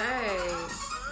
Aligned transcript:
Say, 0.00 0.38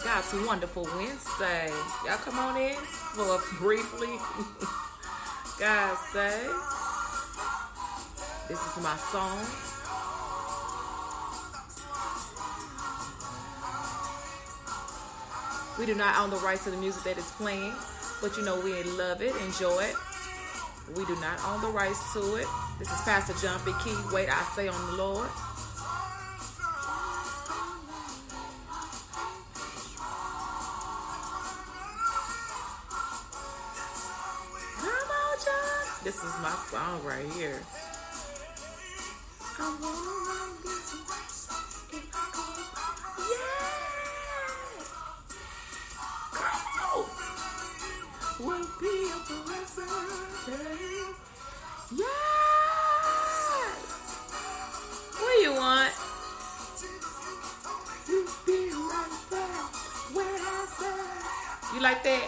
God's 0.03 0.33
wonderful 0.47 0.89
Wednesday. 0.97 1.70
Y'all 2.06 2.17
come 2.17 2.39
on 2.39 2.56
in 2.56 2.75
for 2.75 3.39
briefly. 3.58 4.08
God 5.61 5.94
say, 6.11 6.48
this 8.48 8.59
is 8.59 8.83
my 8.83 8.97
song. 8.97 9.44
We 15.78 15.84
do 15.84 15.94
not 15.94 16.19
own 16.19 16.31
the 16.31 16.36
rights 16.36 16.64
to 16.64 16.70
the 16.70 16.78
music 16.78 17.03
that 17.03 17.19
is 17.19 17.31
playing, 17.33 17.75
but 18.22 18.34
you 18.39 18.42
know 18.42 18.59
we 18.59 18.83
love 18.84 19.20
it, 19.20 19.36
enjoy 19.44 19.83
it. 19.83 19.97
We 20.97 21.05
do 21.05 21.14
not 21.16 21.39
own 21.44 21.61
the 21.61 21.69
rights 21.69 22.14
to 22.14 22.36
it. 22.36 22.47
This 22.78 22.91
is 22.91 23.00
Pastor 23.03 23.34
John 23.47 23.61
B. 23.66 23.72
Key. 23.84 23.94
Wait, 24.14 24.31
I 24.31 24.42
say 24.56 24.66
on 24.66 24.86
the 24.86 24.97
Lord. 24.97 25.28
You 58.09 58.26
be 58.47 58.70
right 58.72 59.20
there 59.28 59.41
where 60.15 60.25
I 60.25 60.66
say. 60.78 61.75
You 61.75 61.82
like 61.82 62.03
that? 62.05 62.26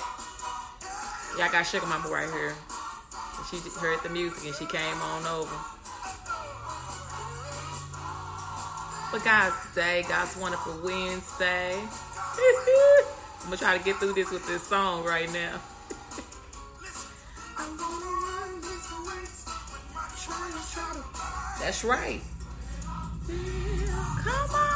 Yeah, 1.39 1.47
I 1.47 1.53
got 1.53 1.63
Sugar 1.63 1.87
Mama 1.87 2.07
right 2.09 2.31
here. 2.31 2.55
She 3.51 3.57
heard 3.81 4.01
the 4.05 4.09
music 4.11 4.47
and 4.47 4.55
she 4.55 4.65
came 4.65 5.03
on 5.03 5.27
over. 5.27 5.57
But 9.11 9.25
God's 9.25 9.75
Day, 9.75 10.05
God's 10.09 10.37
Wonderful 10.37 10.79
Wednesday. 10.85 11.75
I'm 13.41 13.47
gonna 13.47 13.57
try 13.57 13.77
to 13.77 13.83
get 13.83 13.97
through 13.97 14.13
this 14.13 14.31
with 14.31 14.47
this 14.47 14.63
song 14.63 15.05
right 15.05 15.33
now. 15.33 15.59
I'm 17.59 17.77
gonna 17.77 18.07
run 18.07 18.61
this 18.61 18.93
race. 19.09 19.45
Try 20.25 20.51
to, 20.53 20.73
try 20.73 20.93
to. 20.95 21.61
That's 21.61 21.83
right. 21.83 22.21
Come 23.27 24.51
on. 24.55 24.71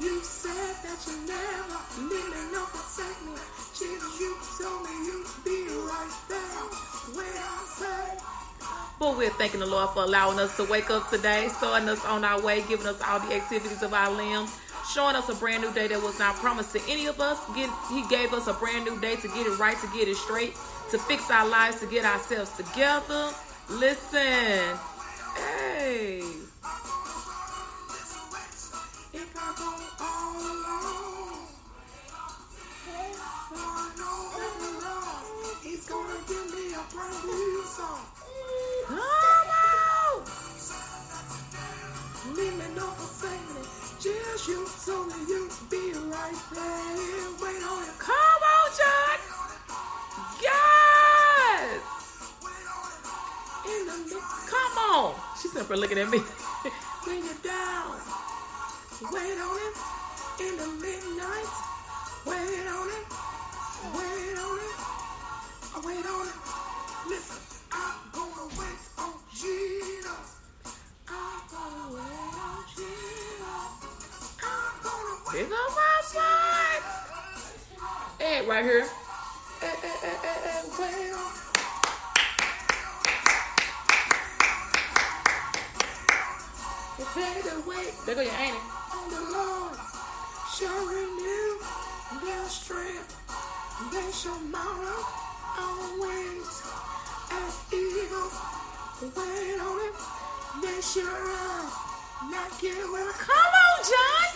You 0.00 0.20
said 0.22 0.74
that 0.82 0.98
you 1.06 1.16
never 1.26 2.08
me 2.08 2.20
nor 2.52 2.66
forsake 2.66 3.20
me. 3.26 3.36
Jesus, 3.76 4.20
you 4.20 4.36
told 4.58 4.82
me 4.84 4.90
you'd 5.04 5.26
be 5.44 5.68
right 5.84 6.12
there 6.28 6.64
where 7.14 7.26
I 7.26 7.64
say. 7.66 8.18
But 8.98 9.18
we're 9.18 9.30
thanking 9.30 9.60
the 9.60 9.66
Lord 9.66 9.90
for 9.90 10.04
allowing 10.04 10.38
us 10.38 10.56
to 10.56 10.64
wake 10.64 10.90
up 10.90 11.10
today, 11.10 11.48
starting 11.48 11.88
us 11.88 12.04
on 12.06 12.24
our 12.24 12.40
way, 12.40 12.62
giving 12.68 12.86
us 12.86 13.00
all 13.02 13.20
the 13.20 13.34
activities 13.34 13.82
of 13.82 13.92
our 13.92 14.10
limbs, 14.10 14.56
showing 14.94 15.14
us 15.14 15.28
a 15.28 15.34
brand 15.34 15.62
new 15.62 15.72
day 15.72 15.88
that 15.88 16.02
was 16.02 16.18
not 16.18 16.36
promised 16.36 16.72
to 16.72 16.80
any 16.88 17.06
of 17.06 17.20
us. 17.20 17.38
Get, 17.54 17.68
he 17.90 18.06
gave 18.08 18.32
us 18.32 18.46
a 18.46 18.54
brand 18.54 18.86
new 18.86 18.98
day 19.00 19.16
to 19.16 19.28
get 19.28 19.46
it 19.46 19.58
right, 19.58 19.76
to 19.78 19.86
get 19.88 20.08
it 20.08 20.16
straight, 20.16 20.54
to 20.90 20.98
fix 20.98 21.30
our 21.30 21.46
lives, 21.46 21.80
to 21.80 21.86
get 21.86 22.04
ourselves 22.04 22.50
together. 22.56 23.30
Listen, 23.68 24.78
hey. 25.36 26.31
On 47.64 47.82
it. 47.82 47.98
Come 47.98 48.42
on, 48.42 48.72
Come 54.48 54.78
on! 54.78 55.14
She's 55.40 55.52
simply 55.52 55.76
looking 55.78 55.98
at 55.98 56.10
me. 56.10 56.18
when 57.04 57.24
you're 57.24 57.34
down. 57.42 57.96
Wait 59.10 59.38
on 59.38 59.56
it 59.56 59.76
in 60.40 60.56
the 60.56 60.66
midnight. 60.80 61.50
Wait 62.26 62.66
on 62.66 62.88
it. 62.88 63.06
Wait 63.94 64.38
on 64.38 64.58
it. 64.58 65.86
Wait 65.86 66.06
on 66.06 66.26
it. 66.26 66.34
Listen, 67.08 67.51
I'm 67.72 68.10
gonna 68.12 68.54
on 68.98 69.14
Jesus. 69.32 70.36
I'm 71.08 71.40
gonna 71.50 71.94
wait 71.94 72.34
on 72.36 72.64
Jesus. 72.76 73.88
I'm 74.42 74.74
gonna 74.84 75.16
wait. 75.26 75.32
Pick 75.32 75.52
up 75.52 75.70
my 75.76 76.00
fight. 76.04 76.82
Hey, 78.18 78.46
right 78.46 78.64
here. 78.64 78.86
Hey, 79.60 79.74
hey, 79.82 79.96
hey, 80.02 80.16
hey, 80.22 80.38
hey, 80.44 80.62
wait 80.78 81.14
on. 81.14 81.32
Prepare 86.96 87.42
to 87.42 87.68
wait. 87.68 87.94
There 88.06 88.14
go 88.14 88.20
your 88.20 88.32
auntie. 88.32 88.58
On 88.94 89.10
the 89.10 89.20
Lord 89.32 89.78
shall 90.54 90.86
renew 90.86 91.58
their 92.24 92.44
strength. 92.48 93.16
They 93.92 94.12
shall 94.12 94.38
mount 94.40 94.84
up 94.86 95.58
on 95.58 96.00
wings 96.00 96.62
as 97.32 97.56
eagles. 97.72 98.36
Wait 99.02 99.60
on 99.60 99.78
it. 99.88 99.94
Run, 100.94 101.64
not 102.30 102.50
get 102.60 102.76
weary. 102.92 103.12
Come 103.16 103.54
on, 103.64 103.78
John. 103.90 104.28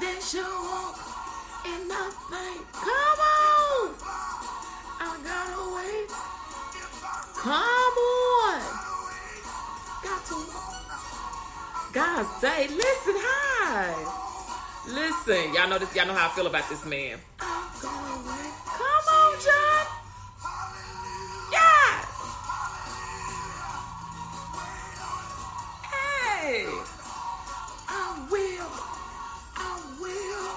they 0.00 0.18
shall 0.20 0.56
walk 0.64 0.96
and 1.66 1.88
not 1.88 2.12
faint. 2.30 2.64
Come 2.72 3.20
on. 3.20 3.94
I 4.98 5.16
gotta 5.22 5.62
wait. 5.76 6.10
Come 7.36 7.96
on. 7.98 8.60
Got 10.02 10.20
to. 10.26 10.36
God 11.92 12.24
say, 12.40 12.68
listen, 12.68 13.16
hi. 13.18 13.94
Listen, 14.88 15.54
y'all 15.54 15.68
know 15.68 15.78
this. 15.78 15.94
Y'all 15.94 16.06
know 16.06 16.14
how 16.14 16.28
I 16.28 16.30
feel 16.30 16.46
about 16.46 16.68
this 16.68 16.84
man. 16.86 17.18
Come 18.80 18.88
on, 18.88 19.32
John. 19.44 19.86
Yes. 21.52 22.06
Hey. 25.84 26.64
I 27.88 28.26
will. 28.30 28.70
I 29.54 29.80
will. 30.00 30.48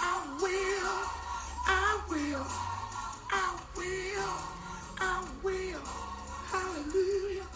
I 0.00 0.14
will. 0.42 0.96
I 1.68 2.00
will. 2.10 2.46
I 3.30 3.60
will. 3.76 4.34
I 4.98 5.24
will. 5.44 5.84
Hallelujah. 6.50 7.46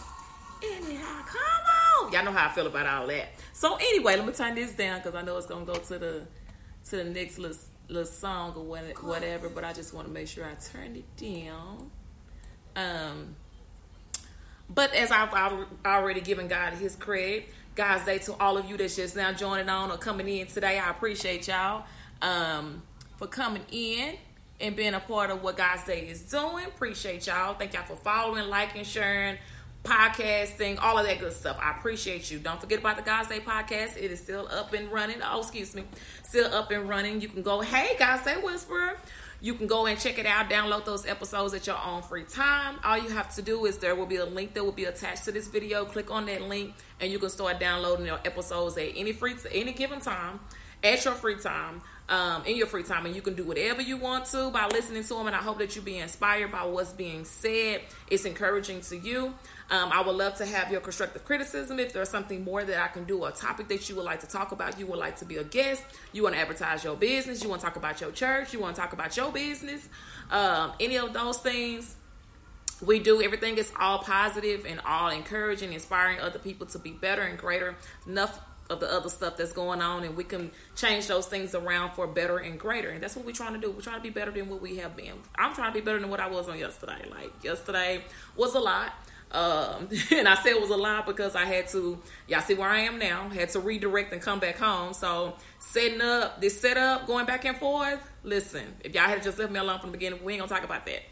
Anyhow, 0.63 1.21
come 1.25 2.05
on. 2.05 2.13
Y'all 2.13 2.23
know 2.23 2.31
how 2.31 2.47
I 2.47 2.51
feel 2.53 2.67
about 2.67 2.87
all 2.87 3.07
that. 3.07 3.33
So 3.51 3.75
anyway, 3.75 4.15
let 4.15 4.25
me 4.25 4.31
turn 4.31 4.55
this 4.55 4.71
down 4.71 4.99
because 4.99 5.15
I 5.15 5.23
know 5.23 5.35
it's 5.35 5.45
gonna 5.45 5.65
go 5.65 5.75
to 5.75 5.99
the 5.99 6.21
to 6.89 6.95
the 6.95 7.03
next 7.03 7.37
list 7.37 7.68
little 7.89 8.05
song 8.05 8.53
or 8.55 8.63
whatever. 8.63 9.49
But 9.49 9.63
I 9.63 9.73
just 9.73 9.93
want 9.93 10.07
to 10.07 10.13
make 10.13 10.27
sure 10.27 10.45
I 10.45 10.53
turn 10.55 10.95
it 10.95 11.17
down. 11.17 11.91
Um, 12.75 13.35
but 14.69 14.93
as 14.93 15.11
I've 15.11 15.33
already 15.85 16.21
given 16.21 16.47
God 16.47 16.73
His 16.73 16.95
credit, 16.95 17.49
God's 17.75 18.05
Day 18.05 18.19
to 18.19 18.33
all 18.39 18.57
of 18.57 18.69
you 18.69 18.77
that's 18.77 18.95
just 18.95 19.15
now 19.15 19.31
joining 19.33 19.69
on 19.69 19.91
or 19.91 19.97
coming 19.97 20.27
in 20.27 20.47
today, 20.47 20.77
I 20.77 20.89
appreciate 20.89 21.47
y'all 21.47 21.85
um, 22.21 22.83
for 23.17 23.27
coming 23.27 23.63
in 23.71 24.15
and 24.59 24.75
being 24.75 24.93
a 24.93 24.99
part 24.99 25.29
of 25.29 25.41
what 25.41 25.57
God's 25.57 25.85
Day 25.85 26.01
is 26.01 26.21
doing. 26.21 26.65
Appreciate 26.65 27.25
y'all. 27.25 27.55
Thank 27.55 27.73
y'all 27.73 27.83
for 27.83 27.95
following, 27.95 28.47
liking, 28.49 28.83
sharing, 28.83 29.37
podcasting, 29.83 30.77
all 30.81 30.97
of 30.97 31.05
that 31.05 31.19
good 31.19 31.33
stuff. 31.33 31.57
I 31.61 31.71
appreciate 31.71 32.29
you. 32.29 32.39
Don't 32.39 32.59
forget 32.59 32.79
about 32.79 32.97
the 32.97 33.03
God's 33.03 33.29
Day 33.29 33.39
podcast. 33.39 33.97
It 33.97 34.11
is 34.11 34.19
still 34.19 34.47
up 34.51 34.73
and 34.73 34.91
running. 34.91 35.17
Oh, 35.23 35.39
excuse 35.39 35.73
me. 35.73 35.83
Still 36.23 36.53
up 36.53 36.71
and 36.71 36.87
running. 36.87 37.21
You 37.21 37.29
can 37.29 37.41
go, 37.41 37.61
hey, 37.61 37.95
God's 37.97 38.23
Day 38.23 38.35
Whisperer. 38.41 38.97
You 39.41 39.53
can 39.53 39.67
go 39.67 39.85
and 39.85 39.97
check 39.97 40.19
it 40.19 40.25
out, 40.25 40.49
download 40.49 40.83
those 40.83 41.05
episodes 41.05 41.53
at 41.53 41.65
your 41.65 41.77
own 41.77 42.01
free 42.01 42.25
time. 42.25 42.77
All 42.83 42.97
you 42.97 43.09
have 43.09 43.33
to 43.35 43.41
do 43.41 43.65
is 43.65 43.77
there 43.77 43.95
will 43.95 44.05
be 44.05 44.17
a 44.17 44.25
link 44.25 44.53
that 44.53 44.65
will 44.65 44.73
be 44.73 44.83
attached 44.83 45.23
to 45.25 45.31
this 45.31 45.47
video. 45.47 45.85
Click 45.85 46.11
on 46.11 46.25
that 46.25 46.41
link 46.41 46.73
and 46.99 47.09
you 47.09 47.19
can 47.19 47.29
start 47.29 47.57
downloading 47.57 48.05
your 48.05 48.19
episodes 48.25 48.77
at 48.77 48.91
any 48.97 49.13
free 49.13 49.35
any 49.53 49.71
given 49.71 50.01
time 50.01 50.41
at 50.83 51.03
your 51.05 51.13
free 51.13 51.37
time 51.37 51.81
um, 52.09 52.43
in 52.45 52.57
your 52.57 52.67
free 52.67 52.83
time, 52.83 53.05
and 53.05 53.15
you 53.15 53.21
can 53.21 53.35
do 53.35 53.43
whatever 53.43 53.81
you 53.81 53.97
want 53.97 54.25
to 54.25 54.49
by 54.49 54.67
listening 54.67 55.03
to 55.03 55.13
them. 55.13 55.27
And 55.27 55.35
I 55.35 55.39
hope 55.39 55.59
that 55.59 55.75
you 55.75 55.81
be 55.81 55.97
inspired 55.97 56.51
by 56.51 56.65
what's 56.65 56.91
being 56.91 57.23
said. 57.23 57.81
It's 58.09 58.25
encouraging 58.25 58.81
to 58.81 58.97
you. 58.97 59.35
Um, 59.71 59.91
I 59.91 60.01
would 60.01 60.15
love 60.15 60.35
to 60.35 60.45
have 60.45 60.71
your 60.71 60.81
constructive 60.81 61.23
criticism. 61.23 61.79
If 61.79 61.93
there's 61.93 62.09
something 62.09 62.43
more 62.43 62.63
that 62.63 62.81
I 62.81 62.87
can 62.87 63.03
do, 63.03 63.23
a 63.25 63.31
topic 63.31 63.67
that 63.67 63.87
you 63.87 63.95
would 63.95 64.05
like 64.05 64.21
to 64.21 64.27
talk 64.27 64.51
about, 64.51 64.79
you 64.79 64.87
would 64.87 64.97
like 64.97 65.17
to 65.17 65.25
be 65.25 65.37
a 65.37 65.43
guest, 65.43 65.83
you 66.11 66.23
want 66.23 66.35
to 66.35 66.41
advertise 66.41 66.83
your 66.83 66.95
business, 66.95 67.43
you 67.43 67.49
want 67.49 67.61
to 67.61 67.67
talk 67.67 67.75
about 67.75 68.01
your 68.01 68.11
church, 68.11 68.53
you 68.53 68.59
want 68.59 68.75
to 68.75 68.81
talk 68.81 68.93
about 68.93 69.15
your 69.15 69.31
business, 69.31 69.87
um, 70.31 70.73
any 70.79 70.97
of 70.97 71.13
those 71.13 71.37
things 71.37 71.95
we 72.81 72.99
do. 72.99 73.21
Everything 73.21 73.57
is 73.57 73.71
all 73.79 73.99
positive 73.99 74.65
and 74.65 74.79
all 74.85 75.09
encouraging 75.09 75.73
inspiring 75.73 76.19
other 76.19 76.39
people 76.39 76.65
to 76.67 76.79
be 76.79 76.91
better 76.91 77.21
and 77.21 77.37
greater. 77.37 77.75
Enough 78.07 78.41
of 78.69 78.79
the 78.79 78.91
other 78.91 79.09
stuff 79.09 79.35
that's 79.35 79.51
going 79.51 79.81
on 79.81 80.03
and 80.03 80.15
we 80.15 80.23
can 80.23 80.51
change 80.75 81.07
those 81.07 81.25
things 81.25 81.55
around 81.55 81.91
for 81.93 82.05
better 82.05 82.37
and 82.37 82.59
greater. 82.59 82.89
And 82.89 83.01
that's 83.01 83.15
what 83.15 83.25
we're 83.25 83.31
trying 83.31 83.53
to 83.53 83.59
do. 83.59 83.71
We're 83.71 83.81
trying 83.81 83.97
to 83.97 84.03
be 84.03 84.11
better 84.11 84.31
than 84.31 84.47
what 84.47 84.61
we 84.61 84.77
have 84.77 84.95
been. 84.95 85.13
I'm 85.35 85.55
trying 85.55 85.73
to 85.73 85.79
be 85.79 85.83
better 85.83 85.99
than 85.99 86.09
what 86.09 86.19
i 86.19 86.27
was 86.27 86.47
on 86.47 86.59
yesterday. 86.59 87.03
Like 87.09 87.31
yesterday 87.43 88.03
was 88.35 88.53
a 88.53 88.59
lot 88.59 88.93
um, 89.31 89.89
and 90.11 90.27
I 90.27 90.35
said 90.35 90.53
it 90.53 90.61
was 90.61 90.69
a 90.69 90.77
lot 90.77 91.05
because 91.05 91.35
I 91.35 91.45
had 91.45 91.67
to, 91.69 91.99
y'all 92.27 92.41
see 92.41 92.55
where 92.55 92.69
I 92.69 92.81
am 92.81 92.97
now, 92.97 93.29
had 93.29 93.49
to 93.49 93.59
redirect 93.59 94.11
and 94.11 94.21
come 94.21 94.39
back 94.39 94.57
home. 94.57 94.93
So 94.93 95.35
setting 95.59 96.01
up 96.01 96.41
this 96.41 96.59
setup, 96.59 97.07
going 97.07 97.25
back 97.25 97.45
and 97.45 97.57
forth. 97.57 97.99
Listen, 98.23 98.75
if 98.83 98.93
y'all 98.93 99.03
had 99.03 99.21
just 99.23 99.37
left 99.39 99.51
me 99.51 99.59
alone 99.59 99.79
from 99.79 99.91
the 99.91 99.97
beginning, 99.97 100.23
we 100.23 100.33
ain't 100.33 100.41
gonna 100.41 100.49
talk 100.49 100.63
about 100.63 100.85
that. 100.85 101.03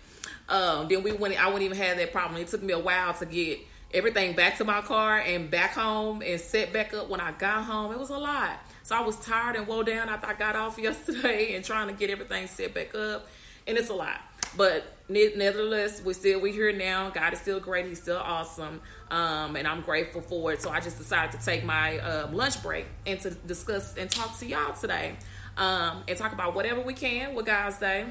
Um, 0.49 0.87
then 0.87 1.03
we 1.03 1.11
wouldn't, 1.11 1.41
I 1.41 1.47
wouldn't 1.47 1.63
even 1.63 1.77
have 1.77 1.97
that 1.97 2.11
problem. 2.11 2.41
It 2.41 2.47
took 2.47 2.63
me 2.63 2.73
a 2.73 2.79
while 2.79 3.13
to 3.15 3.25
get 3.25 3.59
everything 3.93 4.35
back 4.35 4.57
to 4.57 4.65
my 4.65 4.81
car 4.81 5.19
and 5.19 5.49
back 5.49 5.73
home 5.73 6.21
and 6.21 6.39
set 6.39 6.73
back 6.73 6.93
up 6.93 7.09
when 7.09 7.19
I 7.19 7.31
got 7.33 7.63
home. 7.63 7.91
It 7.91 7.99
was 7.99 8.09
a 8.09 8.17
lot. 8.17 8.59
So 8.83 8.95
I 8.95 9.01
was 9.01 9.17
tired 9.17 9.55
and 9.55 9.67
woe 9.67 9.83
down 9.83 10.09
after 10.09 10.27
I 10.27 10.33
got 10.33 10.55
off 10.55 10.77
yesterday 10.79 11.55
and 11.55 11.63
trying 11.63 11.87
to 11.87 11.93
get 11.93 12.09
everything 12.09 12.47
set 12.47 12.73
back 12.73 12.95
up. 12.95 13.27
And 13.65 13.77
it's 13.77 13.89
a 13.89 13.93
lot. 13.93 14.21
But 14.57 14.83
nevertheless, 15.07 16.01
we 16.03 16.13
still 16.13 16.41
we 16.41 16.51
here 16.51 16.73
now. 16.73 17.09
God 17.11 17.33
is 17.33 17.39
still 17.39 17.59
great. 17.59 17.85
He's 17.85 18.01
still 18.01 18.17
awesome, 18.17 18.81
um, 19.11 19.55
and 19.55 19.67
I'm 19.67 19.81
grateful 19.81 20.21
for 20.21 20.51
it. 20.51 20.61
So 20.61 20.71
I 20.71 20.79
just 20.79 20.97
decided 20.97 21.39
to 21.39 21.45
take 21.45 21.63
my 21.63 21.99
uh, 21.99 22.29
lunch 22.31 22.61
break 22.63 22.87
and 23.05 23.19
to 23.21 23.31
discuss 23.31 23.95
and 23.95 24.09
talk 24.09 24.37
to 24.39 24.45
y'all 24.45 24.73
today, 24.73 25.15
um, 25.57 26.03
and 26.07 26.17
talk 26.17 26.33
about 26.33 26.55
whatever 26.55 26.81
we 26.81 26.93
can 26.93 27.35
with 27.35 27.45
God's 27.45 27.77
Day. 27.77 28.05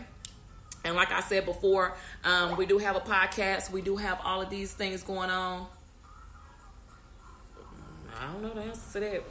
And 0.84 0.94
like 0.94 1.10
I 1.10 1.20
said 1.20 1.44
before, 1.44 1.96
um, 2.22 2.56
we 2.56 2.64
do 2.64 2.78
have 2.78 2.94
a 2.94 3.00
podcast. 3.00 3.72
We 3.72 3.82
do 3.82 3.96
have 3.96 4.20
all 4.24 4.40
of 4.40 4.50
these 4.50 4.72
things 4.72 5.02
going 5.02 5.30
on. 5.30 5.66
I 8.18 8.32
don't 8.32 8.42
know 8.42 8.54
the 8.54 8.62
answer 8.62 9.00
to 9.00 9.22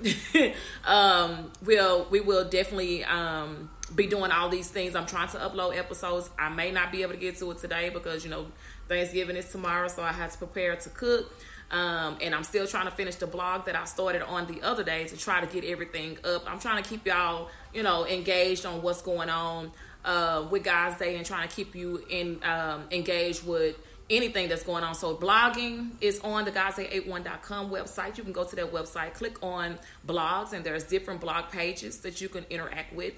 that. 0.43 0.53
um, 0.85 1.51
we'll 1.63 2.07
we 2.09 2.19
will 2.19 2.47
definitely 2.47 3.03
um, 3.05 3.69
be 3.93 4.07
doing 4.07 4.31
all 4.31 4.49
these 4.49 4.69
things. 4.69 4.95
I'm 4.95 5.05
trying 5.05 5.29
to 5.29 5.37
upload 5.37 5.77
episodes. 5.77 6.29
I 6.39 6.49
may 6.49 6.71
not 6.71 6.91
be 6.91 7.03
able 7.03 7.13
to 7.13 7.19
get 7.19 7.37
to 7.39 7.51
it 7.51 7.59
today 7.59 7.89
because 7.89 8.23
you 8.23 8.31
know 8.31 8.47
Thanksgiving 8.87 9.35
is 9.35 9.51
tomorrow, 9.51 9.87
so 9.87 10.01
I 10.01 10.11
have 10.11 10.31
to 10.31 10.37
prepare 10.37 10.75
to 10.75 10.89
cook. 10.89 11.31
Um, 11.71 12.17
and 12.21 12.35
I'm 12.35 12.43
still 12.43 12.67
trying 12.67 12.85
to 12.85 12.91
finish 12.91 13.15
the 13.15 13.27
blog 13.27 13.65
that 13.65 13.75
I 13.75 13.85
started 13.85 14.21
on 14.21 14.45
the 14.45 14.61
other 14.61 14.83
day 14.83 15.05
to 15.05 15.17
try 15.17 15.41
to 15.43 15.47
get 15.47 15.63
everything 15.69 16.17
up. 16.23 16.49
I'm 16.49 16.59
trying 16.59 16.81
to 16.81 16.87
keep 16.87 17.05
y'all, 17.07 17.49
you 17.73 17.81
know, 17.81 18.05
engaged 18.05 18.65
on 18.65 18.83
what's 18.83 19.01
going 19.01 19.29
on 19.29 19.71
uh, 20.03 20.45
with 20.49 20.63
God's 20.63 20.97
Day 20.97 21.15
and 21.15 21.25
trying 21.25 21.47
to 21.47 21.53
keep 21.53 21.75
you 21.75 22.05
in 22.09 22.39
um, 22.43 22.83
engaged 22.91 23.45
with 23.45 23.77
anything 24.09 24.47
that's 24.47 24.63
going 24.63 24.83
on. 24.83 24.93
So 24.93 25.15
blogging 25.15 25.91
is 26.01 26.19
on 26.19 26.45
the 26.45 26.51
godsday81.com 26.51 27.71
website. 27.71 28.17
You 28.17 28.23
can 28.23 28.33
go 28.33 28.43
to 28.43 28.55
that 28.55 28.71
website, 28.71 29.15
click 29.15 29.41
on 29.41 29.79
blogs, 30.07 30.53
and 30.53 30.63
there's 30.63 30.83
different 30.83 31.21
blog 31.21 31.49
pages 31.51 31.99
that 32.01 32.21
you 32.21 32.29
can 32.29 32.45
interact 32.49 32.93
with. 32.93 33.13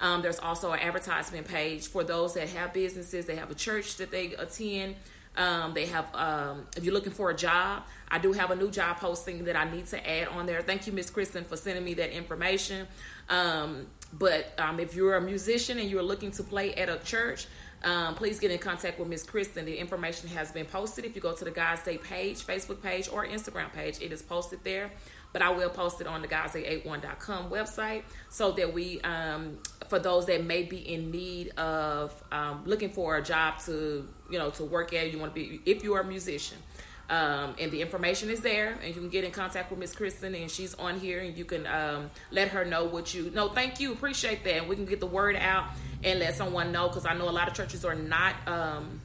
Um, 0.00 0.22
there's 0.22 0.38
also 0.38 0.72
an 0.72 0.80
advertisement 0.80 1.48
page 1.48 1.88
for 1.88 2.04
those 2.04 2.34
that 2.34 2.48
have 2.50 2.72
businesses. 2.72 3.26
They 3.26 3.36
have 3.36 3.50
a 3.50 3.54
church 3.54 3.96
that 3.96 4.10
they 4.10 4.34
attend. 4.34 4.96
Um, 5.36 5.72
they 5.72 5.86
have, 5.86 6.12
um, 6.14 6.66
if 6.76 6.84
you're 6.84 6.94
looking 6.94 7.12
for 7.12 7.30
a 7.30 7.36
job, 7.36 7.84
I 8.08 8.18
do 8.18 8.32
have 8.32 8.50
a 8.50 8.56
new 8.56 8.70
job 8.70 8.98
posting 8.98 9.44
that 9.44 9.56
I 9.56 9.70
need 9.70 9.86
to 9.86 10.10
add 10.10 10.28
on 10.28 10.46
there. 10.46 10.62
Thank 10.62 10.86
you, 10.86 10.92
Miss 10.92 11.10
Kristen, 11.10 11.44
for 11.44 11.56
sending 11.56 11.84
me 11.84 11.94
that 11.94 12.10
information. 12.10 12.88
Um, 13.28 13.86
but 14.12 14.52
um, 14.58 14.80
if 14.80 14.94
you're 14.94 15.16
a 15.16 15.20
musician 15.20 15.78
and 15.78 15.88
you're 15.88 16.02
looking 16.02 16.32
to 16.32 16.42
play 16.42 16.74
at 16.74 16.88
a 16.88 16.98
church, 16.98 17.46
um, 17.84 18.16
please 18.16 18.40
get 18.40 18.50
in 18.50 18.58
contact 18.58 18.98
with 18.98 19.08
Miss 19.08 19.22
Kristen. 19.22 19.64
The 19.64 19.76
information 19.76 20.28
has 20.30 20.50
been 20.50 20.66
posted. 20.66 21.04
If 21.04 21.14
you 21.14 21.22
go 21.22 21.32
to 21.32 21.44
the 21.44 21.50
God's 21.50 21.82
Day 21.82 21.98
page, 21.98 22.44
Facebook 22.44 22.82
page, 22.82 23.08
or 23.08 23.24
Instagram 23.24 23.72
page, 23.72 24.00
it 24.00 24.10
is 24.10 24.22
posted 24.22 24.64
there. 24.64 24.90
But 25.32 25.42
I 25.42 25.50
will 25.50 25.68
post 25.68 26.00
it 26.00 26.06
on 26.06 26.22
the 26.22 26.28
godsday81.com 26.28 27.50
website 27.50 28.02
so 28.30 28.52
that 28.52 28.72
we, 28.72 29.00
um, 29.02 29.58
for 29.88 29.98
those 29.98 30.26
that 30.26 30.44
may 30.44 30.62
be 30.62 30.78
in 30.78 31.10
need 31.10 31.50
of 31.58 32.14
um, 32.32 32.62
looking 32.64 32.90
for 32.90 33.16
a 33.16 33.22
job 33.22 33.58
to, 33.66 34.08
you 34.30 34.38
know, 34.38 34.50
to 34.50 34.64
work 34.64 34.92
at, 34.94 35.12
you 35.12 35.18
want 35.18 35.34
to 35.34 35.40
be, 35.40 35.60
if 35.66 35.84
you 35.84 35.94
are 35.94 36.00
a 36.00 36.04
musician, 36.04 36.58
um, 37.10 37.54
and 37.58 37.70
the 37.70 37.80
information 37.80 38.28
is 38.28 38.40
there, 38.42 38.78
and 38.82 38.94
you 38.94 39.00
can 39.00 39.08
get 39.08 39.24
in 39.24 39.30
contact 39.30 39.70
with 39.70 39.78
Miss 39.78 39.94
Kristen, 39.94 40.34
and 40.34 40.50
she's 40.50 40.74
on 40.74 41.00
here, 41.00 41.20
and 41.20 41.36
you 41.38 41.44
can 41.46 41.66
um, 41.66 42.10
let 42.30 42.48
her 42.48 42.66
know 42.66 42.84
what 42.84 43.14
you. 43.14 43.30
No, 43.34 43.48
thank 43.48 43.80
you, 43.80 43.92
appreciate 43.92 44.44
that, 44.44 44.56
and 44.56 44.68
we 44.68 44.76
can 44.76 44.84
get 44.84 45.00
the 45.00 45.06
word 45.06 45.34
out 45.36 45.68
and 46.04 46.20
let 46.20 46.34
someone 46.34 46.70
know 46.70 46.88
because 46.88 47.06
I 47.06 47.14
know 47.14 47.28
a 47.28 47.32
lot 47.32 47.48
of 47.48 47.54
churches 47.54 47.84
are 47.84 47.94
not 47.94 48.34
um, 48.46 49.00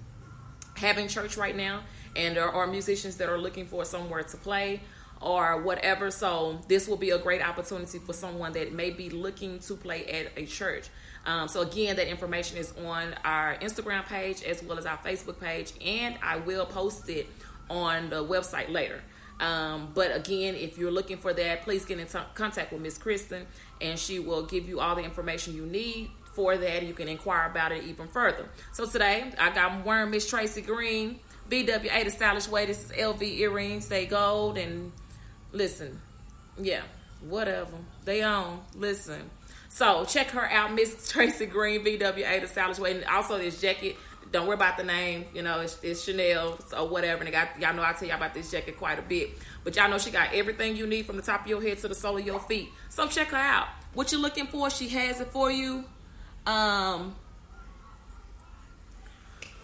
having 0.75 1.07
church 1.07 1.37
right 1.37 1.55
now, 1.55 1.83
and 2.15 2.35
there 2.35 2.49
are 2.49 2.67
musicians 2.67 3.15
that 3.17 3.29
are 3.29 3.37
looking 3.37 3.65
for 3.65 3.85
somewhere 3.85 4.23
to 4.23 4.37
play 4.37 4.81
or 5.23 5.61
whatever. 5.61 6.11
So 6.11 6.59
this 6.67 6.87
will 6.87 6.97
be 6.97 7.11
a 7.11 7.17
great 7.17 7.41
opportunity 7.41 7.99
for 7.99 8.13
someone 8.13 8.53
that 8.53 8.73
may 8.73 8.89
be 8.89 9.09
looking 9.09 9.59
to 9.59 9.75
play 9.75 10.05
at 10.05 10.31
a 10.37 10.45
church. 10.45 10.89
Um, 11.25 11.47
so 11.47 11.61
again, 11.61 11.95
that 11.95 12.07
information 12.07 12.57
is 12.57 12.73
on 12.85 13.15
our 13.23 13.55
Instagram 13.55 14.05
page 14.05 14.43
as 14.43 14.61
well 14.61 14.77
as 14.77 14.85
our 14.85 14.97
Facebook 14.97 15.39
page, 15.39 15.71
and 15.83 16.15
I 16.21 16.37
will 16.37 16.65
post 16.65 17.09
it 17.09 17.27
on 17.69 18.09
the 18.09 18.23
website 18.23 18.69
later. 18.69 19.01
Um, 19.39 19.91
but 19.93 20.15
again, 20.15 20.55
if 20.55 20.77
you're 20.77 20.91
looking 20.91 21.17
for 21.17 21.33
that, 21.33 21.63
please 21.63 21.85
get 21.85 21.99
in 21.99 22.07
t- 22.07 22.19
contact 22.33 22.71
with 22.71 22.81
Miss 22.81 22.97
Kristen, 22.97 23.45
and 23.81 23.97
she 23.97 24.19
will 24.19 24.43
give 24.43 24.67
you 24.67 24.79
all 24.79 24.95
the 24.95 25.03
information 25.03 25.55
you 25.55 25.65
need 25.65 26.11
for 26.33 26.57
that. 26.57 26.83
You 26.83 26.93
can 26.93 27.07
inquire 27.07 27.49
about 27.49 27.71
it 27.71 27.83
even 27.83 28.07
further. 28.07 28.49
So 28.73 28.85
today, 28.85 29.31
I 29.39 29.49
got 29.53 29.85
wearing 29.85 30.11
Miss 30.11 30.29
Tracy 30.29 30.61
Green, 30.61 31.19
VWA 31.49 32.03
the 32.03 32.11
stylish 32.11 32.47
way. 32.47 32.65
This 32.65 32.85
is 32.85 32.91
LV 32.91 33.21
earrings. 33.21 33.87
They 33.87 34.05
gold 34.05 34.57
and 34.57 34.91
listen, 35.53 36.01
yeah, 36.57 36.81
whatever 37.21 37.77
they 38.03 38.23
own. 38.23 38.59
Listen. 38.75 39.29
So 39.69 40.05
check 40.05 40.31
her 40.31 40.45
out, 40.51 40.73
Miss 40.73 41.09
Tracy 41.09 41.45
Green, 41.45 41.83
VWA, 41.83 42.41
the 42.41 42.47
stylish 42.47 42.77
way, 42.77 42.91
and 42.91 43.05
also 43.05 43.37
this 43.37 43.59
jacket 43.59 43.95
don't 44.33 44.47
worry 44.47 44.55
about 44.55 44.77
the 44.77 44.83
name. 44.83 45.25
You 45.33 45.43
know, 45.43 45.61
it's, 45.61 45.77
it's 45.83 46.03
Chanel 46.03 46.57
or 46.75 46.87
whatever. 46.89 47.23
And 47.23 47.31
got 47.31 47.59
y'all 47.61 47.73
know 47.73 47.83
I 47.83 47.93
tell 47.93 48.07
y'all 48.07 48.17
about 48.17 48.33
this 48.33 48.51
jacket 48.51 48.77
quite 48.77 48.99
a 48.99 49.03
bit. 49.03 49.29
But 49.63 49.75
y'all 49.75 49.89
know 49.89 49.99
she 49.99 50.11
got 50.11 50.33
everything 50.33 50.75
you 50.75 50.87
need 50.87 51.05
from 51.05 51.15
the 51.15 51.21
top 51.21 51.41
of 51.41 51.47
your 51.47 51.61
head 51.61 51.77
to 51.79 51.87
the 51.87 51.95
sole 51.95 52.17
of 52.17 52.25
your 52.25 52.39
feet. 52.39 52.69
So 52.89 53.07
check 53.07 53.27
her 53.27 53.37
out. 53.37 53.67
What 53.93 54.11
you're 54.11 54.19
looking 54.19 54.47
for, 54.47 54.69
she 54.69 54.89
has 54.89 55.21
it 55.21 55.27
for 55.27 55.51
you. 55.51 55.85
Um, 56.45 57.15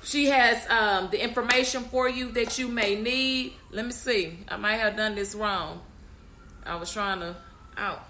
she 0.09 0.25
has 0.25 0.67
um, 0.69 1.09
the 1.11 1.23
information 1.23 1.83
for 1.83 2.09
you 2.09 2.31
that 2.31 2.57
you 2.57 2.67
may 2.67 2.99
need. 2.99 3.53
Let 3.69 3.85
me 3.85 3.91
see. 3.91 4.39
I 4.47 4.57
might 4.57 4.77
have 4.77 4.97
done 4.97 5.13
this 5.13 5.35
wrong. 5.35 5.81
I 6.65 6.75
was 6.77 6.91
trying 6.91 7.19
to 7.19 7.35
out. 7.77 8.03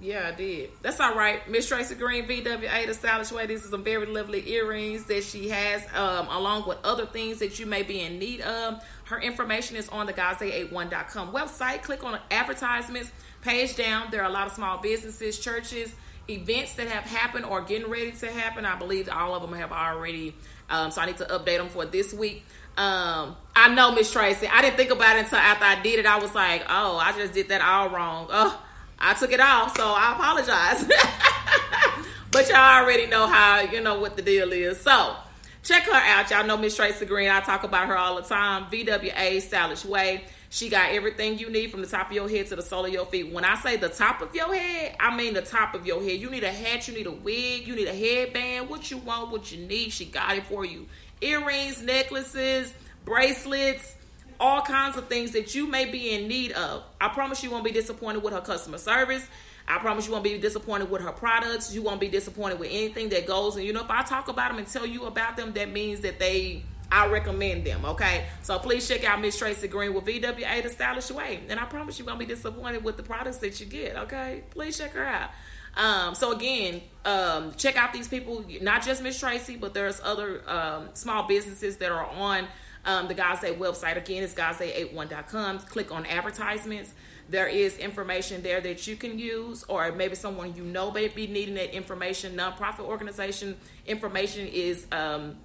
Yeah, 0.00 0.30
I 0.32 0.36
did. 0.36 0.70
That's 0.82 0.98
all 0.98 1.14
right. 1.14 1.48
Miss 1.48 1.68
Tracy 1.68 1.94
Green, 1.94 2.26
VWA, 2.26 2.86
The 2.86 2.94
Stylish 2.94 3.30
Way. 3.30 3.46
These 3.46 3.64
are 3.64 3.68
some 3.68 3.84
very 3.84 4.06
lovely 4.06 4.50
earrings 4.50 5.04
that 5.06 5.22
she 5.22 5.48
has, 5.50 5.82
um, 5.94 6.26
along 6.28 6.66
with 6.66 6.78
other 6.82 7.06
things 7.06 7.38
that 7.38 7.60
you 7.60 7.66
may 7.66 7.84
be 7.84 8.00
in 8.00 8.18
need 8.18 8.40
of. 8.40 8.84
Her 9.04 9.20
information 9.20 9.76
is 9.76 9.88
on 9.88 10.06
the 10.06 10.12
godsday81.com 10.12 11.32
website. 11.32 11.82
Click 11.82 12.02
on 12.02 12.18
advertisements, 12.32 13.12
page 13.40 13.76
down. 13.76 14.10
There 14.10 14.20
are 14.20 14.28
a 14.28 14.32
lot 14.32 14.48
of 14.48 14.52
small 14.52 14.78
businesses, 14.78 15.38
churches, 15.38 15.94
events 16.28 16.74
that 16.74 16.88
have 16.88 17.04
happened 17.04 17.44
or 17.44 17.62
getting 17.62 17.90
ready 17.90 18.12
to 18.12 18.30
happen. 18.30 18.64
I 18.64 18.76
believe 18.76 19.08
all 19.08 19.34
of 19.34 19.42
them 19.42 19.58
have 19.58 19.72
already, 19.72 20.34
um, 20.70 20.90
so 20.90 21.00
I 21.00 21.06
need 21.06 21.18
to 21.18 21.24
update 21.26 21.58
them 21.58 21.68
for 21.68 21.84
this 21.84 22.14
week. 22.14 22.44
Um, 22.76 23.36
I 23.54 23.72
know 23.72 23.94
Miss 23.94 24.10
Tracy. 24.10 24.48
I 24.48 24.62
didn't 24.62 24.76
think 24.76 24.90
about 24.90 25.16
it 25.16 25.24
until 25.24 25.38
after 25.38 25.64
I 25.64 25.80
did 25.82 25.98
it. 26.00 26.06
I 26.06 26.18
was 26.18 26.34
like, 26.34 26.64
oh, 26.68 26.96
I 26.96 27.12
just 27.12 27.32
did 27.32 27.48
that 27.48 27.60
all 27.60 27.90
wrong. 27.90 28.26
Oh, 28.30 28.60
I 28.98 29.14
took 29.14 29.32
it 29.32 29.40
off, 29.40 29.76
so 29.76 29.84
I 29.86 30.12
apologize. 30.12 30.84
but 32.32 32.48
y'all 32.48 32.82
already 32.82 33.06
know 33.06 33.26
how, 33.26 33.60
you 33.60 33.80
know, 33.80 34.00
what 34.00 34.16
the 34.16 34.22
deal 34.22 34.52
is. 34.52 34.80
So 34.80 35.14
check 35.62 35.84
her 35.84 35.92
out. 35.92 36.30
Y'all 36.30 36.46
know 36.46 36.56
Miss 36.56 36.74
Tracy 36.74 37.06
Green. 37.06 37.28
I 37.28 37.40
talk 37.40 37.62
about 37.62 37.86
her 37.88 37.96
all 37.96 38.16
the 38.16 38.22
time. 38.22 38.64
VWA 38.64 39.40
Stylish 39.40 39.84
Way. 39.84 40.24
She 40.54 40.68
got 40.68 40.92
everything 40.92 41.36
you 41.40 41.50
need 41.50 41.72
from 41.72 41.80
the 41.80 41.88
top 41.88 42.10
of 42.10 42.12
your 42.12 42.28
head 42.28 42.46
to 42.46 42.54
the 42.54 42.62
sole 42.62 42.84
of 42.84 42.92
your 42.92 43.06
feet. 43.06 43.32
When 43.32 43.44
I 43.44 43.56
say 43.56 43.76
the 43.76 43.88
top 43.88 44.22
of 44.22 44.32
your 44.36 44.54
head, 44.54 44.94
I 45.00 45.16
mean 45.16 45.34
the 45.34 45.42
top 45.42 45.74
of 45.74 45.84
your 45.84 46.00
head. 46.00 46.20
You 46.20 46.30
need 46.30 46.44
a 46.44 46.52
hat, 46.52 46.86
you 46.86 46.94
need 46.94 47.08
a 47.08 47.10
wig, 47.10 47.66
you 47.66 47.74
need 47.74 47.88
a 47.88 47.92
headband. 47.92 48.70
What 48.70 48.88
you 48.88 48.98
want, 48.98 49.32
what 49.32 49.50
you 49.50 49.66
need, 49.66 49.90
she 49.90 50.04
got 50.04 50.36
it 50.36 50.44
for 50.44 50.64
you. 50.64 50.86
Earrings, 51.20 51.82
necklaces, 51.82 52.72
bracelets, 53.04 53.96
all 54.38 54.62
kinds 54.62 54.96
of 54.96 55.08
things 55.08 55.32
that 55.32 55.56
you 55.56 55.66
may 55.66 55.86
be 55.86 56.14
in 56.14 56.28
need 56.28 56.52
of. 56.52 56.84
I 57.00 57.08
promise 57.08 57.42
you 57.42 57.50
won't 57.50 57.64
be 57.64 57.72
disappointed 57.72 58.22
with 58.22 58.32
her 58.32 58.40
customer 58.40 58.78
service. 58.78 59.26
I 59.66 59.78
promise 59.78 60.06
you 60.06 60.12
won't 60.12 60.22
be 60.22 60.38
disappointed 60.38 60.88
with 60.88 61.02
her 61.02 61.10
products. 61.10 61.74
You 61.74 61.82
won't 61.82 62.00
be 62.00 62.08
disappointed 62.08 62.60
with 62.60 62.68
anything 62.70 63.08
that 63.08 63.26
goes. 63.26 63.56
And 63.56 63.64
you 63.64 63.72
know, 63.72 63.82
if 63.82 63.90
I 63.90 64.04
talk 64.04 64.28
about 64.28 64.50
them 64.50 64.58
and 64.58 64.68
tell 64.68 64.86
you 64.86 65.06
about 65.06 65.36
them, 65.36 65.52
that 65.54 65.72
means 65.72 65.98
that 66.02 66.20
they, 66.20 66.62
I 66.90 67.06
recommend 67.08 67.64
them. 67.64 67.84
Okay. 67.84 68.26
So 68.42 68.58
please 68.58 68.86
check 68.86 69.04
out 69.04 69.20
Miss 69.20 69.38
Tracy 69.38 69.68
Green 69.68 69.94
with 69.94 70.04
VWA 70.04 70.62
The 70.62 70.68
Stylish 70.68 71.10
Way. 71.10 71.40
And 71.48 71.58
I 71.58 71.64
promise 71.64 71.98
you 71.98 72.04
won't 72.04 72.18
be 72.18 72.26
disappointed 72.26 72.84
with 72.84 72.96
the 72.96 73.02
products 73.02 73.38
that 73.38 73.58
you 73.60 73.66
get. 73.66 73.96
Okay. 73.96 74.44
Please 74.50 74.78
check 74.78 74.92
her 74.92 75.04
out. 75.04 75.30
Um, 75.76 76.14
so 76.14 76.32
again, 76.32 76.82
um, 77.04 77.52
check 77.56 77.76
out 77.76 77.92
these 77.92 78.08
people, 78.08 78.44
not 78.60 78.84
just 78.84 79.02
Miss 79.02 79.18
Tracy, 79.18 79.56
but 79.56 79.74
there's 79.74 80.00
other 80.04 80.48
um, 80.48 80.90
small 80.94 81.26
businesses 81.26 81.78
that 81.78 81.90
are 81.90 82.06
on 82.06 82.46
um, 82.84 83.08
the 83.08 83.14
God's 83.14 83.40
Day 83.40 83.54
website. 83.54 83.96
Again, 83.96 84.22
it's 84.22 84.34
godsday81.com. 84.34 85.60
Click 85.60 85.90
on 85.90 86.06
advertisements. 86.06 86.94
There 87.28 87.48
is 87.48 87.78
information 87.78 88.42
there 88.42 88.60
that 88.60 88.86
you 88.86 88.96
can 88.96 89.18
use, 89.18 89.64
or 89.64 89.90
maybe 89.92 90.14
someone 90.14 90.54
you 90.54 90.62
know 90.62 90.90
may 90.90 91.08
be 91.08 91.26
needing 91.26 91.54
that 91.54 91.74
information. 91.74 92.36
Nonprofit 92.36 92.80
organization 92.80 93.56
information 93.86 94.46
is 94.46 94.86
um, 94.92 95.36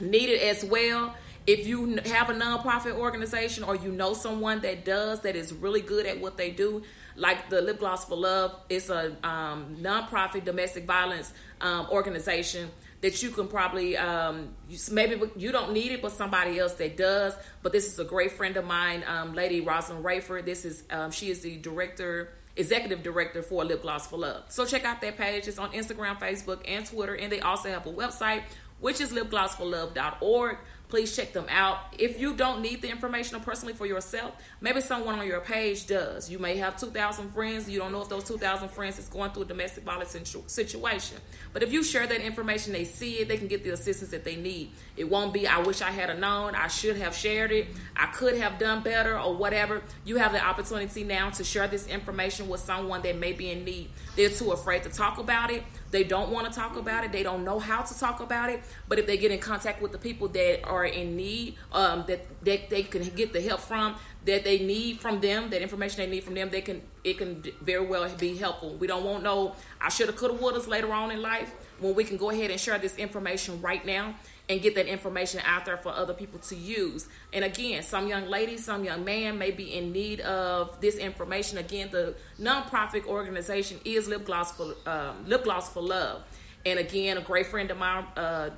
needed 0.00 0.40
as 0.40 0.64
well. 0.64 1.14
If 1.46 1.66
you 1.66 1.96
have 2.06 2.30
a 2.30 2.34
nonprofit 2.34 2.94
organization 2.94 3.64
or 3.64 3.76
you 3.76 3.92
know 3.92 4.14
someone 4.14 4.60
that 4.60 4.84
does 4.84 5.20
that 5.20 5.36
is 5.36 5.52
really 5.52 5.82
good 5.82 6.06
at 6.06 6.20
what 6.20 6.38
they 6.38 6.50
do, 6.50 6.82
like 7.16 7.50
the 7.50 7.60
Lip 7.60 7.78
Gloss 7.78 8.06
for 8.06 8.16
Love, 8.16 8.56
it's 8.68 8.88
a 8.88 9.16
um, 9.26 9.76
nonprofit 9.80 10.44
domestic 10.44 10.84
violence 10.84 11.32
um, 11.60 11.86
organization 11.90 12.70
that 13.04 13.22
you 13.22 13.28
can 13.28 13.48
probably 13.48 13.98
um, 13.98 14.48
maybe 14.90 15.20
you 15.36 15.52
don't 15.52 15.74
need 15.74 15.92
it, 15.92 16.00
but 16.00 16.10
somebody 16.10 16.58
else 16.58 16.72
that 16.74 16.96
does. 16.96 17.36
But 17.62 17.72
this 17.72 17.86
is 17.86 17.98
a 17.98 18.04
great 18.04 18.32
friend 18.32 18.56
of 18.56 18.64
mine, 18.64 19.04
um, 19.06 19.34
Lady 19.34 19.60
Rosalind 19.60 20.02
Rayford. 20.02 20.46
This 20.46 20.64
is 20.64 20.84
um, 20.88 21.10
she 21.10 21.28
is 21.28 21.40
the 21.40 21.58
director, 21.58 22.32
executive 22.56 23.02
director 23.02 23.42
for 23.42 23.62
Lip 23.62 23.82
Gloss 23.82 24.06
for 24.06 24.16
Love. 24.16 24.44
So 24.48 24.64
check 24.64 24.86
out 24.86 25.02
that 25.02 25.18
page. 25.18 25.46
It's 25.46 25.58
on 25.58 25.72
Instagram, 25.72 26.18
Facebook, 26.18 26.62
and 26.66 26.86
Twitter, 26.86 27.14
and 27.14 27.30
they 27.30 27.40
also 27.40 27.68
have 27.68 27.86
a 27.86 27.92
website, 27.92 28.44
which 28.84 29.00
is 29.00 29.14
lipglossforlove.org 29.14 30.58
please 30.94 31.16
check 31.16 31.32
them 31.32 31.46
out. 31.48 31.78
If 31.98 32.20
you 32.20 32.34
don't 32.34 32.62
need 32.62 32.80
the 32.80 32.88
information 32.88 33.40
personally 33.40 33.74
for 33.74 33.84
yourself, 33.84 34.32
maybe 34.60 34.80
someone 34.80 35.18
on 35.18 35.26
your 35.26 35.40
page 35.40 35.88
does. 35.88 36.30
You 36.30 36.38
may 36.38 36.56
have 36.58 36.76
2,000 36.76 37.30
friends. 37.30 37.68
You 37.68 37.80
don't 37.80 37.90
know 37.90 38.02
if 38.02 38.08
those 38.08 38.22
2,000 38.22 38.68
friends 38.68 39.00
is 39.00 39.08
going 39.08 39.32
through 39.32 39.42
a 39.42 39.46
domestic 39.46 39.82
violence 39.82 40.16
situation. 40.46 41.18
But 41.52 41.64
if 41.64 41.72
you 41.72 41.82
share 41.82 42.06
that 42.06 42.20
information, 42.20 42.72
they 42.72 42.84
see 42.84 43.14
it, 43.14 43.26
they 43.26 43.36
can 43.36 43.48
get 43.48 43.64
the 43.64 43.70
assistance 43.70 44.12
that 44.12 44.24
they 44.24 44.36
need. 44.36 44.70
It 44.96 45.10
won't 45.10 45.32
be, 45.32 45.48
I 45.48 45.58
wish 45.58 45.82
I 45.82 45.90
had 45.90 46.16
known, 46.20 46.54
I 46.54 46.68
should 46.68 46.96
have 46.98 47.16
shared 47.16 47.50
it, 47.50 47.66
I 47.96 48.06
could 48.06 48.36
have 48.36 48.58
done 48.60 48.84
better, 48.84 49.18
or 49.18 49.34
whatever. 49.34 49.82
You 50.04 50.18
have 50.18 50.30
the 50.30 50.44
opportunity 50.44 51.02
now 51.02 51.30
to 51.30 51.42
share 51.42 51.66
this 51.66 51.88
information 51.88 52.48
with 52.48 52.60
someone 52.60 53.02
that 53.02 53.18
may 53.18 53.32
be 53.32 53.50
in 53.50 53.64
need. 53.64 53.90
They're 54.14 54.28
too 54.28 54.52
afraid 54.52 54.84
to 54.84 54.90
talk 54.90 55.18
about 55.18 55.50
it. 55.50 55.64
They 55.94 56.02
don't 56.02 56.30
want 56.30 56.52
to 56.52 56.52
talk 56.52 56.76
about 56.76 57.04
it. 57.04 57.12
They 57.12 57.22
don't 57.22 57.44
know 57.44 57.60
how 57.60 57.82
to 57.82 57.96
talk 57.96 58.18
about 58.18 58.50
it. 58.50 58.64
But 58.88 58.98
if 58.98 59.06
they 59.06 59.16
get 59.16 59.30
in 59.30 59.38
contact 59.38 59.80
with 59.80 59.92
the 59.92 59.98
people 59.98 60.26
that 60.26 60.64
are 60.64 60.84
in 60.84 61.14
need, 61.14 61.54
um, 61.70 62.04
that, 62.08 62.26
that 62.44 62.68
they 62.68 62.82
can 62.82 63.04
get 63.10 63.32
the 63.32 63.40
help 63.40 63.60
from, 63.60 63.94
that 64.24 64.42
they 64.42 64.58
need 64.58 64.98
from 64.98 65.20
them, 65.20 65.50
that 65.50 65.62
information 65.62 65.98
they 65.98 66.10
need 66.10 66.24
from 66.24 66.34
them, 66.34 66.50
they 66.50 66.62
can 66.62 66.82
it 67.04 67.16
can 67.18 67.44
very 67.60 67.86
well 67.86 68.08
be 68.18 68.36
helpful. 68.36 68.74
We 68.74 68.88
don't 68.88 69.04
want 69.04 69.22
no 69.22 69.54
I 69.80 69.88
shoulda, 69.88 70.14
coulda, 70.14 70.34
woulda 70.34 70.68
later 70.68 70.92
on 70.92 71.12
in 71.12 71.22
life 71.22 71.54
when 71.78 71.94
we 71.94 72.02
can 72.02 72.16
go 72.16 72.30
ahead 72.30 72.50
and 72.50 72.58
share 72.58 72.78
this 72.78 72.96
information 72.96 73.62
right 73.62 73.86
now 73.86 74.16
and 74.48 74.60
get 74.60 74.74
that 74.74 74.86
information 74.86 75.40
out 75.44 75.64
there 75.64 75.76
for 75.76 75.90
other 75.90 76.12
people 76.12 76.38
to 76.38 76.54
use. 76.54 77.08
And 77.32 77.44
again, 77.44 77.82
some 77.82 78.08
young 78.08 78.26
lady, 78.26 78.58
some 78.58 78.84
young 78.84 79.04
man 79.04 79.38
may 79.38 79.50
be 79.50 79.74
in 79.74 79.92
need 79.92 80.20
of 80.20 80.80
this 80.80 80.96
information. 80.96 81.56
Again, 81.56 81.88
the 81.90 82.14
nonprofit 82.38 83.06
organization 83.06 83.78
is 83.84 84.06
Lip 84.06 84.26
Gloss 84.26 84.52
for 84.52 84.74
um, 84.86 85.24
Lip 85.26 85.44
Gloss 85.44 85.72
for 85.72 85.80
Love. 85.80 86.22
And 86.66 86.78
again, 86.78 87.16
a 87.16 87.22
great 87.22 87.46
friend 87.46 87.70
of 87.70 87.78
mine, 87.78 88.04
uh, 88.16 88.50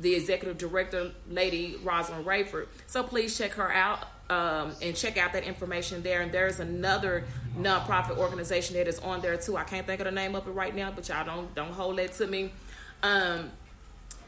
the 0.00 0.14
executive 0.14 0.58
director, 0.58 1.12
Lady 1.28 1.76
Rosalind 1.82 2.26
Rayford. 2.26 2.66
So 2.86 3.02
please 3.02 3.36
check 3.36 3.52
her 3.52 3.70
out 3.70 4.08
um, 4.30 4.74
and 4.80 4.96
check 4.96 5.18
out 5.18 5.34
that 5.34 5.44
information 5.44 6.02
there. 6.02 6.22
And 6.22 6.32
there's 6.32 6.58
another 6.58 7.24
nonprofit 7.56 8.16
organization 8.16 8.76
that 8.76 8.88
is 8.88 8.98
on 8.98 9.20
there 9.20 9.36
too. 9.36 9.56
I 9.56 9.64
can't 9.64 9.86
think 9.86 10.00
of 10.00 10.06
the 10.06 10.10
name 10.10 10.34
of 10.34 10.48
it 10.48 10.52
right 10.52 10.74
now, 10.74 10.90
but 10.90 11.08
y'all 11.08 11.24
don't 11.24 11.54
don't 11.54 11.72
hold 11.72 11.98
that 11.98 12.12
to 12.14 12.26
me. 12.26 12.50
Um, 13.02 13.50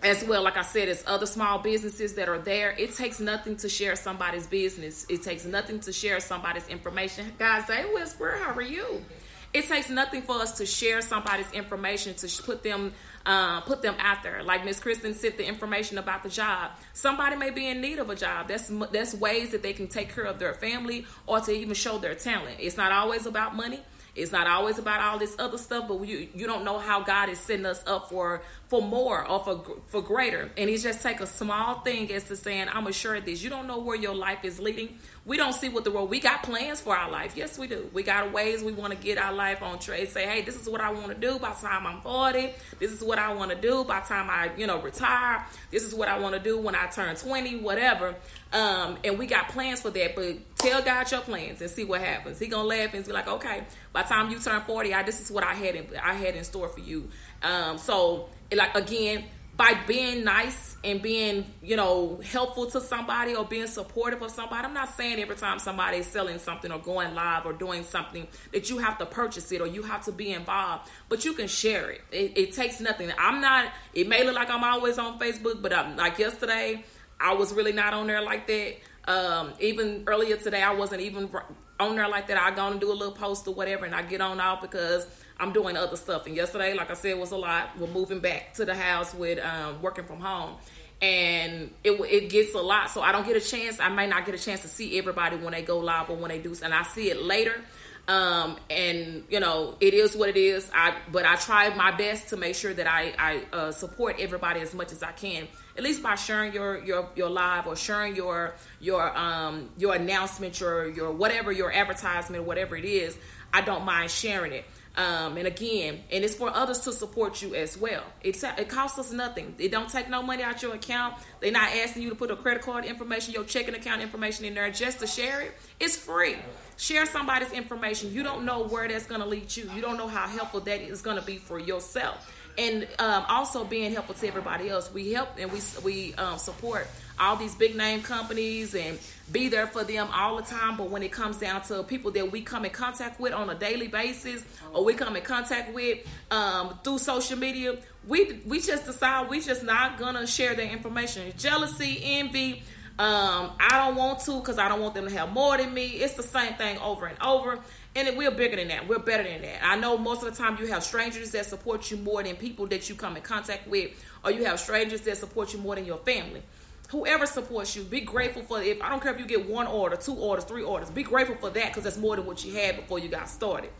as 0.06 0.24
well, 0.24 0.42
like 0.42 0.56
I 0.56 0.62
said, 0.62 0.88
it's 0.88 1.02
other 1.06 1.26
small 1.26 1.58
businesses 1.58 2.14
that 2.14 2.28
are 2.28 2.38
there. 2.38 2.70
It 2.70 2.94
takes 2.94 3.18
nothing 3.18 3.56
to 3.56 3.68
share 3.68 3.96
somebody's 3.96 4.46
business. 4.46 5.04
It 5.08 5.22
takes 5.22 5.44
nothing 5.44 5.80
to 5.80 5.92
share 5.92 6.20
somebody's 6.20 6.68
information. 6.68 7.32
God's 7.38 7.66
Day 7.66 7.84
Whisperer, 7.92 8.38
how 8.40 8.54
are 8.54 8.62
you? 8.62 9.04
It 9.52 9.66
takes 9.66 9.90
nothing 9.90 10.22
for 10.22 10.36
us 10.36 10.58
to 10.58 10.66
share 10.66 11.00
somebody's 11.00 11.50
information 11.52 12.14
to 12.14 12.42
put 12.42 12.62
them 12.62 12.92
uh, 13.24 13.60
put 13.62 13.82
them 13.82 13.96
out 13.98 14.22
there. 14.22 14.42
Like 14.44 14.64
Miss 14.64 14.78
Kristen 14.78 15.12
sent 15.14 15.36
the 15.36 15.44
information 15.44 15.98
about 15.98 16.22
the 16.22 16.28
job. 16.28 16.70
Somebody 16.92 17.34
may 17.34 17.50
be 17.50 17.66
in 17.66 17.80
need 17.80 17.98
of 17.98 18.08
a 18.08 18.14
job. 18.14 18.48
That's 18.48 18.70
that's 18.92 19.14
ways 19.14 19.50
that 19.50 19.62
they 19.62 19.72
can 19.72 19.88
take 19.88 20.14
care 20.14 20.24
of 20.24 20.38
their 20.38 20.54
family 20.54 21.06
or 21.26 21.40
to 21.40 21.52
even 21.52 21.74
show 21.74 21.98
their 21.98 22.14
talent. 22.14 22.58
It's 22.60 22.76
not 22.76 22.92
always 22.92 23.26
about 23.26 23.56
money. 23.56 23.80
It's 24.16 24.32
not 24.32 24.46
always 24.46 24.78
about 24.78 25.00
all 25.00 25.18
this 25.18 25.36
other 25.38 25.58
stuff, 25.58 25.88
but 25.88 26.00
you 26.06 26.28
you 26.34 26.46
don't 26.46 26.64
know 26.64 26.78
how 26.78 27.02
God 27.02 27.28
is 27.28 27.38
setting 27.38 27.66
us 27.66 27.82
up 27.86 28.08
for 28.08 28.42
for 28.68 28.80
more 28.80 29.28
or 29.28 29.44
for 29.44 29.62
for 29.88 30.02
greater. 30.02 30.50
And 30.56 30.70
He's 30.70 30.82
just 30.82 31.02
take 31.02 31.20
a 31.20 31.26
small 31.26 31.80
thing 31.80 32.10
as 32.12 32.24
to 32.24 32.36
saying, 32.36 32.68
"I'm 32.72 32.86
assured 32.86 33.26
this." 33.26 33.42
You 33.42 33.50
don't 33.50 33.66
know 33.66 33.78
where 33.78 33.96
your 33.96 34.14
life 34.14 34.44
is 34.44 34.58
leading. 34.58 34.98
We 35.26 35.36
don't 35.36 35.52
see 35.52 35.68
what 35.68 35.82
the 35.82 35.90
world. 35.90 36.08
We 36.08 36.20
got 36.20 36.44
plans 36.44 36.80
for 36.80 36.96
our 36.96 37.10
life. 37.10 37.36
Yes, 37.36 37.58
we 37.58 37.66
do. 37.66 37.90
We 37.92 38.04
got 38.04 38.32
ways 38.32 38.62
we 38.62 38.72
want 38.72 38.92
to 38.92 38.98
get 38.98 39.18
our 39.18 39.32
life 39.32 39.60
on 39.60 39.80
track. 39.80 40.06
Say, 40.06 40.24
"Hey, 40.24 40.42
this 40.42 40.54
is 40.54 40.68
what 40.68 40.80
I 40.80 40.92
want 40.92 41.08
to 41.08 41.14
do 41.14 41.36
by 41.40 41.52
time 41.52 41.84
I'm 41.84 42.00
40. 42.00 42.52
This 42.78 42.92
is 42.92 43.02
what 43.02 43.18
I 43.18 43.34
want 43.34 43.50
to 43.50 43.56
do 43.56 43.82
by 43.82 44.00
time 44.00 44.30
I 44.30 44.52
you 44.56 44.68
know 44.68 44.80
retire. 44.80 45.44
This 45.72 45.82
is 45.82 45.92
what 45.92 46.08
I 46.08 46.20
want 46.20 46.34
to 46.34 46.40
do 46.40 46.58
when 46.58 46.76
I 46.76 46.86
turn 46.86 47.16
20, 47.16 47.56
whatever." 47.56 48.14
Um, 48.52 48.98
and 49.02 49.18
we 49.18 49.26
got 49.26 49.48
plans 49.48 49.80
for 49.80 49.90
that, 49.90 50.14
but 50.14 50.36
tell 50.58 50.80
God 50.80 51.10
your 51.10 51.20
plans 51.22 51.60
and 51.60 51.68
see 51.68 51.82
what 51.82 52.00
happens. 52.00 52.38
He 52.38 52.46
gonna 52.46 52.68
laugh 52.68 52.94
and 52.94 53.04
be 53.04 53.12
like, 53.12 53.26
okay, 53.26 53.64
by 53.92 54.02
time 54.02 54.30
you 54.30 54.38
turn 54.38 54.62
40, 54.62 54.94
I, 54.94 55.02
this 55.02 55.20
is 55.20 55.30
what 55.32 55.42
I 55.42 55.54
had 55.54 55.74
in 55.74 55.88
I 56.00 56.14
had 56.14 56.36
in 56.36 56.44
store 56.44 56.68
for 56.68 56.80
you. 56.80 57.08
Um, 57.42 57.78
so 57.78 58.28
like 58.54 58.76
again, 58.76 59.24
by 59.56 59.74
being 59.86 60.22
nice 60.22 60.76
and 60.84 61.00
being, 61.00 61.46
you 61.62 61.76
know, 61.76 62.20
helpful 62.22 62.66
to 62.70 62.80
somebody 62.80 63.34
or 63.34 63.44
being 63.44 63.66
supportive 63.66 64.20
of 64.20 64.30
somebody. 64.30 64.66
I'm 64.66 64.74
not 64.74 64.94
saying 64.94 65.18
every 65.18 65.36
time 65.36 65.58
somebody 65.58 65.98
is 65.98 66.06
selling 66.06 66.38
something 66.38 66.70
or 66.70 66.78
going 66.78 67.14
live 67.14 67.46
or 67.46 67.52
doing 67.52 67.82
something 67.82 68.28
that 68.52 68.68
you 68.68 68.78
have 68.78 68.98
to 68.98 69.06
purchase 69.06 69.50
it 69.52 69.60
or 69.62 69.66
you 69.66 69.82
have 69.82 70.04
to 70.04 70.12
be 70.12 70.32
involved, 70.32 70.90
but 71.08 71.24
you 71.24 71.32
can 71.32 71.48
share 71.48 71.90
it. 71.90 72.02
It, 72.12 72.36
it 72.36 72.52
takes 72.52 72.80
nothing. 72.80 73.10
I'm 73.18 73.40
not, 73.40 73.72
it 73.94 74.08
may 74.08 74.24
look 74.24 74.34
like 74.34 74.50
I'm 74.50 74.62
always 74.62 74.98
on 74.98 75.18
Facebook, 75.18 75.62
but 75.62 75.72
I'm, 75.72 75.96
like 75.96 76.18
yesterday, 76.18 76.84
I 77.18 77.32
was 77.32 77.54
really 77.54 77.72
not 77.72 77.94
on 77.94 78.06
there 78.08 78.20
like 78.20 78.46
that. 78.48 78.74
Um, 79.08 79.52
even 79.60 80.04
earlier 80.06 80.36
today, 80.36 80.62
I 80.62 80.74
wasn't 80.74 81.00
even 81.00 81.30
on 81.78 81.96
there 81.96 82.08
like 82.08 82.26
that. 82.28 82.38
I 82.38 82.54
go 82.54 82.68
and 82.68 82.80
do 82.80 82.90
a 82.90 82.94
little 82.94 83.14
post 83.14 83.46
or 83.46 83.54
whatever, 83.54 83.84
and 83.84 83.94
I 83.94 84.02
get 84.02 84.20
on 84.20 84.40
off 84.40 84.62
because 84.62 85.06
I'm 85.38 85.52
doing 85.52 85.76
other 85.76 85.96
stuff. 85.96 86.26
And 86.26 86.34
yesterday, 86.34 86.74
like 86.74 86.90
I 86.90 86.94
said, 86.94 87.18
was 87.18 87.32
a 87.32 87.36
lot. 87.36 87.78
We're 87.78 87.88
moving 87.88 88.20
back 88.20 88.54
to 88.54 88.64
the 88.64 88.74
house 88.74 89.14
with 89.14 89.44
um, 89.44 89.82
working 89.82 90.04
from 90.04 90.20
home, 90.20 90.56
and 91.02 91.70
it 91.84 91.92
it 91.92 92.30
gets 92.30 92.54
a 92.54 92.60
lot. 92.60 92.90
So 92.90 93.02
I 93.02 93.12
don't 93.12 93.26
get 93.26 93.36
a 93.36 93.40
chance. 93.40 93.80
I 93.80 93.88
might 93.88 94.08
not 94.08 94.24
get 94.24 94.34
a 94.34 94.38
chance 94.38 94.62
to 94.62 94.68
see 94.68 94.98
everybody 94.98 95.36
when 95.36 95.52
they 95.52 95.62
go 95.62 95.78
live 95.78 96.10
or 96.10 96.16
when 96.16 96.30
they 96.30 96.38
do, 96.38 96.54
and 96.62 96.72
I 96.72 96.82
see 96.84 97.10
it 97.10 97.22
later. 97.22 97.60
Um, 98.08 98.56
and 98.70 99.24
you 99.28 99.40
know, 99.40 99.74
it 99.80 99.92
is 99.92 100.16
what 100.16 100.28
it 100.28 100.36
is. 100.36 100.70
I 100.72 100.96
but 101.10 101.26
I 101.26 101.34
try 101.36 101.74
my 101.74 101.90
best 101.90 102.28
to 102.28 102.36
make 102.36 102.54
sure 102.54 102.72
that 102.72 102.86
I 102.86 103.12
I 103.18 103.56
uh, 103.56 103.72
support 103.72 104.16
everybody 104.20 104.60
as 104.60 104.74
much 104.74 104.92
as 104.92 105.02
I 105.02 105.12
can. 105.12 105.48
At 105.76 105.82
least 105.82 106.02
by 106.02 106.14
sharing 106.14 106.52
your 106.52 106.78
your 106.84 107.08
your 107.16 107.28
live 107.28 107.66
or 107.66 107.74
sharing 107.74 108.14
your 108.14 108.54
your 108.80 109.16
um 109.16 109.70
your 109.76 109.94
announcement, 109.94 110.60
your 110.60 110.88
your 110.88 111.10
whatever 111.10 111.50
your 111.50 111.72
advertisement, 111.72 112.44
whatever 112.44 112.76
it 112.76 112.84
is. 112.84 113.18
I 113.52 113.62
don't 113.62 113.84
mind 113.84 114.10
sharing 114.10 114.52
it. 114.52 114.64
Um, 114.96 115.36
and 115.36 115.46
again, 115.46 116.00
and 116.10 116.24
it's 116.24 116.34
for 116.34 116.48
others 116.48 116.80
to 116.80 116.92
support 116.92 117.42
you 117.42 117.54
as 117.54 117.76
well. 117.76 118.02
It's 118.22 118.42
it 118.42 118.68
costs 118.70 118.98
us 118.98 119.12
nothing. 119.12 119.54
It 119.58 119.70
don't 119.70 119.90
take 119.90 120.08
no 120.08 120.22
money 120.22 120.42
out 120.42 120.62
your 120.62 120.74
account. 120.74 121.14
They're 121.40 121.52
not 121.52 121.70
asking 121.70 122.02
you 122.02 122.10
to 122.10 122.14
put 122.14 122.30
a 122.30 122.36
credit 122.36 122.62
card 122.62 122.86
information, 122.86 123.34
your 123.34 123.44
checking 123.44 123.74
account 123.74 124.00
information 124.00 124.46
in 124.46 124.54
there 124.54 124.70
just 124.70 125.00
to 125.00 125.06
share 125.06 125.42
it. 125.42 125.52
It's 125.80 125.96
free. 125.96 126.36
Share 126.78 127.04
somebody's 127.04 127.52
information. 127.52 128.12
You 128.12 128.22
don't 128.22 128.44
know 128.46 128.66
where 128.68 128.88
that's 128.88 129.06
going 129.06 129.20
to 129.20 129.26
lead 129.26 129.54
you. 129.54 129.70
You 129.74 129.82
don't 129.82 129.98
know 129.98 130.08
how 130.08 130.28
helpful 130.28 130.60
that 130.60 130.80
is 130.80 131.02
going 131.02 131.18
to 131.18 131.24
be 131.24 131.36
for 131.36 131.58
yourself 131.58 132.32
and 132.58 132.86
um, 132.98 133.24
also 133.28 133.64
being 133.64 133.92
helpful 133.92 134.14
to 134.14 134.26
everybody 134.26 134.68
else. 134.68 134.92
We 134.92 135.12
help 135.12 135.28
and 135.38 135.52
we 135.52 135.60
we 135.84 136.14
um, 136.14 136.38
support 136.38 136.86
all 137.18 137.36
these 137.36 137.54
big 137.54 137.76
name 137.76 138.02
companies 138.02 138.74
and 138.74 138.98
be 139.32 139.48
there 139.48 139.66
for 139.66 139.84
them 139.84 140.08
all 140.12 140.36
the 140.36 140.42
time. 140.42 140.76
But 140.76 140.90
when 140.90 141.02
it 141.02 141.12
comes 141.12 141.38
down 141.38 141.62
to 141.62 141.82
people 141.82 142.10
that 142.12 142.30
we 142.30 142.42
come 142.42 142.64
in 142.64 142.70
contact 142.70 143.20
with 143.20 143.32
on 143.32 143.50
a 143.50 143.54
daily 143.54 143.88
basis, 143.88 144.44
or 144.72 144.84
we 144.84 144.94
come 144.94 145.16
in 145.16 145.22
contact 145.22 145.74
with 145.74 145.98
um, 146.30 146.78
through 146.84 146.98
social 146.98 147.38
media, 147.38 147.76
we 148.06 148.40
we 148.46 148.60
just 148.60 148.86
decide 148.86 149.28
we 149.28 149.40
just 149.40 149.62
not 149.62 149.98
gonna 149.98 150.26
share 150.26 150.54
their 150.54 150.70
information. 150.70 151.32
Jealousy, 151.36 152.00
envy. 152.02 152.62
Um, 152.98 153.52
I 153.60 153.84
don't 153.84 153.94
want 153.96 154.20
to 154.20 154.38
because 154.38 154.58
I 154.58 154.68
don't 154.68 154.80
want 154.80 154.94
them 154.94 155.06
to 155.06 155.14
have 155.14 155.30
more 155.30 155.58
than 155.58 155.74
me. 155.74 155.86
It's 155.86 156.14
the 156.14 156.22
same 156.22 156.54
thing 156.54 156.78
over 156.78 157.06
and 157.06 157.20
over. 157.22 157.58
And 157.94 158.16
we're 158.16 158.30
bigger 158.30 158.56
than 158.56 158.68
that. 158.68 158.88
We're 158.88 158.98
better 158.98 159.22
than 159.22 159.42
that. 159.42 159.64
I 159.64 159.76
know 159.76 159.96
most 159.96 160.22
of 160.22 160.30
the 160.30 160.42
time 160.42 160.58
you 160.58 160.66
have 160.68 160.82
strangers 160.82 161.30
that 161.32 161.46
support 161.46 161.90
you 161.90 161.96
more 161.98 162.22
than 162.22 162.36
people 162.36 162.66
that 162.68 162.88
you 162.88 162.94
come 162.94 163.16
in 163.16 163.22
contact 163.22 163.66
with, 163.68 163.90
or 164.24 164.30
you 164.30 164.44
have 164.44 164.60
strangers 164.60 165.02
that 165.02 165.16
support 165.16 165.52
you 165.52 165.58
more 165.58 165.74
than 165.74 165.84
your 165.84 165.98
family. 165.98 166.42
Whoever 166.90 167.26
supports 167.26 167.74
you, 167.74 167.82
be 167.82 168.00
grateful 168.00 168.42
for 168.42 168.62
if 168.62 168.80
I 168.80 168.88
don't 168.88 169.02
care 169.02 169.12
if 169.12 169.18
you 169.18 169.26
get 169.26 169.48
one 169.48 169.66
order, 169.66 169.96
two 169.96 170.14
orders, 170.14 170.44
three 170.44 170.62
orders. 170.62 170.88
Be 170.88 171.02
grateful 171.02 171.36
for 171.36 171.50
that 171.50 171.68
because 171.68 171.82
that's 171.82 171.96
more 171.98 172.14
than 172.14 172.26
what 172.26 172.44
you 172.44 172.54
had 172.54 172.76
before 172.76 172.98
you 172.98 173.08
got 173.08 173.28
started. 173.28 173.70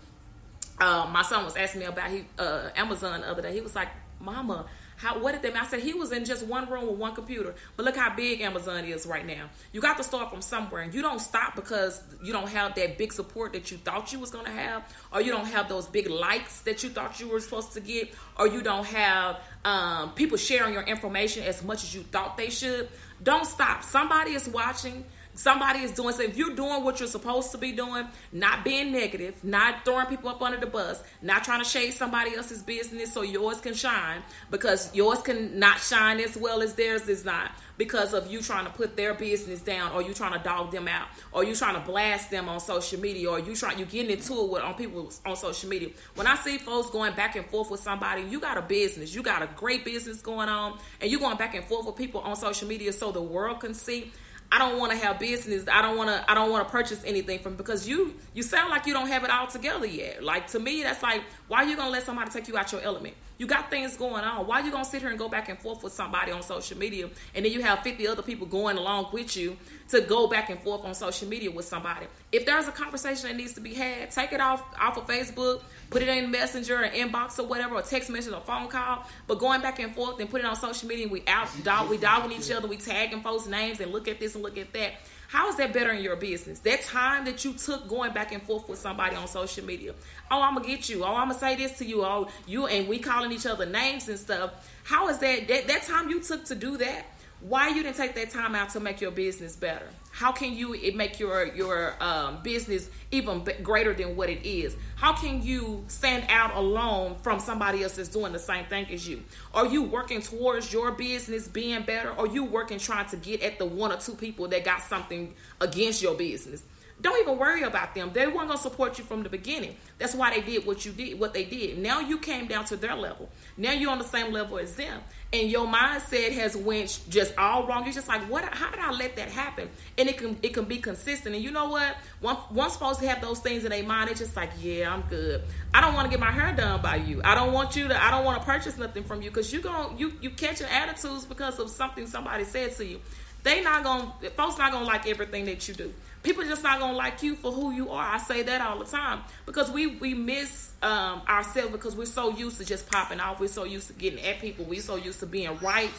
Um, 0.81 1.13
my 1.13 1.23
son 1.23 1.45
was 1.45 1.57
asking 1.57 1.81
me 1.81 1.87
about 1.87 2.11
he, 2.11 2.25
uh, 2.39 2.71
Amazon 2.75 3.21
the 3.21 3.29
other 3.29 3.43
day. 3.43 3.53
He 3.53 3.61
was 3.61 3.75
like, 3.75 3.89
"Mama, 4.21 4.67
how 4.97 5.19
what 5.19 5.33
did 5.33 5.43
they? 5.43 5.49
mean? 5.49 5.59
I 5.59 5.67
said 5.67 5.81
he 5.81 5.95
was 5.95 6.13
in 6.13 6.25
just 6.25 6.47
one 6.47 6.69
room 6.71 6.87
with 6.87 6.97
one 6.97 7.15
computer. 7.15 7.55
But 7.77 7.85
look 7.85 7.97
how 7.97 8.15
big 8.15 8.41
Amazon 8.41 8.85
is 8.85 9.07
right 9.07 9.27
now. 9.27 9.51
You 9.73 9.81
got 9.81 9.97
to 9.99 10.05
start 10.05 10.31
from 10.31 10.43
somewhere, 10.43 10.83
and 10.83 10.95
you 10.95 11.03
don't 11.03 11.21
stop 11.21 11.55
because 11.55 12.03
you 12.23 12.33
don't 12.33 12.49
have 12.49 12.75
that 12.77 12.99
big 12.99 13.13
support 13.13 13.53
that 13.53 13.71
you 13.71 13.77
thought 13.77 14.13
you 14.13 14.19
was 14.19 14.31
gonna 14.31 14.51
have, 14.51 14.83
or 15.13 15.21
you 15.21 15.31
don't 15.31 15.47
have 15.47 15.69
those 15.69 15.87
big 15.87 16.09
likes 16.09 16.61
that 16.61 16.83
you 16.83 16.91
thought 16.91 17.21
you 17.21 17.29
were 17.29 17.41
supposed 17.41 17.73
to 17.73 17.81
get, 17.81 18.13
or 18.39 18.49
you 18.49 18.63
don't 18.63 18.87
have 18.87 19.39
um, 19.65 20.13
people 20.13 20.37
sharing 20.37 20.73
your 20.73 20.83
information 20.83 21.45
as 21.45 21.63
much 21.63 21.85
as 21.85 21.95
you 21.95 22.03
thought 22.03 22.37
they 22.37 22.51
should. 22.51 22.89
Don't 23.23 23.47
stop. 23.47 23.83
Somebody 23.83 24.33
is 24.33 24.49
watching 24.49 25.05
somebody 25.37 25.81
is 25.81 25.93
doing 25.93 26.15
so 26.15 26.23
if 26.23 26.37
you're 26.37 26.55
doing 26.55 26.83
what 26.83 26.99
you're 26.99 27.09
supposed 27.09 27.53
to 27.53 27.59
be 27.59 27.71
doing 27.71 28.07
not 28.33 28.65
being 28.65 28.91
negative 28.91 29.43
not 29.45 29.85
throwing 29.85 30.07
people 30.07 30.31
up 30.31 30.41
under 30.43 30.59
the 30.59 30.67
bus 30.67 31.03
not 31.23 31.45
trying 31.45 31.63
to 31.63 31.69
shade 31.69 31.93
somebody 31.93 32.35
else's 32.35 32.63
business 32.63 33.13
so 33.13 33.23
yours 33.23 33.61
can 33.61 33.75
shine 33.75 34.23
because 34.51 34.93
yours 34.95 35.21
can 35.21 35.59
not 35.59 35.79
shine 35.79 36.19
as 36.21 36.37
well 36.37 36.63
as 36.63 36.75
theirs 36.75 37.07
is 37.09 37.25
not 37.25 37.53
because 37.79 38.15
of 38.15 38.31
you 38.31 38.41
trying 38.41 38.65
to 38.65 38.71
put 38.73 38.97
their 38.97 39.13
business 39.13 39.61
down 39.61 39.93
or 39.93 40.01
you 40.01 40.15
trying 40.15 40.33
to 40.33 40.39
dog 40.43 40.71
them 40.71 40.89
out 40.89 41.09
or 41.33 41.45
you 41.45 41.55
trying 41.55 41.75
to 41.75 41.87
blast 41.87 42.31
them 42.31 42.49
on 42.49 42.59
social 42.59 42.99
media 42.99 43.31
or 43.31 43.39
you 43.39 43.55
trying 43.55 43.79
you 43.79 43.85
getting 43.85 44.11
into 44.11 44.33
it 44.43 44.49
with 44.51 44.63
on 44.63 44.75
people 44.75 45.13
on 45.27 45.37
social 45.37 45.69
media. 45.69 45.91
When 46.15 46.27
i 46.27 46.35
see 46.37 46.57
folks 46.57 46.89
going 46.91 47.15
back 47.15 47.37
and 47.37 47.45
forth 47.47 47.71
with 47.71 47.81
somebody 47.81 48.23
you 48.23 48.41
got 48.41 48.57
a 48.57 48.63
business 48.63 49.15
you 49.15 49.23
got 49.23 49.43
a 49.43 49.49
great 49.55 49.85
business 49.85 50.23
going 50.23 50.49
on 50.49 50.79
and 51.01 51.11
you're 51.11 51.21
going 51.21 51.37
back 51.37 51.55
and 51.55 51.65
forth 51.65 51.85
with 51.85 51.97
people 51.97 52.23
on 52.23 52.37
social 52.37 52.67
media 52.67 52.93
so 52.93 53.13
the 53.13 53.23
world 53.23 53.61
can 53.61 53.75
see 53.75 54.13
I 54.51 54.59
don't 54.59 54.79
want 54.79 54.93
to 54.93 54.99
have 54.99 55.19
business. 55.19 55.65
I 55.71 55.83
don't 55.83 55.97
want 55.97 56.11
to. 56.11 56.31
I 56.31 56.35
don't 56.35 56.51
want 56.51 56.67
to 56.67 56.71
purchase 56.71 57.03
anything 57.05 57.41
from 57.41 57.57
because 57.57 57.89
you 57.89 58.15
you 58.33 58.43
sound 58.43 58.71
like 58.71 58.87
you 58.87 58.93
don't 58.93 59.09
have 59.09 59.25
it 59.25 59.31
all 59.31 59.47
together 59.47 59.87
yet. 59.87 60.23
Like 60.23 60.49
to 60.49 60.61
me, 60.61 60.83
that's 60.83 61.03
like 61.03 61.23
why 61.49 61.65
are 61.65 61.69
you 61.69 61.77
gonna 61.77 61.91
let 61.91 62.05
somebody 62.05 62.31
take 62.31 62.49
you 62.49 62.57
out 62.57 62.71
your 62.73 62.81
element? 62.81 63.15
You 63.39 63.47
got 63.47 63.71
things 63.71 63.97
going 63.97 64.25
on. 64.25 64.47
Why 64.47 64.61
you 64.61 64.71
gonna 64.71 64.85
sit 64.85 65.03
here 65.03 65.11
and 65.11 65.19
go 65.19 65.29
back 65.29 65.49
and 65.49 65.59
forth 65.59 65.83
with 65.83 65.93
somebody 65.93 66.33
on 66.33 66.43
social 66.43 66.79
media, 66.79 67.09
and 67.35 67.45
then 67.45 67.53
you 67.53 67.61
have 67.63 67.81
fifty 67.81 68.09
other 68.09 68.23
people 68.23 68.47
going 68.47 68.79
along 68.79 69.09
with 69.13 69.37
you 69.37 69.57
to 69.91 70.01
go 70.01 70.27
back 70.27 70.49
and 70.49 70.59
forth 70.61 70.85
on 70.85 70.95
social 70.95 71.29
media 71.29 71.51
with 71.51 71.67
somebody? 71.67 72.07
If 72.33 72.47
there's 72.47 72.67
a 72.67 72.73
conversation 72.73 73.29
that 73.29 73.37
needs 73.37 73.53
to 73.55 73.61
be 73.61 73.75
had, 73.75 74.11
take 74.11 74.33
it 74.33 74.41
off 74.41 74.63
off 74.81 74.97
of 74.97 75.07
Facebook, 75.07 75.63
put 75.91 76.03
it 76.03 76.09
in 76.09 76.31
Messenger, 76.31 76.85
or 76.85 76.89
inbox, 76.89 77.39
or 77.39 77.47
whatever, 77.47 77.75
or 77.75 77.83
text 77.83 78.09
message, 78.09 78.33
or 78.33 78.41
phone 78.41 78.69
call. 78.69 79.05
But 79.27 79.39
going 79.39 79.61
back 79.61 79.79
and 79.81 79.95
forth 79.95 80.19
and 80.19 80.31
put 80.31 80.41
it 80.41 80.47
on 80.47 80.57
social 80.57 80.89
media, 80.89 81.07
we 81.07 81.23
out 81.27 81.49
dog, 81.63 81.91
we 81.91 81.99
dogging 81.99 82.33
each 82.33 82.51
other, 82.51 82.67
we 82.67 82.79
tagging 82.79 83.21
folks' 83.21 83.47
names, 83.47 83.81
and 83.81 83.93
look 83.93 84.09
at 84.09 84.19
this 84.19 84.35
and 84.35 84.43
look 84.43 84.57
at 84.57 84.73
that 84.73 84.95
how 85.29 85.49
is 85.49 85.57
that 85.57 85.73
better 85.73 85.91
in 85.91 86.03
your 86.03 86.17
business? 86.17 86.61
That 86.61 86.83
time 86.83 87.25
that 87.25 87.45
you 87.45 87.53
took 87.53 87.89
going 87.89 88.13
back 88.13 88.33
and 88.33 88.43
forth 88.43 88.69
with 88.69 88.79
somebody 88.79 89.17
on 89.17 89.27
social 89.27 89.65
media. 89.65 89.95
Oh, 90.31 90.41
I'm 90.41 90.55
gonna 90.55 90.67
get 90.67 90.89
you. 90.89 91.05
Oh, 91.05 91.15
I'm 91.15 91.29
gonna 91.29 91.39
say 91.39 91.57
this 91.57 91.79
to 91.79 91.85
you. 91.85 92.05
Oh, 92.05 92.29
you 92.47 92.67
and 92.67 92.87
we 92.89 92.99
calling 92.99 93.33
each 93.33 93.47
other 93.47 93.67
names 93.67 94.09
and 94.09 94.19
stuff. 94.19 94.71
How 94.85 95.09
is 95.09 95.19
that 95.19 95.49
that, 95.49 95.67
that 95.67 95.83
time 95.83 96.09
you 96.11 96.21
took 96.21 96.45
to 96.47 96.55
do 96.55 96.77
that? 96.79 97.07
Why 97.49 97.69
you 97.69 97.83
didn't 97.83 97.97
take 97.97 98.15
that 98.17 98.31
time 98.31 98.55
out 98.55 98.71
to 98.71 98.81
make 98.81 99.01
your 99.01 99.13
business 99.13 99.55
better? 99.55 99.87
How 100.11 100.33
can 100.33 100.55
you 100.55 100.77
make 100.95 101.21
your 101.21 101.45
your 101.55 101.95
um, 102.01 102.43
business 102.43 102.91
even 103.13 103.47
greater 103.63 103.93
than 103.93 104.17
what 104.17 104.29
it 104.31 104.45
is? 104.45 104.77
How 104.97 105.13
can 105.13 105.43
you 105.43 105.85
stand 105.89 106.25
out 106.29 106.57
alone 106.57 107.17
from 107.23 107.39
somebody 107.39 107.83
else 107.83 107.97
that's 107.97 108.09
doing 108.09 108.33
the 108.33 108.39
same 108.39 108.65
thing 108.65 108.87
as 108.91 109.07
you? 109.07 109.23
Are 109.55 109.67
you 109.67 109.83
working 109.83 110.23
towards 110.23 110.73
your 110.73 110.93
business 110.93 111.47
being 111.47 111.83
better? 111.83 112.11
Or 112.11 112.27
you 112.27 112.45
working 112.45 112.79
trying 112.79 113.09
to 113.11 113.17
get 113.17 113.43
at 113.43 113.59
the 113.59 113.67
one 113.67 113.93
or 113.93 113.99
two 113.99 114.15
people 114.15 114.49
that 114.49 114.65
got 114.65 114.83
something 114.83 115.35
against 115.61 116.03
your 116.03 116.15
business 116.15 116.63
don't 117.01 117.21
even 117.21 117.37
worry 117.37 117.63
about 117.63 117.95
them. 117.95 118.11
They 118.15 118.27
weren't 118.27 118.49
gonna 118.49 118.57
support 118.57 118.97
you 118.99 119.05
from 119.05 119.23
the 119.23 119.29
beginning. 119.29 119.77
That's 119.99 120.15
why 120.15 120.31
they 120.31 120.41
did 120.41 120.67
what 120.67 120.87
you 120.87 120.93
did, 120.93 121.21
what 121.21 121.35
they 121.35 121.45
did. 121.45 121.79
Now 121.79 122.01
you 122.01 122.19
came 122.19 122.47
down 122.47 122.65
to 122.67 122.77
their 122.77 122.95
level. 122.95 123.29
Now 123.59 123.73
you're 123.73 123.91
on 123.91 123.99
the 123.99 124.05
same 124.05 124.33
level 124.33 124.59
as 124.59 124.77
them, 124.77 125.03
and 125.31 125.51
your 125.51 125.67
mindset 125.67 126.33
has 126.33 126.57
went 126.57 127.01
just 127.11 127.37
all 127.37 127.67
wrong. 127.67 127.85
You're 127.85 127.93
just 127.93 128.09
like, 128.09 128.23
what? 128.31 128.45
How 128.45 128.71
did 128.71 128.81
I 128.81 128.93
let 128.93 129.17
that 129.17 129.29
happen? 129.29 129.69
And 129.99 130.09
it 130.09 130.17
can 130.17 130.39
it 130.43 130.55
can 130.55 130.65
be 130.65 130.79
consistent. 130.79 131.35
And 131.35 131.45
you 131.45 131.51
know 131.51 131.69
what? 131.69 131.97
Once 132.23 132.73
supposed 132.73 133.01
to 133.01 133.09
have 133.09 133.21
those 133.21 133.41
things 133.41 133.65
in 133.65 133.71
their 133.71 133.85
mind, 133.85 134.09
it's 134.09 134.21
just 134.21 134.35
like, 134.35 134.51
yeah, 134.59 134.93
I'm 134.93 135.03
good. 135.03 135.43
I 135.75 135.83
don't 135.83 135.93
want 135.93 136.07
to 136.07 136.11
get 136.11 136.21
my 136.21 136.33
hair 136.33 136.55
done 136.57 136.81
by 136.81 136.97
you. 136.97 137.21
I 137.23 137.35
don't 137.35 137.53
want 137.53 137.77
you 137.77 137.89
to. 137.89 138.03
I 138.03 138.11
don't 138.11 138.25
want 138.25 138.41
to 138.41 138.47
purchase 138.47 138.79
nothing 138.79 139.05
from 139.05 139.21
you 139.21 139.29
because 139.31 139.53
you 139.53 139.61
going 139.61 139.99
you 139.99 140.15
you 140.23 140.31
catching 140.31 140.67
attitudes 140.69 141.27
because 141.27 141.59
of 141.59 141.69
something 141.69 142.07
somebody 142.07 142.45
said 142.45 142.75
to 142.77 142.87
you. 142.87 143.01
They 143.43 143.63
not 143.63 143.85
gonna 143.85 144.13
folks 144.35 144.57
not 144.57 144.73
gonna 144.73 144.87
like 144.87 145.07
everything 145.07 145.45
that 145.45 145.69
you 145.69 145.75
do 145.75 145.93
people 146.27 146.43
just 146.43 146.65
not 146.65 146.81
gonna 146.81 146.97
like 146.97 147.23
you 147.23 147.37
for 147.37 147.53
who 147.53 147.73
you 147.73 147.91
are. 147.91 148.15
I 148.15 148.19
say 148.19 148.43
that 148.43 148.61
all 148.61 148.81
the 148.81 148.85
time 148.85 149.21
because 149.47 149.71
we 149.71 149.87
we 149.87 150.13
miss 150.13 150.73
um, 150.83 151.23
ourselves 151.29 151.71
because 151.71 151.95
we're 151.95 152.05
so 152.05 152.31
used 152.31 152.59
to 152.59 152.65
just 152.65 152.91
popping 152.91 153.21
off. 153.21 153.39
We're 153.39 153.47
so 153.47 153.63
used 153.63 153.87
to 153.87 153.93
getting 153.93 154.21
at 154.21 154.41
people. 154.41 154.65
We're 154.65 154.81
so 154.81 154.97
used 154.97 155.21
to 155.21 155.27
being 155.27 155.57
right. 155.59 155.91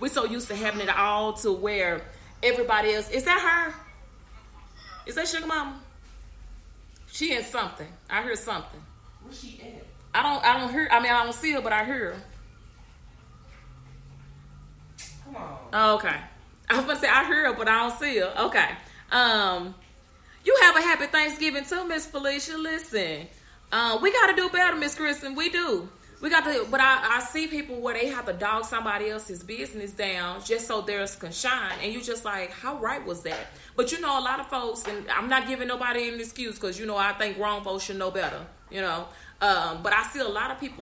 We're 0.00 0.08
so 0.08 0.24
used 0.24 0.48
to 0.48 0.56
having 0.56 0.80
it 0.80 0.88
all 0.88 1.34
to 1.34 1.52
where 1.52 2.02
everybody 2.42 2.94
else 2.94 3.10
is 3.10 3.24
that 3.24 3.40
her? 3.40 3.74
Is 5.06 5.16
that 5.16 5.28
Sugar 5.28 5.46
Mama? 5.46 5.78
She 7.06 7.34
in 7.36 7.44
something. 7.44 7.86
I 8.08 8.22
hear 8.22 8.36
something. 8.36 8.80
Where's 9.22 9.38
she 9.38 9.60
at? 9.62 9.84
I 10.14 10.22
don't. 10.22 10.44
I 10.44 10.58
don't 10.58 10.72
hear. 10.72 10.88
I 10.90 11.00
mean, 11.00 11.12
I 11.12 11.22
don't 11.24 11.34
see 11.34 11.52
her, 11.52 11.60
but 11.60 11.74
I 11.74 11.84
hear 11.84 12.14
her. 12.14 12.22
Come 15.24 15.36
on. 15.36 15.58
Oh, 15.74 15.94
okay. 15.96 16.16
I 16.70 16.76
was 16.76 16.86
gonna 16.86 16.98
say 16.98 17.08
I 17.08 17.26
hear 17.26 17.48
her, 17.48 17.52
but 17.52 17.68
I 17.68 17.86
don't 17.86 17.98
see 17.98 18.16
her. 18.16 18.32
Okay. 18.46 18.70
Um, 19.14 19.76
you 20.44 20.56
have 20.62 20.76
a 20.76 20.80
happy 20.80 21.06
Thanksgiving 21.06 21.64
too, 21.64 21.86
Miss 21.86 22.04
Felicia. 22.04 22.58
Listen, 22.58 23.28
uh, 23.70 23.96
we 24.02 24.12
got 24.12 24.26
to 24.26 24.36
do 24.36 24.48
better, 24.48 24.76
Miss 24.76 24.96
Kristen. 24.96 25.36
We 25.36 25.50
do. 25.50 25.88
We 26.20 26.30
got 26.30 26.44
to, 26.44 26.66
but 26.68 26.80
I, 26.80 27.18
I 27.18 27.20
see 27.20 27.46
people 27.46 27.76
where 27.80 27.94
they 27.94 28.06
have 28.06 28.26
to 28.26 28.32
dog 28.32 28.64
somebody 28.64 29.10
else's 29.10 29.44
business 29.44 29.92
down 29.92 30.42
just 30.42 30.66
so 30.66 30.80
theirs 30.80 31.14
can 31.14 31.30
shine, 31.30 31.74
and 31.80 31.92
you 31.92 32.02
just 32.02 32.24
like, 32.24 32.50
how 32.50 32.76
right 32.78 33.04
was 33.04 33.22
that? 33.22 33.46
But 33.76 33.92
you 33.92 34.00
know, 34.00 34.18
a 34.18 34.22
lot 34.22 34.40
of 34.40 34.48
folks, 34.48 34.84
and 34.88 35.08
I'm 35.08 35.28
not 35.28 35.46
giving 35.46 35.68
nobody 35.68 36.08
an 36.08 36.18
excuse 36.18 36.56
because 36.56 36.80
you 36.80 36.86
know 36.86 36.96
I 36.96 37.12
think 37.12 37.38
wrong 37.38 37.62
folks 37.62 37.84
should 37.84 37.98
know 37.98 38.10
better, 38.10 38.44
you 38.70 38.80
know. 38.80 39.06
Um, 39.40 39.82
but 39.82 39.92
I 39.92 40.02
see 40.04 40.20
a 40.20 40.28
lot 40.28 40.50
of 40.50 40.58
people 40.58 40.83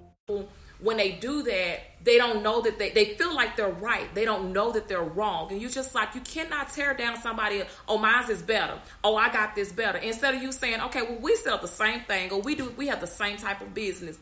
When 0.81 0.97
they 0.97 1.11
do 1.11 1.43
that, 1.43 1.79
they 2.03 2.17
don't 2.17 2.41
know 2.41 2.61
that 2.61 2.79
they, 2.79 2.89
they 2.89 3.13
feel 3.15 3.35
like 3.35 3.55
they're 3.55 3.69
right. 3.69 4.13
They 4.15 4.25
don't 4.25 4.51
know 4.51 4.71
that 4.71 4.87
they're 4.87 5.03
wrong. 5.03 5.51
And 5.51 5.61
you 5.61 5.69
just 5.69 5.93
like, 5.93 6.15
you 6.15 6.21
cannot 6.21 6.73
tear 6.73 6.93
down 6.95 7.21
somebody, 7.21 7.63
oh, 7.87 7.97
mine's 7.97 8.29
is 8.29 8.41
better. 8.41 8.79
Oh, 9.03 9.15
I 9.15 9.31
got 9.31 9.55
this 9.55 9.71
better. 9.71 9.99
Instead 9.99 10.35
of 10.35 10.41
you 10.41 10.51
saying, 10.51 10.81
okay, 10.81 11.03
well, 11.03 11.19
we 11.19 11.35
sell 11.35 11.59
the 11.59 11.67
same 11.67 12.01
thing 12.01 12.31
or 12.31 12.41
we 12.41 12.55
do, 12.55 12.73
we 12.75 12.87
have 12.87 12.99
the 12.99 13.07
same 13.07 13.37
type 13.37 13.61
of 13.61 13.73
business. 13.73 14.17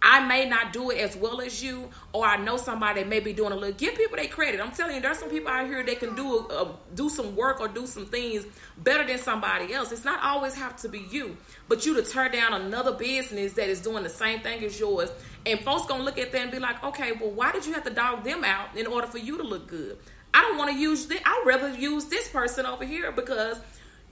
I 0.00 0.24
may 0.24 0.48
not 0.48 0.72
do 0.72 0.90
it 0.90 0.98
as 0.98 1.16
well 1.16 1.40
as 1.40 1.62
you, 1.62 1.90
or 2.12 2.24
I 2.24 2.36
know 2.36 2.56
somebody 2.56 3.02
that 3.02 3.08
may 3.08 3.18
be 3.18 3.32
doing 3.32 3.50
a 3.50 3.56
little. 3.56 3.74
Give 3.74 3.96
people 3.96 4.16
their 4.16 4.28
credit. 4.28 4.60
I'm 4.60 4.70
telling 4.70 4.94
you, 4.94 5.02
there's 5.02 5.18
some 5.18 5.28
people 5.28 5.48
out 5.48 5.66
here 5.66 5.82
that 5.82 5.98
can 5.98 6.14
do 6.14 6.46
uh, 6.48 6.72
do 6.94 7.08
some 7.08 7.34
work 7.34 7.60
or 7.60 7.66
do 7.66 7.84
some 7.84 8.06
things 8.06 8.46
better 8.76 9.04
than 9.04 9.18
somebody 9.18 9.74
else. 9.74 9.90
It's 9.90 10.04
not 10.04 10.22
always 10.22 10.54
have 10.54 10.76
to 10.82 10.88
be 10.88 11.04
you, 11.10 11.36
but 11.68 11.84
you 11.84 11.94
to 11.94 12.02
tear 12.02 12.28
down 12.28 12.54
another 12.54 12.92
business 12.92 13.54
that 13.54 13.68
is 13.68 13.80
doing 13.80 14.04
the 14.04 14.08
same 14.08 14.38
thing 14.38 14.62
as 14.62 14.78
yours, 14.78 15.10
and 15.48 15.60
folks 15.60 15.86
gonna 15.86 16.02
look 16.02 16.18
at 16.18 16.32
that 16.32 16.40
and 16.40 16.50
be 16.50 16.58
like, 16.58 16.82
okay, 16.84 17.12
well, 17.12 17.30
why 17.30 17.52
did 17.52 17.66
you 17.66 17.72
have 17.72 17.84
to 17.84 17.90
dog 17.90 18.24
them 18.24 18.44
out 18.44 18.76
in 18.76 18.86
order 18.86 19.06
for 19.06 19.18
you 19.18 19.36
to 19.38 19.42
look 19.42 19.66
good? 19.66 19.98
I 20.32 20.42
don't 20.42 20.58
want 20.58 20.70
to 20.70 20.76
use 20.78 21.06
this. 21.06 21.20
I'd 21.24 21.42
rather 21.46 21.74
use 21.74 22.06
this 22.06 22.28
person 22.28 22.66
over 22.66 22.84
here 22.84 23.10
because 23.12 23.60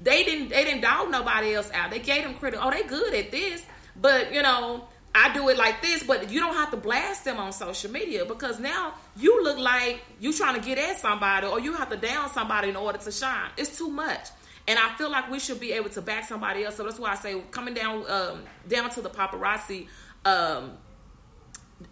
they 0.00 0.24
didn't 0.24 0.48
they 0.48 0.64
didn't 0.64 0.80
dog 0.80 1.10
nobody 1.10 1.54
else 1.54 1.70
out. 1.72 1.90
They 1.90 2.00
gave 2.00 2.22
them 2.22 2.34
credit. 2.34 2.60
Oh, 2.62 2.70
they 2.70 2.82
good 2.82 3.14
at 3.14 3.30
this, 3.30 3.64
but 4.00 4.32
you 4.32 4.42
know 4.42 4.88
I 5.14 5.32
do 5.32 5.48
it 5.48 5.56
like 5.56 5.80
this, 5.80 6.02
but 6.02 6.30
you 6.30 6.40
don't 6.40 6.54
have 6.54 6.70
to 6.72 6.76
blast 6.76 7.24
them 7.24 7.38
on 7.38 7.50
social 7.52 7.90
media 7.90 8.26
because 8.26 8.60
now 8.60 8.94
you 9.16 9.42
look 9.42 9.58
like 9.58 10.02
you 10.20 10.30
trying 10.30 10.60
to 10.60 10.66
get 10.66 10.76
at 10.76 10.98
somebody 10.98 11.46
or 11.46 11.58
you 11.58 11.72
have 11.72 11.88
to 11.88 11.96
down 11.96 12.30
somebody 12.30 12.68
in 12.68 12.76
order 12.76 12.98
to 12.98 13.10
shine. 13.10 13.48
It's 13.56 13.78
too 13.78 13.88
much. 13.88 14.28
And 14.68 14.78
I 14.78 14.94
feel 14.96 15.10
like 15.10 15.30
we 15.30 15.38
should 15.38 15.58
be 15.58 15.72
able 15.72 15.88
to 15.90 16.02
back 16.02 16.24
somebody 16.26 16.64
else. 16.64 16.76
So 16.76 16.84
that's 16.84 16.98
why 16.98 17.12
I 17.12 17.14
say 17.14 17.40
coming 17.50 17.72
down 17.72 18.04
um, 18.10 18.42
down 18.68 18.90
to 18.90 19.00
the 19.00 19.08
paparazzi, 19.08 19.86
um, 20.26 20.72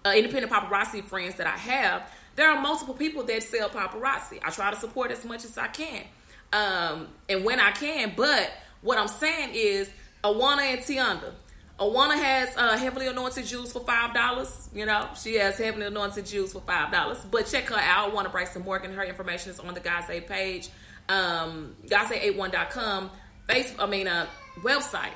uh, 0.05 0.13
independent 0.15 0.53
paparazzi 0.53 1.05
friends 1.05 1.37
that 1.37 1.47
I 1.47 1.57
have, 1.57 2.11
there 2.37 2.51
are 2.51 2.61
multiple 2.61 2.95
people 2.95 3.23
that 3.25 3.43
sell 3.43 3.69
paparazzi. 3.69 4.41
I 4.43 4.51
try 4.51 4.71
to 4.71 4.77
support 4.77 5.11
as 5.11 5.25
much 5.25 5.45
as 5.45 5.57
I 5.57 5.69
can, 5.69 6.05
um, 6.53 7.09
and 7.29 7.45
when 7.45 7.61
I 7.61 7.71
can. 7.73 8.13
But 8.17 8.51
what 8.83 8.99
I'm 8.99 9.09
saying 9.09 9.51
is, 9.55 9.91
Awana 10.23 10.63
and 10.63 10.81
Tianda, 10.81 11.33
Awana 11.79 12.15
has 12.15 12.57
uh, 12.57 12.77
heavily 12.79 13.09
anointed 13.09 13.47
Jews 13.47 13.73
for 13.73 13.81
five 13.81 14.15
dollars. 14.15 14.69
You 14.73 14.87
know, 14.87 15.09
she 15.21 15.35
has 15.37 15.59
heavily 15.59 15.87
anointed 15.87 16.27
Jews 16.27 16.53
for 16.53 16.61
five 16.61 16.93
dollars. 16.93 17.19
But 17.31 17.47
check 17.47 17.65
her 17.65 17.77
out. 17.77 18.13
Awana 18.15 18.31
Braxton 18.31 18.63
Morgan. 18.63 18.93
Her 18.93 19.03
information 19.03 19.51
is 19.51 19.59
on 19.59 19.75
the 19.75 19.83
Aid 20.11 20.27
page, 20.29 20.69
um, 21.09 21.75
God's81.com, 21.87 23.11
Facebook. 23.49 23.81
I 23.81 23.87
mean, 23.87 24.07
uh, 24.07 24.27
website. 24.63 25.13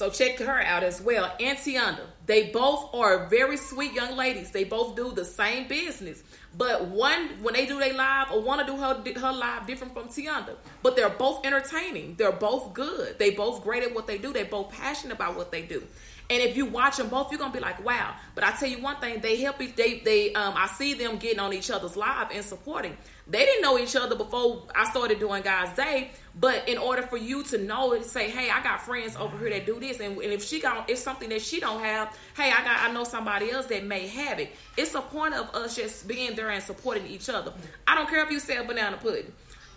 So 0.00 0.08
check 0.08 0.38
her 0.38 0.62
out 0.62 0.82
as 0.82 0.98
well. 1.02 1.30
And 1.38 1.58
Tianda. 1.58 2.06
They 2.24 2.48
both 2.48 2.94
are 2.94 3.26
very 3.26 3.58
sweet 3.58 3.92
young 3.92 4.16
ladies. 4.16 4.50
They 4.50 4.64
both 4.64 4.96
do 4.96 5.12
the 5.12 5.26
same 5.26 5.68
business. 5.68 6.22
But 6.56 6.86
one, 6.86 7.42
when 7.42 7.52
they 7.52 7.66
do 7.66 7.78
their 7.78 7.92
live, 7.92 8.32
or 8.32 8.40
want 8.40 8.66
to 8.66 8.66
do 8.66 8.78
her 8.78 8.94
her 9.20 9.32
live 9.32 9.66
different 9.66 9.92
from 9.92 10.08
Tianda. 10.08 10.56
But 10.82 10.96
they're 10.96 11.10
both 11.10 11.44
entertaining. 11.44 12.14
They're 12.14 12.32
both 12.32 12.72
good. 12.72 13.18
They 13.18 13.32
both 13.32 13.62
great 13.62 13.82
at 13.82 13.94
what 13.94 14.06
they 14.06 14.16
do. 14.16 14.32
They're 14.32 14.46
both 14.46 14.70
passionate 14.72 15.12
about 15.12 15.36
what 15.36 15.52
they 15.52 15.60
do. 15.60 15.82
And 16.30 16.40
if 16.40 16.56
you 16.56 16.64
watch 16.64 16.96
them 16.96 17.08
both, 17.08 17.32
you're 17.32 17.40
gonna 17.40 17.52
be 17.52 17.58
like, 17.58 17.84
wow. 17.84 18.14
But 18.36 18.44
I 18.44 18.52
tell 18.52 18.68
you 18.68 18.80
one 18.80 18.96
thing, 19.00 19.20
they 19.20 19.36
help 19.36 19.60
each 19.60 19.74
they 19.74 19.98
they 19.98 20.32
um 20.34 20.54
I 20.56 20.68
see 20.68 20.94
them 20.94 21.18
getting 21.18 21.40
on 21.40 21.52
each 21.52 21.70
other's 21.70 21.96
live 21.96 22.30
and 22.32 22.44
supporting. 22.44 22.96
They 23.26 23.44
didn't 23.44 23.62
know 23.62 23.78
each 23.78 23.96
other 23.96 24.16
before 24.16 24.62
I 24.74 24.88
started 24.90 25.18
doing 25.18 25.42
God's 25.42 25.76
Day, 25.76 26.12
but 26.34 26.68
in 26.68 26.78
order 26.78 27.02
for 27.02 27.16
you 27.16 27.44
to 27.44 27.58
know 27.58 27.92
it, 27.92 28.04
say, 28.04 28.28
hey, 28.28 28.50
I 28.50 28.60
got 28.62 28.82
friends 28.82 29.14
over 29.16 29.38
here 29.38 29.50
that 29.50 29.66
do 29.66 29.78
this, 29.78 30.00
and, 30.00 30.16
and 30.18 30.32
if 30.32 30.42
she 30.44 30.60
got 30.60 30.88
it's 30.88 31.02
something 31.02 31.28
that 31.30 31.42
she 31.42 31.60
don't 31.60 31.80
have, 31.80 32.16
hey, 32.36 32.50
I 32.50 32.64
got 32.64 32.88
I 32.88 32.92
know 32.92 33.04
somebody 33.04 33.50
else 33.50 33.66
that 33.66 33.84
may 33.84 34.06
have 34.06 34.38
it. 34.38 34.52
It's 34.76 34.94
a 34.94 35.02
point 35.02 35.34
of 35.34 35.52
us 35.54 35.74
just 35.74 36.06
being 36.06 36.36
there 36.36 36.50
and 36.50 36.62
supporting 36.62 37.06
each 37.08 37.28
other. 37.28 37.52
I 37.88 37.96
don't 37.96 38.08
care 38.08 38.24
if 38.24 38.30
you 38.30 38.38
sell 38.38 38.64
banana 38.64 38.98
pudding. 38.98 39.32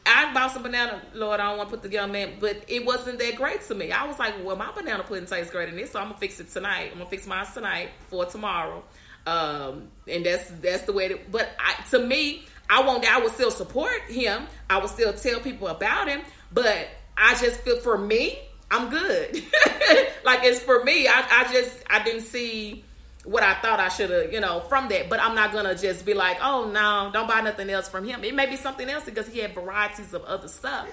I 0.05 0.33
bought 0.33 0.51
some 0.51 0.63
banana. 0.63 1.01
Lord, 1.13 1.39
I 1.39 1.49
don't 1.49 1.57
want 1.57 1.69
to 1.69 1.77
put 1.77 1.83
the 1.83 1.93
young 1.93 2.11
man, 2.11 2.33
but 2.39 2.63
it 2.67 2.85
wasn't 2.85 3.19
that 3.19 3.35
great 3.35 3.61
to 3.67 3.75
me. 3.75 3.91
I 3.91 4.05
was 4.05 4.19
like, 4.19 4.33
well, 4.43 4.55
my 4.55 4.71
banana 4.71 5.03
pudding 5.03 5.25
tastes 5.25 5.51
great 5.51 5.69
in 5.69 5.75
this, 5.75 5.91
so 5.91 5.99
I'm 5.99 6.07
gonna 6.07 6.19
fix 6.19 6.39
it 6.39 6.49
tonight. 6.49 6.89
I'm 6.91 6.97
gonna 6.97 7.09
fix 7.09 7.25
mine 7.25 7.45
tonight 7.53 7.89
for 8.07 8.25
tomorrow. 8.25 8.83
Um, 9.25 9.87
and 10.07 10.25
that's 10.25 10.49
that's 10.61 10.83
the 10.83 10.93
way. 10.93 11.09
To, 11.09 11.19
but 11.31 11.49
I, 11.59 11.81
to 11.91 11.99
me, 11.99 12.45
I 12.69 12.81
won't. 12.81 13.05
I 13.05 13.19
will 13.19 13.29
still 13.29 13.51
support 13.51 14.01
him. 14.07 14.47
I 14.69 14.79
will 14.79 14.89
still 14.89 15.13
tell 15.13 15.39
people 15.39 15.67
about 15.67 16.07
him. 16.07 16.21
But 16.51 16.87
I 17.17 17.35
just 17.35 17.61
feel 17.61 17.79
for 17.79 17.97
me, 17.97 18.39
I'm 18.69 18.89
good. 18.89 19.35
like 20.25 20.43
it's 20.43 20.59
for 20.59 20.83
me. 20.83 21.07
I, 21.07 21.25
I 21.31 21.53
just 21.53 21.83
I 21.89 22.03
didn't 22.03 22.21
see 22.21 22.83
what 23.23 23.43
I 23.43 23.53
thought 23.55 23.79
I 23.79 23.89
should 23.89 24.09
have, 24.09 24.33
you 24.33 24.39
know, 24.39 24.59
from 24.61 24.89
that. 24.89 25.09
But 25.09 25.21
I'm 25.21 25.35
not 25.35 25.53
gonna 25.53 25.75
just 25.75 26.05
be 26.05 26.13
like, 26.13 26.37
oh 26.41 26.69
no, 26.69 27.09
don't 27.13 27.27
buy 27.27 27.41
nothing 27.41 27.69
else 27.69 27.87
from 27.87 28.05
him. 28.05 28.23
It 28.23 28.35
may 28.35 28.45
be 28.45 28.57
something 28.57 28.89
else 28.89 29.05
because 29.05 29.27
he 29.27 29.39
had 29.39 29.53
varieties 29.53 30.13
of 30.13 30.23
other 30.25 30.47
stuff. 30.47 30.87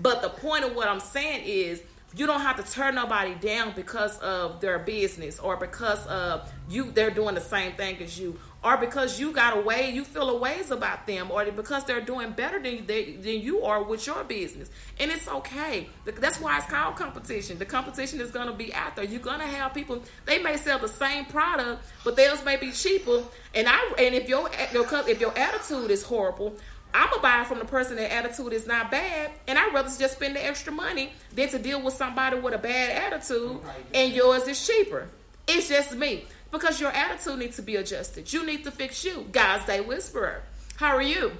But 0.00 0.22
the 0.22 0.28
point 0.28 0.64
of 0.64 0.74
what 0.74 0.88
I'm 0.88 1.00
saying 1.00 1.42
is 1.44 1.82
you 2.14 2.26
don't 2.26 2.40
have 2.40 2.64
to 2.64 2.72
turn 2.72 2.94
nobody 2.94 3.34
down 3.34 3.72
because 3.74 4.18
of 4.18 4.60
their 4.60 4.78
business 4.78 5.38
or 5.38 5.56
because 5.56 6.06
of 6.06 6.50
you 6.68 6.90
they're 6.90 7.10
doing 7.10 7.34
the 7.34 7.40
same 7.40 7.72
thing 7.72 7.96
as 8.02 8.18
you 8.18 8.38
or 8.64 8.76
because 8.76 9.18
you 9.18 9.32
got 9.32 9.56
a 9.56 9.60
way 9.60 9.90
you 9.90 10.04
feel 10.04 10.30
a 10.30 10.36
ways 10.36 10.70
about 10.70 11.06
them 11.06 11.30
or 11.30 11.44
because 11.50 11.84
they're 11.84 12.00
doing 12.00 12.30
better 12.30 12.62
than 12.62 12.86
they, 12.86 13.12
than 13.12 13.40
you 13.40 13.62
are 13.62 13.82
with 13.82 14.06
your 14.06 14.22
business. 14.24 14.70
And 15.00 15.10
it's 15.10 15.28
okay. 15.28 15.88
That's 16.04 16.40
why 16.40 16.58
it's 16.58 16.66
called 16.66 16.96
competition. 16.96 17.58
The 17.58 17.66
competition 17.66 18.20
is 18.20 18.30
going 18.30 18.46
to 18.46 18.52
be 18.52 18.72
out 18.74 18.96
there. 18.96 19.04
You're 19.04 19.20
going 19.20 19.40
to 19.40 19.46
have 19.46 19.74
people 19.74 20.02
they 20.26 20.38
may 20.38 20.56
sell 20.56 20.78
the 20.78 20.88
same 20.88 21.24
product 21.26 21.84
but 22.04 22.16
theirs 22.16 22.44
may 22.44 22.56
be 22.56 22.70
cheaper. 22.70 23.22
And 23.54 23.68
i 23.68 23.92
and 23.98 24.14
if 24.14 24.28
your, 24.28 24.48
your 24.72 24.86
if 25.08 25.20
your 25.20 25.36
attitude 25.36 25.90
is 25.90 26.02
horrible 26.02 26.56
I'm 26.94 27.08
gonna 27.08 27.22
buy 27.22 27.44
from 27.44 27.58
the 27.58 27.64
person 27.64 27.96
that 27.96 28.12
attitude 28.12 28.52
is 28.52 28.66
not 28.66 28.90
bad, 28.90 29.30
and 29.48 29.58
I'd 29.58 29.72
rather 29.72 29.88
just 29.98 30.14
spend 30.14 30.36
the 30.36 30.44
extra 30.44 30.72
money 30.72 31.12
than 31.34 31.48
to 31.48 31.58
deal 31.58 31.80
with 31.80 31.94
somebody 31.94 32.38
with 32.38 32.52
a 32.52 32.58
bad 32.58 33.12
attitude 33.12 33.60
and 33.94 34.12
yours 34.12 34.46
is 34.46 34.64
cheaper. 34.66 35.08
It's 35.48 35.68
just 35.68 35.96
me 35.96 36.24
because 36.52 36.80
your 36.80 36.90
attitude 36.90 37.38
needs 37.38 37.56
to 37.56 37.62
be 37.62 37.76
adjusted. 37.76 38.32
You 38.32 38.46
need 38.46 38.62
to 38.64 38.70
fix 38.70 39.04
you. 39.04 39.26
God's 39.32 39.64
Day 39.64 39.80
Whisperer. 39.80 40.42
How 40.76 40.94
are 40.94 41.02
you? 41.02 41.32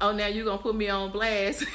Oh, 0.00 0.12
now 0.12 0.26
you're 0.26 0.44
gonna 0.44 0.58
put 0.58 0.74
me 0.74 0.88
on 0.88 1.12
blast. 1.12 1.64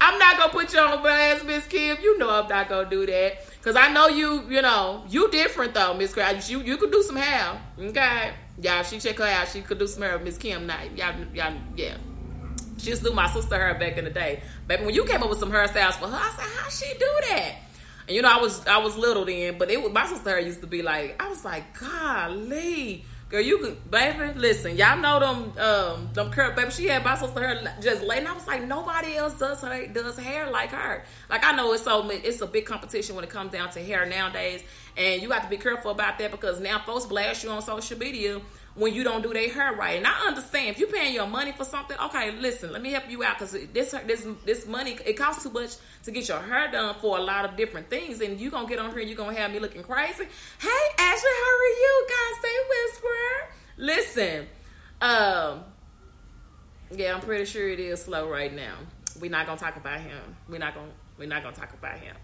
I'm 0.00 0.18
not 0.18 0.36
gonna 0.36 0.52
put 0.52 0.72
you 0.72 0.80
on 0.80 1.00
blast, 1.00 1.44
Miss 1.44 1.66
Kim. 1.66 1.96
You 2.02 2.18
know 2.18 2.30
I'm 2.30 2.48
not 2.48 2.68
gonna 2.68 2.88
do 2.88 3.06
that. 3.06 3.38
Cause 3.62 3.76
I 3.76 3.92
know 3.92 4.08
you, 4.08 4.42
you 4.48 4.60
know, 4.60 5.04
you 5.08 5.30
different 5.30 5.74
though, 5.74 5.94
Miss 5.94 6.12
Crowder. 6.12 6.40
You 6.46 6.60
you 6.60 6.76
could 6.76 6.90
do 6.92 7.02
some 7.02 7.16
hair. 7.16 7.60
Okay. 7.78 8.32
Y'all, 8.60 8.82
she 8.82 8.98
check 8.98 9.18
her 9.18 9.24
out. 9.24 9.48
She 9.48 9.62
could 9.62 9.78
do 9.78 9.86
some 9.86 10.02
hair 10.02 10.18
Miss 10.18 10.36
Kim 10.36 10.66
Knight. 10.66 10.96
Y'all, 10.96 11.14
y'all, 11.32 11.54
yeah. 11.76 11.96
She 12.78 12.90
used 12.90 13.02
to 13.02 13.10
do 13.10 13.14
my 13.14 13.30
sister 13.30 13.54
hair 13.54 13.74
back 13.74 13.96
in 13.96 14.04
the 14.04 14.10
day. 14.10 14.42
Baby, 14.66 14.84
when 14.84 14.94
you 14.94 15.04
came 15.04 15.22
up 15.22 15.30
with 15.30 15.38
some 15.38 15.52
hairstyles 15.52 15.94
for 15.94 16.08
her, 16.08 16.16
I 16.16 16.30
said, 16.36 16.46
how 16.56 16.68
she 16.68 16.92
do 16.98 17.10
that? 17.28 17.54
And 18.06 18.16
you 18.16 18.22
know, 18.22 18.30
I 18.30 18.40
was 18.40 18.66
I 18.66 18.78
was 18.78 18.96
little 18.96 19.24
then, 19.24 19.58
but 19.58 19.70
it 19.70 19.82
was 19.82 19.92
my 19.92 20.06
sister 20.06 20.38
used 20.40 20.60
to 20.60 20.66
be 20.66 20.82
like, 20.82 21.20
I 21.22 21.28
was 21.28 21.44
like, 21.44 21.78
golly. 21.78 23.04
Girl, 23.32 23.40
you 23.40 23.56
could, 23.56 23.90
baby, 23.90 24.38
listen, 24.38 24.76
y'all 24.76 24.98
know 24.98 25.18
them, 25.18 25.58
um, 25.58 26.10
them 26.12 26.30
curl, 26.30 26.54
baby. 26.54 26.70
She 26.70 26.86
had 26.88 27.02
my 27.02 27.16
sister 27.16 27.40
hair 27.40 27.76
just 27.80 28.02
and 28.02 28.28
I 28.28 28.32
was 28.34 28.46
like, 28.46 28.62
nobody 28.64 29.16
else 29.16 29.38
does 29.38 29.62
her, 29.62 29.86
does 29.86 30.18
hair 30.18 30.50
like 30.50 30.68
her. 30.68 31.02
Like 31.30 31.42
I 31.42 31.52
know 31.52 31.72
it's 31.72 31.84
so, 31.84 32.06
it's 32.10 32.42
a 32.42 32.46
big 32.46 32.66
competition 32.66 33.16
when 33.16 33.24
it 33.24 33.30
comes 33.30 33.50
down 33.50 33.70
to 33.70 33.80
hair 33.82 34.04
nowadays, 34.04 34.62
and 34.96 35.22
you 35.22 35.30
have 35.30 35.42
to 35.42 35.48
be 35.48 35.56
careful 35.56 35.90
about 35.90 36.18
that 36.18 36.30
because 36.30 36.60
now 36.60 36.78
folks 36.80 37.06
blast 37.06 37.44
you 37.44 37.50
on 37.50 37.62
social 37.62 37.98
media 37.98 38.40
when 38.74 38.94
you 38.94 39.04
don't 39.04 39.22
do 39.22 39.32
their 39.32 39.50
hair 39.50 39.74
right. 39.74 39.98
And 39.98 40.06
I 40.06 40.26
understand 40.26 40.68
if 40.68 40.78
you're 40.78 40.88
paying 40.88 41.14
your 41.14 41.26
money 41.26 41.52
for 41.52 41.64
something, 41.64 41.96
okay, 42.06 42.32
listen, 42.32 42.72
let 42.72 42.80
me 42.82 42.90
help 42.90 43.10
you 43.10 43.22
out 43.22 43.38
because 43.38 43.52
this 43.72 43.94
this 44.06 44.26
this 44.44 44.66
money 44.66 44.96
it 45.04 45.14
costs 45.14 45.42
too 45.42 45.50
much 45.50 45.76
to 46.04 46.10
get 46.10 46.28
your 46.28 46.40
hair 46.40 46.70
done 46.70 46.94
for 47.00 47.18
a 47.18 47.20
lot 47.20 47.44
of 47.44 47.56
different 47.56 47.90
things, 47.90 48.20
and 48.20 48.40
you 48.40 48.50
gonna 48.50 48.68
get 48.68 48.78
on 48.78 48.90
here 48.90 49.00
and 49.00 49.10
you 49.10 49.16
gonna 49.16 49.36
have 49.36 49.50
me 49.50 49.58
looking 49.58 49.82
crazy. 49.82 50.24
Hey, 50.58 50.84
Ashley, 50.98 51.30
how 51.42 51.50
are 51.50 51.74
you? 51.80 52.06
God's 52.08 52.42
Day 52.42 52.58
Whisperer. 52.70 53.48
Listen, 53.76 54.46
um, 55.00 55.64
yeah, 56.94 57.14
I'm 57.14 57.20
pretty 57.20 57.44
sure 57.44 57.68
it 57.68 57.80
is 57.80 58.02
slow 58.02 58.28
right 58.28 58.54
now. 58.54 58.74
We're 59.20 59.30
not 59.30 59.46
gonna 59.46 59.60
talk 59.60 59.76
about 59.76 60.00
him. 60.00 60.36
We're 60.48 60.58
not 60.58 60.74
gonna 60.74 60.90
we're 61.18 61.28
not 61.28 61.42
gonna 61.42 61.56
talk 61.56 61.72
about 61.74 61.98
him. 61.98 62.16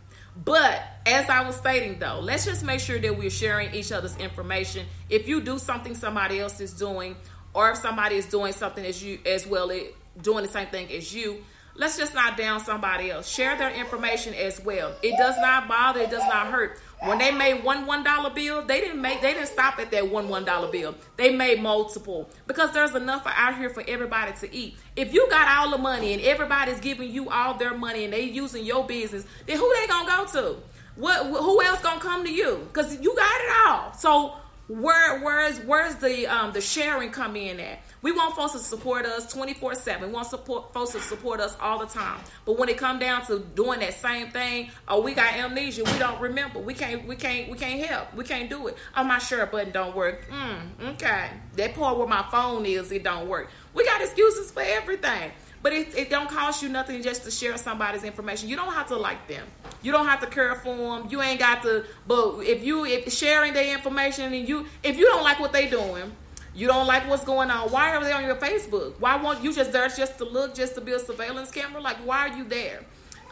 But 0.44 0.82
as 1.04 1.28
I 1.28 1.44
was 1.46 1.56
stating 1.56 1.98
though, 1.98 2.20
let's 2.20 2.44
just 2.44 2.64
make 2.64 2.80
sure 2.80 2.98
that 2.98 3.18
we're 3.18 3.30
sharing 3.30 3.74
each 3.74 3.90
other's 3.90 4.16
information. 4.18 4.86
If 5.10 5.26
you 5.26 5.40
do 5.40 5.58
something 5.58 5.94
somebody 5.94 6.38
else 6.38 6.60
is 6.60 6.72
doing, 6.72 7.16
or 7.54 7.70
if 7.70 7.78
somebody 7.78 8.16
is 8.16 8.26
doing 8.26 8.52
something 8.52 8.84
as 8.84 9.02
you 9.02 9.18
as 9.26 9.46
well, 9.46 9.70
it, 9.70 9.96
doing 10.22 10.44
the 10.44 10.50
same 10.50 10.68
thing 10.68 10.92
as 10.92 11.12
you, 11.12 11.42
let's 11.74 11.98
just 11.98 12.14
not 12.14 12.36
down 12.36 12.60
somebody 12.60 13.10
else. 13.10 13.28
Share 13.28 13.56
their 13.56 13.70
information 13.70 14.34
as 14.34 14.62
well. 14.62 14.94
It 15.02 15.16
does 15.16 15.36
not 15.38 15.66
bother, 15.66 16.00
it 16.00 16.10
does 16.10 16.24
not 16.28 16.48
hurt. 16.48 16.78
When 17.00 17.18
they 17.18 17.30
made 17.30 17.62
one 17.62 17.86
one 17.86 18.02
dollar 18.02 18.30
bill, 18.30 18.62
they 18.62 18.80
didn't 18.80 19.00
make 19.00 19.20
they 19.20 19.32
didn't 19.32 19.48
stop 19.48 19.78
at 19.78 19.90
that 19.92 20.10
one 20.10 20.28
one 20.28 20.44
dollar 20.44 20.70
bill. 20.70 20.96
They 21.16 21.34
made 21.34 21.62
multiple 21.62 22.28
because 22.46 22.72
there's 22.72 22.94
enough 22.94 23.22
out 23.26 23.56
here 23.56 23.70
for 23.70 23.84
everybody 23.86 24.32
to 24.40 24.54
eat. 24.54 24.76
If 24.96 25.14
you 25.14 25.28
got 25.30 25.46
all 25.48 25.70
the 25.70 25.78
money 25.78 26.12
and 26.12 26.22
everybody's 26.22 26.80
giving 26.80 27.10
you 27.10 27.30
all 27.30 27.54
their 27.54 27.76
money 27.76 28.04
and 28.04 28.12
they 28.12 28.22
using 28.22 28.64
your 28.64 28.84
business, 28.84 29.24
then 29.46 29.58
who 29.58 29.72
they 29.76 29.86
gonna 29.86 30.08
go 30.08 30.40
to? 30.40 30.56
What 30.96 31.26
who 31.26 31.62
else 31.62 31.80
gonna 31.82 32.00
come 32.00 32.24
to 32.24 32.32
you? 32.32 32.66
Because 32.66 33.00
you 33.00 33.14
got 33.14 33.40
it 33.42 33.68
all. 33.68 33.94
So 33.94 34.34
where 34.66 35.20
where's 35.20 35.60
where's 35.60 35.94
the 35.96 36.26
um 36.26 36.52
the 36.52 36.60
sharing 36.60 37.10
come 37.10 37.36
in 37.36 37.60
at? 37.60 37.78
We 38.00 38.12
want 38.12 38.36
folks 38.36 38.52
to 38.52 38.58
support 38.58 39.06
us 39.06 39.32
24 39.32 39.74
7. 39.74 40.08
We 40.08 40.14
want 40.14 40.28
support 40.28 40.72
folks 40.72 40.92
to 40.92 41.00
support 41.00 41.40
us 41.40 41.56
all 41.60 41.78
the 41.78 41.86
time. 41.86 42.20
But 42.44 42.58
when 42.58 42.68
it 42.68 42.78
come 42.78 42.98
down 42.98 43.26
to 43.26 43.40
doing 43.40 43.80
that 43.80 43.94
same 43.94 44.30
thing, 44.30 44.70
oh, 44.86 45.00
we 45.00 45.14
got 45.14 45.34
amnesia. 45.34 45.84
We 45.84 45.98
don't 45.98 46.20
remember. 46.20 46.60
We 46.60 46.74
can't 46.74 47.06
we 47.06 47.16
can't 47.16 47.50
we 47.50 47.56
can't 47.56 47.84
help. 47.84 48.14
We 48.14 48.24
can't 48.24 48.48
do 48.48 48.68
it. 48.68 48.76
Oh, 48.96 49.04
my 49.04 49.18
shirt 49.18 49.50
button 49.50 49.72
don't 49.72 49.96
work. 49.96 50.28
Mm, 50.30 50.94
okay. 50.94 51.30
That 51.56 51.74
part 51.74 51.98
where 51.98 52.06
my 52.06 52.22
phone 52.30 52.66
is, 52.66 52.92
it 52.92 53.02
don't 53.02 53.28
work. 53.28 53.50
We 53.74 53.84
got 53.84 54.00
excuses 54.00 54.50
for 54.50 54.62
everything. 54.62 55.32
But 55.60 55.72
it, 55.72 55.98
it 55.98 56.10
don't 56.10 56.30
cost 56.30 56.62
you 56.62 56.68
nothing 56.68 57.02
just 57.02 57.24
to 57.24 57.32
share 57.32 57.56
somebody's 57.56 58.04
information. 58.04 58.48
You 58.48 58.54
don't 58.54 58.72
have 58.72 58.86
to 58.88 58.96
like 58.96 59.26
them. 59.26 59.44
You 59.82 59.90
don't 59.90 60.06
have 60.06 60.20
to 60.20 60.26
care 60.28 60.54
for 60.54 60.76
them. 60.76 61.08
You 61.10 61.20
ain't 61.20 61.40
got 61.40 61.62
to. 61.62 61.84
But 62.06 62.40
if 62.40 62.62
you 62.62 62.84
if 62.84 63.12
sharing 63.12 63.54
their 63.54 63.74
information 63.74 64.32
and 64.32 64.48
you 64.48 64.66
if 64.84 64.96
you 64.96 65.06
don't 65.06 65.24
like 65.24 65.40
what 65.40 65.52
they 65.52 65.68
doing, 65.68 66.12
you 66.58 66.66
don't 66.66 66.88
like 66.88 67.08
what's 67.08 67.24
going 67.24 67.50
on. 67.50 67.70
Why 67.70 67.94
are 67.94 68.02
they 68.02 68.10
on 68.10 68.24
your 68.24 68.34
Facebook? 68.34 68.94
Why 68.98 69.14
won't 69.14 69.44
you 69.44 69.54
just 69.54 69.70
there 69.70 69.88
just 69.88 70.18
to 70.18 70.24
look, 70.24 70.56
just 70.56 70.74
to 70.74 70.80
be 70.80 70.92
a 70.92 70.98
surveillance 70.98 71.52
camera? 71.52 71.80
Like, 71.80 71.98
why 71.98 72.28
are 72.28 72.36
you 72.36 72.42
there? 72.42 72.80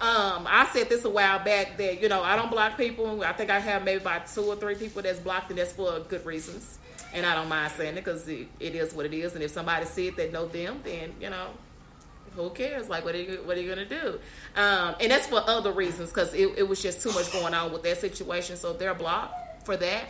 Um, 0.00 0.46
I 0.48 0.68
said 0.72 0.88
this 0.88 1.04
a 1.04 1.10
while 1.10 1.42
back 1.42 1.76
that 1.78 2.00
you 2.00 2.08
know 2.08 2.22
I 2.22 2.36
don't 2.36 2.50
block 2.50 2.76
people. 2.76 3.24
I 3.24 3.32
think 3.32 3.50
I 3.50 3.58
have 3.58 3.82
maybe 3.82 4.00
about 4.00 4.28
two 4.28 4.42
or 4.42 4.54
three 4.54 4.76
people 4.76 5.02
that's 5.02 5.18
blocked, 5.18 5.50
and 5.50 5.58
that's 5.58 5.72
for 5.72 5.98
good 6.00 6.24
reasons. 6.24 6.78
And 7.12 7.26
I 7.26 7.34
don't 7.34 7.48
mind 7.48 7.72
saying 7.72 7.96
it 7.96 8.04
because 8.04 8.28
it, 8.28 8.46
it 8.60 8.74
is 8.74 8.94
what 8.94 9.06
it 9.06 9.14
is. 9.14 9.34
And 9.34 9.42
if 9.42 9.50
somebody 9.50 9.86
see 9.86 10.08
it 10.08 10.16
that 10.16 10.32
know 10.32 10.46
them, 10.46 10.80
then 10.84 11.12
you 11.20 11.30
know 11.30 11.48
who 12.36 12.50
cares? 12.50 12.88
Like, 12.88 13.04
what 13.04 13.14
are 13.14 13.22
you, 13.22 13.42
what 13.44 13.56
are 13.56 13.60
you 13.60 13.68
gonna 13.68 13.86
do? 13.86 14.20
Um, 14.54 14.94
and 15.00 15.10
that's 15.10 15.26
for 15.26 15.42
other 15.48 15.72
reasons 15.72 16.10
because 16.10 16.32
it, 16.34 16.46
it 16.58 16.68
was 16.68 16.80
just 16.80 17.02
too 17.02 17.10
much 17.12 17.32
going 17.32 17.54
on 17.54 17.72
with 17.72 17.82
that 17.82 17.98
situation. 18.00 18.56
So 18.56 18.72
they're 18.72 18.94
blocked 18.94 19.64
for 19.66 19.76
that. 19.78 20.04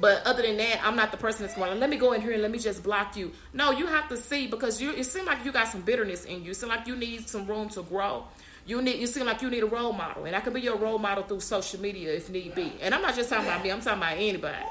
But 0.00 0.26
other 0.26 0.42
than 0.42 0.56
that, 0.56 0.80
I'm 0.82 0.96
not 0.96 1.10
the 1.10 1.18
person 1.18 1.42
that's 1.42 1.56
going. 1.56 1.70
To 1.70 1.76
let 1.76 1.90
me 1.90 1.98
go 1.98 2.12
in 2.12 2.22
here 2.22 2.32
and 2.32 2.40
let 2.42 2.50
me 2.50 2.58
just 2.58 2.82
block 2.82 3.16
you. 3.16 3.32
No, 3.52 3.70
you 3.70 3.86
have 3.86 4.08
to 4.08 4.16
see 4.16 4.46
because 4.46 4.80
you. 4.80 4.92
It 4.92 5.04
seems 5.04 5.26
like 5.26 5.44
you 5.44 5.52
got 5.52 5.68
some 5.68 5.82
bitterness 5.82 6.24
in 6.24 6.42
you. 6.42 6.52
It 6.52 6.56
seems 6.56 6.70
like 6.70 6.86
you 6.86 6.96
need 6.96 7.28
some 7.28 7.46
room 7.46 7.68
to 7.70 7.82
grow. 7.82 8.24
You 8.66 8.80
need. 8.80 8.98
You 8.98 9.06
seem 9.06 9.26
like 9.26 9.42
you 9.42 9.50
need 9.50 9.62
a 9.62 9.66
role 9.66 9.92
model, 9.92 10.24
and 10.24 10.34
I 10.34 10.40
can 10.40 10.54
be 10.54 10.62
your 10.62 10.76
role 10.76 10.98
model 10.98 11.24
through 11.24 11.40
social 11.40 11.80
media 11.80 12.14
if 12.14 12.30
need 12.30 12.54
be. 12.54 12.72
And 12.80 12.94
I'm 12.94 13.02
not 13.02 13.14
just 13.14 13.28
talking 13.28 13.46
about 13.46 13.62
me. 13.62 13.70
I'm 13.70 13.80
talking 13.80 13.98
about 14.02 14.16
anybody. 14.16 14.64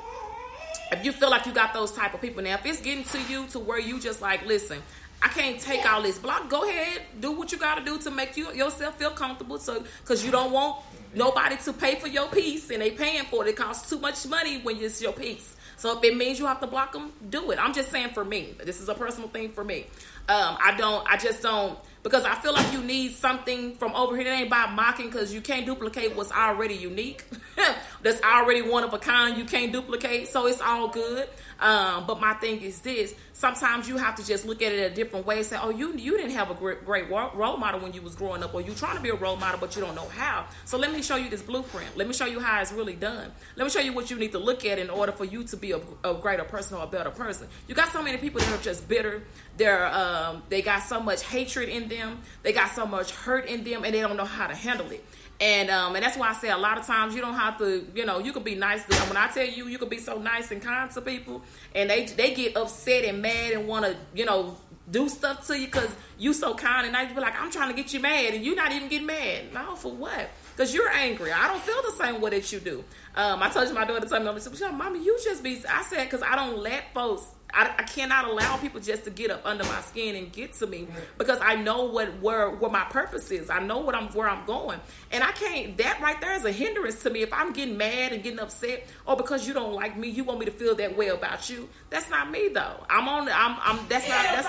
If 0.92 1.06
you 1.06 1.12
feel 1.12 1.30
like 1.30 1.46
you 1.46 1.52
got 1.52 1.74
those 1.74 1.92
type 1.92 2.16
of 2.16 2.22
people 2.22 2.42
now, 2.42 2.56
if 2.56 2.66
it's 2.66 2.82
getting 2.82 3.04
to 3.04 3.22
you 3.32 3.46
to 3.48 3.60
where 3.60 3.80
you 3.80 4.00
just 4.00 4.24
like, 4.24 4.46
listen, 4.48 4.82
I 5.22 5.28
can't 5.28 5.60
take 5.60 5.86
all 5.92 6.02
this 6.02 6.18
block. 6.18 6.50
Go 6.50 6.68
ahead, 6.68 7.02
do 7.20 7.32
what 7.32 7.52
you 7.52 7.60
got 7.60 7.78
to 7.78 7.86
do 7.86 8.00
to 8.00 8.12
make 8.12 8.38
you 8.38 8.52
yourself 8.54 8.98
feel 8.98 9.12
comfortable. 9.12 9.60
So, 9.60 9.84
because 10.02 10.26
you 10.26 10.32
don't 10.32 10.52
want 10.52 10.84
nobody 11.14 11.58
to 11.58 11.74
pay 11.74 11.96
for 11.96 12.08
your 12.08 12.28
piece 12.28 12.70
and 12.70 12.82
they 12.82 12.92
paying 12.92 13.24
for 13.26 13.46
it. 13.46 13.50
It 13.50 13.56
costs 13.56 13.90
too 13.90 14.00
much 14.00 14.26
money 14.28 14.60
when 14.62 14.78
it's 14.78 15.02
your 15.02 15.14
piece. 15.14 15.56
So 15.78 15.98
if 15.98 16.04
it 16.04 16.16
means 16.18 16.40
you 16.40 16.46
have 16.46 16.60
to 16.60 16.68
block 16.68 16.92
them, 16.92 17.14
do 17.30 17.52
it. 17.52 17.60
I'm 17.60 17.74
just 17.74 17.90
saying 17.90 18.10
for 18.10 18.26
me. 18.26 18.56
This 18.64 18.82
is 18.82 18.90
a 18.90 18.94
personal 18.94 19.30
thing 19.30 19.52
for 19.52 19.64
me. 19.64 19.88
Um, 20.28 20.58
I 20.62 20.76
don't. 20.78 21.10
I 21.10 21.18
just 21.18 21.42
don't 21.42 21.80
because 22.04 22.24
I 22.24 22.36
feel 22.36 22.54
like 22.54 22.72
you 22.72 22.82
need 22.82 23.16
something 23.16 23.76
from 23.76 23.94
over 23.96 24.16
here. 24.16 24.26
That 24.26 24.42
ain't 24.42 24.50
by 24.50 24.68
mocking 24.68 25.08
because 25.08 25.34
you 25.34 25.42
can't 25.42 25.66
duplicate 25.66 26.16
what's 26.16 26.32
already 26.32 26.76
unique. 26.76 27.26
That's 28.02 28.22
already 28.22 28.62
one 28.62 28.84
of 28.84 28.94
a 28.94 29.00
kind. 29.00 29.38
You 29.38 29.46
can't 29.46 29.72
duplicate, 29.72 30.30
so 30.30 30.48
it's 30.48 30.62
all 30.62 30.88
good. 30.88 31.28
Um, 31.60 32.06
but 32.08 32.22
my 32.22 32.34
thing 32.36 32.62
is 32.62 32.80
this: 32.80 33.14
sometimes 33.34 33.90
you 33.90 33.98
have 33.98 34.16
to 34.16 34.26
just 34.26 34.46
look 34.46 34.62
at 34.62 34.72
it 34.72 34.92
a 34.92 34.96
different 34.96 35.26
way. 35.26 35.44
Say, 35.44 35.58
"Oh, 35.62 35.70
you 35.70 35.94
you 35.94 36.16
didn't 36.16 36.32
have 36.32 36.50
a 36.50 36.54
great, 36.54 36.86
great 36.86 37.10
role 37.10 37.58
model 37.58 37.82
when 37.82 37.92
you 37.92 38.02
was 38.02 38.16
growing 38.16 38.44
up, 38.44 38.54
or 38.54 38.62
you 38.62 38.74
trying 38.74 38.96
to 38.96 39.04
be 39.04 39.10
a 39.10 39.16
role 39.16 39.36
model, 39.36 39.60
but 39.60 39.76
you 39.76 39.82
don't 39.82 39.96
know 39.96 40.08
how." 40.08 40.46
So 40.64 40.78
let 40.78 40.94
me 40.94 41.02
show 41.02 41.18
you 41.18 41.30
this 41.30 41.42
blueprint. 41.42 41.98
Let 41.98 42.08
me 42.08 42.14
show 42.14 42.26
you 42.26 42.40
how 42.40 42.62
it's 42.62 42.72
really 42.72 42.96
done. 42.96 43.32
Let 43.58 43.66
me 43.66 43.70
show 43.70 43.82
you 43.82 43.92
what 43.92 44.10
you 44.10 44.18
need 44.18 44.32
to 44.32 44.40
look 44.40 44.64
at 44.64 44.80
in 44.80 44.90
order 44.90 45.12
for 45.12 45.26
you 45.26 45.44
to 45.44 45.58
be 45.58 45.72
a, 45.72 45.82
a 46.06 46.14
greater 46.14 46.46
person 46.46 46.78
or 46.78 46.84
a 46.84 46.88
better 46.88 47.12
person. 47.12 47.48
You 47.68 47.76
got 47.76 47.92
so 47.92 48.02
many 48.02 48.18
people 48.18 48.40
that 48.40 48.58
are 48.58 48.64
just 48.64 48.88
bitter. 48.88 49.24
They're 49.60 49.86
um, 49.88 50.42
they 50.48 50.62
got 50.62 50.84
so 50.84 51.02
much 51.02 51.22
hatred 51.22 51.68
in 51.68 51.90
them. 51.90 52.22
They 52.44 52.54
got 52.54 52.72
so 52.72 52.86
much 52.86 53.12
hurt 53.12 53.46
in 53.46 53.66
them, 53.66 53.84
and 53.84 53.94
they 53.94 54.00
don't 54.00 54.16
know 54.16 54.24
how 54.24 54.48
to 54.48 54.56
handle 54.56 54.90
it. 54.90 55.06
And 55.42 55.70
um, 55.70 55.96
and 55.96 56.04
that's 56.04 56.18
why 56.18 56.30
I 56.30 56.34
say 56.34 56.50
a 56.50 56.58
lot 56.58 56.78
of 56.78 56.86
times 56.86 57.14
you 57.14 57.20
don't 57.20 57.34
have 57.34 57.58
to, 57.58 57.86
you 57.94 58.06
know, 58.06 58.20
you 58.20 58.32
could 58.32 58.46
be 58.46 58.56
nice. 58.56 58.86
To, 58.86 58.90
them. 58.90 59.10
when 59.10 59.18
I 59.18 59.28
tell 59.28 59.46
you, 59.46 59.68
you 59.68 59.78
could 59.78 59.90
be 59.90 59.98
so 59.98 60.18
nice 60.18 60.52
and 60.52 60.62
kind 60.62 60.90
to 60.92 61.02
people, 61.02 61.42
and 61.76 61.90
they 61.90 62.06
they 62.06 62.34
get 62.34 62.56
upset 62.56 63.04
and 63.04 63.22
mad 63.22 63.52
and 63.52 63.68
want 63.68 63.84
to, 63.84 63.98
you 64.16 64.24
know, 64.24 64.56
do 64.90 65.10
stuff 65.10 65.46
to 65.48 65.60
you 65.60 65.66
because 65.66 65.90
you 66.18 66.32
so 66.32 66.56
kind 66.56 66.86
and 66.86 66.94
nice. 66.94 67.12
Be 67.14 67.20
like, 67.20 67.38
I'm 67.38 67.52
trying 67.52 67.70
to 67.70 67.76
get 67.76 67.94
you 67.94 68.00
mad, 68.00 68.34
and 68.34 68.46
you're 68.46 68.56
not 68.56 68.72
even 68.72 68.88
getting 68.88 69.08
mad. 69.08 69.54
No, 69.54 69.76
for 69.76 69.92
what? 69.92 70.30
Because 70.56 70.74
you're 70.74 70.90
angry. 70.90 71.34
I 71.34 71.50
don't 71.50 71.62
feel 71.62 71.82
the 71.82 72.02
same 72.02 72.22
way 72.22 72.30
that 72.30 72.50
you 72.54 72.62
do. 72.62 72.82
Um, 73.14 73.44
I 73.44 73.50
told 73.50 73.68
you 73.68 73.74
my 73.74 73.84
daughter 73.84 74.08
told 74.08 74.24
me, 74.24 74.42
she 74.42 74.56
said, 74.56 74.72
"Mommy, 74.72 75.04
you 75.04 75.20
just 75.22 75.44
be." 75.44 75.62
I 75.70 75.84
said, 75.84 76.06
"Because 76.06 76.22
I 76.22 76.38
don't 76.38 76.60
let 76.60 76.94
folks 76.94 77.26
I, 77.54 77.74
I, 77.80 77.84
cannot 77.84 78.30
allow 78.30 78.58
people 78.58 78.80
just 78.80 79.06
to 79.06 79.10
get 79.10 79.32
up 79.32 79.42
under 79.44 79.64
my 79.64 79.82
skin 79.82 80.16
and 80.16 80.32
get 80.32 80.54
to 80.56 80.68
me 80.68 80.88
because 81.18 81.40
I 81.42 81.56
know 81.56 81.86
what 81.86 82.20
where 82.22 82.50
where 82.50 82.70
my 82.70 82.84
purpose 82.86 83.32
is. 83.32 83.50
I 83.50 83.60
know 83.60 83.80
what 83.80 83.96
I'm 83.96 84.08
where 84.10 84.30
I'm 84.30 84.46
going, 84.46 84.80
and 85.12 85.24
I 85.24 85.32
can't. 85.32 85.78
That 85.78 86.00
right 86.02 86.20
there 86.22 86.34
is 86.34 86.46
a 86.46 86.52
hindrance 86.52 87.02
to 87.04 87.10
me. 87.10 87.22
If 87.22 87.34
I'm 87.34 87.52
getting 87.54 87.78
mad 87.78 88.14
and 88.14 88.22
getting 88.22 88.40
upset, 88.40 88.88
or 89.06 89.16
because 89.16 89.48
you 89.48 89.54
don't 89.54 89.74
like 89.74 89.98
me, 89.98 90.10
you 90.10 90.24
want 90.24 90.40
me 90.40 90.46
to 90.46 90.52
feel 90.52 90.76
that 90.76 90.96
way 90.96 91.08
about 91.08 91.50
you. 91.50 91.70
That's 91.90 92.10
not 92.10 92.30
me 92.30 92.50
though. 92.50 92.86
I'm 92.90 93.08
on. 93.08 93.30
I'm. 93.30 93.58
I'm. 93.62 93.88
That's 93.88 94.08
not. 94.08 94.24
That's. 94.24 94.48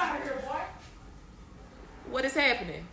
What 2.10 2.24
is 2.24 2.34
happening? 2.34 2.86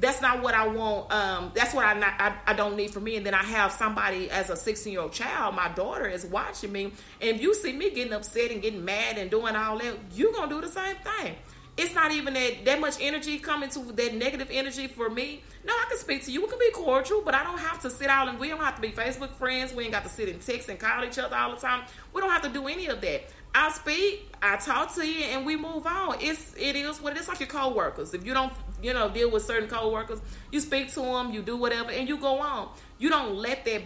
That's 0.00 0.22
not 0.22 0.42
what 0.42 0.54
I 0.54 0.66
want. 0.66 1.12
Um, 1.12 1.52
that's 1.54 1.74
what 1.74 1.84
I, 1.84 1.94
not, 1.94 2.14
I 2.18 2.34
I 2.46 2.52
don't 2.54 2.76
need 2.76 2.90
for 2.90 3.00
me. 3.00 3.16
And 3.16 3.26
then 3.26 3.34
I 3.34 3.42
have 3.42 3.72
somebody 3.72 4.30
as 4.30 4.50
a 4.50 4.56
16 4.56 4.92
year 4.92 5.02
old 5.02 5.12
child. 5.12 5.54
My 5.54 5.68
daughter 5.68 6.06
is 6.06 6.24
watching 6.24 6.72
me, 6.72 6.84
and 7.20 7.36
if 7.36 7.42
you 7.42 7.54
see 7.54 7.72
me 7.72 7.90
getting 7.90 8.12
upset 8.12 8.50
and 8.50 8.62
getting 8.62 8.84
mad 8.84 9.18
and 9.18 9.30
doing 9.30 9.54
all 9.54 9.78
that, 9.78 9.96
you're 10.14 10.32
gonna 10.32 10.48
do 10.48 10.60
the 10.60 10.68
same 10.68 10.96
thing. 10.96 11.36
It's 11.76 11.94
not 11.94 12.12
even 12.12 12.34
that 12.34 12.64
that 12.64 12.80
much 12.80 12.96
energy 13.00 13.38
coming 13.38 13.68
to 13.70 13.80
that 13.92 14.14
negative 14.14 14.48
energy 14.50 14.86
for 14.86 15.10
me. 15.10 15.42
No, 15.64 15.74
I 15.74 15.86
can 15.88 15.98
speak 15.98 16.24
to 16.24 16.32
you. 16.32 16.40
We 16.40 16.48
can 16.48 16.58
be 16.58 16.70
cordial, 16.72 17.22
but 17.22 17.34
I 17.34 17.44
don't 17.44 17.58
have 17.58 17.80
to 17.82 17.90
sit 17.90 18.08
out 18.08 18.28
and 18.28 18.38
we 18.38 18.48
don't 18.48 18.60
have 18.60 18.76
to 18.76 18.80
be 18.80 18.90
Facebook 18.90 19.32
friends. 19.32 19.74
We 19.74 19.84
ain't 19.84 19.92
got 19.92 20.04
to 20.04 20.08
sit 20.08 20.28
and 20.30 20.40
text 20.40 20.70
and 20.70 20.78
call 20.78 21.04
each 21.04 21.18
other 21.18 21.36
all 21.36 21.54
the 21.54 21.60
time. 21.60 21.84
We 22.14 22.22
don't 22.22 22.30
have 22.30 22.42
to 22.42 22.48
do 22.48 22.66
any 22.66 22.86
of 22.86 23.02
that. 23.02 23.24
I 23.54 23.70
speak, 23.72 24.32
I 24.40 24.56
talk 24.56 24.94
to 24.94 25.06
you, 25.06 25.24
and 25.24 25.44
we 25.44 25.56
move 25.56 25.86
on. 25.86 26.16
It's 26.20 26.54
it 26.56 26.76
is 26.76 27.00
what 27.00 27.16
it 27.16 27.20
is 27.20 27.28
like 27.28 27.40
your 27.40 27.48
coworkers. 27.48 28.14
If 28.14 28.24
you 28.24 28.32
don't 28.32 28.52
you 28.82 28.92
know 28.92 29.08
deal 29.08 29.30
with 29.30 29.44
certain 29.44 29.68
coworkers, 29.68 30.20
you 30.50 30.60
speak 30.60 30.92
to 30.94 31.00
them, 31.00 31.32
you 31.32 31.42
do 31.42 31.56
whatever, 31.56 31.90
and 31.90 32.08
you 32.08 32.16
go 32.16 32.38
on. 32.38 32.70
You 32.98 33.08
don't 33.10 33.36
let 33.36 33.64
that 33.64 33.82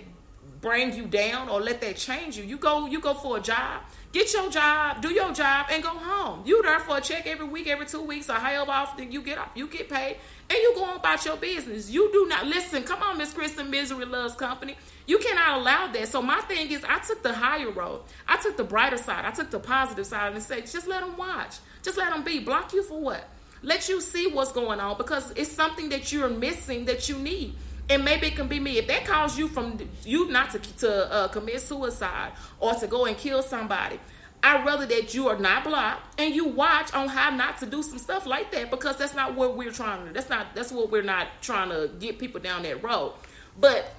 bring 0.61 0.97
you 0.97 1.05
down 1.05 1.51
or 1.51 1.61
let 1.61 1.81
that 1.83 1.95
change 1.95 2.39
you. 2.39 2.45
You 2.45 2.57
go 2.57 2.87
you 2.87 3.01
go 3.01 3.13
for 3.15 3.37
a 3.37 3.41
job, 3.41 3.83
get 4.13 4.33
your 4.33 4.51
job, 4.51 5.03
do 5.03 5.13
your 5.13 5.33
job, 5.33 5.67
and 5.71 5.83
go 5.83 5.91
home. 5.91 6.43
You 6.47 6.63
there 6.63 6.81
for 6.81 6.97
a 6.97 7.01
check 7.03 7.27
every 7.27 7.47
week, 7.47 7.67
every 7.67 7.85
two 7.87 8.01
weeks, 8.01 8.31
or 8.31 8.35
however 8.35 8.71
often 8.71 9.13
you 9.13 9.21
get 9.21 9.37
up, 9.37 9.55
you 9.55 9.67
get 9.67 9.91
paid, 9.91 10.17
and 10.49 10.59
you 10.59 10.73
go 10.75 10.85
on 10.85 10.97
about 10.97 11.25
your 11.25 11.37
business. 11.37 11.91
You 11.91 12.11
do 12.13 12.27
not 12.29 12.47
listen. 12.47 12.83
Come 12.83 13.03
on, 13.03 13.19
Miss 13.19 13.35
Kristen, 13.35 13.71
misery 13.71 14.07
loves 14.07 14.35
company. 14.35 14.77
You 15.07 15.19
cannot 15.19 15.61
allow 15.61 15.93
that. 15.93 16.09
So 16.09 16.23
my 16.23 16.41
thing 16.43 16.71
is, 16.71 16.83
I 16.83 16.99
took 17.01 17.23
the 17.23 17.35
higher 17.35 17.71
road. 17.71 18.01
I 18.27 18.39
took 18.39 18.57
the 18.57 18.65
brighter 18.65 18.97
side. 18.97 19.27
I 19.27 19.33
took 19.33 19.51
the 19.51 19.61
positive 19.61 20.07
side 20.07 20.33
and 20.33 20.43
said, 20.43 20.67
just 20.67 20.87
let 20.87 21.03
them 21.03 21.19
watch. 21.19 21.57
Just 21.83 21.99
let 21.99 22.11
them 22.11 22.25
be. 22.25 22.41
Block 22.41 22.73
you 22.73 22.83
for 22.83 22.99
what? 22.99 23.29
Let 23.65 23.89
you 23.89 24.01
see 24.01 24.27
what's 24.27 24.53
going 24.53 24.79
on 24.79 24.99
because 24.99 25.33
it's 25.33 25.51
something 25.51 25.89
that 25.89 26.13
you're 26.13 26.29
missing 26.29 26.85
that 26.85 27.09
you 27.09 27.19
need. 27.19 27.57
And 27.89 28.05
maybe 28.05 28.29
it 28.29 28.37
can 28.37 28.47
be 28.47 28.61
me. 28.61 28.79
If 28.79 28.87
that 28.89 29.05
calls 29.05 29.39
you 29.39 29.49
from 29.49 29.79
you 30.05 30.29
not 30.31 30.51
to 30.51 30.59
to 30.59 31.13
uh, 31.13 31.29
commit 31.29 31.61
suicide 31.61 32.33
or 32.61 32.75
to 32.75 32.87
go 32.87 33.07
and 33.07 33.17
kill 33.17 33.43
somebody, 33.43 33.99
I'd 34.43 34.65
rather 34.67 34.85
that 34.87 35.15
you 35.15 35.29
are 35.29 35.39
not 35.39 35.65
blocked 35.65 36.21
and 36.21 36.35
you 36.35 36.45
watch 36.45 36.93
on 36.93 37.09
how 37.09 37.31
not 37.31 37.59
to 37.61 37.67
do 37.67 37.83
some 37.83 37.99
stuff 37.99 38.27
like 38.27 38.53
that 38.53 38.71
because 38.71 38.99
that's 38.99 39.15
not 39.15 39.35
what 39.35 39.57
we're 39.57 39.73
trying 39.73 40.07
to. 40.07 40.13
That's 40.13 40.29
not 40.29 40.55
that's 40.55 40.71
what 40.71 40.91
we're 40.91 41.03
not 41.03 41.29
trying 41.41 41.71
to 41.71 41.91
get 41.99 42.19
people 42.19 42.41
down 42.41 42.63
that 42.65 42.83
road. 42.83 43.15
But 43.59 43.91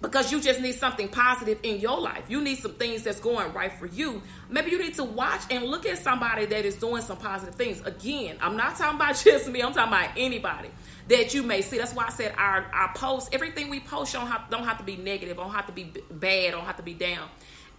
because 0.00 0.32
you 0.32 0.40
just 0.40 0.60
need 0.60 0.74
something 0.74 1.08
positive 1.08 1.58
in 1.62 1.78
your 1.78 2.00
life. 2.00 2.24
You 2.28 2.40
need 2.40 2.58
some 2.58 2.74
things 2.74 3.02
that's 3.02 3.20
going 3.20 3.52
right 3.52 3.72
for 3.72 3.86
you. 3.86 4.22
Maybe 4.48 4.70
you 4.70 4.78
need 4.78 4.94
to 4.94 5.04
watch 5.04 5.42
and 5.50 5.64
look 5.64 5.84
at 5.86 5.98
somebody 5.98 6.46
that 6.46 6.64
is 6.64 6.76
doing 6.76 7.02
some 7.02 7.18
positive 7.18 7.54
things. 7.54 7.80
Again, 7.82 8.36
I'm 8.40 8.56
not 8.56 8.76
talking 8.76 8.96
about 8.96 9.16
just 9.24 9.48
me, 9.48 9.60
I'm 9.60 9.72
talking 9.72 9.92
about 9.92 10.10
anybody 10.16 10.70
that 11.08 11.34
you 11.34 11.42
may 11.42 11.60
see. 11.60 11.78
That's 11.78 11.94
why 11.94 12.06
I 12.06 12.10
said 12.10 12.34
our, 12.38 12.70
our 12.72 12.92
posts, 12.94 13.28
everything 13.32 13.68
we 13.68 13.80
post 13.80 14.12
don't 14.12 14.26
have, 14.26 14.48
don't 14.50 14.64
have 14.64 14.78
to 14.78 14.84
be 14.84 14.96
negative, 14.96 15.36
don't 15.36 15.52
have 15.52 15.66
to 15.66 15.72
be 15.72 15.92
bad, 16.10 16.52
don't 16.52 16.64
have 16.64 16.76
to 16.76 16.82
be 16.82 16.94
down. 16.94 17.28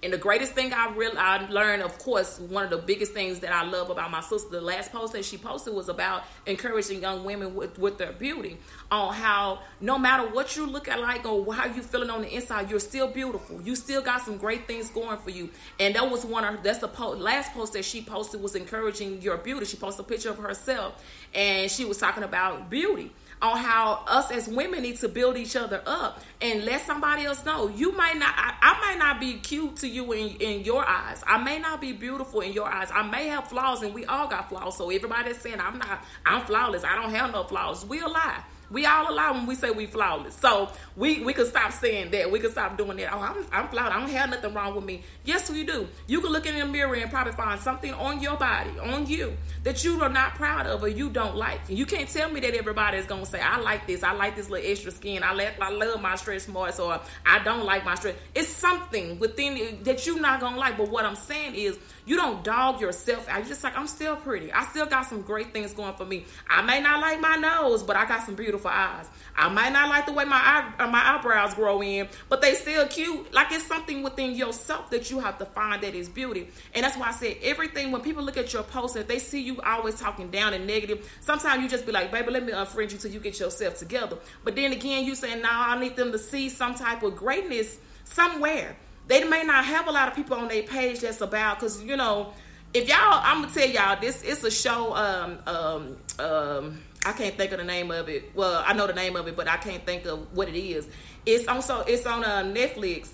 And 0.04 0.12
the 0.12 0.18
greatest 0.18 0.54
thing 0.54 0.74
I 0.74 0.92
really 0.96 1.16
I 1.16 1.48
learned, 1.50 1.84
of 1.84 1.96
course, 2.00 2.40
one 2.40 2.64
of 2.64 2.72
the 2.72 2.78
biggest 2.78 3.14
things 3.14 3.40
that 3.40 3.54
I 3.54 3.64
love 3.64 3.92
about 3.92 4.10
my 4.10 4.22
sister, 4.22 4.50
the 4.50 4.60
last 4.60 4.92
post 4.92 5.14
that 5.14 5.24
she 5.24 5.38
posted 5.38 5.76
was 5.76 5.90
about 5.90 6.24
encouraging 6.48 7.02
young 7.02 7.24
women 7.24 7.54
with, 7.54 7.78
with 7.78 8.00
their 8.00 8.12
beauty 8.12 8.58
on 8.90 9.14
how 9.14 9.60
no 9.80 10.00
matter 10.00 10.28
what 10.28 10.56
you 10.56 10.66
look 10.66 10.88
at 10.88 11.00
like 11.00 11.24
or 11.26 11.54
how 11.54 11.68
you 11.68 11.84
feeling 11.84 12.10
on 12.10 12.24
the 12.24 12.34
inside, 12.34 12.72
you're 12.72 12.80
still 12.80 13.08
beautiful. 13.08 13.62
You 13.62 13.76
still 13.76 14.02
got 14.02 14.22
some 14.22 14.38
great 14.38 14.68
things 14.68 14.90
going 14.90 15.20
for 15.20 15.30
you. 15.30 15.52
And 15.80 15.94
that 15.94 16.10
was 16.10 16.26
one 16.26 16.46
of 16.46 16.64
that's 16.64 16.80
the 16.80 16.88
po- 16.88 17.12
last 17.12 17.54
post 17.54 17.74
that 17.74 17.86
she 17.86 18.02
posted 18.02 18.42
was 18.42 18.56
encouraging 18.56 19.22
your 19.22 19.38
beauty. 19.38 19.68
She 19.68 19.78
posted 19.78 20.06
a 20.06 20.10
picture 20.10 20.32
of 20.32 20.40
herself 20.40 21.04
and 21.36 21.70
she 21.70 21.86
was 21.86 22.00
talking 22.00 22.24
about 22.24 22.72
beauty 22.72 23.12
on 23.42 23.58
how 23.58 24.04
us 24.08 24.32
as 24.32 24.48
women 24.48 24.84
need 24.84 24.98
to 24.98 25.08
build 25.08 25.38
each 25.38 25.56
other 25.56 25.82
up 25.86 26.22
and 26.42 26.64
let 26.64 26.82
somebody 26.82 27.26
else 27.26 27.44
know 27.46 27.68
you 27.70 27.92
might 27.92 28.18
not 28.18 28.34
I, 28.36 28.54
I, 28.62 28.80
might 28.82 29.00
not 29.00 29.20
be 29.20 29.34
cute 29.36 29.78
to 29.78 29.88
you 29.88 30.12
in, 30.12 30.36
in 30.38 30.64
your 30.64 30.88
eyes 30.88 31.24
i 31.26 31.42
may 31.42 31.60
not 31.60 31.82
be 31.82 31.92
beautiful 31.92 32.42
in 32.42 32.54
your 32.54 32.68
eyes 32.68 32.90
i 32.94 33.02
may 33.02 33.28
have 33.28 33.48
flaws 33.48 33.82
and 33.82 33.94
we 33.94 34.06
all 34.06 34.28
got 34.28 34.50
flaws 34.50 34.78
so 34.78 34.90
everybody's 34.90 35.38
saying 35.38 35.60
i'm 35.60 35.78
not 35.78 36.04
i'm 36.26 36.46
flawless 36.46 36.84
i 36.84 36.96
don't 36.96 37.12
have 37.12 37.32
no 37.32 37.44
flaws 37.44 37.86
we'll 37.86 38.12
lie 38.12 38.44
we 38.72 38.86
all 38.86 39.12
allow 39.12 39.34
when 39.34 39.46
we 39.46 39.56
say 39.56 39.70
we 39.70 39.86
flawless. 39.86 40.34
So 40.36 40.70
we 40.96 41.22
we 41.24 41.34
could 41.34 41.48
stop 41.48 41.74
saying 41.74 42.12
that. 42.12 42.32
We 42.32 42.40
could 42.40 42.52
stop 42.52 42.78
doing 42.78 42.98
that. 42.98 43.14
Oh, 43.14 43.20
I'm, 43.20 43.46
I'm 43.52 43.68
flawed. 43.68 43.92
I 43.92 44.00
don't 44.00 44.10
have 44.10 44.30
nothing 44.30 44.54
wrong 44.54 44.76
with 44.76 44.86
me. 44.86 45.04
Yes, 45.26 45.50
we 45.50 45.66
do. 45.66 45.88
You 46.08 46.22
can 46.22 46.32
look 46.32 46.46
in 46.46 46.58
the 46.58 46.66
mirror 46.66 46.96
and 46.96 47.12
probably 47.12 47.34
find 47.34 47.60
something 47.60 47.94
on 47.94 48.22
your 48.22 48.38
body, 48.38 48.72
on 48.80 49.06
you, 49.06 49.36
that 49.64 49.84
you 49.84 50.02
are 50.02 50.10
not 50.10 50.36
proud 50.36 50.66
of 50.66 50.84
or 50.84 50.88
you 50.88 51.10
don't 51.10 51.36
like. 51.36 51.62
You 51.70 51.86
can't 51.86 52.10
tell 52.10 52.32
me 52.32 52.40
that 52.40 52.56
everybody 52.56 52.98
is 52.98 53.06
gonna 53.06 53.26
say, 53.26 53.40
I 53.40 53.60
like 53.60 53.86
this. 53.86 54.04
I 54.04 54.14
like 54.14 54.36
this 54.36 54.50
little 54.50 54.70
extra 54.70 54.92
skin. 54.92 55.24
I 55.24 55.34
like 55.34 55.62
I 55.62 55.70
love 55.70 56.02
my 56.02 56.16
stretch 56.16 56.48
marks 56.48 56.80
or 56.80 57.00
I 57.26 57.40
don't 57.44 57.66
like 57.66 57.86
my 57.86 57.96
stretch. 57.96 58.16
It's 58.34 58.50
something 58.50 59.20
within 59.20 59.84
that 59.84 60.06
you're 60.06 60.20
not 60.20 60.40
gonna 60.40 60.58
like. 60.58 60.78
But 60.78 60.90
what 60.90 61.06
I'm 61.06 61.16
saying 61.16 61.56
is 61.56 61.78
you 62.06 62.16
don't 62.16 62.44
dog 62.44 62.82
yourself 62.82 63.30
out. 63.30 63.40
You're 63.40 63.50
just 63.50 63.64
like, 63.64 63.78
I'm 63.78 63.88
still 63.88 64.16
pretty. 64.16 64.52
I 64.52 64.66
still 64.66 64.86
got 64.86 65.06
some 65.06 65.22
great 65.22 65.54
things 65.54 65.74
going 65.74 65.94
for 65.94 66.06
me. 66.06 66.26
I 66.50 66.62
may 66.64 66.82
not 66.82 67.00
like 67.00 67.20
my 67.20 67.36
nose, 67.36 67.84
but 67.84 67.96
I 67.96 68.06
got 68.06 68.24
some 68.26 68.36
beautiful 68.36 68.72
eyes. 68.72 69.08
I 69.36 69.50
might 69.50 69.72
not 69.72 69.90
like 69.90 70.06
the 70.08 70.14
way 70.14 70.26
my 70.26 70.36
eye, 70.36 70.74
uh, 70.80 70.88
my 70.88 71.16
eyebrows 71.16 71.54
grow 71.54 71.82
in, 71.82 72.08
but 72.30 72.42
they 72.42 72.56
still 72.56 72.88
cute. 72.88 73.32
Like 73.34 73.52
it's 73.52 73.66
something 73.68 74.02
within 74.02 74.36
yourself 74.36 74.90
that 74.90 75.12
you 75.12 75.20
have 75.20 75.38
to 75.38 75.46
find 75.46 75.84
that 75.84 75.94
is 75.94 76.10
beauty. 76.10 76.50
And 76.74 76.84
that's 76.84 76.98
why 76.98 77.10
I 77.10 77.12
said 77.12 77.38
everything 77.44 77.92
when 77.92 78.02
people 78.02 78.24
look 78.24 78.38
at 78.38 78.52
your 78.54 78.64
post, 78.64 78.96
if 78.96 79.08
they 79.08 79.20
see 79.20 79.42
you 79.42 79.51
always 79.60 80.00
talking 80.00 80.30
down 80.30 80.54
and 80.54 80.66
negative, 80.66 81.10
sometimes 81.20 81.62
you 81.64 81.70
just 81.70 81.86
be 81.86 81.92
like, 81.92 82.12
baby, 82.12 82.32
let 82.32 82.46
me 82.46 82.54
unfriend 82.54 82.92
you 82.92 82.98
till 82.98 83.12
you 83.12 83.20
get 83.20 83.40
yourself 83.40 83.76
together. 83.76 84.18
But 84.44 84.56
then 84.56 84.72
again, 84.72 85.06
you 85.06 85.16
saying, 85.16 85.42
now 85.42 85.70
I 85.70 85.80
need 85.80 85.96
them 85.96 86.12
to 86.12 86.20
see 86.20 86.50
some 86.50 86.74
type 86.76 87.04
of 87.04 87.16
greatness 87.16 87.78
somewhere. 88.04 88.76
They 89.08 89.24
may 89.24 89.44
not 89.44 89.66
have 89.66 89.88
a 89.88 89.92
lot 89.92 90.08
of 90.08 90.16
people 90.16 90.38
on 90.38 90.48
their 90.48 90.64
page 90.64 91.02
that's 91.02 91.22
about 91.22 91.60
because 91.60 91.84
you 91.84 91.98
know 91.98 92.34
if 92.74 92.88
y'all 92.88 92.98
i'm 93.24 93.42
gonna 93.42 93.54
tell 93.54 93.68
y'all 93.68 94.00
this 94.00 94.22
it's 94.24 94.44
a 94.44 94.52
show 94.52 94.96
um 94.96 95.38
um 95.46 95.98
um 96.20 96.80
i 97.06 97.12
can't 97.12 97.36
think 97.36 97.52
of 97.52 97.58
the 97.58 97.64
name 97.64 97.92
of 97.92 98.08
it. 98.08 98.32
Well 98.36 98.64
i 98.66 98.74
know 98.74 98.88
the 98.88 98.94
name 98.94 99.16
of 99.16 99.28
it 99.28 99.36
but 99.36 99.48
i 99.48 99.58
can't 99.58 99.86
think 99.86 100.06
of 100.06 100.32
what 100.34 100.48
it 100.48 100.56
is. 100.56 100.88
It's 101.26 101.48
also 101.48 101.82
it's 101.82 102.06
on 102.06 102.24
uh, 102.24 102.44
netflix 102.44 103.10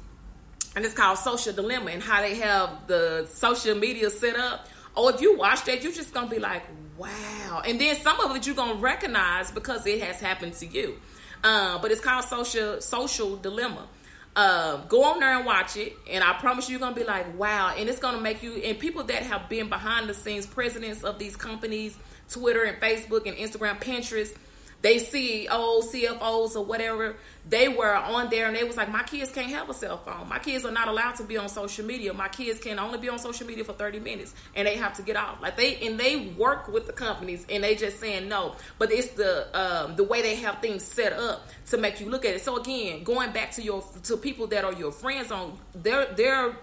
and 0.76 0.86
it's 0.86 0.94
called 0.94 1.18
social 1.18 1.54
dilemma 1.54 1.92
and 1.92 2.04
how 2.04 2.22
they 2.22 2.36
have 2.36 2.86
the 2.88 3.28
social 3.32 3.76
media 3.76 4.10
set 4.10 4.36
up 4.36 4.68
or 4.98 5.14
if 5.14 5.22
you 5.22 5.38
watch 5.38 5.64
that 5.66 5.84
you're 5.84 5.94
just 5.94 6.14
gonna 6.14 6.30
be 6.30 6.40
like 6.40 6.64
wow. 6.98 7.62
And 7.66 7.80
then 7.80 7.96
some 7.96 8.20
of 8.20 8.36
it 8.36 8.46
you're 8.46 8.56
gonna 8.56 8.76
recognize 8.76 9.52
because 9.52 9.86
it 9.86 10.02
has 10.02 10.20
happened 10.20 10.54
to 10.56 10.66
you. 10.66 11.00
Uh, 11.44 11.80
but 11.80 11.92
it's 11.92 12.02
called 12.02 12.26
social 12.26 12.82
social 12.82 13.38
dilemma. 13.38 13.88
Uh, 14.36 14.78
go 14.86 15.04
on 15.04 15.20
there 15.20 15.36
and 15.36 15.48
watch 15.48 15.78
it, 15.78 15.94
and 16.12 16.24
I 16.24 16.34
promise 16.34 16.70
you, 16.70 16.74
you're 16.74 16.80
gonna 16.80 16.96
be 16.96 17.04
like, 17.04 17.38
wow, 17.40 17.74
and 17.76 17.90
it's 17.90 17.98
gonna 17.98 18.22
make 18.22 18.44
you. 18.44 18.54
And 18.58 18.78
people 18.78 19.04
that 19.06 19.24
have 19.24 19.50
been 19.50 19.68
behind 19.68 20.08
the 20.08 20.14
scenes, 20.14 20.46
presidents 20.46 21.04
of 21.04 21.18
these 21.18 21.36
companies, 21.36 21.98
Twitter 22.30 22.64
and 22.64 22.80
Facebook 22.80 23.26
and 23.26 23.36
Instagram, 23.36 23.82
Pinterest, 23.82 24.36
they 24.82 25.00
CEOs, 25.00 25.92
CFOs, 25.92 26.56
or 26.56 26.64
whatever, 26.64 27.16
they 27.50 27.68
were 27.68 27.96
on 27.96 28.30
there 28.30 28.48
and 28.48 28.56
they 28.56 28.64
was 28.64 28.78
like, 28.78 28.92
my 28.92 29.04
kids 29.04 29.32
can't 29.32 29.50
have 29.50 29.70
a 29.70 29.74
cell 29.74 29.98
phone. 29.98 30.30
My 30.30 30.38
kids 30.38 30.66
are 30.66 30.72
not 30.72 30.88
allowed 30.88 31.16
to 31.16 31.24
be 31.24 31.38
on 31.38 31.50
social 31.50 31.86
media. 31.86 32.14
My 32.14 32.28
kids 32.28 32.60
can 32.60 32.78
only 32.78 33.00
be 33.00 33.10
on 33.10 33.18
social 33.18 33.48
media 33.48 33.64
for 33.64 33.74
30 33.74 34.00
minutes 34.00 34.36
and 34.56 34.68
they 34.68 34.76
have 34.76 34.94
to 34.98 35.02
get 35.02 35.16
off. 35.16 35.42
Like 35.42 35.58
they 35.58 35.78
and 35.88 36.00
they 36.00 36.28
work 36.38 36.68
with 36.68 36.86
the 36.86 36.94
companies 36.94 37.46
and 37.50 37.64
they 37.64 37.76
just 37.76 38.00
saying 38.00 38.30
no. 38.30 38.56
But 38.78 38.92
it's 38.92 39.10
the 39.10 39.48
um, 39.58 39.96
the 39.96 40.04
way 40.04 40.22
they 40.22 40.36
have 40.36 40.60
things 40.62 40.84
set 40.84 41.14
up 41.14 41.48
to 41.68 41.78
make 41.78 42.00
you 42.00 42.10
look 42.10 42.26
at 42.26 42.36
it. 42.36 42.42
So 42.44 42.58
again, 42.58 43.04
going 43.04 43.32
back 43.32 43.52
to 43.54 43.64
your 43.64 43.84
to 44.04 44.18
people 44.18 44.48
that 44.48 44.64
are 44.64 44.74
your 44.74 44.92
friends 44.92 45.32
on 45.32 45.58
their 45.74 46.06
their 46.14 46.56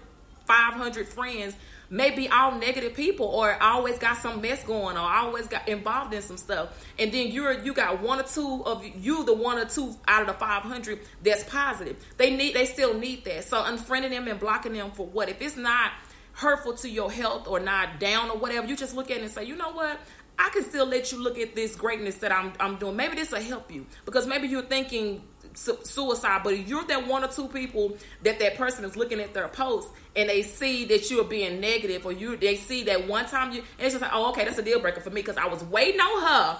500 0.45 1.07
friends 1.07 1.55
maybe 1.89 2.27
all 2.29 2.57
negative 2.57 2.93
people 2.93 3.25
or 3.25 3.61
always 3.61 3.97
got 3.97 4.17
some 4.17 4.41
mess 4.41 4.63
going 4.63 4.97
or 4.97 5.01
always 5.01 5.47
got 5.47 5.67
involved 5.67 6.13
in 6.13 6.21
some 6.21 6.37
stuff. 6.37 6.85
And 6.97 7.11
then 7.11 7.27
you're 7.27 7.63
you 7.63 7.73
got 7.73 8.01
one 8.01 8.19
or 8.19 8.23
two 8.23 8.63
of 8.65 8.85
you 8.85 9.23
the 9.25 9.33
one 9.33 9.57
or 9.57 9.65
two 9.65 9.95
out 10.07 10.21
of 10.21 10.27
the 10.27 10.33
500 10.33 10.99
that's 11.23 11.43
positive. 11.43 11.97
They 12.17 12.35
need 12.35 12.55
they 12.55 12.65
still 12.65 12.97
need 12.97 13.25
that. 13.25 13.45
So 13.45 13.61
unfriending 13.61 14.11
them 14.11 14.27
and 14.27 14.39
blocking 14.39 14.73
them 14.73 14.91
for 14.91 15.05
what? 15.05 15.29
If 15.29 15.41
it's 15.41 15.57
not 15.57 15.91
hurtful 16.33 16.73
to 16.73 16.89
your 16.89 17.11
health 17.11 17.47
or 17.47 17.59
not 17.59 17.99
down 17.99 18.29
or 18.29 18.37
whatever 18.37 18.67
you 18.67 18.75
just 18.75 18.93
look 18.93 19.09
at 19.09 19.17
it 19.17 19.23
and 19.23 19.31
say 19.31 19.43
you 19.45 19.55
know 19.55 19.71
what? 19.71 19.99
I 20.37 20.49
can 20.49 20.63
still 20.63 20.85
let 20.85 21.11
you 21.11 21.21
look 21.21 21.39
at 21.39 21.55
this 21.55 21.75
greatness 21.75 22.15
that 22.15 22.31
I'm, 22.31 22.51
I'm 22.59 22.75
doing. 22.77 22.95
Maybe 22.95 23.15
this 23.15 23.31
will 23.31 23.41
help 23.41 23.71
you. 23.71 23.85
Because 24.03 24.27
maybe 24.27 24.47
you're 24.47 24.63
thinking 24.63 25.23
suicide, 25.55 26.41
but 26.43 26.67
you're 26.67 26.85
that 26.85 27.07
one 27.07 27.23
or 27.23 27.27
two 27.27 27.47
people 27.47 27.97
that 28.23 28.39
that 28.39 28.55
person 28.55 28.85
is 28.85 28.95
looking 28.95 29.19
at 29.19 29.33
their 29.33 29.47
post 29.47 29.89
and 30.15 30.29
they 30.29 30.41
see 30.41 30.85
that 30.85 31.09
you're 31.09 31.23
being 31.23 31.59
negative 31.59 32.05
or 32.05 32.11
you 32.11 32.35
they 32.37 32.55
see 32.55 32.83
that 32.83 33.07
one 33.07 33.25
time 33.25 33.51
you 33.51 33.59
and 33.59 33.85
it's 33.85 33.93
just 33.93 34.01
like 34.01 34.11
oh 34.13 34.29
okay 34.29 34.45
that's 34.45 34.57
a 34.57 34.63
deal 34.63 34.79
breaker 34.79 35.01
for 35.01 35.09
me 35.09 35.21
because 35.21 35.37
I 35.37 35.47
was 35.47 35.63
waiting 35.63 35.99
on 35.99 36.23
her 36.23 36.59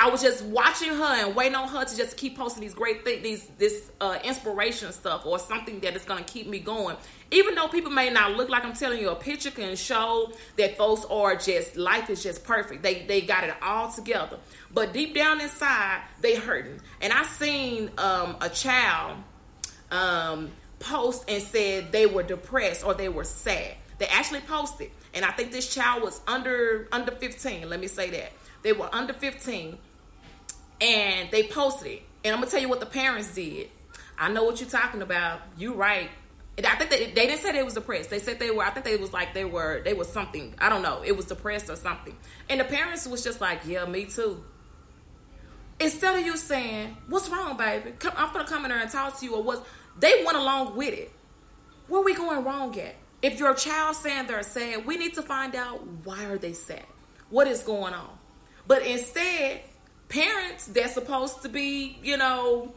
I 0.00 0.08
was 0.08 0.22
just 0.22 0.42
watching 0.44 0.88
her 0.88 1.26
and 1.26 1.36
waiting 1.36 1.54
on 1.54 1.68
her 1.68 1.84
to 1.84 1.96
just 1.96 2.16
keep 2.16 2.36
posting 2.36 2.62
these 2.62 2.74
great 2.74 3.04
things, 3.04 3.22
these 3.22 3.46
this 3.58 3.90
uh, 4.00 4.18
inspiration 4.24 4.90
stuff 4.92 5.26
or 5.26 5.38
something 5.38 5.80
that 5.80 5.94
is 5.94 6.04
going 6.04 6.24
to 6.24 6.32
keep 6.32 6.46
me 6.46 6.58
going. 6.58 6.96
Even 7.30 7.54
though 7.54 7.68
people 7.68 7.90
may 7.90 8.08
not 8.08 8.36
look 8.36 8.48
like 8.48 8.64
I'm 8.64 8.72
telling 8.72 9.00
you, 9.00 9.10
a 9.10 9.14
picture 9.14 9.50
can 9.50 9.76
show 9.76 10.32
that 10.56 10.78
folks 10.78 11.04
are 11.10 11.36
just 11.36 11.76
life 11.76 12.08
is 12.08 12.22
just 12.22 12.42
perfect. 12.44 12.82
They 12.82 13.04
they 13.04 13.20
got 13.20 13.44
it 13.44 13.54
all 13.60 13.92
together, 13.92 14.38
but 14.76 14.92
deep 14.92 15.14
down 15.14 15.40
inside 15.40 16.02
they 16.20 16.36
hurting. 16.36 16.78
And 17.00 17.10
I 17.10 17.22
seen 17.24 17.90
um, 17.96 18.36
a 18.42 18.50
child 18.50 19.16
um, 19.90 20.52
post 20.80 21.24
and 21.28 21.42
said 21.42 21.92
they 21.92 22.04
were 22.04 22.22
depressed 22.22 22.84
or 22.84 22.92
they 22.92 23.08
were 23.08 23.24
sad. 23.24 23.74
They 23.96 24.06
actually 24.06 24.40
posted, 24.40 24.90
and 25.14 25.24
I 25.24 25.30
think 25.30 25.50
this 25.50 25.74
child 25.74 26.02
was 26.02 26.20
under 26.28 26.88
under 26.92 27.10
15. 27.10 27.70
Let 27.70 27.80
me 27.80 27.86
say 27.86 28.10
that 28.10 28.32
they 28.62 28.74
were 28.74 28.94
under 28.94 29.14
15 29.14 29.78
and 30.82 31.30
they 31.30 31.44
posted 31.44 31.92
it. 31.92 32.02
And 32.22 32.34
I'm 32.34 32.40
gonna 32.40 32.50
tell 32.50 32.60
you 32.60 32.68
what 32.68 32.80
the 32.80 32.86
parents 32.86 33.34
did. 33.34 33.70
I 34.18 34.30
know 34.30 34.44
what 34.44 34.60
you're 34.60 34.68
talking 34.68 35.00
about. 35.00 35.40
You 35.56 35.72
right. 35.72 36.10
And 36.58 36.66
I 36.66 36.74
think 36.74 36.90
they, 36.90 37.06
they 37.12 37.26
didn't 37.26 37.40
say 37.40 37.52
they 37.52 37.62
was 37.62 37.74
depressed. 37.74 38.10
They 38.10 38.18
said 38.18 38.38
they 38.38 38.50
were. 38.50 38.62
I 38.62 38.70
think 38.70 38.84
they 38.84 38.96
was 38.96 39.14
like 39.14 39.32
they 39.32 39.46
were. 39.46 39.80
They 39.82 39.94
was 39.94 40.12
something. 40.12 40.54
I 40.58 40.68
don't 40.68 40.82
know. 40.82 41.02
It 41.02 41.16
was 41.16 41.24
depressed 41.24 41.70
or 41.70 41.76
something. 41.76 42.14
And 42.50 42.60
the 42.60 42.64
parents 42.64 43.08
was 43.08 43.24
just 43.24 43.40
like, 43.40 43.62
yeah, 43.64 43.86
me 43.86 44.04
too. 44.04 44.44
Instead 45.78 46.18
of 46.18 46.24
you 46.24 46.36
saying, 46.36 46.96
"What's 47.08 47.28
wrong, 47.28 47.56
baby? 47.56 47.92
Come, 47.98 48.14
I'm 48.16 48.32
gonna 48.32 48.46
come 48.46 48.64
in 48.64 48.70
there 48.70 48.80
and 48.80 48.90
talk 48.90 49.18
to 49.18 49.24
you," 49.24 49.34
or 49.34 49.42
what? 49.42 49.66
They 49.98 50.24
went 50.24 50.36
along 50.38 50.76
with 50.76 50.94
it. 50.94 51.12
Where 51.88 52.02
we 52.02 52.14
going 52.14 52.44
wrong 52.44 52.78
at? 52.78 52.96
If 53.22 53.38
your 53.38 53.54
child 53.54 53.96
saying 53.96 54.26
they're 54.26 54.42
sad, 54.42 54.86
we 54.86 54.96
need 54.96 55.14
to 55.14 55.22
find 55.22 55.54
out 55.54 55.86
why 56.04 56.24
are 56.24 56.38
they 56.38 56.52
sad. 56.52 56.84
What 57.30 57.46
is 57.46 57.62
going 57.62 57.94
on? 57.94 58.18
But 58.66 58.82
instead, 58.82 59.62
parents 60.08 60.66
that's 60.66 60.94
supposed 60.94 61.42
to 61.42 61.48
be, 61.48 61.98
you 62.02 62.16
know, 62.16 62.74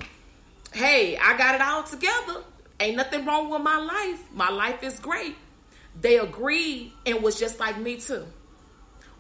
hey, 0.74 1.18
I 1.18 1.38
got 1.38 1.56
it 1.56 1.62
all 1.62 1.84
together. 1.84 2.44
Ain't 2.80 2.96
nothing 2.96 3.26
wrong 3.26 3.50
with 3.50 3.62
my 3.62 3.78
life. 3.78 4.24
My 4.34 4.50
life 4.50 4.84
is 4.84 5.00
great. 5.00 5.36
They 6.00 6.18
agreed 6.18 6.94
and 7.06 7.22
was 7.22 7.40
just 7.40 7.60
like 7.60 7.78
me 7.78 7.98
too. 7.98 8.26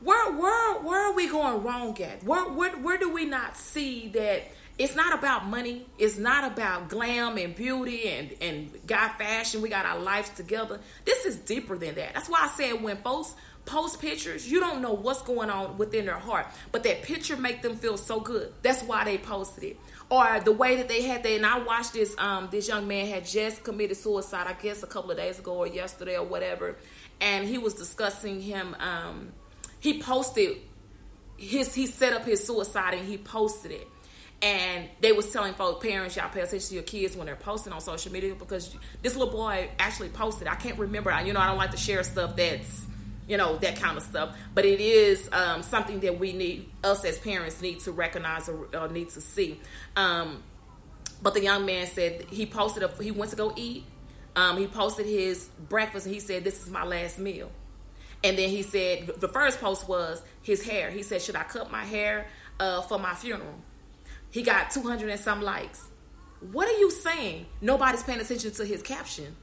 Where 0.02 0.32
where 0.32 0.80
where 0.80 1.02
are 1.10 1.14
we 1.14 1.28
going 1.28 1.64
wrong 1.64 2.00
at? 2.02 2.24
Where 2.24 2.50
where 2.50 2.72
where 2.78 2.98
do 2.98 3.12
we 3.12 3.26
not 3.26 3.58
see 3.58 4.10
that 4.10 4.44
it's 4.78 4.96
not 4.96 5.14
about 5.14 5.46
money. 5.46 5.86
It's 5.98 6.18
not 6.18 6.50
about 6.50 6.88
glam 6.88 7.38
and 7.38 7.54
beauty 7.54 8.08
and, 8.08 8.34
and 8.40 8.88
guy 8.88 9.10
fashion. 9.10 9.62
We 9.62 9.68
got 9.68 9.86
our 9.86 10.00
lives 10.00 10.30
together. 10.30 10.80
This 11.04 11.26
is 11.26 11.36
deeper 11.36 11.78
than 11.78 11.96
that. 11.96 12.14
That's 12.14 12.30
why 12.30 12.44
I 12.44 12.48
said 12.48 12.82
when 12.82 12.96
folks 12.98 13.36
post 13.66 14.00
pictures, 14.00 14.50
you 14.50 14.62
don't 14.62 14.82
know 14.82 14.94
what's 14.94 15.22
going 15.22 15.50
on 15.50 15.78
within 15.78 16.06
their 16.06 16.18
heart, 16.18 16.48
but 16.72 16.84
that 16.84 17.04
picture 17.04 17.36
make 17.36 17.62
them 17.62 17.76
feel 17.76 17.98
so 17.98 18.22
good. 18.22 18.54
That's 18.62 18.82
why 18.84 19.04
they 19.04 19.18
posted 19.18 19.66
it. 19.66 19.78
or 20.10 20.40
the 20.40 20.52
way 20.52 20.78
that 20.78 20.88
they 20.88 21.02
had 21.04 21.24
they 21.24 21.36
and 21.36 21.46
I 21.46 21.60
watched 21.60 21.94
this 21.94 22.16
um 22.18 22.50
this 22.52 22.68
young 22.68 22.88
man 22.88 23.08
had 23.08 23.26
just 23.26 23.64
committed 23.64 23.98
suicide 23.98 24.48
I 24.48 24.54
guess 24.54 24.84
a 24.84 24.88
couple 24.88 25.12
of 25.12 25.18
days 25.18 25.40
ago 25.40 25.54
or 25.54 25.68
yesterday 25.68 26.18
or 26.18 26.26
whatever 26.26 26.76
and 27.22 27.48
he 27.48 27.58
was 27.58 27.76
discussing 27.76 28.42
him 28.42 28.76
um 28.80 29.32
he 29.80 30.02
posted 30.02 30.58
his 31.38 31.74
he 31.74 31.86
set 31.88 32.14
up 32.14 32.26
his 32.26 32.46
suicide 32.46 32.94
and 32.94 33.08
he 33.08 33.18
posted 33.18 33.72
it. 33.72 33.88
And 34.42 34.88
they 35.02 35.12
was 35.12 35.32
telling 35.34 35.54
folks 35.54 35.86
parents 35.86 36.16
y'all 36.16 36.30
pay 36.30 36.42
attention 36.42 36.70
to 36.70 36.74
your 36.76 36.84
kids 36.84 37.16
when 37.16 37.26
they're 37.26 37.36
posting 37.36 37.74
on 37.74 37.82
social 37.82 38.12
media 38.12 38.36
because 38.36 38.74
this 39.02 39.16
little 39.16 39.34
boy 39.34 39.70
actually 39.80 40.10
posted 40.10 40.48
i 40.48 40.56
can't 40.56 40.80
remember. 40.80 41.12
I, 41.12 41.24
you 41.24 41.34
know 41.34 41.42
i 41.42 41.48
don't 41.48 41.58
like 41.58 41.72
to 41.72 41.78
share 41.78 42.04
stuff 42.04 42.36
that's 42.38 42.88
you 43.30 43.38
know 43.38 43.58
that 43.58 43.78
kind 43.78 43.96
of 43.96 44.04
stuff. 44.04 44.36
But 44.54 44.66
it 44.66 44.82
is 44.82 45.30
um, 45.32 45.62
something 45.62 46.02
that 46.02 46.20
we 46.20 46.34
need 46.34 46.70
us 46.84 47.06
as 47.06 47.18
parents 47.20 47.62
need 47.62 47.80
to 47.82 47.92
recognize 47.94 48.50
or, 48.50 48.68
or 48.74 48.90
need 48.90 49.10
to 49.10 49.22
see. 49.22 49.62
Um, 49.96 50.44
but 51.22 51.34
the 51.36 51.42
young 51.42 51.66
man 51.66 51.88
said 51.88 52.26
he 52.32 52.46
posted 52.46 52.84
a, 52.84 52.92
he 53.02 53.12
went 53.12 53.30
to 53.32 53.38
go 53.38 53.54
eat. 53.56 53.86
Um, 54.36 54.58
he 54.58 54.68
posted 54.68 55.06
his 55.06 55.48
breakfast 55.70 56.06
and 56.06 56.14
he 56.14 56.20
said 56.20 56.44
this 56.44 56.64
is 56.64 56.70
my 56.70 56.84
last 56.84 57.20
meal 57.20 57.52
and 58.24 58.38
then 58.38 58.50
he 58.50 58.62
said 58.62 59.08
the 59.18 59.28
first 59.28 59.60
post 59.60 59.88
was 59.88 60.22
his 60.42 60.64
hair 60.64 60.90
he 60.92 61.04
said 61.04 61.22
should 61.22 61.36
i 61.36 61.44
cut 61.44 61.72
my 61.72 61.86
hair 61.86 62.28
uh, 62.60 62.82
for 62.82 63.00
my 63.00 63.14
funeral 63.14 63.56
he 64.32 64.44
got 64.44 64.72
200 64.72 65.10
and 65.10 65.20
some 65.20 65.42
likes 65.42 65.88
what 66.52 66.68
are 66.68 66.80
you 66.80 66.92
saying 66.92 67.46
nobody's 67.62 68.04
paying 68.04 68.20
attention 68.20 68.52
to 68.52 68.66
his 68.66 68.82
caption 68.82 69.36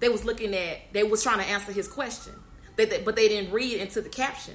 they 0.00 0.08
was 0.08 0.24
looking 0.24 0.54
at 0.54 0.78
they 0.92 1.02
was 1.02 1.22
trying 1.22 1.38
to 1.38 1.44
answer 1.44 1.72
his 1.72 1.88
question 1.88 2.34
they, 2.78 2.84
they, 2.84 3.02
but 3.02 3.16
they 3.16 3.28
didn't 3.28 3.52
read 3.52 3.80
into 3.80 4.00
the 4.00 4.08
caption. 4.08 4.54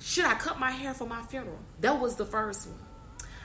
Should 0.00 0.24
I 0.24 0.34
cut 0.34 0.58
my 0.58 0.72
hair 0.72 0.92
for 0.92 1.06
my 1.06 1.22
funeral? 1.22 1.60
That 1.78 2.00
was 2.00 2.16
the 2.16 2.26
first 2.26 2.68
one. 2.68 2.78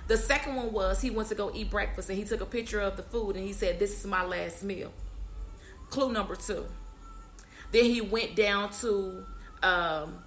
The 0.08 0.18
second 0.18 0.56
one 0.56 0.74
was 0.74 1.00
he 1.00 1.12
went 1.12 1.30
to 1.30 1.36
go 1.36 1.52
eat 1.54 1.70
breakfast 1.70 2.10
and 2.10 2.18
he 2.18 2.24
took 2.26 2.42
a 2.42 2.46
picture 2.46 2.80
of 2.80 2.98
the 2.98 3.04
food 3.04 3.36
and 3.36 3.46
he 3.46 3.54
said, 3.54 3.78
This 3.78 4.00
is 4.00 4.08
my 4.08 4.26
last 4.26 4.64
meal. 4.64 4.92
Clue 5.92 6.12
number 6.12 6.36
two. 6.36 6.66
Then 7.72 7.86
he 7.86 8.02
went 8.02 8.36
down 8.36 8.72
to, 8.82 9.26
um, 9.64 10.20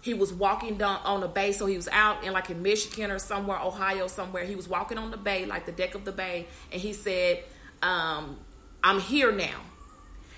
he 0.00 0.14
was 0.14 0.32
walking 0.32 0.76
down 0.76 1.00
on 1.04 1.20
the 1.20 1.28
bay. 1.28 1.52
So 1.52 1.66
he 1.66 1.76
was 1.76 1.88
out 1.88 2.24
in 2.24 2.32
like 2.32 2.50
in 2.50 2.62
Michigan 2.62 3.10
or 3.10 3.18
somewhere, 3.18 3.58
Ohio, 3.58 4.06
somewhere. 4.06 4.44
He 4.44 4.54
was 4.54 4.68
walking 4.68 4.98
on 4.98 5.10
the 5.10 5.16
bay, 5.16 5.46
like 5.46 5.66
the 5.66 5.72
deck 5.72 5.94
of 5.94 6.04
the 6.04 6.12
bay. 6.12 6.46
And 6.70 6.80
he 6.80 6.92
said, 6.92 7.42
um, 7.82 8.38
I'm 8.82 9.00
here 9.00 9.32
now. 9.32 9.60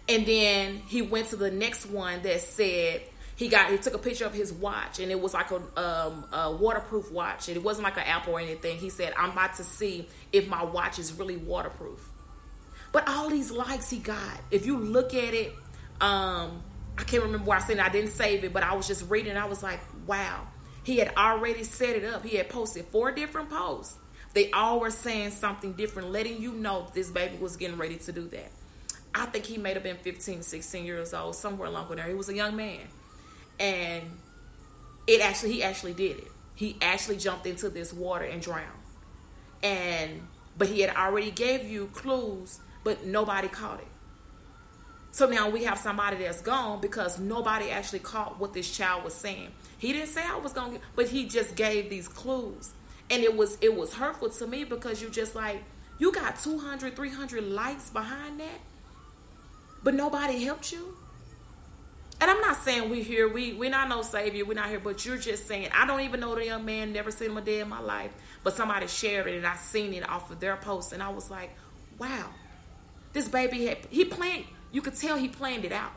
And 0.09 0.25
then 0.25 0.83
he 0.87 1.03
went 1.03 1.29
to 1.29 1.37
the 1.37 1.51
next 1.51 1.87
one 1.87 2.23
that 2.23 2.41
said 2.41 3.03
he 3.35 3.49
got 3.49 3.71
he 3.71 3.77
took 3.77 3.95
a 3.95 3.99
picture 3.99 4.25
of 4.25 4.33
his 4.33 4.53
watch 4.53 4.99
and 4.99 5.11
it 5.11 5.21
was 5.21 5.35
like 5.35 5.51
a, 5.51 5.57
um, 5.57 6.25
a 6.33 6.57
waterproof 6.57 7.11
watch 7.11 7.49
and 7.49 7.57
it 7.57 7.63
wasn't 7.63 7.85
like 7.85 7.97
an 7.97 8.05
Apple 8.05 8.35
or 8.35 8.41
anything. 8.41 8.79
He 8.79 8.89
said, 8.89 9.13
"I'm 9.17 9.31
about 9.31 9.55
to 9.57 9.65
see 9.65 10.09
if 10.33 10.49
my 10.49 10.65
watch 10.65 10.99
is 10.99 11.13
really 11.13 11.37
waterproof." 11.37 12.09
But 12.93 13.09
all 13.09 13.29
these 13.29 13.51
likes 13.51 13.91
he 13.91 13.99
got, 13.99 14.41
if 14.51 14.65
you 14.65 14.79
look 14.79 15.13
at 15.13 15.35
it, 15.35 15.55
um, 16.01 16.63
I 16.99 17.05
can't 17.05 17.23
remember 17.23 17.47
where 17.47 17.59
I 17.59 17.61
said 17.61 17.77
it. 17.79 17.85
I 17.85 17.89
didn't 17.89 18.11
save 18.11 18.45
it, 18.45 18.53
but 18.53 18.63
I 18.63 18.75
was 18.75 18.87
just 18.87 19.09
reading. 19.11 19.37
I 19.37 19.47
was 19.47 19.63
like, 19.63 19.81
"Wow." 20.07 20.49
He 20.87 20.99
had 20.99 21.13
already 21.17 21.65
set 21.65 21.97
it 21.97 22.05
up. 22.05 22.25
He 22.25 22.37
had 22.37 22.49
posted 22.49 22.85
four 22.87 23.11
different 23.11 23.51
posts. 23.51 23.99
They 24.35 24.53
all 24.53 24.79
were 24.79 24.93
saying 24.93 25.31
something 25.31 25.73
different, 25.73 26.13
letting 26.13 26.41
you 26.41 26.53
know 26.53 26.87
this 26.95 27.11
baby 27.11 27.39
was 27.39 27.57
getting 27.57 27.77
ready 27.77 27.97
to 27.97 28.13
do 28.13 28.29
that. 28.29 28.53
I 29.13 29.27
think 29.27 29.47
he 29.47 29.57
may 29.57 29.73
have 29.73 29.83
been 29.83 29.97
15, 29.97 30.43
16 30.43 30.85
years 30.85 31.15
old, 31.15 31.35
somewhere 31.35 31.69
along 31.69 31.97
there. 31.97 32.07
He 32.07 32.15
was 32.15 32.29
a 32.29 32.35
young 32.35 32.55
man. 32.55 32.83
And 33.59 34.05
it 35.07 35.23
actually, 35.23 35.55
he 35.55 35.63
actually 35.63 35.95
did 35.95 36.19
it. 36.19 36.29
He 36.55 36.77
actually 36.83 37.17
jumped 37.17 37.47
into 37.47 37.69
this 37.69 37.93
water 37.93 38.27
and 38.27 38.41
drowned. 38.43 38.67
And, 39.63 40.21
but 40.57 40.69
he 40.69 40.83
had 40.83 40.95
already 40.95 41.31
gave 41.31 41.65
you 41.65 41.87
clues, 41.95 42.61
but 42.85 43.07
nobody 43.07 43.49
caught 43.49 43.81
it. 43.81 43.89
So 45.17 45.27
now 45.27 45.49
we 45.49 45.65
have 45.65 45.79
somebody 45.79 46.19
that's 46.19 46.43
gone 46.43 46.81
because 46.81 47.19
nobody 47.19 47.71
actually 47.71 48.01
caught 48.01 48.39
what 48.39 48.53
this 48.53 48.71
child 48.71 49.03
was 49.03 49.15
saying. 49.15 49.49
He 49.79 49.93
didn't 49.93 50.09
say 50.09 50.23
I 50.23 50.37
was 50.37 50.53
going 50.53 50.75
to, 50.75 50.81
but 50.95 51.09
he 51.09 51.25
just 51.25 51.57
gave 51.57 51.89
these 51.89 52.07
clues. 52.07 52.75
And 53.09 53.23
it 53.23 53.35
was, 53.35 53.57
it 53.61 53.75
was 53.75 53.95
hurtful 53.95 54.29
to 54.29 54.47
me 54.47 54.65
because 54.65 55.01
you 55.01 55.09
just 55.09 55.35
like, 55.35 55.63
you 55.99 56.13
got 56.13 56.39
200, 56.39 56.95
300 56.95 57.45
likes 57.45 57.89
behind 57.89 58.41
that 58.41 58.61
but 59.87 59.95
nobody 59.95 60.43
helped 60.43 60.73
you. 60.73 60.97
And 62.21 62.29
I'm 62.29 62.41
not 62.41 62.57
saying 62.57 62.91
we're 62.91 63.05
here, 63.05 63.29
we 63.29 63.53
we're 63.53 63.71
not 63.71 63.89
no 63.89 64.03
savior, 64.03 64.45
we're 64.45 64.55
not 64.55 64.69
here, 64.69 64.81
but 64.81 65.07
you're 65.07 65.17
just 65.17 65.47
saying, 65.47 65.69
I 65.73 65.87
don't 65.87 66.01
even 66.01 66.19
know 66.19 66.35
the 66.35 66.45
young 66.45 66.65
man, 66.65 66.93
never 66.93 67.13
seen 67.13 67.31
him 67.31 67.37
a 67.37 67.41
day 67.41 67.61
in 67.61 67.69
my 67.69 67.79
life, 67.79 68.11
but 68.43 68.57
somebody 68.57 68.89
shared 68.89 69.29
it 69.29 69.37
and 69.37 69.47
I 69.47 69.55
seen 69.55 69.95
it 69.95 70.09
off 70.09 70.29
of 70.33 70.41
their 70.41 70.57
post, 70.57 70.93
and 70.93 71.01
I 71.01 71.11
was 71.11 71.31
like, 71.31 71.51
wow, 72.01 72.31
this 73.13 73.29
baby 73.29 73.67
had 73.67 73.79
he 73.91 74.07
planned. 74.07 74.47
You 74.77 74.83
could 74.83 74.95
tell 74.95 75.17
he 75.17 75.29
planned 75.29 75.65
it 75.65 75.73
out 75.73 75.93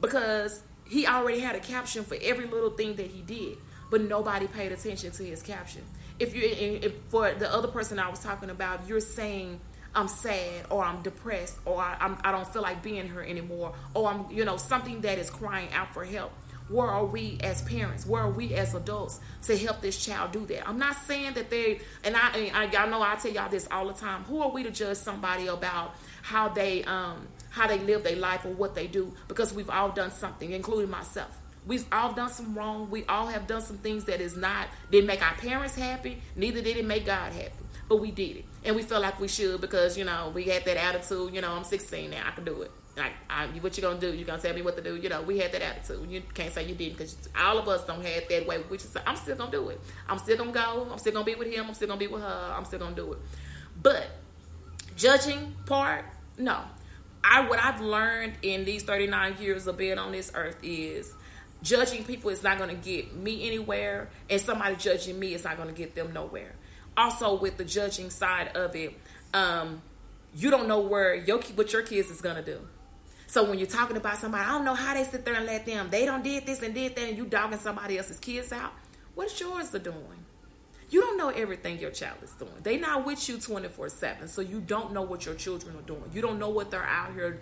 because 0.00 0.62
he 0.88 1.06
already 1.06 1.40
had 1.40 1.56
a 1.56 1.60
caption 1.60 2.04
for 2.04 2.16
every 2.22 2.46
little 2.46 2.70
thing 2.70 2.96
that 2.96 3.08
he 3.08 3.20
did, 3.20 3.58
but 3.90 4.00
nobody 4.00 4.46
paid 4.46 4.72
attention 4.72 5.10
to 5.10 5.22
his 5.22 5.42
caption. 5.42 5.82
If 6.18 6.34
you, 6.34 6.40
if 6.42 6.94
for 7.10 7.34
the 7.34 7.52
other 7.52 7.68
person 7.68 7.98
I 7.98 8.08
was 8.08 8.20
talking 8.20 8.48
about, 8.48 8.88
you're 8.88 9.00
saying 9.00 9.60
I'm 9.94 10.08
sad 10.08 10.64
or 10.70 10.82
I'm 10.82 11.02
depressed 11.02 11.58
or 11.66 11.78
I, 11.78 11.98
I'm, 12.00 12.16
I 12.24 12.32
don't 12.32 12.50
feel 12.50 12.62
like 12.62 12.82
being 12.82 13.04
here 13.04 13.20
anymore 13.20 13.74
or 13.92 14.08
I'm, 14.08 14.30
you 14.30 14.46
know, 14.46 14.56
something 14.56 15.02
that 15.02 15.18
is 15.18 15.28
crying 15.28 15.70
out 15.74 15.92
for 15.92 16.02
help. 16.02 16.32
Where 16.70 16.88
are 16.88 17.04
we 17.04 17.36
as 17.42 17.60
parents? 17.60 18.06
Where 18.06 18.22
are 18.22 18.30
we 18.30 18.54
as 18.54 18.74
adults 18.74 19.20
to 19.42 19.58
help 19.58 19.82
this 19.82 20.02
child 20.02 20.32
do 20.32 20.46
that? 20.46 20.66
I'm 20.66 20.78
not 20.78 20.96
saying 20.96 21.34
that 21.34 21.50
they, 21.50 21.82
and 22.02 22.16
I, 22.16 22.30
and 22.30 22.56
I 22.56 22.64
y'all 22.72 22.88
know 22.88 23.02
I 23.02 23.16
tell 23.16 23.32
y'all 23.32 23.50
this 23.50 23.68
all 23.70 23.86
the 23.86 23.92
time. 23.92 24.24
Who 24.24 24.40
are 24.40 24.50
we 24.50 24.62
to 24.62 24.70
judge 24.70 24.96
somebody 24.96 25.46
about 25.46 25.94
how 26.22 26.48
they, 26.48 26.82
um, 26.84 27.28
how 27.54 27.66
they 27.66 27.78
live 27.78 28.02
their 28.02 28.16
life 28.16 28.44
or 28.44 28.50
what 28.50 28.74
they 28.74 28.86
do? 28.86 29.12
Because 29.28 29.54
we've 29.54 29.70
all 29.70 29.90
done 29.90 30.10
something, 30.10 30.52
including 30.52 30.90
myself. 30.90 31.38
We've 31.66 31.86
all 31.90 32.12
done 32.12 32.28
some 32.28 32.54
wrong. 32.54 32.90
We 32.90 33.04
all 33.06 33.28
have 33.28 33.46
done 33.46 33.62
some 33.62 33.78
things 33.78 34.04
that 34.04 34.20
is 34.20 34.36
not 34.36 34.68
didn't 34.90 35.06
make 35.06 35.22
our 35.22 35.34
parents 35.34 35.74
happy. 35.74 36.20
Neither 36.36 36.60
did 36.60 36.76
it 36.76 36.84
make 36.84 37.06
God 37.06 37.32
happy 37.32 37.64
but 37.88 37.96
we 37.96 38.10
did 38.10 38.38
it, 38.38 38.44
and 38.64 38.74
we 38.76 38.82
felt 38.82 39.02
like 39.02 39.20
we 39.20 39.28
should 39.28 39.60
because 39.60 39.98
you 39.98 40.04
know 40.04 40.32
we 40.34 40.44
had 40.44 40.64
that 40.64 40.76
attitude. 40.76 41.34
You 41.34 41.40
know, 41.40 41.52
I'm 41.52 41.64
16 41.64 42.10
now, 42.10 42.22
I 42.26 42.30
can 42.30 42.44
do 42.44 42.62
it. 42.62 42.70
Like, 42.96 43.12
I, 43.28 43.46
what 43.46 43.76
you 43.76 43.82
gonna 43.82 43.98
do? 43.98 44.14
You 44.14 44.24
gonna 44.24 44.40
tell 44.40 44.54
me 44.54 44.62
what 44.62 44.76
to 44.76 44.82
do? 44.82 44.96
You 44.96 45.08
know, 45.08 45.22
we 45.22 45.38
had 45.38 45.52
that 45.52 45.62
attitude. 45.62 46.08
You 46.08 46.22
can't 46.32 46.52
say 46.52 46.64
you 46.64 46.74
didn't 46.74 46.98
because 46.98 47.16
all 47.36 47.58
of 47.58 47.68
us 47.68 47.84
don't 47.84 48.04
have 48.04 48.22
that 48.28 48.46
way. 48.46 48.58
Which 48.68 48.84
is, 48.84 48.96
I'm 49.04 49.16
still 49.16 49.36
gonna 49.36 49.50
do 49.50 49.68
it. 49.70 49.80
I'm 50.08 50.18
still 50.18 50.36
gonna 50.36 50.52
go. 50.52 50.88
I'm 50.90 50.98
still 50.98 51.12
gonna 51.12 51.24
be 51.24 51.34
with 51.34 51.52
him. 51.52 51.66
I'm 51.66 51.74
still 51.74 51.88
gonna 51.88 51.98
be 51.98 52.06
with 52.06 52.22
her. 52.22 52.54
I'm 52.56 52.64
still 52.64 52.78
gonna 52.78 52.94
do 52.94 53.12
it. 53.12 53.18
But 53.82 54.06
judging 54.96 55.54
part, 55.66 56.04
no. 56.38 56.60
I 57.24 57.48
what 57.48 57.58
I've 57.58 57.80
learned 57.80 58.34
in 58.42 58.64
these 58.64 58.82
39 58.82 59.36
years 59.40 59.66
of 59.66 59.76
being 59.76 59.98
on 59.98 60.12
this 60.12 60.30
earth 60.34 60.58
is 60.62 61.14
judging 61.62 62.04
people 62.04 62.30
is 62.30 62.42
not 62.42 62.58
going 62.58 62.68
to 62.68 62.76
get 62.76 63.14
me 63.14 63.46
anywhere 63.46 64.10
and 64.28 64.40
somebody 64.40 64.76
judging 64.76 65.18
me 65.18 65.32
is 65.32 65.44
not 65.44 65.56
going 65.56 65.68
to 65.68 65.74
get 65.74 65.94
them 65.94 66.12
nowhere 66.12 66.54
also 66.96 67.34
with 67.38 67.56
the 67.56 67.64
judging 67.64 68.10
side 68.10 68.48
of 68.56 68.74
it, 68.76 68.94
um, 69.32 69.82
you 70.34 70.50
don't 70.50 70.68
know 70.68 70.80
where 70.80 71.14
your 71.14 71.40
what 71.54 71.72
your 71.72 71.82
kids 71.82 72.10
is 72.10 72.20
gonna 72.20 72.42
do. 72.42 72.60
So 73.26 73.48
when 73.48 73.58
you're 73.58 73.68
talking 73.68 73.96
about 73.96 74.18
somebody, 74.18 74.44
I 74.44 74.52
don't 74.52 74.64
know 74.64 74.74
how 74.74 74.94
they 74.94 75.04
sit 75.04 75.24
there 75.24 75.34
and 75.34 75.46
let 75.46 75.66
them. 75.66 75.88
They 75.90 76.04
don't 76.04 76.22
did 76.22 76.46
this 76.46 76.62
and 76.62 76.74
did 76.74 76.94
that, 76.96 77.08
and 77.08 77.16
you 77.16 77.24
dogging 77.24 77.58
somebody 77.58 77.98
else's 77.98 78.18
kids 78.18 78.52
out. 78.52 78.72
What's 79.14 79.38
yours 79.40 79.74
are 79.74 79.78
doing? 79.78 80.23
You 80.90 81.00
don't 81.00 81.16
know 81.16 81.30
everything 81.30 81.78
your 81.78 81.90
child 81.90 82.18
is 82.22 82.32
doing. 82.32 82.52
They 82.62 82.76
not 82.76 83.06
with 83.06 83.28
you 83.28 83.38
24 83.38 83.88
seven, 83.88 84.28
so 84.28 84.40
you 84.40 84.60
don't 84.60 84.92
know 84.92 85.02
what 85.02 85.26
your 85.26 85.34
children 85.34 85.76
are 85.76 85.82
doing. 85.82 86.04
You 86.12 86.22
don't 86.22 86.38
know 86.38 86.50
what 86.50 86.70
they're 86.70 86.82
out 86.82 87.12
here, 87.14 87.40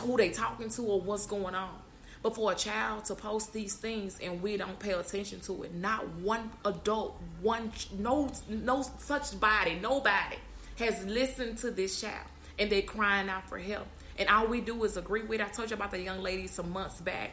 who 0.00 0.16
they 0.16 0.30
talking 0.30 0.68
to, 0.70 0.82
or 0.82 1.00
what's 1.00 1.26
going 1.26 1.54
on. 1.54 1.74
But 2.22 2.36
for 2.36 2.52
a 2.52 2.54
child 2.54 3.04
to 3.06 3.16
post 3.16 3.52
these 3.52 3.74
things 3.74 4.20
and 4.22 4.40
we 4.42 4.56
don't 4.56 4.78
pay 4.78 4.92
attention 4.92 5.40
to 5.40 5.64
it, 5.64 5.74
not 5.74 6.08
one 6.16 6.50
adult, 6.64 7.20
one 7.40 7.72
no 7.98 8.30
no 8.48 8.82
such 8.98 9.38
body, 9.40 9.78
nobody 9.80 10.36
has 10.78 11.04
listened 11.04 11.58
to 11.58 11.70
this 11.70 12.00
child 12.00 12.26
and 12.58 12.70
they're 12.70 12.82
crying 12.82 13.28
out 13.28 13.48
for 13.48 13.58
help. 13.58 13.88
And 14.18 14.28
all 14.28 14.46
we 14.46 14.60
do 14.60 14.84
is 14.84 14.96
agree 14.96 15.22
with. 15.22 15.40
I 15.40 15.48
told 15.48 15.70
you 15.70 15.76
about 15.76 15.90
the 15.90 16.00
young 16.00 16.22
lady 16.22 16.46
some 16.46 16.70
months 16.70 17.00
back 17.00 17.32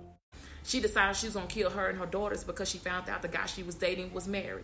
She 0.71 0.79
decided 0.79 1.17
she 1.17 1.25
was 1.25 1.35
gonna 1.35 1.47
kill 1.47 1.69
her 1.69 1.89
and 1.89 1.99
her 1.99 2.05
daughters 2.05 2.45
because 2.45 2.69
she 2.69 2.77
found 2.77 3.09
out 3.09 3.21
the 3.21 3.27
guy 3.27 3.45
she 3.45 3.61
was 3.61 3.75
dating 3.75 4.13
was 4.13 4.25
married, 4.25 4.63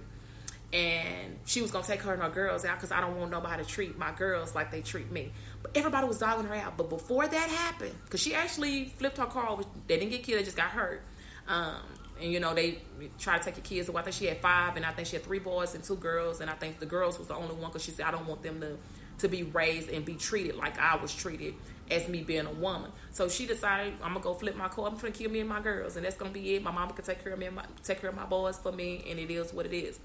and 0.72 1.38
she 1.45 1.62
was 1.62 1.70
gonna 1.70 1.86
take 1.86 2.01
her 2.03 2.14
and 2.14 2.24
her 2.24 2.30
girls 2.30 2.64
out 2.64 2.78
because 2.78 2.93
I 2.93 3.01
don't 3.01 3.20
want 3.20 3.30
nobody 3.30 3.62
to 3.62 3.70
treat 3.70 3.97
my 3.97 4.14
girls 4.14 4.55
like 4.55 4.72
they 4.72 4.80
treat 4.80 5.12
me. 5.12 5.34
But 5.62 5.76
everybody 5.76 6.08
was 6.08 6.20
dogging 6.20 6.45
her 6.45 6.55
out. 6.55 6.78
But 6.78 6.89
before 6.89 7.28
that 7.28 7.49
happened, 7.49 7.93
because 8.05 8.22
she 8.22 8.34
actually 8.34 8.86
flipped 8.86 9.18
her 9.18 9.26
car 9.26 9.49
over, 9.49 9.64
they 9.88 9.97
didn't 9.97 10.12
get 10.12 10.24
killed; 10.24 10.39
they 10.39 10.45
just 10.45 10.55
got 10.55 10.70
hurt. 10.70 11.03
Um, 11.45 11.76
and 12.22 12.32
you 12.32 12.39
know 12.39 12.53
they 12.53 12.80
tried 13.20 13.39
to 13.39 13.43
take 13.43 13.58
your 13.58 13.66
kids 13.66 13.89
away. 13.89 13.99
I 13.99 14.05
think 14.05 14.16
she 14.16 14.28
had 14.28 14.38
five, 14.38 14.78
and 14.78 14.86
I 14.86 14.93
think 14.93 15.10
she 15.10 15.18
had 15.18 15.26
three 15.26 15.39
boys 15.39 15.76
and 15.76 15.84
two 15.84 15.97
girls, 15.97 16.39
and 16.39 16.49
I 16.49 16.53
think 16.53 16.80
the 16.80 16.86
girls 16.86 17.20
was 17.20 17.28
the 17.28 17.36
only 17.36 17.53
one 17.53 17.70
because 17.70 17.84
she 17.84 17.91
said 17.91 18.05
I 18.05 18.12
don't 18.12 18.28
want 18.28 18.43
them 18.43 18.62
to 18.62 18.78
to 19.18 19.28
be 19.28 19.43
raised 19.43 19.89
and 19.89 20.05
be 20.05 20.14
treated 20.14 20.55
like 20.55 20.80
I 20.80 20.95
was 20.95 21.14
treated 21.14 21.55
as 21.90 22.08
me 22.08 22.24
being 22.24 22.46
a 22.46 22.52
woman. 22.52 22.92
So 23.12 23.30
she 23.30 23.46
decided 23.46 23.94
I'm 24.02 24.14
gonna 24.14 24.24
go 24.24 24.34
flip 24.34 24.56
my 24.56 24.68
car. 24.68 24.88
I'm 24.88 24.98
gonna 24.98 25.12
kill 25.12 25.32
me 25.32 25.40
and 25.40 25.50
my 25.50 25.62
girls, 25.62 25.96
and 25.96 26.06
that's 26.06 26.18
gonna 26.18 26.32
be 26.32 26.56
it. 26.56 26.64
My 26.64 26.72
mama 26.72 26.94
can 26.94 27.06
take 27.06 27.24
care 27.24 27.34
of 27.34 27.40
me, 27.40 27.46
and 27.46 27.56
my, 27.56 27.66
take 27.84 28.02
care 28.02 28.10
of 28.10 28.16
my 28.16 28.26
boys 28.26 28.58
for 28.58 28.72
me, 28.72 29.06
and 29.10 29.20
it 29.20 29.32
is 29.32 29.54
what 29.54 29.66
it 29.66 29.74
is. 29.74 30.00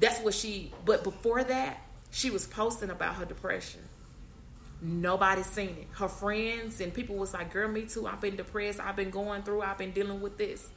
That's 0.00 0.20
what 0.20 0.34
she. 0.34 0.72
But 0.84 1.04
before 1.04 1.42
that, 1.44 1.82
she 2.10 2.30
was 2.30 2.46
posting 2.46 2.90
about 2.90 3.16
her 3.16 3.24
depression. 3.24 3.80
Nobody 4.80 5.42
seen 5.42 5.70
it. 5.70 5.88
Her 5.92 6.08
friends 6.08 6.80
and 6.80 6.94
people 6.94 7.16
was 7.16 7.34
like, 7.34 7.52
"Girl, 7.52 7.68
me 7.68 7.82
too. 7.82 8.06
I've 8.06 8.20
been 8.20 8.36
depressed. 8.36 8.80
I've 8.80 8.96
been 8.96 9.10
going 9.10 9.42
through. 9.42 9.62
I've 9.62 9.78
been 9.78 9.92
dealing 9.92 10.20
with 10.20 10.38
this." 10.38 10.70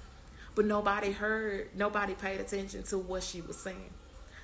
But 0.56 0.66
nobody 0.66 1.12
heard. 1.12 1.70
Nobody 1.76 2.16
paid 2.16 2.40
attention 2.40 2.84
to 2.84 2.98
what 2.98 3.24
she 3.24 3.42
was 3.42 3.58
saying. 3.58 3.94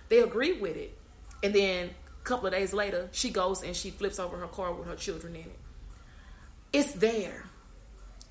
They 0.10 0.20
agreed 0.20 0.62
with 0.62 0.78
it, 0.78 0.96
and 1.44 1.54
then 1.54 1.90
a 1.90 2.24
couple 2.24 2.48
of 2.48 2.54
days 2.54 2.74
later, 2.74 3.10
she 3.12 3.30
goes 3.30 3.64
and 3.64 3.76
she 3.76 3.90
flips 3.90 4.20
over 4.20 4.38
her 4.38 4.48
car 4.48 4.72
with 4.74 4.88
her 4.88 4.96
children 4.96 5.36
in 5.36 5.42
it 5.42 5.60
it's 6.74 6.94
there. 6.94 7.46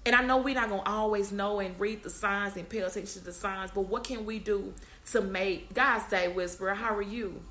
And 0.05 0.15
I 0.15 0.23
know 0.23 0.39
we're 0.39 0.55
not 0.55 0.69
gonna 0.69 0.83
always 0.83 1.33
know 1.33 1.59
and 1.59 1.79
read 1.81 2.03
the 2.05 2.11
signs 2.11 2.57
and 2.57 2.69
pay 2.69 2.79
attention 2.79 3.21
to 3.21 3.25
the 3.25 3.33
signs, 3.33 3.73
but 3.73 3.83
what 3.83 4.05
can 4.05 4.25
we 4.25 4.39
do 4.39 4.73
to 5.13 5.21
make 5.21 5.75
God 5.75 5.99
say, 6.09 6.29
Whisper, 6.29 6.75
how 6.75 6.95
are 6.95 7.03
you? 7.03 7.43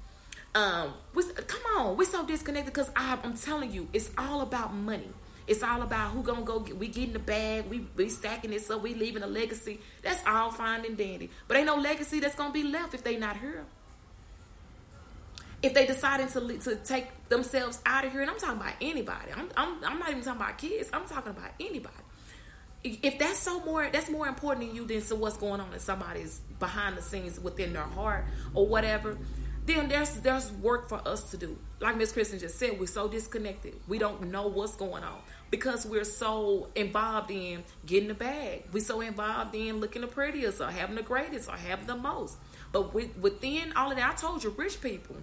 Um, 0.53 0.93
we, 1.13 1.23
come 1.25 1.61
on, 1.77 1.97
we're 1.97 2.05
so 2.05 2.25
disconnected 2.25 2.73
because 2.73 2.89
I'm 2.95 3.35
telling 3.35 3.73
you, 3.73 3.89
it's 3.91 4.09
all 4.17 4.39
about 4.39 4.73
money. 4.73 5.09
It's 5.47 5.61
all 5.61 5.81
about 5.81 6.11
who 6.11 6.23
gonna 6.23 6.43
go 6.43 6.61
get. 6.61 6.77
We 6.77 6.87
getting 6.87 7.13
the 7.13 7.19
bag. 7.19 7.65
We 7.69 7.85
we 7.95 8.09
stacking 8.09 8.53
it 8.53 8.63
so 8.63 8.77
we 8.77 8.95
leaving 8.95 9.21
a 9.21 9.27
legacy. 9.27 9.79
That's 10.01 10.25
all 10.25 10.49
fine 10.49 10.85
and 10.85 10.97
dandy. 10.97 11.29
But 11.47 11.57
ain't 11.57 11.67
no 11.67 11.75
legacy 11.75 12.19
that's 12.19 12.35
gonna 12.35 12.53
be 12.53 12.63
left 12.63 12.93
if 12.93 13.03
they 13.03 13.17
not 13.17 13.37
here 13.37 13.65
if 15.65 15.73
they 15.73 15.85
decided 15.87 16.29
to 16.29 16.57
to 16.59 16.75
take 16.77 17.07
themselves 17.27 17.79
out 17.85 18.05
of 18.05 18.11
here, 18.11 18.21
and 18.21 18.29
I'm 18.29 18.37
talking 18.37 18.61
about 18.61 18.73
anybody. 18.79 19.31
I'm, 19.35 19.49
I'm 19.57 19.83
I'm 19.83 19.99
not 19.99 20.11
even 20.11 20.23
talking 20.23 20.41
about 20.41 20.57
kids. 20.59 20.89
I'm 20.93 21.07
talking 21.07 21.31
about 21.31 21.51
anybody. 21.59 21.95
If 22.83 23.17
that's 23.17 23.39
so 23.39 23.61
more, 23.61 23.89
that's 23.91 24.11
more 24.11 24.27
important 24.27 24.69
to 24.69 24.75
you 24.75 24.85
than 24.85 25.01
so 25.01 25.15
what's 25.15 25.37
going 25.37 25.59
on 25.59 25.73
in 25.73 25.79
somebody's 25.79 26.39
behind 26.59 26.95
the 26.95 27.01
scenes 27.01 27.39
within 27.39 27.73
their 27.73 27.81
heart 27.81 28.25
or 28.53 28.67
whatever. 28.67 29.17
Then 29.65 29.87
there's 29.87 30.11
there's 30.17 30.51
work 30.51 30.87
for 30.87 31.01
us 31.07 31.31
to 31.31 31.37
do. 31.37 31.57
Like 31.79 31.97
Miss 31.97 32.11
Kristen 32.11 32.37
just 32.37 32.59
said, 32.59 32.79
we're 32.79 32.85
so 32.85 33.07
disconnected. 33.07 33.73
We 33.87 33.97
don't 33.97 34.29
know 34.29 34.45
what's 34.45 34.75
going 34.75 35.03
on 35.03 35.19
because 35.49 35.83
we're 35.87 36.03
so 36.03 36.69
involved 36.75 37.31
in 37.31 37.63
getting 37.87 38.09
the 38.09 38.13
bag. 38.13 38.65
We're 38.71 38.83
so 38.83 39.01
involved 39.01 39.55
in 39.55 39.79
looking 39.79 40.03
the 40.03 40.07
prettiest 40.07 40.61
or 40.61 40.69
having 40.69 40.95
the 40.95 41.01
greatest 41.01 41.49
or 41.49 41.57
having 41.57 41.87
the 41.87 41.95
most. 41.95 42.37
But 42.71 42.93
within 42.93 43.73
all 43.75 43.89
of 43.89 43.97
that, 43.97 44.11
I 44.11 44.15
told 44.15 44.43
you, 44.43 44.51
rich 44.51 44.79
people 44.79 45.15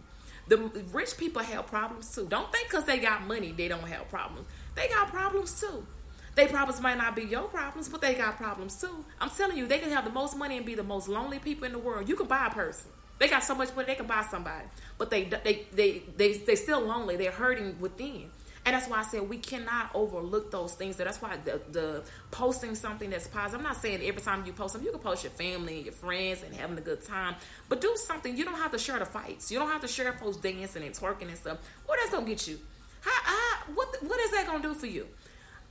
the 0.49 0.57
rich 0.93 1.17
people 1.17 1.43
have 1.43 1.67
problems 1.67 2.15
too. 2.15 2.27
Don't 2.29 2.51
think 2.53 2.69
because 2.69 2.85
they 2.85 2.99
got 2.99 3.27
money 3.27 3.53
they 3.53 3.69
don't 3.69 3.87
have 3.89 4.09
problems. 4.09 4.47
They 4.75 4.89
got 4.89 5.09
problems 5.09 5.61
too. 5.61 5.87
They 6.35 6.47
problems 6.47 6.81
might 6.81 6.97
not 6.97 7.15
be 7.15 7.23
your 7.25 7.43
problems, 7.43 7.89
but 7.89 8.01
they 8.01 8.15
got 8.15 8.39
problems 8.39 8.81
too. 8.81 9.05
I'm 9.21 9.29
telling 9.31 9.59
you, 9.59 9.67
they 9.67 9.79
can 9.79 9.91
have 9.91 10.05
the 10.05 10.11
most 10.11 10.37
money 10.37 10.57
and 10.57 10.65
be 10.65 10.75
the 10.75 10.83
most 10.83 11.09
lonely 11.09 11.39
people 11.39 11.67
in 11.67 11.73
the 11.73 11.79
world. 11.79 12.09
You 12.09 12.17
can 12.17 12.27
buy 12.27 12.47
a 12.47 12.51
person. 12.51 12.91
They 13.19 13.29
got 13.29 13.45
so 13.45 13.55
much 13.55 13.75
money 13.77 13.87
they 13.87 13.95
can 13.95 14.07
buy 14.07 14.27
somebody, 14.31 14.67
but 14.99 15.11
they 15.11 15.25
they 15.25 15.67
they 15.73 16.03
they 16.17 16.33
they 16.33 16.57
still 16.57 16.81
lonely. 16.81 17.17
They're 17.17 17.31
hurting 17.31 17.79
within. 17.81 18.31
And 18.65 18.77
that's 18.77 18.89
why 18.89 19.01
I 19.01 19.03
said 19.03 19.29
we 19.29 19.39
cannot 19.39 19.91
overlook 19.93 20.53
those 20.53 20.73
things. 20.75 20.97
That's 20.97 21.21
why 21.21 21.37
the, 21.45 21.61
the 21.73 22.05
posting 22.31 22.77
something 22.77 23.11
that's 23.11 23.27
positive. 23.27 23.59
I'm 23.61 23.65
not 23.65 23.77
saying 23.83 24.03
every 24.05 24.23
time 24.23 24.47
you 24.47 24.53
post 24.53 24.73
something, 24.73 24.87
you 24.87 24.93
can 24.93 25.01
post 25.01 25.25
your 25.25 25.33
family 25.33 25.77
and 25.79 25.87
your 25.87 25.95
friends 25.95 26.45
and 26.45 26.55
having 26.55 26.79
a 26.79 26.81
good 26.81 27.05
time, 27.05 27.35
but 27.69 27.81
do 27.81 27.93
something. 27.97 28.37
You 28.37 28.45
don't 28.45 28.59
have 28.59 28.71
to 28.71 28.79
share 28.79 28.99
the 29.01 29.05
fights. 29.05 29.51
You 29.51 29.59
don't 29.59 29.69
have 29.69 29.81
to 29.81 29.89
share 29.89 30.13
folks 30.13 30.37
dancing 30.37 30.85
and 30.85 30.95
twerking 30.95 31.29
and 31.29 31.37
stuff. 31.37 31.59
What 31.87 31.99
that's 31.99 32.11
gonna 32.11 32.27
get 32.27 32.47
you? 32.47 32.59
How, 33.01 33.11
how, 33.25 33.73
what 33.75 33.97
what 34.03 34.21
is 34.21 34.31
that 34.31 34.47
gonna 34.47 34.63
do 34.63 34.75
for 34.75 34.87
you? 34.87 35.09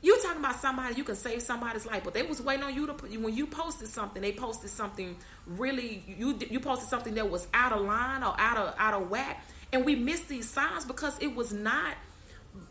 You 0.02 0.20
talking 0.22 0.40
about 0.40 0.60
somebody 0.60 0.96
you 0.96 1.04
can 1.04 1.16
save 1.16 1.42
somebody's 1.44 1.86
life, 1.86 2.04
but 2.04 2.14
they 2.14 2.24
was 2.24 2.42
waiting 2.42 2.64
on 2.64 2.74
you 2.74 2.88
to 2.88 2.94
when 2.94 3.34
you 3.34 3.48
posted 3.48 3.88
something. 3.88 4.22
They 4.22 4.34
posted 4.34 4.70
something 4.70 5.16
really 5.46 6.04
you 6.18 6.38
you 6.50 6.60
posted 6.60 6.90
something 6.90 7.14
that 7.16 7.30
was 7.30 7.48
out 7.54 7.72
of 7.72 7.86
line 7.86 8.24
or 8.24 8.34
out 8.38 8.58
of 8.58 8.76
out 8.78 9.02
of 9.02 9.10
whack, 9.10 9.46
and 9.72 9.86
we 9.86 9.96
missed 9.96 10.28
these 10.28 10.50
signs 10.50 10.84
because 10.84 11.18
it 11.20 11.34
was 11.34 11.54
not 11.54 11.96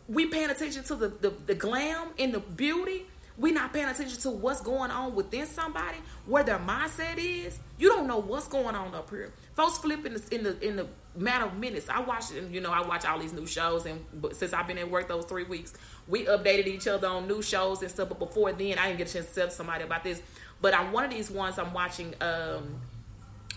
we 0.07 0.27
paying 0.27 0.49
attention 0.49 0.83
to 0.85 0.95
the, 0.95 1.07
the, 1.07 1.33
the 1.47 1.55
glam 1.55 2.09
and 2.19 2.33
the 2.33 2.39
beauty. 2.39 3.05
We 3.37 3.51
not 3.51 3.73
paying 3.73 3.87
attention 3.87 4.19
to 4.21 4.29
what's 4.29 4.61
going 4.61 4.91
on 4.91 5.15
within 5.15 5.47
somebody 5.47 5.97
where 6.25 6.43
their 6.43 6.59
mindset 6.59 7.17
is. 7.17 7.59
You 7.79 7.89
don't 7.89 8.05
know 8.05 8.19
what's 8.19 8.47
going 8.47 8.75
on 8.75 8.93
up 8.93 9.09
here. 9.09 9.31
Folks 9.55 9.77
flip 9.79 10.05
in 10.05 10.13
the 10.13 10.23
in 10.31 10.43
the, 10.43 10.59
in 10.67 10.75
the 10.75 10.87
matter 11.15 11.45
of 11.45 11.57
minutes. 11.57 11.89
I 11.89 12.01
watch 12.01 12.31
you 12.31 12.61
know 12.61 12.71
i 12.71 12.85
watch 12.85 13.05
all 13.05 13.19
these 13.19 13.33
new 13.33 13.45
shows 13.45 13.85
and 13.85 14.05
since 14.33 14.53
i've 14.53 14.67
been 14.67 14.77
at 14.77 14.89
work 14.89 15.07
those 15.07 15.25
three 15.25 15.43
weeks 15.43 15.73
we 16.07 16.25
updated 16.25 16.67
each 16.67 16.87
other 16.87 17.07
on 17.07 17.27
new 17.27 17.41
shows 17.41 17.81
and 17.81 17.91
stuff 17.91 18.09
but 18.09 18.19
before 18.19 18.51
then 18.53 18.77
i 18.77 18.87
didn't 18.87 18.97
get 18.97 19.09
a 19.09 19.13
chance 19.13 19.27
to 19.27 19.35
tell 19.35 19.49
somebody 19.49 19.83
about 19.83 20.03
this. 20.03 20.21
But 20.61 20.73
i'm 20.73 20.91
one 20.91 21.03
of 21.03 21.11
these 21.11 21.29
ones 21.29 21.57
i'm 21.57 21.73
watching 21.73 22.13
um 22.21 22.81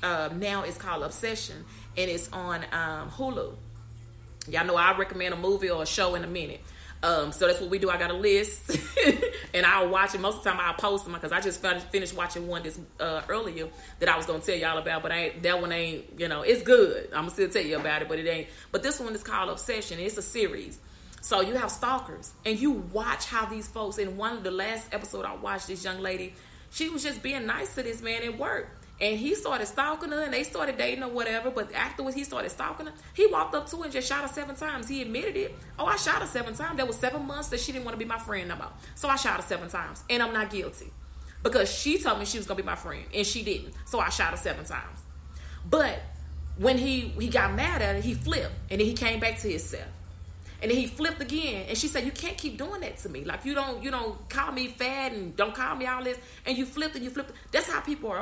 uh, 0.02 0.28
now 0.36 0.62
it's 0.64 0.76
called 0.76 1.02
obsession 1.02 1.64
and 1.96 2.10
it's 2.10 2.30
on 2.32 2.64
um 2.72 3.10
hulu 3.10 3.54
Y'all 4.48 4.66
know 4.66 4.76
I 4.76 4.96
recommend 4.96 5.34
a 5.34 5.36
movie 5.36 5.70
or 5.70 5.82
a 5.82 5.86
show 5.86 6.14
in 6.14 6.24
a 6.24 6.26
minute. 6.26 6.60
Um, 7.02 7.32
so 7.32 7.46
that's 7.46 7.60
what 7.60 7.68
we 7.68 7.78
do. 7.78 7.90
I 7.90 7.98
got 7.98 8.10
a 8.10 8.14
list, 8.14 8.78
and 9.54 9.66
I'll 9.66 9.90
watch 9.90 10.14
it. 10.14 10.22
Most 10.22 10.38
of 10.38 10.44
the 10.44 10.50
time, 10.50 10.60
I'll 10.60 10.72
post 10.72 11.04
them 11.04 11.12
because 11.12 11.32
I 11.32 11.40
just 11.42 11.62
finished 11.90 12.16
watching 12.16 12.46
one 12.46 12.62
this 12.62 12.80
uh, 12.98 13.20
earlier 13.28 13.68
that 14.00 14.08
I 14.08 14.16
was 14.16 14.24
gonna 14.24 14.38
tell 14.38 14.54
y'all 14.54 14.78
about. 14.78 15.02
But 15.02 15.12
I 15.12 15.16
ain't, 15.24 15.42
that 15.42 15.60
one 15.60 15.70
ain't. 15.70 16.18
You 16.18 16.28
know, 16.28 16.42
it's 16.42 16.62
good. 16.62 17.08
I'm 17.12 17.22
gonna 17.24 17.30
still 17.30 17.50
tell 17.50 17.62
you 17.62 17.76
about 17.78 18.00
it, 18.00 18.08
but 18.08 18.18
it 18.18 18.26
ain't. 18.26 18.48
But 18.72 18.82
this 18.82 19.00
one 19.00 19.14
is 19.14 19.22
called 19.22 19.50
Obsession. 19.50 19.98
It's 19.98 20.16
a 20.16 20.22
series. 20.22 20.78
So 21.20 21.42
you 21.42 21.54
have 21.56 21.70
stalkers, 21.70 22.32
and 22.46 22.58
you 22.58 22.70
watch 22.70 23.26
how 23.26 23.44
these 23.44 23.68
folks. 23.68 23.98
In 23.98 24.16
one 24.16 24.38
of 24.38 24.42
the 24.42 24.50
last 24.50 24.88
episode 24.92 25.26
I 25.26 25.34
watched, 25.34 25.66
this 25.66 25.84
young 25.84 26.00
lady, 26.00 26.32
she 26.70 26.88
was 26.88 27.02
just 27.02 27.22
being 27.22 27.44
nice 27.44 27.74
to 27.74 27.82
this 27.82 28.00
man 28.00 28.22
at 28.22 28.38
work 28.38 28.70
and 29.04 29.18
he 29.18 29.34
started 29.34 29.66
stalking 29.66 30.12
her 30.12 30.22
and 30.22 30.32
they 30.32 30.44
started 30.44 30.78
dating 30.78 31.04
or 31.04 31.10
whatever. 31.10 31.50
But 31.50 31.74
afterwards, 31.74 32.16
he 32.16 32.24
started 32.24 32.50
stalking 32.50 32.86
her. 32.86 32.92
He 33.12 33.26
walked 33.26 33.54
up 33.54 33.68
to 33.68 33.76
her 33.76 33.84
and 33.84 33.92
just 33.92 34.08
shot 34.08 34.22
her 34.22 34.28
seven 34.28 34.56
times. 34.56 34.88
He 34.88 35.02
admitted 35.02 35.36
it. 35.36 35.54
Oh, 35.78 35.84
I 35.84 35.96
shot 35.96 36.22
her 36.22 36.26
seven 36.26 36.54
times. 36.54 36.78
There 36.78 36.86
was 36.86 36.96
seven 36.96 37.26
months 37.26 37.48
that 37.48 37.60
she 37.60 37.70
didn't 37.70 37.84
want 37.84 37.96
to 37.96 37.98
be 37.98 38.06
my 38.06 38.18
friend 38.18 38.48
no 38.48 38.56
more. 38.56 38.70
So 38.94 39.10
I 39.10 39.16
shot 39.16 39.36
her 39.36 39.42
seven 39.42 39.68
times. 39.68 40.02
And 40.08 40.22
I'm 40.22 40.32
not 40.32 40.48
guilty. 40.48 40.90
Because 41.42 41.70
she 41.70 41.98
told 41.98 42.18
me 42.18 42.24
she 42.24 42.38
was 42.38 42.46
to 42.46 42.54
be 42.54 42.62
my 42.62 42.76
friend. 42.76 43.04
And 43.12 43.26
she 43.26 43.42
didn't. 43.42 43.74
So 43.84 44.00
I 44.00 44.08
shot 44.08 44.30
her 44.30 44.38
seven 44.38 44.64
times. 44.64 45.00
But 45.68 46.00
when 46.56 46.78
he, 46.78 47.12
he 47.20 47.28
got 47.28 47.54
mad 47.54 47.82
at 47.82 47.96
her, 47.96 48.00
he 48.00 48.14
flipped. 48.14 48.54
And 48.70 48.80
then 48.80 48.86
he 48.86 48.94
came 48.94 49.20
back 49.20 49.38
to 49.40 49.48
himself. 49.50 49.84
And 50.62 50.70
then 50.70 50.78
he 50.78 50.86
flipped 50.86 51.20
again, 51.20 51.66
and 51.68 51.76
she 51.76 51.88
said, 51.88 52.06
"You 52.06 52.10
can't 52.10 52.38
keep 52.38 52.56
doing 52.56 52.80
that 52.80 52.96
to 52.98 53.10
me. 53.10 53.22
Like 53.22 53.44
you 53.44 53.54
don't, 53.54 53.82
you 53.82 53.90
don't 53.90 54.26
call 54.30 54.50
me 54.50 54.68
fat 54.68 55.12
and 55.12 55.36
don't 55.36 55.54
call 55.54 55.76
me 55.76 55.84
all 55.84 56.02
this. 56.02 56.16
And 56.46 56.56
you 56.56 56.64
flipped 56.64 56.94
and 56.94 57.04
you 57.04 57.10
flipped. 57.10 57.32
That's 57.52 57.68
how 57.70 57.80
people 57.80 58.10
are 58.10 58.20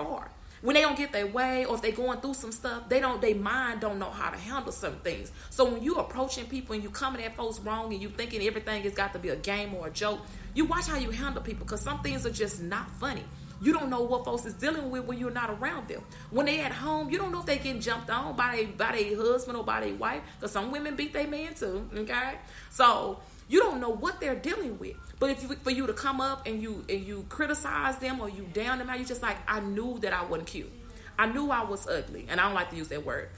when 0.63 0.75
they 0.75 0.81
don't 0.81 0.97
get 0.97 1.13
their 1.13 1.27
way 1.27 1.65
or 1.65 1.75
if 1.75 1.83
they're 1.83 1.93
going 1.93 2.21
through 2.21 2.35
some 2.35 2.53
stuff, 2.53 2.89
they 2.89 3.01
don't 3.01 3.21
they 3.21 3.35
mind 3.35 3.81
don't 3.81 3.99
know 3.99 4.11
how 4.11 4.31
to 4.31 4.39
handle 4.39 4.73
some 4.73 4.95
things. 4.97 5.31
So 5.51 5.65
when 5.65 5.83
you 5.83 5.97
approaching 5.97 6.47
people 6.47 6.75
and 6.75 6.83
you 6.83 6.91
coming 6.91 7.23
at 7.23 7.37
folks 7.37 7.61
wrong 7.61 7.93
and 7.93 8.01
you 8.01 8.09
thinking 8.09 8.43
everything 8.43 8.83
has 8.85 8.95
got 8.95 9.13
to 9.13 9.19
be 9.19 9.29
a 9.29 9.37
game 9.37 9.75
or 9.75 9.89
a 9.89 9.91
joke, 9.91 10.21
you 10.55 10.65
watch 10.65 10.87
how 10.87 10.97
you 10.97 11.11
handle 11.11 11.43
people 11.43 11.67
because 11.67 11.83
some 11.83 12.01
things 12.03 12.25
are 12.25 12.31
just 12.31 12.63
not 12.63 12.91
funny. 12.93 13.25
You 13.61 13.73
don't 13.73 13.91
know 13.91 14.03
what 14.03 14.25
folks 14.25 14.45
is 14.45 14.55
dealing 14.55 14.91
with 14.91 15.05
when 15.05 15.19
you're 15.19 15.31
not 15.31 15.51
around 15.51 15.87
them. 15.87 16.03
When 16.31 16.47
they 16.47 16.61
at 16.61 16.73
home, 16.73 17.11
you 17.11 17.19
don't 17.19 17.31
know 17.31 17.41
if 17.41 17.47
they 17.47 17.59
getting 17.59 17.81
jumped 17.81 18.11
on 18.11 18.35
by 18.35 18.57
their 18.57 18.67
by 18.67 18.97
their 18.97 19.17
husband 19.17 19.57
or 19.57 19.63
by 19.63 19.81
their 19.81 19.95
wife. 19.95 20.23
Because 20.39 20.51
some 20.51 20.73
women 20.73 20.97
beat 20.97 21.13
their 21.13 21.29
man 21.29 21.55
too. 21.55 21.89
Okay, 21.95 22.39
so 22.71 23.21
you 23.53 23.61
don't 23.61 23.81
know 23.81 23.91
what 23.91 24.19
they're 24.19 24.35
dealing 24.35 24.79
with. 24.79 24.97
But 25.21 25.29
if 25.29 25.43
you 25.43 25.55
for 25.57 25.71
you 25.71 25.87
to 25.87 25.93
come 25.93 26.23
up 26.23 26.47
and 26.47 26.63
you 26.63 26.85
and 26.89 27.05
you 27.05 27.27
criticize 27.29 27.99
them 27.99 28.19
or 28.19 28.31
you 28.31 28.49
down 28.55 28.79
them 28.79 28.89
out, 28.89 28.99
you 28.99 29.05
just 29.05 29.21
like 29.21 29.37
I 29.47 29.61
knew 29.61 29.99
that 29.99 30.15
I 30.15 30.25
wasn't 30.25 30.49
cute. 30.49 30.73
I 31.19 31.27
knew 31.27 31.51
I 31.51 31.63
was 31.63 31.87
ugly, 31.87 32.27
and 32.31 32.41
I 32.41 32.45
don't 32.45 32.55
like 32.55 32.71
to 32.71 32.77
use 32.77 32.89
that 32.89 33.05
word. 33.05 33.29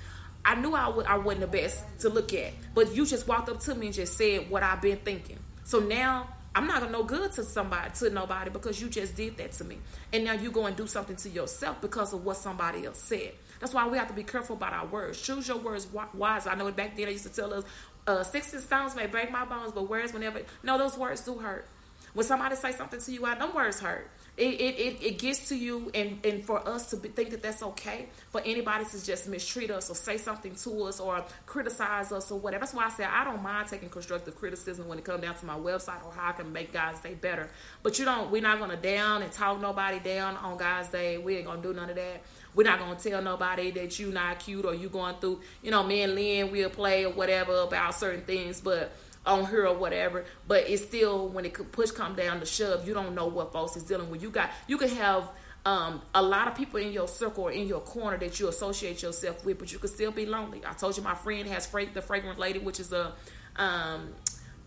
I 0.44 0.54
knew 0.54 0.72
I, 0.72 1.16
wasn't 1.16 1.40
the 1.40 1.46
best 1.46 1.84
to 2.00 2.10
look 2.10 2.32
at, 2.32 2.52
but 2.74 2.94
you 2.94 3.04
just 3.06 3.26
walked 3.26 3.48
up 3.48 3.58
to 3.60 3.74
me 3.74 3.86
and 3.86 3.94
just 3.94 4.16
said 4.16 4.48
what 4.50 4.62
I've 4.62 4.80
been 4.80 4.98
thinking. 4.98 5.38
So 5.64 5.80
now 5.80 6.28
I'm 6.54 6.68
not 6.68 6.80
gonna 6.80 6.92
no 6.92 7.02
good 7.02 7.32
to 7.32 7.42
somebody, 7.42 7.90
to 7.94 8.10
nobody, 8.10 8.50
because 8.50 8.80
you 8.80 8.88
just 8.88 9.16
did 9.16 9.36
that 9.38 9.52
to 9.52 9.64
me. 9.64 9.78
And 10.12 10.24
now 10.24 10.34
you 10.34 10.52
go 10.52 10.66
and 10.66 10.76
do 10.76 10.86
something 10.86 11.16
to 11.16 11.28
yourself 11.28 11.80
because 11.80 12.12
of 12.12 12.24
what 12.24 12.36
somebody 12.36 12.86
else 12.86 13.00
said. 13.00 13.32
That's 13.58 13.74
why 13.74 13.88
we 13.88 13.98
have 13.98 14.08
to 14.08 14.14
be 14.14 14.22
careful 14.22 14.56
about 14.56 14.72
our 14.72 14.86
words. 14.86 15.20
Choose 15.20 15.48
your 15.48 15.56
words 15.56 15.88
wisely. 16.12 16.52
I 16.52 16.54
know 16.54 16.70
back 16.70 16.96
then 16.96 17.06
they 17.06 17.12
used 17.12 17.24
to 17.24 17.32
tell 17.32 17.52
us, 17.54 17.64
uh, 18.06 18.22
sticks 18.22 18.52
and 18.52 18.62
stones 18.62 18.94
may 18.94 19.06
break 19.06 19.30
my 19.30 19.44
bones, 19.44 19.72
but 19.72 19.88
words 19.88 20.12
whenever. 20.12 20.42
No, 20.62 20.78
those 20.78 20.96
words 20.96 21.22
do 21.22 21.38
hurt. 21.38 21.66
When 22.12 22.24
somebody 22.24 22.54
say 22.54 22.72
something 22.72 23.00
to 23.00 23.12
you, 23.12 23.24
I 23.24 23.34
them 23.34 23.54
words 23.54 23.80
hurt. 23.80 24.08
It, 24.36 24.54
it, 24.54 24.78
it, 24.78 25.02
it, 25.02 25.18
gets 25.18 25.48
to 25.50 25.56
you 25.56 25.92
and, 25.94 26.18
and 26.26 26.44
for 26.44 26.66
us 26.68 26.90
to 26.90 26.96
be, 26.96 27.08
think 27.08 27.30
that 27.30 27.40
that's 27.40 27.62
okay 27.62 28.08
for 28.30 28.40
anybody 28.40 28.84
to 28.84 29.04
just 29.04 29.28
mistreat 29.28 29.70
us 29.70 29.88
or 29.88 29.94
say 29.94 30.16
something 30.16 30.56
to 30.56 30.82
us 30.82 30.98
or 30.98 31.24
criticize 31.46 32.10
us 32.10 32.32
or 32.32 32.40
whatever 32.40 32.62
that's 32.62 32.74
why 32.74 32.86
i 32.86 32.88
say 32.88 33.04
i 33.04 33.22
don't 33.22 33.44
mind 33.44 33.68
taking 33.68 33.88
constructive 33.88 34.34
criticism 34.34 34.88
when 34.88 34.98
it 34.98 35.04
comes 35.04 35.22
down 35.22 35.36
to 35.36 35.46
my 35.46 35.56
website 35.56 36.04
or 36.04 36.10
how 36.10 36.30
i 36.30 36.32
can 36.32 36.52
make 36.52 36.72
God's 36.72 36.98
Day 36.98 37.14
better 37.14 37.48
but 37.84 37.96
you 37.96 38.04
don't 38.04 38.28
we're 38.32 38.42
not 38.42 38.58
going 38.58 38.70
to 38.70 38.76
down 38.76 39.22
and 39.22 39.30
talk 39.30 39.60
nobody 39.60 40.00
down 40.00 40.36
on 40.38 40.58
God's 40.58 40.88
Day 40.88 41.16
we 41.16 41.36
ain't 41.36 41.46
going 41.46 41.62
to 41.62 41.68
do 41.68 41.72
none 41.72 41.88
of 41.88 41.94
that 41.94 42.20
we're 42.54 42.64
not 42.64 42.78
gonna 42.78 42.96
tell 42.96 43.22
nobody 43.22 43.70
that 43.72 43.98
you 43.98 44.10
not 44.10 44.38
cute 44.38 44.64
or 44.64 44.74
you 44.74 44.88
going 44.88 45.16
through, 45.16 45.40
you 45.62 45.70
know, 45.70 45.82
me 45.82 46.02
and 46.02 46.14
Lynn 46.14 46.50
we'll 46.50 46.70
play 46.70 47.04
or 47.04 47.12
whatever 47.12 47.56
about 47.58 47.94
certain 47.94 48.22
things, 48.22 48.60
but 48.60 48.92
on 49.26 49.44
her 49.44 49.66
or 49.66 49.76
whatever. 49.76 50.24
But 50.46 50.68
it's 50.68 50.82
still 50.82 51.28
when 51.28 51.44
it 51.44 51.54
could 51.54 51.72
push 51.72 51.90
come 51.90 52.14
down 52.14 52.40
to 52.40 52.46
shove, 52.46 52.86
you 52.86 52.94
don't 52.94 53.14
know 53.14 53.26
what 53.26 53.52
folks 53.52 53.76
is 53.76 53.82
dealing 53.82 54.10
with. 54.10 54.22
You 54.22 54.30
got 54.30 54.50
you 54.66 54.78
could 54.78 54.90
have 54.90 55.28
um, 55.66 56.02
a 56.14 56.22
lot 56.22 56.46
of 56.46 56.54
people 56.54 56.78
in 56.78 56.92
your 56.92 57.08
circle 57.08 57.44
or 57.44 57.52
in 57.52 57.66
your 57.66 57.80
corner 57.80 58.18
that 58.18 58.38
you 58.38 58.48
associate 58.48 59.02
yourself 59.02 59.44
with, 59.44 59.58
but 59.58 59.72
you 59.72 59.78
could 59.78 59.90
still 59.90 60.10
be 60.10 60.26
lonely. 60.26 60.62
I 60.66 60.74
told 60.74 60.96
you 60.96 61.02
my 61.02 61.14
friend 61.14 61.48
has 61.48 61.66
the 61.66 62.02
fragrant 62.02 62.38
lady, 62.38 62.58
which 62.58 62.80
is 62.80 62.92
a 62.92 63.14
um, 63.56 64.08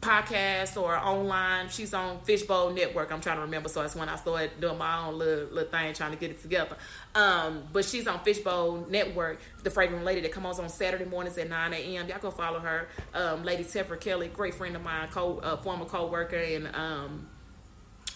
podcast 0.01 0.81
or 0.81 0.95
online. 0.95 1.69
She's 1.69 1.93
on 1.93 2.19
Fishbowl 2.21 2.71
Network. 2.71 3.11
I'm 3.11 3.21
trying 3.21 3.37
to 3.37 3.41
remember, 3.41 3.69
so 3.69 3.81
that's 3.81 3.95
when 3.95 4.09
I 4.09 4.15
started 4.15 4.59
doing 4.61 4.77
my 4.77 5.05
own 5.05 5.17
little, 5.17 5.45
little 5.45 5.71
thing, 5.71 5.93
trying 5.93 6.11
to 6.11 6.17
get 6.17 6.31
it 6.31 6.41
together. 6.41 6.77
Um, 7.15 7.63
but 7.73 7.83
she's 7.85 8.07
on 8.07 8.19
Fishbowl 8.19 8.87
Network, 8.89 9.39
the 9.63 9.69
fragrant 9.69 10.05
lady 10.05 10.21
that 10.21 10.31
comes 10.31 10.59
on 10.59 10.69
Saturday 10.69 11.05
mornings 11.05 11.37
at 11.37 11.49
9 11.49 11.73
a.m. 11.73 12.07
Y'all 12.07 12.19
go 12.19 12.31
follow 12.31 12.59
her. 12.59 12.87
Um, 13.13 13.43
lady 13.43 13.63
Tefra 13.63 13.99
Kelly, 13.99 14.27
great 14.27 14.53
friend 14.53 14.75
of 14.75 14.83
mine, 14.83 15.07
co 15.09 15.39
uh, 15.39 15.57
former 15.57 15.85
co-worker 15.85 16.37
and 16.37 16.73
um, 16.75 17.27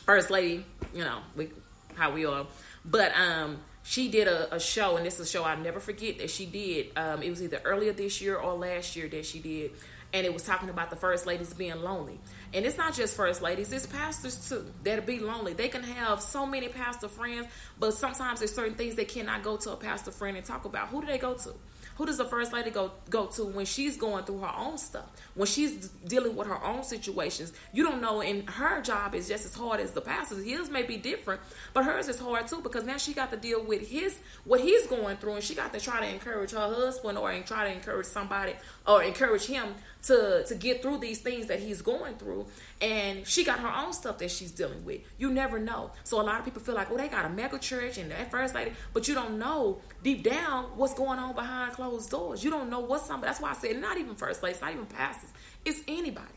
first 0.06 0.30
lady. 0.30 0.66
You 0.94 1.04
know, 1.04 1.20
we 1.36 1.50
how 1.96 2.12
we 2.12 2.26
are. 2.26 2.46
But 2.86 3.16
um, 3.16 3.60
she 3.84 4.10
did 4.10 4.28
a, 4.28 4.56
a, 4.56 4.60
show, 4.60 4.98
and 4.98 5.06
this 5.06 5.20
is 5.20 5.28
a 5.28 5.30
show 5.30 5.44
I'll 5.44 5.58
never 5.58 5.80
forget 5.80 6.20
that 6.20 6.30
she 6.30 6.46
did. 6.46 6.98
Um, 6.98 7.22
it 7.22 7.30
was 7.30 7.42
either 7.42 7.62
earlier 7.64 7.94
this 7.94 8.22
year 8.22 8.36
or 8.36 8.54
last 8.54 8.96
year 8.96 9.08
that 9.10 9.26
she 9.26 9.40
did 9.40 9.72
and 10.14 10.26
it 10.26 10.34
was 10.34 10.44
talking 10.44 10.70
about 10.70 10.90
the 10.90 10.96
first 10.96 11.26
ladies 11.26 11.54
being 11.54 11.82
lonely. 11.82 12.20
And 12.54 12.66
it's 12.66 12.78
not 12.78 12.94
just 12.94 13.16
first 13.16 13.42
ladies, 13.42 13.72
it's 13.72 13.86
pastors 13.86 14.50
too 14.50 14.66
that'll 14.84 15.06
be 15.06 15.20
lonely. 15.20 15.54
They 15.54 15.70
can 15.70 15.84
have 15.84 16.22
so 16.22 16.46
many 16.46 16.68
pastor 16.68 17.08
friends, 17.08 17.48
but 17.80 17.94
sometimes 17.94 18.40
there's 18.40 18.54
certain 18.54 18.76
things 18.76 18.96
they 18.96 19.06
cannot 19.06 19.44
go 19.44 19.58
to 19.58 19.72
a 19.72 19.78
pastor 19.78 20.12
friend 20.12 20.38
and 20.38 20.46
talk 20.46 20.66
about. 20.66 20.90
Who 20.90 21.02
do 21.02 21.08
they 21.08 21.18
go 21.18 21.34
to? 21.36 21.54
Who 22.02 22.06
does 22.06 22.18
the 22.18 22.26
first 22.26 22.52
lady 22.52 22.72
go 22.72 22.92
go 23.10 23.28
to 23.28 23.46
when 23.46 23.66
she's 23.66 23.98
going 23.98 24.24
through 24.24 24.40
her 24.40 24.54
own 24.58 24.78
stuff? 24.80 25.06
When 25.36 25.46
she's 25.46 25.90
dealing 25.90 26.36
with 26.36 26.48
her 26.48 26.64
own 26.64 26.84
situations, 26.84 27.54
you 27.74 27.84
don't 27.84 28.02
know. 28.02 28.22
And 28.22 28.50
her 28.50 28.82
job 28.82 29.14
is 29.14 29.28
just 29.28 29.46
as 29.46 29.54
hard 29.54 29.80
as 29.80 29.92
the 29.92 30.02
pastor's. 30.02 30.44
His 30.44 30.70
may 30.70 30.84
be 30.84 30.98
different, 30.98 31.42
but 31.74 31.86
hers 31.86 32.08
is 32.08 32.20
hard 32.20 32.48
too 32.48 32.62
because 32.62 32.86
now 32.86 32.98
she 32.98 33.14
got 33.14 33.30
to 33.32 33.38
deal 33.38 33.64
with 33.64 33.88
his 33.88 34.18
what 34.46 34.62
he's 34.62 34.88
going 34.88 35.18
through, 35.18 35.36
and 35.36 35.44
she 35.44 35.54
got 35.54 35.74
to 35.74 35.80
try 35.80 36.00
to 36.00 36.08
encourage 36.12 36.52
her 36.52 36.74
husband 36.74 37.18
or 37.18 37.32
try 37.42 37.70
to 37.70 37.76
encourage 37.76 38.08
somebody 38.08 38.54
or 38.88 39.04
encourage 39.04 39.46
him 39.46 39.76
to 40.04 40.44
to 40.48 40.56
get 40.56 40.82
through 40.82 40.98
these 40.98 41.20
things 41.20 41.48
that 41.48 41.60
he's 41.60 41.82
going 41.82 42.16
through. 42.16 42.48
And 42.82 43.26
she 43.28 43.44
got 43.44 43.60
her 43.60 43.72
own 43.86 43.94
stuff 43.94 44.18
that 44.20 44.32
she's 44.32 44.52
dealing 44.52 44.84
with. 44.84 45.02
You 45.18 45.32
never 45.32 45.60
know. 45.60 45.92
So 46.04 46.20
a 46.20 46.24
lot 46.24 46.40
of 46.40 46.46
people 46.46 46.62
feel 46.62 46.76
like 46.76 46.92
oh 46.92 46.98
they 46.98 47.08
got 47.08 47.26
a 47.26 47.30
mega 47.30 47.60
church 47.60 47.98
and 47.98 48.12
that 48.12 48.32
first 48.32 48.56
lady 48.56 48.72
but 48.94 49.08
you 49.08 49.14
don't 49.14 49.38
know 49.38 49.80
deep 50.04 50.24
down 50.24 50.66
what's 50.76 50.94
going 50.94 51.20
on 51.20 51.36
behind 51.36 51.74
closed 51.74 52.10
doors. 52.10 52.44
You 52.44 52.50
don't 52.50 52.70
know 52.70 52.80
what 52.80 53.02
somebody 53.02 53.30
that's 53.30 53.40
why 53.42 53.52
i 53.52 53.54
said 53.54 53.80
not 53.80 53.98
even 53.98 54.16
first 54.16 54.42
lady 54.42 54.58
not 54.62 54.72
even 54.74 54.86
pastors 54.86 55.30
it's 55.66 55.82
anybody. 55.88 56.34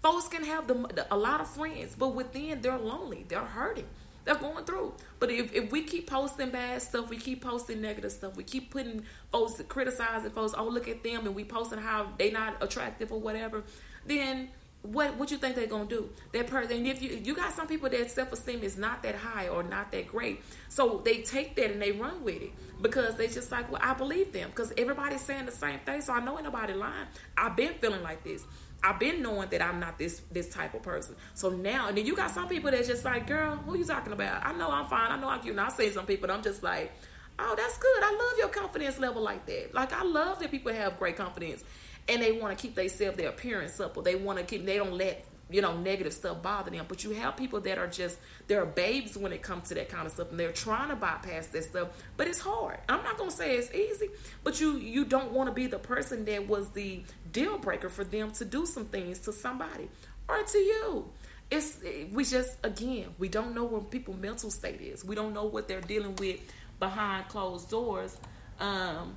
Folks 0.00 0.28
can 0.28 0.44
have 0.44 0.68
the, 0.68 0.74
the, 0.74 1.06
a 1.12 1.16
lot 1.16 1.40
of 1.40 1.48
friends 1.48 1.96
but 1.98 2.14
within 2.14 2.60
they're 2.60 2.78
lonely 2.78 3.24
they're 3.28 3.40
hurting 3.40 3.88
they're 4.28 4.36
going 4.36 4.64
through. 4.64 4.92
But 5.20 5.30
if, 5.30 5.54
if 5.54 5.72
we 5.72 5.82
keep 5.82 6.08
posting 6.08 6.50
bad 6.50 6.82
stuff, 6.82 7.08
we 7.08 7.16
keep 7.16 7.42
posting 7.42 7.80
negative 7.80 8.12
stuff, 8.12 8.36
we 8.36 8.44
keep 8.44 8.70
putting 8.70 9.02
folks 9.32 9.60
criticizing 9.68 10.30
folks, 10.30 10.52
oh 10.56 10.68
look 10.68 10.86
at 10.86 11.02
them, 11.02 11.26
and 11.26 11.34
we 11.34 11.44
posting 11.44 11.78
how 11.78 12.08
they 12.18 12.30
not 12.30 12.62
attractive 12.62 13.10
or 13.10 13.18
whatever, 13.18 13.64
then 14.04 14.50
what 14.82 15.16
what 15.16 15.30
you 15.30 15.38
think 15.38 15.56
they're 15.56 15.66
gonna 15.66 15.86
do? 15.86 16.10
That 16.32 16.46
person, 16.46 16.84
if 16.86 17.02
you 17.02 17.20
you 17.24 17.34
got 17.34 17.54
some 17.54 17.66
people 17.66 17.88
that 17.88 18.10
self 18.10 18.32
esteem 18.32 18.62
is 18.62 18.76
not 18.76 19.02
that 19.02 19.14
high 19.14 19.48
or 19.48 19.62
not 19.62 19.90
that 19.92 20.06
great, 20.06 20.42
so 20.68 21.00
they 21.04 21.22
take 21.22 21.56
that 21.56 21.70
and 21.70 21.80
they 21.80 21.92
run 21.92 22.22
with 22.22 22.42
it 22.42 22.52
because 22.82 23.16
they 23.16 23.28
just 23.28 23.50
like, 23.50 23.72
well, 23.72 23.80
I 23.82 23.94
believe 23.94 24.32
them 24.32 24.50
because 24.50 24.72
everybody's 24.76 25.22
saying 25.22 25.46
the 25.46 25.52
same 25.52 25.80
thing, 25.80 26.02
so 26.02 26.12
I 26.12 26.20
know 26.20 26.34
ain't 26.34 26.44
nobody 26.44 26.74
lying. 26.74 27.06
I've 27.36 27.56
been 27.56 27.74
feeling 27.74 28.02
like 28.02 28.22
this. 28.22 28.44
I've 28.82 28.98
been 28.98 29.22
knowing 29.22 29.48
that 29.50 29.60
I'm 29.60 29.80
not 29.80 29.98
this 29.98 30.22
this 30.30 30.48
type 30.48 30.74
of 30.74 30.82
person. 30.82 31.16
So 31.34 31.50
now, 31.50 31.88
and 31.88 31.98
then 31.98 32.06
you 32.06 32.14
got 32.14 32.30
some 32.30 32.48
people 32.48 32.70
that's 32.70 32.88
just 32.88 33.04
like, 33.04 33.26
girl, 33.26 33.56
who 33.56 33.76
you 33.76 33.84
talking 33.84 34.12
about? 34.12 34.46
I 34.46 34.52
know 34.52 34.70
I'm 34.70 34.86
fine. 34.86 35.10
I 35.10 35.20
know 35.20 35.28
I'm 35.28 35.40
cute. 35.40 35.52
And 35.52 35.60
I 35.60 35.68
say 35.68 35.90
some 35.90 36.06
people, 36.06 36.30
I'm 36.30 36.42
just 36.42 36.62
like, 36.62 36.92
oh, 37.38 37.54
that's 37.56 37.78
good. 37.78 38.02
I 38.02 38.10
love 38.10 38.38
your 38.38 38.48
confidence 38.48 38.98
level 38.98 39.22
like 39.22 39.46
that. 39.46 39.74
Like 39.74 39.92
I 39.92 40.02
love 40.04 40.38
that 40.40 40.50
people 40.50 40.72
have 40.72 40.98
great 40.98 41.16
confidence, 41.16 41.64
and 42.08 42.22
they 42.22 42.32
want 42.32 42.56
to 42.56 42.62
keep 42.62 42.74
themselves 42.74 43.16
their 43.16 43.30
appearance 43.30 43.80
up, 43.80 43.96
or 43.96 44.02
they 44.02 44.14
want 44.14 44.38
to 44.38 44.44
keep. 44.44 44.64
They 44.64 44.76
don't 44.76 44.94
let 44.94 45.24
you 45.50 45.62
know 45.62 45.76
negative 45.76 46.12
stuff 46.12 46.42
bother 46.42 46.70
them 46.70 46.84
but 46.88 47.04
you 47.04 47.10
have 47.10 47.36
people 47.36 47.60
that 47.60 47.78
are 47.78 47.86
just 47.86 48.18
they're 48.46 48.66
babes 48.66 49.16
when 49.16 49.32
it 49.32 49.42
comes 49.42 49.68
to 49.68 49.74
that 49.74 49.88
kind 49.88 50.06
of 50.06 50.12
stuff 50.12 50.30
and 50.30 50.38
they're 50.38 50.52
trying 50.52 50.88
to 50.88 50.96
bypass 50.96 51.46
that 51.48 51.64
stuff 51.64 51.88
but 52.16 52.26
it's 52.26 52.40
hard 52.40 52.78
i'm 52.88 53.02
not 53.02 53.16
gonna 53.16 53.30
say 53.30 53.56
it's 53.56 53.72
easy 53.72 54.08
but 54.44 54.60
you 54.60 54.76
you 54.76 55.04
don't 55.04 55.32
want 55.32 55.48
to 55.48 55.54
be 55.54 55.66
the 55.66 55.78
person 55.78 56.24
that 56.24 56.46
was 56.46 56.68
the 56.70 57.02
deal 57.32 57.58
breaker 57.58 57.88
for 57.88 58.04
them 58.04 58.30
to 58.30 58.44
do 58.44 58.66
some 58.66 58.84
things 58.86 59.18
to 59.18 59.32
somebody 59.32 59.88
or 60.28 60.42
to 60.42 60.58
you 60.58 61.10
it's 61.50 61.78
we 62.12 62.24
just 62.24 62.58
again 62.64 63.06
we 63.18 63.28
don't 63.28 63.54
know 63.54 63.64
what 63.64 63.90
people 63.90 64.14
mental 64.14 64.50
state 64.50 64.80
is 64.80 65.04
we 65.04 65.14
don't 65.14 65.32
know 65.32 65.44
what 65.44 65.66
they're 65.66 65.80
dealing 65.80 66.14
with 66.16 66.38
behind 66.78 67.26
closed 67.28 67.70
doors 67.70 68.16
um 68.60 69.16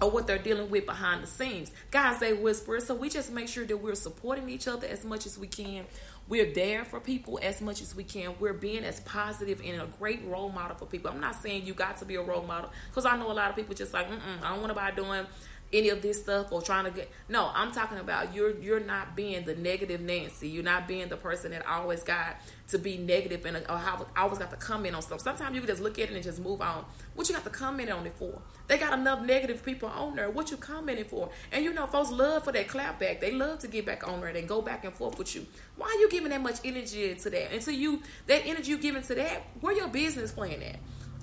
or 0.00 0.10
what 0.10 0.26
they're 0.26 0.38
dealing 0.38 0.70
with 0.70 0.86
behind 0.86 1.22
the 1.22 1.26
scenes. 1.26 1.72
Guys, 1.90 2.20
they 2.20 2.32
whisper, 2.32 2.78
so 2.80 2.94
we 2.94 3.08
just 3.08 3.32
make 3.32 3.48
sure 3.48 3.64
that 3.64 3.76
we're 3.76 3.94
supporting 3.94 4.48
each 4.48 4.68
other 4.68 4.86
as 4.86 5.04
much 5.04 5.26
as 5.26 5.38
we 5.38 5.48
can. 5.48 5.84
We're 6.28 6.52
there 6.52 6.84
for 6.84 7.00
people 7.00 7.40
as 7.42 7.60
much 7.60 7.80
as 7.80 7.96
we 7.96 8.04
can. 8.04 8.34
We're 8.38 8.52
being 8.52 8.84
as 8.84 9.00
positive 9.00 9.60
and 9.64 9.80
a 9.80 9.86
great 9.98 10.24
role 10.26 10.50
model 10.50 10.76
for 10.76 10.86
people. 10.86 11.10
I'm 11.10 11.20
not 11.20 11.42
saying 11.42 11.66
you 11.66 11.74
got 11.74 11.96
to 11.98 12.04
be 12.04 12.16
a 12.16 12.22
role 12.22 12.42
model 12.42 12.70
because 12.90 13.06
I 13.06 13.16
know 13.16 13.30
a 13.30 13.32
lot 13.32 13.50
of 13.50 13.56
people 13.56 13.74
just 13.74 13.92
like, 13.92 14.06
I 14.42 14.50
don't 14.50 14.60
want 14.60 14.68
to 14.68 14.74
buy 14.74 14.90
doing 14.90 15.26
any 15.72 15.88
of 15.90 16.02
this 16.02 16.22
stuff 16.22 16.50
or 16.50 16.62
trying 16.62 16.84
to 16.84 16.90
get 16.90 17.10
no 17.28 17.50
i'm 17.54 17.72
talking 17.72 17.98
about 17.98 18.34
you're 18.34 18.58
you're 18.58 18.80
not 18.80 19.14
being 19.16 19.44
the 19.44 19.54
negative 19.54 20.00
nancy. 20.00 20.48
You're 20.48 20.64
not 20.64 20.88
being 20.88 21.08
the 21.08 21.16
person 21.16 21.52
that 21.52 21.66
always 21.66 22.02
got 22.02 22.36
to 22.68 22.78
be 22.78 22.96
negative 22.98 23.44
and 23.46 23.56
have, 23.66 24.04
always 24.16 24.38
got 24.38 24.50
to 24.50 24.56
comment 24.56 24.94
on 24.94 25.02
stuff. 25.02 25.20
Sometimes 25.20 25.54
you 25.54 25.60
can 25.60 25.68
just 25.68 25.82
look 25.82 25.98
at 25.98 26.10
it 26.10 26.14
and 26.14 26.22
just 26.22 26.40
move 26.40 26.60
on. 26.60 26.84
What 27.14 27.28
you 27.28 27.34
got 27.34 27.44
to 27.44 27.50
comment 27.50 27.90
on 27.90 28.06
it 28.06 28.14
for? 28.18 28.40
They 28.66 28.76
got 28.76 28.92
enough 28.98 29.22
negative 29.22 29.64
people 29.64 29.88
on 29.88 30.16
there. 30.16 30.30
What 30.30 30.50
you 30.50 30.56
commenting 30.56 31.06
for? 31.06 31.30
And 31.52 31.64
you 31.64 31.72
know 31.72 31.86
folks 31.86 32.10
love 32.10 32.44
for 32.44 32.52
that 32.52 32.68
clap 32.68 32.98
back. 32.98 33.20
They 33.20 33.32
love 33.32 33.60
to 33.60 33.68
get 33.68 33.86
back 33.86 34.06
on 34.06 34.20
there 34.20 34.28
and 34.30 34.48
go 34.48 34.60
back 34.60 34.84
and 34.84 34.94
forth 34.94 35.18
with 35.18 35.34
you. 35.34 35.46
Why 35.76 35.86
are 35.86 36.00
you 36.00 36.10
giving 36.10 36.30
that 36.30 36.42
much 36.42 36.58
energy 36.64 37.14
to 37.14 37.30
that? 37.30 37.52
And 37.52 37.62
so 37.62 37.70
you 37.70 38.02
that 38.26 38.46
energy 38.46 38.70
you 38.70 38.78
giving 38.78 39.02
to 39.02 39.14
that 39.14 39.42
where 39.60 39.74
your 39.74 39.88
business 39.88 40.32
plan 40.32 40.62
at 40.62 40.76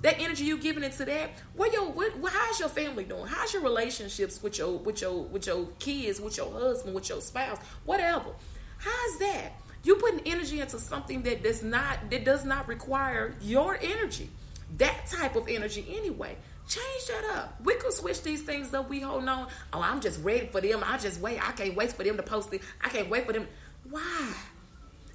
that 0.06 0.20
energy 0.20 0.44
you 0.44 0.56
giving 0.56 0.84
into 0.84 1.04
that 1.04 1.30
what 1.56 1.72
your 1.72 1.90
what, 1.90 2.32
how's 2.32 2.60
your 2.60 2.68
family 2.68 3.02
doing? 3.02 3.26
How's 3.26 3.52
your 3.52 3.62
relationships 3.62 4.40
with 4.40 4.56
your 4.56 4.78
with 4.78 5.00
your 5.00 5.24
with 5.24 5.48
your 5.48 5.66
kids 5.80 6.20
with 6.20 6.36
your 6.36 6.52
husband 6.52 6.94
with 6.94 7.08
your 7.08 7.20
spouse 7.20 7.58
whatever. 7.84 8.30
How's 8.78 9.18
that? 9.18 9.54
You 9.82 9.96
putting 9.96 10.20
energy 10.24 10.60
into 10.60 10.78
something 10.78 11.22
that 11.22 11.42
does 11.42 11.64
not 11.64 12.08
that 12.10 12.24
does 12.24 12.44
not 12.44 12.68
require 12.68 13.34
your 13.40 13.80
energy. 13.82 14.30
That 14.78 15.06
type 15.06 15.34
of 15.34 15.48
energy 15.48 15.84
anyway. 15.90 16.36
Change 16.68 17.06
that 17.08 17.24
up. 17.36 17.60
We 17.64 17.74
could 17.74 17.92
switch 17.92 18.22
these 18.22 18.42
things 18.42 18.72
up. 18.74 18.88
We 18.88 19.00
hold 19.00 19.28
on. 19.28 19.48
Oh 19.72 19.82
i'm 19.82 20.00
just 20.00 20.22
ready 20.22 20.46
for 20.46 20.60
them. 20.60 20.84
I 20.86 20.98
just 20.98 21.20
wait. 21.20 21.40
I 21.44 21.50
can't 21.50 21.74
wait 21.74 21.92
for 21.92 22.04
them 22.04 22.16
to 22.16 22.22
post 22.22 22.54
it. 22.54 22.62
I 22.80 22.90
can't 22.90 23.10
wait 23.10 23.26
for 23.26 23.32
them. 23.32 23.48
Why 23.90 24.34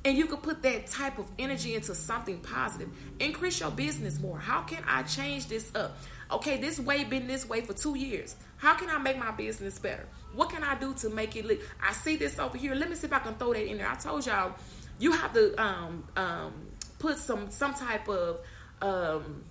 and 0.03 0.17
you 0.17 0.25
could 0.25 0.41
put 0.41 0.63
that 0.63 0.87
type 0.87 1.19
of 1.19 1.27
energy 1.37 1.75
into 1.75 1.93
something 1.93 2.39
positive. 2.39 2.89
Increase 3.19 3.59
your 3.59 3.71
business 3.71 4.19
more. 4.19 4.39
How 4.39 4.61
can 4.61 4.83
I 4.87 5.03
change 5.03 5.47
this 5.47 5.71
up? 5.75 5.97
Okay, 6.31 6.57
this 6.57 6.79
way 6.79 7.03
been 7.03 7.27
this 7.27 7.47
way 7.47 7.61
for 7.61 7.73
two 7.73 7.95
years. 7.95 8.35
How 8.57 8.75
can 8.75 8.89
I 8.89 8.97
make 8.97 9.17
my 9.17 9.31
business 9.31 9.77
better? 9.77 10.07
What 10.33 10.49
can 10.49 10.63
I 10.63 10.75
do 10.75 10.93
to 10.95 11.09
make 11.09 11.35
it? 11.35 11.45
Li- 11.45 11.59
I 11.81 11.91
see 11.93 12.15
this 12.15 12.39
over 12.39 12.57
here. 12.57 12.73
Let 12.73 12.89
me 12.89 12.95
see 12.95 13.07
if 13.07 13.13
I 13.13 13.19
can 13.19 13.35
throw 13.35 13.53
that 13.53 13.65
in 13.65 13.77
there. 13.77 13.89
I 13.89 13.95
told 13.95 14.25
y'all, 14.25 14.53
you 14.97 15.11
have 15.11 15.33
to 15.33 15.61
um, 15.61 16.03
um, 16.15 16.53
put 16.99 17.17
some 17.17 17.51
some 17.51 17.73
type 17.73 18.07
of 18.07 18.39
um, 18.81 19.43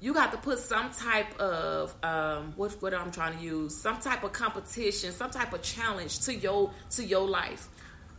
you 0.00 0.14
got 0.14 0.30
to 0.32 0.38
put 0.38 0.58
some 0.58 0.90
type 0.90 1.38
of 1.40 1.94
um, 2.04 2.52
what 2.56 2.72
what 2.82 2.94
I'm 2.94 3.10
trying 3.10 3.38
to 3.38 3.44
use, 3.44 3.76
some 3.76 3.98
type 3.98 4.22
of 4.22 4.32
competition, 4.32 5.12
some 5.12 5.30
type 5.30 5.52
of 5.52 5.62
challenge 5.62 6.20
to 6.20 6.34
your 6.34 6.72
to 6.90 7.04
your 7.04 7.26
life. 7.26 7.68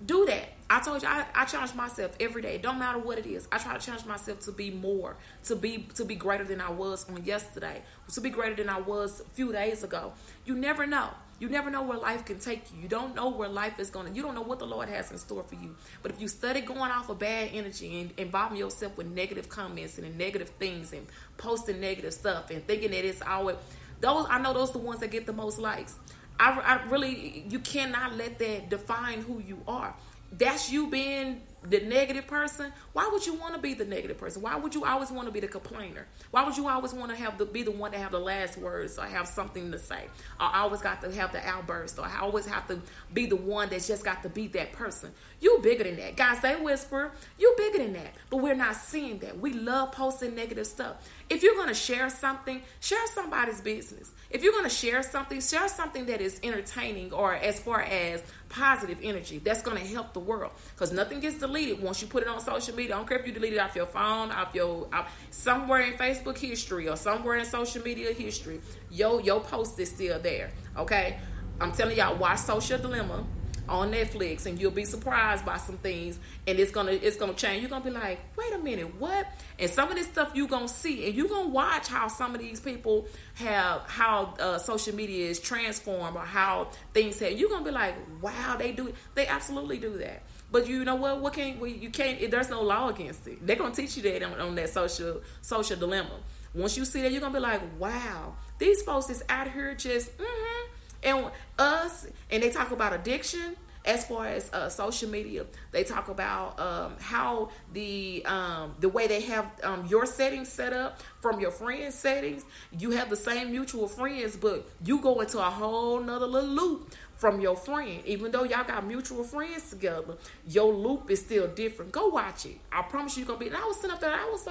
Do 0.05 0.25
that. 0.25 0.49
I 0.69 0.79
told 0.79 1.01
you 1.01 1.07
I, 1.07 1.25
I 1.33 1.45
challenge 1.45 1.73
myself 1.73 2.15
every 2.19 2.41
day. 2.41 2.57
Don't 2.57 2.77
matter 2.77 2.99
what 2.99 3.17
it 3.17 3.25
is. 3.25 3.47
I 3.51 3.57
try 3.57 3.75
to 3.75 3.83
challenge 3.83 4.05
myself 4.05 4.39
to 4.41 4.51
be 4.51 4.69
more, 4.69 5.17
to 5.45 5.55
be 5.55 5.87
to 5.95 6.05
be 6.05 6.15
greater 6.15 6.43
than 6.43 6.61
I 6.61 6.69
was 6.69 7.09
on 7.09 7.25
yesterday, 7.25 7.81
to 8.13 8.21
be 8.21 8.29
greater 8.29 8.55
than 8.55 8.69
I 8.69 8.79
was 8.79 9.21
a 9.21 9.29
few 9.33 9.51
days 9.51 9.83
ago. 9.83 10.13
You 10.45 10.55
never 10.55 10.85
know. 10.85 11.09
You 11.39 11.47
never 11.47 11.71
know 11.71 11.81
where 11.81 11.97
life 11.97 12.25
can 12.25 12.37
take 12.37 12.71
you. 12.71 12.81
You 12.81 12.89
don't 12.89 13.15
know 13.15 13.29
where 13.29 13.47
life 13.47 13.79
is 13.79 13.89
going 13.89 14.07
to, 14.07 14.13
you 14.13 14.21
don't 14.21 14.35
know 14.35 14.41
what 14.41 14.59
the 14.59 14.67
Lord 14.67 14.89
has 14.89 15.09
in 15.09 15.17
store 15.17 15.43
for 15.43 15.55
you. 15.55 15.75
But 16.03 16.11
if 16.11 16.19
you 16.19 16.27
study 16.27 16.59
going 16.59 16.91
off 16.91 17.09
of 17.09 17.17
bad 17.19 17.51
energy 17.53 18.01
and 18.01 18.11
involving 18.17 18.57
yourself 18.57 18.97
with 18.97 19.07
negative 19.07 19.47
comments 19.47 19.97
and 19.97 20.17
negative 20.17 20.49
things 20.59 20.91
and 20.91 21.07
posting 21.37 21.79
negative 21.79 22.13
stuff 22.13 22.51
and 22.51 22.65
thinking 22.67 22.91
that 22.91 23.05
it's 23.05 23.21
always, 23.21 23.55
those, 24.01 24.25
I 24.29 24.39
know 24.39 24.53
those 24.53 24.71
are 24.71 24.73
the 24.73 24.79
ones 24.79 24.99
that 24.99 25.11
get 25.11 25.25
the 25.25 25.33
most 25.33 25.59
likes. 25.59 25.95
I, 26.39 26.59
I 26.59 26.89
really, 26.89 27.45
you 27.49 27.59
cannot 27.59 28.15
let 28.15 28.39
that 28.39 28.69
define 28.69 29.21
who 29.21 29.39
you 29.39 29.61
are. 29.67 29.93
That's 30.31 30.71
you 30.71 30.87
being 30.87 31.41
the 31.63 31.81
negative 31.81 32.25
person, 32.25 32.71
why 32.93 33.09
would 33.11 33.25
you 33.25 33.33
want 33.33 33.53
to 33.53 33.59
be 33.59 33.73
the 33.73 33.83
negative 33.83 34.17
person? 34.17 34.41
Why 34.41 34.55
would 34.55 34.73
you 34.73 34.85
always 34.85 35.11
want 35.11 35.27
to 35.27 35.31
be 35.31 35.39
the 35.39 35.47
complainer? 35.47 36.07
Why 36.31 36.45
would 36.45 36.55
you 36.55 36.69
always 36.69 36.93
want 36.93 37.11
to 37.11 37.17
have 37.17 37.37
the 37.37 37.45
be 37.45 37.63
the 37.63 37.71
one 37.71 37.91
to 37.91 37.97
have 37.97 38.11
the 38.11 38.19
last 38.19 38.57
words 38.57 38.97
or 38.97 39.05
have 39.05 39.27
something 39.27 39.71
to 39.71 39.79
say? 39.79 40.05
Or 40.39 40.47
always 40.53 40.81
got 40.81 41.01
to 41.01 41.11
have 41.11 41.33
the 41.33 41.45
outburst 41.45 41.99
or 41.99 42.05
I 42.05 42.19
always 42.21 42.45
have 42.45 42.67
to 42.69 42.81
be 43.13 43.25
the 43.25 43.35
one 43.35 43.69
that's 43.69 43.87
just 43.87 44.05
got 44.05 44.23
to 44.23 44.29
be 44.29 44.47
that 44.49 44.71
person. 44.71 45.11
You 45.41 45.59
bigger 45.61 45.83
than 45.83 45.97
that. 45.97 46.15
Guys, 46.15 46.41
they 46.41 46.55
whisper, 46.55 47.11
you 47.37 47.53
bigger 47.57 47.79
than 47.79 47.93
that. 47.93 48.13
But 48.29 48.37
we're 48.37 48.55
not 48.55 48.75
seeing 48.75 49.19
that. 49.19 49.37
We 49.37 49.53
love 49.53 49.91
posting 49.91 50.35
negative 50.35 50.67
stuff. 50.67 51.09
If 51.29 51.43
you're 51.43 51.55
gonna 51.55 51.73
share 51.73 52.09
something, 52.09 52.61
share 52.79 53.05
somebody's 53.13 53.61
business. 53.61 54.11
If 54.29 54.43
you're 54.43 54.53
gonna 54.53 54.69
share 54.69 55.01
something, 55.01 55.41
share 55.41 55.67
something 55.67 56.05
that 56.05 56.21
is 56.21 56.39
entertaining 56.43 57.11
or 57.11 57.33
as 57.33 57.59
far 57.59 57.81
as 57.81 58.21
positive 58.47 58.99
energy 59.01 59.39
that's 59.39 59.63
gonna 59.63 59.79
help 59.79 60.13
the 60.13 60.19
world. 60.19 60.51
Because 60.75 60.91
nothing 60.91 61.19
gets 61.19 61.39
deleted 61.39 61.81
once 61.81 62.01
you 62.01 62.07
put 62.07 62.23
it 62.23 62.29
on 62.29 62.39
social 62.39 62.75
media. 62.75 62.95
I 62.95 62.97
don't 62.99 63.09
care 63.09 63.17
if 63.17 63.25
you 63.25 63.33
delete 63.33 63.53
it 63.53 63.59
off 63.59 63.75
your 63.75 63.87
phone, 63.87 64.31
off 64.31 64.53
your 64.53 64.87
off, 64.93 65.11
somewhere 65.31 65.81
in 65.81 65.93
Facebook 65.93 66.37
history 66.37 66.87
or 66.87 66.95
somewhere 66.95 67.37
in 67.37 67.45
social 67.45 67.81
media 67.81 68.13
history. 68.13 68.61
Yo, 68.91 69.17
your 69.17 69.41
post 69.41 69.79
is 69.79 69.89
still 69.89 70.19
there. 70.19 70.51
Okay. 70.77 71.17
I'm 71.61 71.73
telling 71.73 71.97
y'all, 71.97 72.15
watch 72.15 72.39
Social 72.39 72.77
Dilemma 72.77 73.25
on 73.69 73.91
Netflix, 73.91 74.45
and 74.45 74.59
you'll 74.59 74.71
be 74.71 74.85
surprised 74.85 75.45
by 75.45 75.57
some 75.57 75.77
things, 75.77 76.19
and 76.47 76.59
it's 76.59 76.71
gonna 76.71 76.91
it's 76.91 77.17
gonna 77.17 77.33
change. 77.33 77.61
You're 77.61 77.69
gonna 77.69 77.85
be 77.85 77.91
like, 77.91 78.19
wait 78.35 78.53
a 78.53 78.57
minute, 78.57 78.95
what? 78.99 79.27
And 79.57 79.69
some 79.69 79.89
of 79.89 79.95
this 79.95 80.07
stuff 80.07 80.31
you're 80.33 80.47
gonna 80.47 80.67
see, 80.67 81.05
and 81.07 81.15
you're 81.15 81.27
gonna 81.27 81.49
watch 81.49 81.87
how 81.87 82.07
some 82.07 82.33
of 82.33 82.41
these 82.41 82.59
people 82.59 83.07
have 83.35 83.81
how 83.87 84.35
uh, 84.39 84.57
social 84.57 84.95
media 84.95 85.29
is 85.29 85.39
transformed 85.39 86.15
or 86.17 86.23
how 86.23 86.69
things 86.93 87.19
have. 87.19 87.33
You're 87.33 87.49
gonna 87.49 87.65
be 87.65 87.71
like, 87.71 87.95
wow, 88.21 88.55
they 88.57 88.71
do. 88.71 88.93
They 89.15 89.27
absolutely 89.27 89.77
do 89.77 89.97
that. 89.99 90.23
But 90.51 90.67
you 90.67 90.83
know 90.83 90.95
what? 90.95 91.21
What 91.21 91.33
can 91.33 91.59
well, 91.59 91.69
you 91.69 91.89
can't? 91.89 92.31
There's 92.31 92.49
no 92.49 92.63
law 92.63 92.89
against 92.89 93.27
it. 93.27 93.45
They're 93.45 93.55
gonna 93.55 93.73
teach 93.73 93.97
you 93.97 94.03
that 94.03 94.23
on, 94.23 94.39
on 94.39 94.55
that 94.55 94.69
social 94.69 95.21
social 95.41 95.77
dilemma. 95.77 96.19
Once 96.53 96.75
you 96.75 96.85
see 96.85 97.01
that, 97.03 97.11
you're 97.11 97.21
gonna 97.21 97.33
be 97.33 97.39
like, 97.39 97.61
wow, 97.77 98.35
these 98.57 98.81
folks 98.81 99.09
is 99.09 99.23
out 99.29 99.51
here 99.51 99.75
just. 99.75 100.17
Mm-hmm 100.17 100.75
and 101.03 101.31
us 101.57 102.07
and 102.29 102.43
they 102.43 102.49
talk 102.49 102.71
about 102.71 102.93
addiction 102.93 103.55
as 103.85 104.05
far 104.05 104.27
as 104.27 104.51
uh, 104.53 104.69
social 104.69 105.09
media. 105.09 105.45
They 105.71 105.83
talk 105.83 106.09
about 106.09 106.59
um, 106.59 106.95
how 106.99 107.49
the 107.73 108.23
um, 108.25 108.75
the 108.79 108.89
way 108.89 109.07
they 109.07 109.21
have 109.21 109.51
um, 109.63 109.87
your 109.87 110.05
settings 110.05 110.49
set 110.49 110.73
up 110.73 111.01
from 111.21 111.39
your 111.39 111.51
friends 111.51 111.95
settings. 111.95 112.45
You 112.77 112.91
have 112.91 113.09
the 113.09 113.15
same 113.15 113.51
mutual 113.51 113.87
friends 113.87 114.35
but 114.35 114.69
you 114.83 114.99
go 114.99 115.21
into 115.21 115.39
a 115.39 115.49
whole 115.49 115.99
nother 116.01 116.27
little 116.27 116.49
loop 116.49 116.93
from 117.15 117.41
your 117.41 117.55
friend. 117.55 118.01
Even 118.05 118.31
though 118.31 118.43
y'all 118.43 118.63
got 118.63 118.85
mutual 118.85 119.23
friends 119.23 119.69
together 119.69 120.17
your 120.47 120.73
loop 120.73 121.09
is 121.09 121.19
still 121.21 121.47
different. 121.47 121.91
Go 121.91 122.07
watch 122.07 122.45
it. 122.45 122.57
I 122.71 122.81
promise 122.83 123.17
you 123.17 123.21
you're 123.21 123.27
gonna 123.27 123.39
be 123.39 123.47
and 123.47 123.57
i 123.57 123.65
was 123.65 123.77
sitting 123.77 123.91
up 123.91 123.99
there 123.99 124.13
i 124.13 124.25
was 124.25 124.45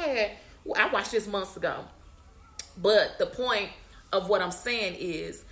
well, 0.64 0.80
i 0.80 0.88
watched 0.92 1.12
this 1.12 1.26
months 1.26 1.56
ago. 1.56 1.84
But 2.76 3.18
the 3.18 3.26
point 3.26 3.70
of 4.12 4.28
what 4.28 4.40
i'm 4.40 4.52
saying 4.52 4.96
is 4.98 5.44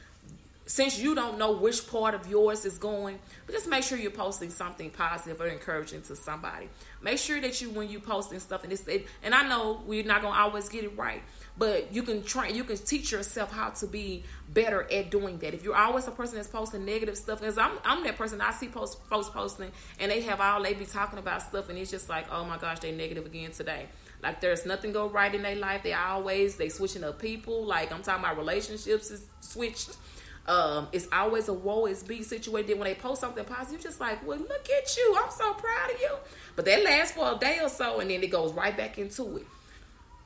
since 0.67 0.99
you 0.99 1.15
don't 1.15 1.39
know 1.39 1.53
which 1.53 1.89
part 1.89 2.15
of 2.15 2.29
yours 2.29 2.65
is 2.65 2.77
going, 2.77 3.21
but 3.47 3.55
just 3.55 3.69
make 3.69 3.85
sure 3.85 3.97
you're 3.97 4.11
posting 4.11 4.51
something 4.51 4.91
positive 4.91 5.41
or 5.41 5.47
encouraging 5.47 6.03
to 6.03 6.17
somebody. 6.17 6.69
Make 7.01 7.19
sure 7.19 7.41
that 7.41 7.61
you, 7.61 7.71
when 7.71 7.89
you 7.89 8.01
posting 8.01 8.41
stuff, 8.41 8.65
and 8.65 8.73
it's, 8.73 8.87
it, 8.89 9.07
and 9.23 9.33
I 9.33 9.49
know 9.49 9.81
we're 9.87 10.05
not 10.05 10.23
gonna 10.23 10.37
always 10.37 10.69
get 10.69 10.83
it 10.83 10.99
right, 10.99 11.23
but 11.57 11.95
you 11.95 12.03
can 12.03 12.25
train, 12.25 12.57
you 12.57 12.65
can 12.65 12.77
teach 12.77 13.13
yourself 13.13 13.53
how 13.53 13.71
to 13.71 13.87
be 13.87 14.25
better 14.53 14.83
at 14.93 15.11
doing 15.11 15.39
that. 15.39 15.55
If 15.55 15.63
you're 15.63 15.77
always 15.77 16.09
a 16.09 16.11
person 16.11 16.35
that's 16.35 16.49
posting 16.49 16.85
negative 16.85 17.17
stuff, 17.17 17.41
because 17.41 17.59
I'm, 17.59 17.79
I'm 17.85 18.03
that 18.03 18.17
person. 18.17 18.41
I 18.41 18.51
see 18.51 18.67
post, 18.67 18.99
folks 19.09 19.29
posting, 19.29 19.71
and 20.01 20.11
they 20.11 20.23
have 20.23 20.41
all 20.41 20.65
they 20.65 20.75
be 20.75 20.85
talking 20.85 21.21
about 21.21 21.43
stuff, 21.43 21.69
and 21.69 21.79
it's 21.79 21.93
just 21.93 22.09
like, 22.09 22.27
oh 22.33 22.45
my 22.45 22.59
gosh, 22.59 22.81
they 22.81 22.91
negative 22.91 23.25
again 23.25 23.53
today. 23.53 23.87
Like 24.21 24.41
there's 24.41 24.67
nothing 24.67 24.91
go 24.91 25.09
right 25.09 25.33
in 25.33 25.43
their 25.43 25.55
life. 25.55 25.85
They 25.85 25.93
always 25.93 26.57
they 26.57 26.71
switching 26.71 27.05
up 27.05 27.21
people. 27.21 27.65
Like 27.65 27.93
I'm 27.93 28.03
talking 28.03 28.25
about 28.25 28.37
relationships 28.37 29.13
is 29.13 29.27
switched 29.41 29.97
um, 30.49 30.89
it's 30.93 31.09
always 31.13 31.49
a 31.49 31.53
woe 31.53 31.87
is 31.87 32.03
be 32.03 32.23
situation. 32.23 32.79
When 32.79 32.89
they 32.89 32.95
post 32.95 33.21
something 33.21 33.45
positive, 33.45 33.73
you're 33.73 33.91
just 33.91 34.01
like, 34.01 34.27
well, 34.27 34.39
look 34.39 34.69
at 34.71 34.97
you. 34.97 35.17
I'm 35.23 35.31
so 35.31 35.55
proud 35.55 35.91
of 35.93 36.01
you. 36.01 36.17
But 36.55 36.65
that 36.67 36.85
lasts 36.85 37.17
for 37.17 37.33
a 37.33 37.39
day 37.39 37.59
or 37.61 37.69
so, 37.69 38.01
and 38.01 38.11
then 38.11 38.23
it 38.23 38.31
goes 38.31 38.53
right 38.53 38.77
back 38.77 38.99
into 38.99 39.39
it. 39.39 39.47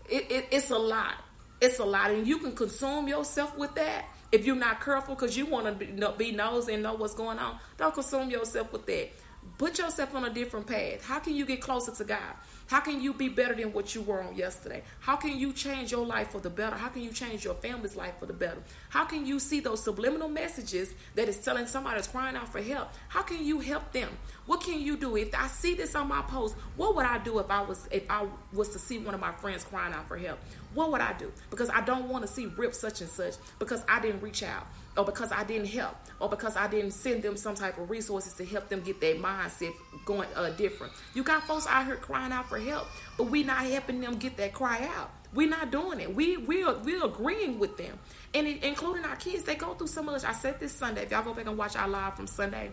it, 0.09 0.31
it 0.31 0.49
it's 0.51 0.71
a 0.71 0.79
lot. 0.79 1.15
It's 1.61 1.79
a 1.79 1.85
lot, 1.85 2.11
and 2.11 2.27
you 2.27 2.39
can 2.39 2.53
consume 2.53 3.09
yourself 3.09 3.57
with 3.57 3.75
that 3.75 4.07
if 4.33 4.47
you're 4.47 4.57
not 4.57 4.81
careful 4.81 5.15
because 5.15 5.37
you 5.37 5.47
want 5.47 5.67
to 5.67 5.73
be, 5.73 6.31
be 6.31 6.33
nosy 6.33 6.75
and 6.75 6.83
know 6.83 6.95
what's 6.95 7.15
going 7.15 7.39
on. 7.39 7.59
Don't 7.77 7.95
consume 7.95 8.31
yourself 8.31 8.73
with 8.73 8.87
that. 8.87 9.11
Put 9.59 9.79
yourself 9.79 10.15
on 10.15 10.25
a 10.25 10.31
different 10.31 10.67
path. 10.67 11.05
How 11.05 11.19
can 11.19 11.35
you 11.35 11.45
get 11.45 11.61
closer 11.61 11.93
to 11.93 12.05
God? 12.05 12.35
How 12.71 12.79
can 12.79 13.03
you 13.03 13.13
be 13.13 13.29
better 13.29 13.53
than 13.53 13.73
what 13.73 13.97
you 13.97 14.01
were 14.01 14.23
on 14.23 14.37
yesterday? 14.37 14.85
How 15.01 15.17
can 15.17 15.37
you 15.37 15.53
change 15.53 15.91
your 15.91 16.07
life 16.07 16.31
for 16.31 16.39
the 16.39 16.51
better? 16.51 16.77
How 16.77 16.89
can 16.89 17.03
you 17.03 17.11
change 17.11 17.45
your 17.45 17.55
family's 17.55 17.97
life 17.97 18.15
for 18.21 18.27
the 18.27 18.33
better? 18.33 18.63
How 18.91 19.05
can 19.05 19.27
you 19.27 19.41
see 19.41 19.59
those 19.59 19.83
subliminal 19.83 20.29
messages 20.29 20.95
that 21.17 21.29
is 21.29 21.39
telling 21.39 21.67
somebody 21.67 21.97
that's 21.97 22.07
crying 22.07 22.37
out 22.37 22.49
for 22.49 22.63
help? 22.63 22.93
How 23.09 23.23
can 23.23 23.45
you 23.45 23.59
help 23.59 23.91
them? 23.91 24.09
What 24.47 24.61
can 24.61 24.81
you 24.81 24.97
do? 24.97 25.17
If 25.17 25.35
I 25.35 25.49
see 25.49 25.75
this 25.75 25.97
on 25.97 26.07
my 26.07 26.23
post, 26.23 26.55
what 26.77 26.95
would 26.95 27.07
I 27.07 27.19
do 27.19 27.41
if 27.41 27.51
I 27.51 27.61
was 27.61 27.89
if 27.91 28.09
I 28.09 28.29
was 28.53 28.69
to 28.69 28.79
see 28.79 28.99
one 28.99 29.15
of 29.15 29.21
my 29.21 29.33
friends 29.33 29.65
crying 29.65 29.93
out 29.93 30.07
for 30.07 30.17
help? 30.17 30.39
What 30.73 30.93
would 30.93 31.01
I 31.01 31.13
do? 31.15 31.33
Because 31.51 31.71
I 31.71 31.81
don't 31.81 32.09
want 32.09 32.25
to 32.25 32.33
see 32.33 32.47
rip 32.47 32.75
such 32.75 33.01
and 33.01 33.11
such 33.11 33.35
because 33.59 33.83
I 33.89 34.01
didn't 34.01 34.21
reach 34.21 34.45
out 34.45 34.69
or 34.97 35.05
because 35.05 35.31
I 35.33 35.45
didn't 35.45 35.69
help, 35.69 35.97
or 36.19 36.29
because 36.29 36.57
I 36.57 36.67
didn't 36.67 36.91
send 36.93 37.23
them 37.23 37.37
some 37.37 37.55
type 37.55 37.79
of 37.79 37.91
resources 37.91 38.35
to 38.35 38.45
help 38.45 38.69
them 38.69 38.81
get 38.81 39.01
their 39.01 39.15
mindset 39.15 39.73
going 40.05 40.29
uh, 40.35 40.51
different. 40.51 40.93
You 41.15 41.23
got 41.23 41.45
folks 41.45 41.67
out 41.69 41.87
here 41.87 41.97
crying 41.97 42.33
out 42.33 42.49
for 42.49 42.59
help, 42.59 42.89
but 43.17 43.25
we 43.25 43.43
not 43.43 43.65
helping 43.65 44.01
them 44.01 44.17
get 44.17 44.37
that 44.39 44.53
cry 44.53 44.89
out. 44.97 45.11
We're 45.33 45.49
not 45.49 45.71
doing 45.71 46.01
it. 46.01 46.15
We 46.15 46.37
we 46.39 46.65
are, 46.65 46.77
we're 46.79 47.05
agreeing 47.05 47.59
with 47.59 47.77
them, 47.77 47.99
and 48.35 48.47
it, 48.47 48.65
including 48.65 49.05
our 49.05 49.17
kids. 49.17 49.45
They 49.45 49.55
go 49.55 49.75
through 49.75 49.87
so 49.87 50.03
much. 50.03 50.25
I 50.25 50.33
said 50.33 50.59
this 50.59 50.73
Sunday. 50.73 51.03
If 51.03 51.13
y'all 51.13 51.23
go 51.23 51.35
back 51.35 51.47
and 51.47 51.57
watch 51.57 51.77
our 51.77 51.89
live 51.89 52.17
from 52.17 52.27
Sunday, 52.27 52.73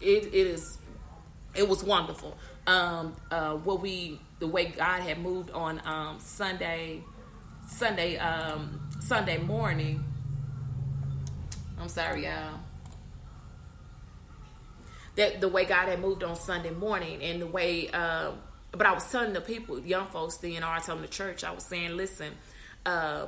it, 0.00 0.24
it 0.26 0.34
is 0.34 0.78
it 1.54 1.68
was 1.68 1.84
wonderful. 1.84 2.36
Um, 2.66 3.14
uh, 3.30 3.56
what 3.56 3.80
we 3.80 4.20
the 4.38 4.48
way 4.48 4.66
God 4.66 5.02
had 5.02 5.20
moved 5.20 5.50
on 5.50 5.82
um, 5.84 6.18
Sunday, 6.18 7.02
Sunday, 7.66 8.16
um, 8.16 8.88
Sunday 9.00 9.38
morning 9.38 10.02
I'm 11.82 11.88
sorry, 11.88 12.24
y'all. 12.26 12.60
That 15.16 15.40
the 15.40 15.48
way 15.48 15.64
God 15.64 15.88
had 15.88 16.00
moved 16.00 16.22
on 16.22 16.36
Sunday 16.36 16.70
morning 16.70 17.20
and 17.20 17.42
the 17.42 17.46
way, 17.46 17.90
uh, 17.90 18.30
but 18.70 18.86
I 18.86 18.92
was 18.92 19.10
telling 19.10 19.32
the 19.32 19.40
people, 19.40 19.80
young 19.80 20.06
folks, 20.06 20.36
the 20.38 20.58
know, 20.60 20.68
I 20.68 20.78
telling 20.78 21.02
the 21.02 21.08
church, 21.08 21.42
I 21.42 21.50
was 21.50 21.64
saying, 21.64 21.96
listen, 21.96 22.34
um, 22.86 23.26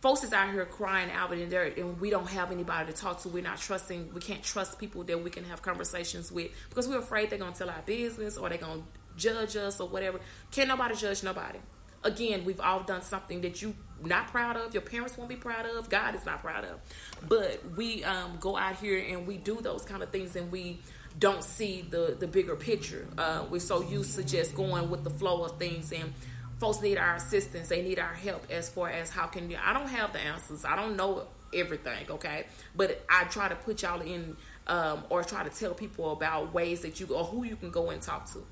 folks 0.00 0.24
is 0.24 0.32
out 0.32 0.50
here 0.50 0.64
crying 0.64 1.10
out 1.10 1.32
and 1.32 1.52
there 1.52 1.64
and 1.64 2.00
we 2.00 2.08
don't 2.08 2.28
have 2.30 2.50
anybody 2.50 2.90
to 2.90 2.98
talk 2.98 3.20
to. 3.22 3.28
We're 3.28 3.42
not 3.42 3.58
trusting 3.58 4.14
we 4.14 4.22
can't 4.22 4.42
trust 4.42 4.78
people 4.78 5.04
that 5.04 5.22
we 5.22 5.28
can 5.28 5.44
have 5.44 5.60
conversations 5.60 6.32
with 6.32 6.50
because 6.70 6.88
we're 6.88 6.98
afraid 6.98 7.28
they're 7.28 7.38
to 7.52 7.58
tell 7.58 7.68
our 7.68 7.82
business 7.84 8.38
or 8.38 8.48
they're 8.48 8.56
to 8.80 9.18
judge 9.18 9.54
us 9.56 9.80
or 9.80 9.88
whatever. 9.88 10.18
Can't 10.50 10.68
nobody 10.68 10.96
judge 10.96 11.22
nobody 11.22 11.58
again 12.04 12.44
we've 12.44 12.60
all 12.60 12.82
done 12.82 13.02
something 13.02 13.40
that 13.42 13.60
you 13.60 13.74
not 14.02 14.28
proud 14.28 14.56
of 14.56 14.72
your 14.72 14.82
parents 14.82 15.18
won't 15.18 15.28
be 15.28 15.36
proud 15.36 15.66
of 15.66 15.88
god 15.90 16.14
is 16.14 16.24
not 16.24 16.40
proud 16.42 16.64
of. 16.64 16.80
But 17.28 17.60
we 17.76 18.04
um, 18.04 18.38
go 18.40 18.56
out 18.56 18.76
here 18.76 19.04
and 19.08 19.26
we 19.26 19.36
do 19.36 19.60
those 19.60 19.84
kind 19.84 20.02
of 20.02 20.10
things 20.10 20.36
and 20.36 20.50
we 20.50 20.80
don't 21.18 21.44
see 21.44 21.82
the 21.82 22.16
the 22.18 22.26
bigger 22.26 22.56
picture. 22.56 23.06
Uh, 23.18 23.44
we're 23.50 23.60
so 23.60 23.82
used 23.82 24.14
to 24.16 24.24
just 24.24 24.54
going 24.54 24.90
with 24.90 25.04
the 25.04 25.10
flow 25.10 25.44
of 25.44 25.58
things 25.58 25.92
and 25.92 26.12
folks 26.58 26.80
need 26.80 26.98
our 26.98 27.16
assistance. 27.16 27.68
They 27.68 27.82
need 27.82 27.98
our 27.98 28.14
help 28.14 28.50
as 28.50 28.68
far 28.68 28.90
as 28.90 29.10
how 29.10 29.26
can 29.26 29.50
you 29.50 29.58
i 29.62 29.72
don't 29.72 29.88
have 29.88 30.12
the 30.12 30.20
answers. 30.20 30.64
I 30.64 30.76
don't 30.76 30.96
know 30.96 31.26
everything 31.52 32.06
okay? 32.08 32.46
But 32.76 33.04
i 33.08 33.24
try 33.24 33.48
to 33.48 33.56
put 33.56 33.82
y'all 33.82 34.00
in 34.00 34.36
um, 34.68 35.02
or 35.10 35.24
try 35.24 35.42
to 35.42 35.50
tell 35.50 35.74
people 35.74 36.12
about 36.12 36.54
ways 36.54 36.80
that 36.82 37.00
you 37.00 37.06
or 37.08 37.24
who 37.24 37.44
you 37.44 37.56
can 37.56 37.70
go 37.70 37.90
and 37.90 38.00
talk 38.00 38.30
to 38.32 38.44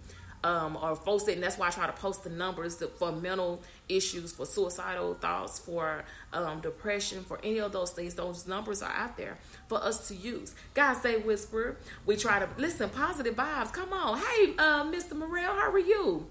um, 0.45 0.79
or 0.81 0.95
folks 0.95 1.25
that, 1.25 1.33
and 1.35 1.43
that's 1.43 1.59
why 1.59 1.69
I 1.69 1.71
try 1.71 1.87
to 1.87 1.93
post 1.93 2.25
the 2.25 2.31
numbers 2.31 2.83
for 2.99 3.13
mental 3.13 3.63
issues, 3.89 4.33
for 4.33 4.47
suicidal 4.47 5.15
thoughts, 5.15 5.59
for 5.59 6.05
um, 6.33 6.61
depression, 6.61 7.25
for 7.25 7.39
any 7.43 7.59
of 7.59 7.73
those 7.73 7.91
things. 7.91 8.15
Those 8.15 8.47
numbers 8.47 8.83
are 8.83 8.93
out 8.93 9.17
there 9.17 9.39
for 9.69 9.83
us 9.83 10.09
to 10.09 10.15
use. 10.15 10.55
God 10.75 10.95
say 10.95 11.19
whisper. 11.19 11.77
We 12.07 12.17
try 12.17 12.39
to 12.39 12.49
listen, 12.57 12.89
positive 12.91 13.35
vibes. 13.35 13.73
Come 13.73 13.93
on. 13.93 14.19
Hey, 14.19 14.55
uh, 14.59 14.85
Mr. 14.85 15.15
Morrell, 15.15 15.55
how 15.55 15.71
are 15.71 15.79
you? 15.79 16.27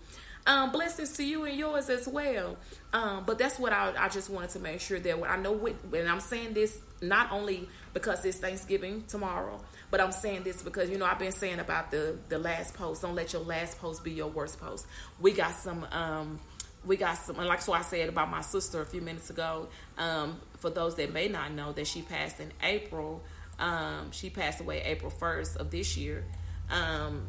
Um, 0.45 0.71
blessings 0.71 1.11
to 1.17 1.25
you 1.25 1.43
and 1.43 1.57
yours 1.57 1.89
as 1.89 2.07
well. 2.07 2.55
Um, 2.93 3.25
but 3.25 3.37
that's 3.37 3.59
what 3.59 3.73
I, 3.73 3.93
I 3.97 4.07
just 4.07 4.29
wanted 4.29 4.51
to 4.51 4.59
make 4.59 4.79
sure 4.79 4.97
that 4.97 5.23
I 5.23 5.35
know, 5.35 5.51
what, 5.51 5.75
and 5.93 6.07
I'm 6.07 6.21
saying 6.21 6.53
this 6.53 6.79
not 7.01 7.33
only 7.33 7.67
because 7.93 8.23
it's 8.23 8.37
Thanksgiving 8.37 9.03
tomorrow, 9.09 9.59
but 9.89 10.01
I'm 10.01 10.11
saying 10.11 10.43
this 10.43 10.61
because 10.61 10.89
you 10.89 10.97
know 10.97 11.05
I've 11.05 11.19
been 11.19 11.31
saying 11.31 11.59
about 11.59 11.91
the 11.91 12.17
the 12.29 12.39
last 12.39 12.73
post. 12.73 13.01
Don't 13.01 13.15
let 13.15 13.33
your 13.33 13.43
last 13.43 13.79
post 13.79 14.03
be 14.03 14.11
your 14.11 14.27
worst 14.27 14.59
post. 14.59 14.85
We 15.19 15.31
got 15.31 15.55
some. 15.55 15.85
Um, 15.91 16.39
we 16.85 16.95
got 16.95 17.17
some, 17.17 17.35
like 17.35 17.61
so 17.61 17.73
I 17.73 17.81
said 17.81 18.07
about 18.07 18.29
my 18.29 18.41
sister 18.41 18.81
a 18.81 18.85
few 18.85 19.01
minutes 19.01 19.29
ago. 19.29 19.67
Um, 19.97 20.39
for 20.59 20.69
those 20.69 20.95
that 20.95 21.11
may 21.11 21.27
not 21.27 21.51
know, 21.51 21.73
that 21.73 21.85
she 21.85 22.01
passed 22.01 22.39
in 22.39 22.51
April. 22.63 23.23
Um, 23.59 24.11
she 24.11 24.29
passed 24.29 24.61
away 24.61 24.81
April 24.83 25.11
1st 25.11 25.57
of 25.57 25.71
this 25.71 25.97
year. 25.97 26.23
Um, 26.69 27.27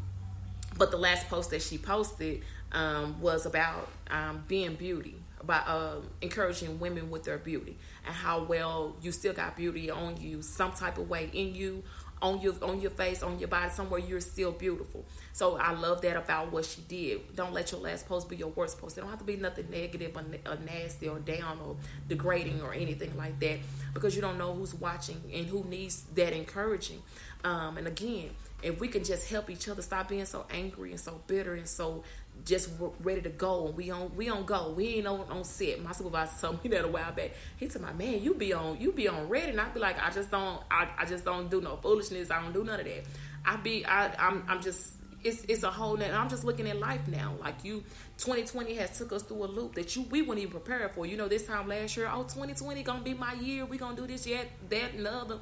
but 0.76 0.90
the 0.90 0.96
last 0.96 1.28
post 1.28 1.50
that 1.50 1.62
she 1.62 1.78
posted 1.78 2.42
um, 2.72 3.20
was 3.20 3.46
about 3.46 3.88
um, 4.10 4.44
being 4.46 4.74
beauty, 4.74 5.16
about 5.40 5.66
uh, 5.66 5.96
encouraging 6.20 6.78
women 6.78 7.10
with 7.10 7.24
their 7.24 7.38
beauty 7.38 7.76
and 8.06 8.14
how 8.14 8.44
well 8.44 8.96
you 9.00 9.10
still 9.10 9.32
got 9.32 9.56
beauty 9.56 9.90
on 9.90 10.16
you, 10.20 10.42
some 10.42 10.72
type 10.72 10.98
of 10.98 11.08
way 11.08 11.30
in 11.32 11.54
you, 11.54 11.82
on 12.20 12.40
your 12.40 12.54
on 12.62 12.80
your 12.80 12.90
face, 12.90 13.22
on 13.22 13.38
your 13.38 13.48
body, 13.48 13.70
somewhere 13.70 14.00
you're 14.00 14.20
still 14.20 14.52
beautiful. 14.52 15.04
So 15.32 15.56
I 15.56 15.72
love 15.72 16.02
that 16.02 16.16
about 16.16 16.52
what 16.52 16.64
she 16.64 16.80
did. 16.82 17.36
Don't 17.36 17.52
let 17.52 17.72
your 17.72 17.80
last 17.80 18.08
post 18.08 18.28
be 18.28 18.36
your 18.36 18.48
worst 18.48 18.80
post. 18.80 18.98
It 18.98 19.02
don't 19.02 19.10
have 19.10 19.20
to 19.20 19.24
be 19.24 19.36
nothing 19.36 19.70
negative 19.70 20.16
or, 20.16 20.24
or 20.50 20.56
nasty 20.56 21.08
or 21.08 21.18
down 21.18 21.58
or 21.64 21.76
degrading 22.08 22.62
or 22.62 22.72
anything 22.72 23.16
like 23.16 23.38
that 23.40 23.58
because 23.94 24.16
you 24.16 24.22
don't 24.22 24.38
know 24.38 24.52
who's 24.52 24.74
watching 24.74 25.20
and 25.32 25.46
who 25.46 25.64
needs 25.64 26.02
that 26.14 26.32
encouraging. 26.32 27.02
Um, 27.44 27.78
and 27.78 27.86
again, 27.86 28.30
if 28.62 28.80
we 28.80 28.88
can 28.88 29.04
just 29.04 29.30
help 29.30 29.48
each 29.50 29.68
other 29.68 29.82
stop 29.82 30.08
being 30.08 30.24
so 30.24 30.46
angry 30.50 30.90
and 30.90 31.00
so 31.00 31.20
bitter 31.26 31.54
and 31.54 31.68
so 31.68 32.02
just 32.44 32.70
ready 33.02 33.20
to 33.22 33.28
go. 33.28 33.72
We 33.76 33.90
on 33.90 34.14
we 34.16 34.28
on 34.28 34.44
go. 34.44 34.72
We 34.76 34.96
ain't 34.96 35.06
on, 35.06 35.20
on 35.30 35.44
set. 35.44 35.82
My 35.82 35.92
supervisor 35.92 36.32
told 36.40 36.62
me 36.64 36.70
that 36.76 36.84
a 36.84 36.88
while 36.88 37.12
back. 37.12 37.32
He 37.56 37.66
told 37.68 37.84
my 37.84 37.92
man 37.92 38.22
you 38.22 38.34
be 38.34 38.52
on 38.52 38.80
you 38.80 38.92
be 38.92 39.08
on 39.08 39.28
ready. 39.28 39.50
And 39.50 39.60
I 39.60 39.68
be 39.68 39.80
like 39.80 40.00
I 40.02 40.10
just 40.10 40.30
don't 40.30 40.62
I, 40.70 40.88
I 40.98 41.04
just 41.04 41.24
don't 41.24 41.50
do 41.50 41.60
no 41.60 41.76
foolishness. 41.76 42.30
I 42.30 42.42
don't 42.42 42.52
do 42.52 42.64
none 42.64 42.80
of 42.80 42.86
that. 42.86 43.04
I 43.44 43.56
be 43.56 43.84
I 43.84 44.14
I'm, 44.16 44.44
I'm 44.48 44.60
just 44.60 44.94
it's 45.24 45.44
it's 45.48 45.64
a 45.64 45.70
whole 45.70 45.96
net 45.96 46.14
I'm 46.14 46.28
just 46.28 46.44
looking 46.44 46.68
at 46.68 46.78
life 46.78 47.06
now. 47.08 47.34
Like 47.40 47.64
you 47.64 47.84
2020 48.18 48.74
has 48.74 48.96
took 48.96 49.12
us 49.12 49.22
through 49.22 49.44
a 49.44 49.46
loop 49.46 49.74
that 49.74 49.96
you 49.96 50.02
we 50.10 50.22
weren't 50.22 50.40
even 50.40 50.52
prepared 50.52 50.92
for. 50.92 51.06
You 51.06 51.16
know 51.16 51.28
this 51.28 51.46
time 51.46 51.68
last 51.68 51.96
year 51.96 52.08
oh 52.12 52.22
2020 52.22 52.82
gonna 52.82 53.02
be 53.02 53.14
my 53.14 53.34
year. 53.34 53.64
We 53.64 53.78
gonna 53.78 53.96
do 53.96 54.06
this 54.06 54.26
yet 54.26 54.48
that 54.70 54.94
and 54.94 55.06
the 55.06 55.12
other 55.12 55.38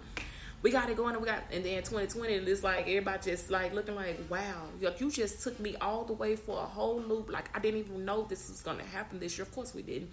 we 0.62 0.70
got 0.70 0.88
it 0.88 0.96
going. 0.96 1.18
We 1.20 1.26
got, 1.26 1.44
and 1.52 1.64
then 1.64 1.82
2020, 1.82 2.34
and 2.34 2.48
it's 2.48 2.62
like 2.62 2.80
everybody 2.88 3.30
just 3.30 3.50
like 3.50 3.72
looking 3.74 3.94
like, 3.94 4.18
wow, 4.30 4.62
like 4.80 5.00
you 5.00 5.10
just 5.10 5.42
took 5.42 5.58
me 5.60 5.76
all 5.80 6.04
the 6.04 6.12
way 6.12 6.36
for 6.36 6.58
a 6.58 6.66
whole 6.66 7.00
loop. 7.00 7.30
Like 7.30 7.50
I 7.54 7.60
didn't 7.60 7.80
even 7.80 8.04
know 8.04 8.26
this 8.28 8.48
was 8.48 8.62
gonna 8.62 8.84
happen 8.84 9.20
this 9.20 9.36
year. 9.36 9.42
Of 9.44 9.54
course 9.54 9.74
we 9.74 9.82
didn't, 9.82 10.10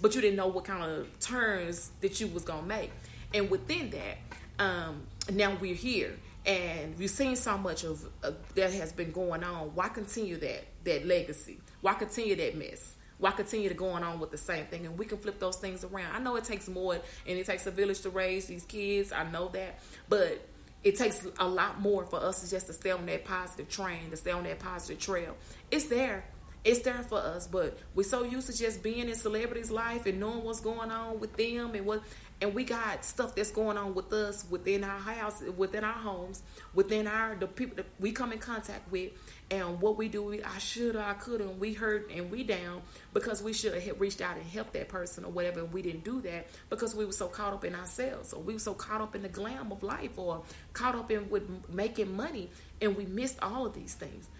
but 0.00 0.14
you 0.14 0.20
didn't 0.20 0.36
know 0.36 0.48
what 0.48 0.64
kind 0.64 0.82
of 0.82 1.20
turns 1.20 1.92
that 2.00 2.20
you 2.20 2.26
was 2.28 2.44
gonna 2.44 2.66
make. 2.66 2.90
And 3.34 3.50
within 3.50 3.90
that, 3.90 4.64
um, 4.64 5.02
now 5.30 5.56
we're 5.60 5.74
here, 5.74 6.18
and 6.44 6.98
we've 6.98 7.10
seen 7.10 7.36
so 7.36 7.56
much 7.58 7.84
of 7.84 8.04
uh, 8.24 8.32
that 8.54 8.72
has 8.72 8.92
been 8.92 9.12
going 9.12 9.44
on. 9.44 9.74
Why 9.74 9.88
continue 9.88 10.36
that 10.38 10.64
that 10.84 11.06
legacy? 11.06 11.60
Why 11.80 11.94
continue 11.94 12.36
that 12.36 12.56
mess? 12.56 12.94
Why 13.18 13.30
continue 13.30 13.68
to 13.68 13.74
going 13.74 14.02
on 14.02 14.20
with 14.20 14.30
the 14.30 14.38
same 14.38 14.66
thing? 14.66 14.86
And 14.86 14.98
we 14.98 15.06
can 15.06 15.18
flip 15.18 15.38
those 15.38 15.56
things 15.56 15.84
around. 15.84 16.14
I 16.14 16.18
know 16.18 16.36
it 16.36 16.44
takes 16.44 16.68
more 16.68 16.94
and 16.94 17.02
it 17.38 17.46
takes 17.46 17.66
a 17.66 17.70
village 17.70 18.00
to 18.00 18.10
raise 18.10 18.46
these 18.46 18.64
kids. 18.64 19.12
I 19.12 19.28
know 19.30 19.48
that. 19.48 19.78
But 20.08 20.46
it 20.84 20.96
takes 20.96 21.24
a 21.38 21.46
lot 21.46 21.80
more 21.80 22.04
for 22.04 22.16
us 22.16 22.42
to 22.42 22.50
just 22.50 22.66
to 22.66 22.72
stay 22.72 22.90
on 22.90 23.06
that 23.06 23.24
positive 23.24 23.68
train 23.68 24.10
to 24.10 24.16
stay 24.16 24.32
on 24.32 24.44
that 24.44 24.58
positive 24.58 24.98
trail. 24.98 25.36
It's 25.70 25.86
there. 25.86 26.24
It's 26.64 26.80
there 26.80 27.02
for 27.02 27.18
us. 27.18 27.46
But 27.46 27.78
we're 27.94 28.02
so 28.04 28.24
used 28.24 28.48
to 28.48 28.56
just 28.56 28.82
being 28.82 29.08
in 29.08 29.14
celebrities 29.14 29.70
life 29.70 30.06
and 30.06 30.18
knowing 30.18 30.44
what's 30.44 30.60
going 30.60 30.90
on 30.90 31.20
with 31.20 31.36
them 31.36 31.74
and 31.74 31.86
what 31.86 32.02
and 32.42 32.54
we 32.54 32.64
got 32.64 33.04
stuff 33.04 33.34
that's 33.34 33.50
going 33.50 33.78
on 33.78 33.94
with 33.94 34.12
us 34.12 34.44
within 34.50 34.84
our 34.84 34.98
house 34.98 35.42
within 35.56 35.84
our 35.84 35.92
homes 35.92 36.42
within 36.74 37.06
our 37.06 37.34
the 37.36 37.46
people 37.46 37.76
that 37.76 37.86
we 37.98 38.12
come 38.12 38.32
in 38.32 38.38
contact 38.38 38.90
with 38.92 39.12
and 39.52 39.82
what 39.82 39.98
we 39.98 40.08
do, 40.08 40.22
We, 40.22 40.42
I 40.42 40.56
should, 40.56 40.96
I 40.96 41.12
could, 41.12 41.42
and 41.42 41.60
we 41.60 41.74
hurt 41.74 42.10
and 42.10 42.30
we 42.30 42.42
down 42.42 42.80
because 43.12 43.42
we 43.42 43.52
should 43.52 43.74
have 43.74 44.00
reached 44.00 44.22
out 44.22 44.38
and 44.38 44.46
helped 44.46 44.72
that 44.72 44.88
person 44.88 45.26
or 45.26 45.30
whatever. 45.30 45.60
And 45.60 45.70
we 45.70 45.82
didn't 45.82 46.04
do 46.04 46.22
that 46.22 46.46
because 46.70 46.94
we 46.94 47.04
were 47.04 47.12
so 47.12 47.28
caught 47.28 47.52
up 47.52 47.62
in 47.62 47.74
ourselves, 47.74 48.32
or 48.32 48.40
we 48.40 48.54
were 48.54 48.58
so 48.58 48.72
caught 48.72 49.02
up 49.02 49.14
in 49.14 49.20
the 49.20 49.28
glam 49.28 49.70
of 49.70 49.82
life, 49.82 50.16
or 50.16 50.42
caught 50.72 50.94
up 50.94 51.10
in 51.10 51.28
with 51.28 51.42
making 51.68 52.16
money, 52.16 52.48
and 52.80 52.96
we 52.96 53.04
missed 53.04 53.38
all 53.42 53.66
of 53.66 53.74
these 53.74 53.92
things. 53.92 54.30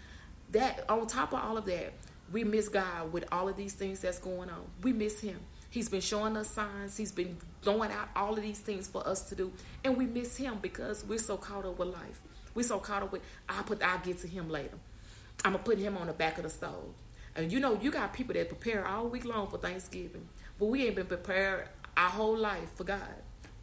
That 0.53 0.88
on 0.88 1.07
top 1.09 1.34
of 1.34 1.40
all 1.40 1.59
of 1.59 1.66
that, 1.66 1.92
we 2.32 2.44
miss 2.44 2.70
God 2.70 3.12
with 3.12 3.26
all 3.30 3.50
of 3.50 3.57
these 3.57 3.74
things 3.74 4.00
that's 4.00 4.18
going 4.18 4.48
on. 4.48 4.64
We 4.82 4.94
miss 4.94 5.20
Him. 5.20 5.40
He's 5.73 5.89
been 5.89 6.01
showing 6.01 6.37
us 6.37 6.49
signs. 6.51 6.97
He's 6.97 7.11
been 7.11 7.37
throwing 7.62 7.91
out 7.91 8.11
all 8.14 8.35
of 8.35 8.43
these 8.43 8.61
things 8.61 8.87
for 8.87 9.05
us 9.09 9.23
to 9.31 9.35
do, 9.35 9.53
and 9.83 9.97
we 9.97 10.07
miss 10.07 10.37
Him 10.37 10.61
because 10.62 11.05
we're 11.05 11.18
so 11.18 11.37
caught 11.37 11.64
up 11.64 11.81
with 11.81 11.89
life. 11.89 12.23
We're 12.55 12.62
so 12.62 12.79
caught 12.79 13.03
up 13.03 13.11
with. 13.11 13.23
I 13.49 13.62
put. 13.62 13.83
I'll 13.83 13.99
get 13.99 14.18
to 14.20 14.29
Him 14.29 14.49
later. 14.49 14.79
I'm 15.45 15.53
gonna 15.53 15.64
put 15.64 15.79
him 15.79 15.97
on 15.97 16.07
the 16.07 16.12
back 16.12 16.37
of 16.39 16.45
the 16.45 16.51
stove. 16.51 16.95
And 17.35 17.51
you 17.51 17.59
know, 17.59 17.79
you 17.81 17.91
got 17.91 18.12
people 18.12 18.35
that 18.35 18.49
prepare 18.49 18.87
all 18.87 19.09
week 19.09 19.25
long 19.25 19.49
for 19.49 19.59
Thanksgiving, 19.59 20.29
but 20.59 20.66
we 20.66 20.87
ain't 20.87 20.97
been 20.97 21.07
prepared 21.07 21.68
our 21.97 22.11
whole 22.11 22.37
life 22.37 22.70
for 22.75 22.85
God. 22.85 23.01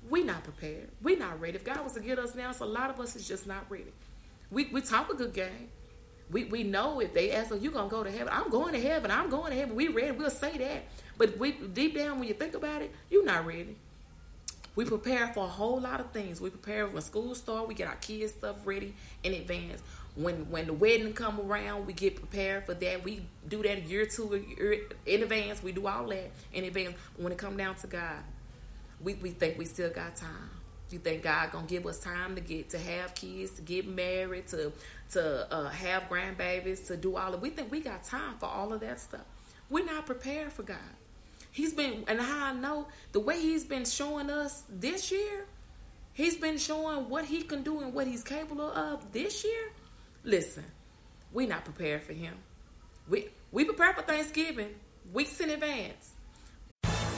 We 0.10 0.24
not 0.24 0.43
prepared. 0.43 0.89
We 1.01 1.16
not 1.16 1.39
ready. 1.39 1.55
If 1.55 1.64
God 1.64 1.84
was 1.84 1.93
to 1.93 1.99
get 1.99 2.20
us 2.20 2.36
now, 2.36 2.51
so 2.51 2.66
a 2.66 2.68
lot 2.68 2.89
of 2.89 2.99
us 2.99 3.16
is 3.16 3.28
just 3.28 3.47
not 3.47 3.66
ready. 3.70 3.93
We 4.51 4.66
we 4.66 4.82
talk 4.82 5.12
a 5.12 5.16
good 5.16 5.34
game. 5.34 5.70
We 6.32 6.45
we 6.45 6.64
know 6.64 6.99
if 6.99 7.14
they 7.14 7.32
ask 7.32 7.51
us, 7.51 7.62
you 7.62 7.72
gonna 7.72 7.89
go 7.89 8.03
to 8.03 8.12
heaven. 8.12 8.30
I'm 8.32 8.49
going 8.49 8.74
to 8.74 8.82
heaven. 8.82 9.12
I'm 9.12 9.30
going 9.30 9.51
to 9.51 9.57
heaven. 9.57 9.76
We 9.76 9.88
ready. 9.88 10.12
We'll 10.12 10.30
say 10.30 10.57
that. 10.57 10.86
But 11.20 11.38
we 11.38 11.51
deep 11.51 11.95
down, 11.95 12.17
when 12.17 12.28
you 12.28 12.34
think 12.34 12.55
about 12.55 12.82
it, 12.82 12.91
you're 13.11 13.26
not 13.26 13.45
ready. 13.45 13.76
We 14.76 14.86
prepare 14.86 15.28
for 15.28 15.43
a 15.43 15.47
whole 15.47 15.80
lot 15.80 15.99
of 15.99 16.11
things. 16.11 16.41
We 16.41 16.49
prepare 16.49 16.88
when 16.88 17.01
school 17.03 17.36
start. 17.36 17.67
We 17.67 17.76
get 17.76 17.88
our 17.88 17.97
kids 17.97 18.32
stuff 18.32 18.65
ready 18.65 18.95
in 19.24 19.34
advance 19.34 19.84
when 20.15 20.49
when 20.49 20.67
the 20.67 20.74
wedding 20.74 21.13
come 21.13 21.39
around, 21.39 21.88
we 21.88 21.93
get 21.93 22.15
prepared 22.15 22.65
for 22.65 22.74
that. 22.74 23.03
We 23.03 23.22
do 23.47 23.63
that 23.63 23.78
a 23.78 23.82
year 23.82 24.03
or 24.03 24.05
two 24.05 24.88
in 25.05 25.24
advance. 25.24 25.63
We 25.63 25.72
do 25.72 25.88
all 25.88 26.07
that 26.07 26.32
in 26.53 26.65
advance. 26.65 26.95
But 27.15 27.24
when 27.24 27.32
it 27.32 27.38
come 27.38 27.55
down 27.57 27.76
to 27.76 27.88
God, 27.88 28.17
we, 29.01 29.13
we 29.15 29.32
think 29.32 29.57
we 29.57 29.65
still 29.65 29.89
got 29.89 30.15
time. 30.15 30.49
You 30.89 30.99
think 30.99 31.24
God 31.24 31.51
gonna 31.51 31.67
give 31.67 31.86
us 31.86 31.99
time 31.99 32.36
to 32.36 32.41
get 32.41 32.72
to 32.72 32.80
have 32.80 33.13
kids, 33.13 33.51
to 33.53 33.61
get 33.61 33.88
married, 33.88 34.47
to 34.47 34.74
to 35.11 35.53
uh, 35.53 35.70
have 35.70 36.03
grandbabies, 36.09 36.88
to 36.88 36.97
do 36.97 37.15
all 37.15 37.34
of? 37.34 37.41
We 37.41 37.51
think 37.51 37.72
we 37.72 37.80
got 37.80 38.03
time 38.03 38.38
for 38.39 38.47
all 38.47 38.74
of 38.74 38.82
that 38.82 38.99
stuff. 38.99 39.22
We're 39.70 39.86
not 39.86 40.05
prepared 40.05 40.51
for 40.51 40.63
God. 40.63 40.78
He's 41.52 41.74
been, 41.74 42.04
and 42.08 42.20
how 42.20 42.47
I 42.47 42.54
know 42.54 42.88
the 43.12 43.20
way 43.20 43.39
He's 43.39 43.66
been 43.66 43.86
showing 43.86 44.30
us 44.30 44.64
this 44.70 45.12
year, 45.12 45.45
He's 46.14 46.38
been 46.38 46.58
showing 46.58 47.10
what 47.10 47.26
He 47.26 47.43
can 47.43 47.64
do 47.64 47.82
and 47.82 47.93
what 47.93 48.08
He's 48.08 48.24
capable 48.24 48.72
of 48.72 49.12
this 49.12 49.43
year 49.43 49.72
Listen, 50.24 50.66
we're 51.32 51.47
not 51.47 51.66
prepared 51.66 52.04
for 52.04 52.14
him. 52.14 52.34
We 53.08 53.30
we 53.52 53.66
prepare 53.66 53.93
for 53.93 54.02
Thanksgiving 54.02 54.76
weeks 55.14 55.39
in 55.39 55.50
advance. 55.50 56.12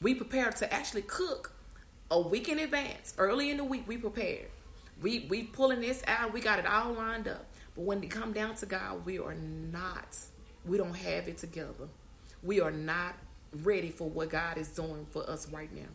We 0.00 0.14
prepared 0.14 0.54
to 0.56 0.72
actually 0.72 1.02
cook 1.02 1.56
a 2.08 2.20
week 2.20 2.48
in 2.48 2.60
advance. 2.60 3.14
Early 3.18 3.50
in 3.50 3.56
the 3.56 3.64
week, 3.64 3.82
we 3.88 3.96
prepared. 3.96 4.46
We 5.02 5.26
we 5.28 5.42
pulling 5.42 5.80
this 5.80 6.04
out. 6.06 6.32
We 6.32 6.40
got 6.40 6.60
it 6.60 6.66
all 6.66 6.92
lined 6.92 7.26
up. 7.26 7.46
But 7.74 7.82
when 7.82 8.04
it 8.04 8.08
come 8.08 8.32
down 8.32 8.54
to 8.56 8.66
God, 8.66 9.04
we 9.04 9.18
are 9.18 9.34
not. 9.34 10.16
We 10.64 10.78
don't 10.78 10.94
have 10.94 11.26
it 11.26 11.38
together. 11.38 11.88
We 12.44 12.60
are 12.60 12.70
not 12.70 13.16
ready 13.64 13.90
for 13.90 14.08
what 14.08 14.28
God 14.28 14.56
is 14.56 14.68
doing 14.68 15.04
for 15.10 15.28
us 15.28 15.48
right 15.48 15.74
now. 15.74 15.90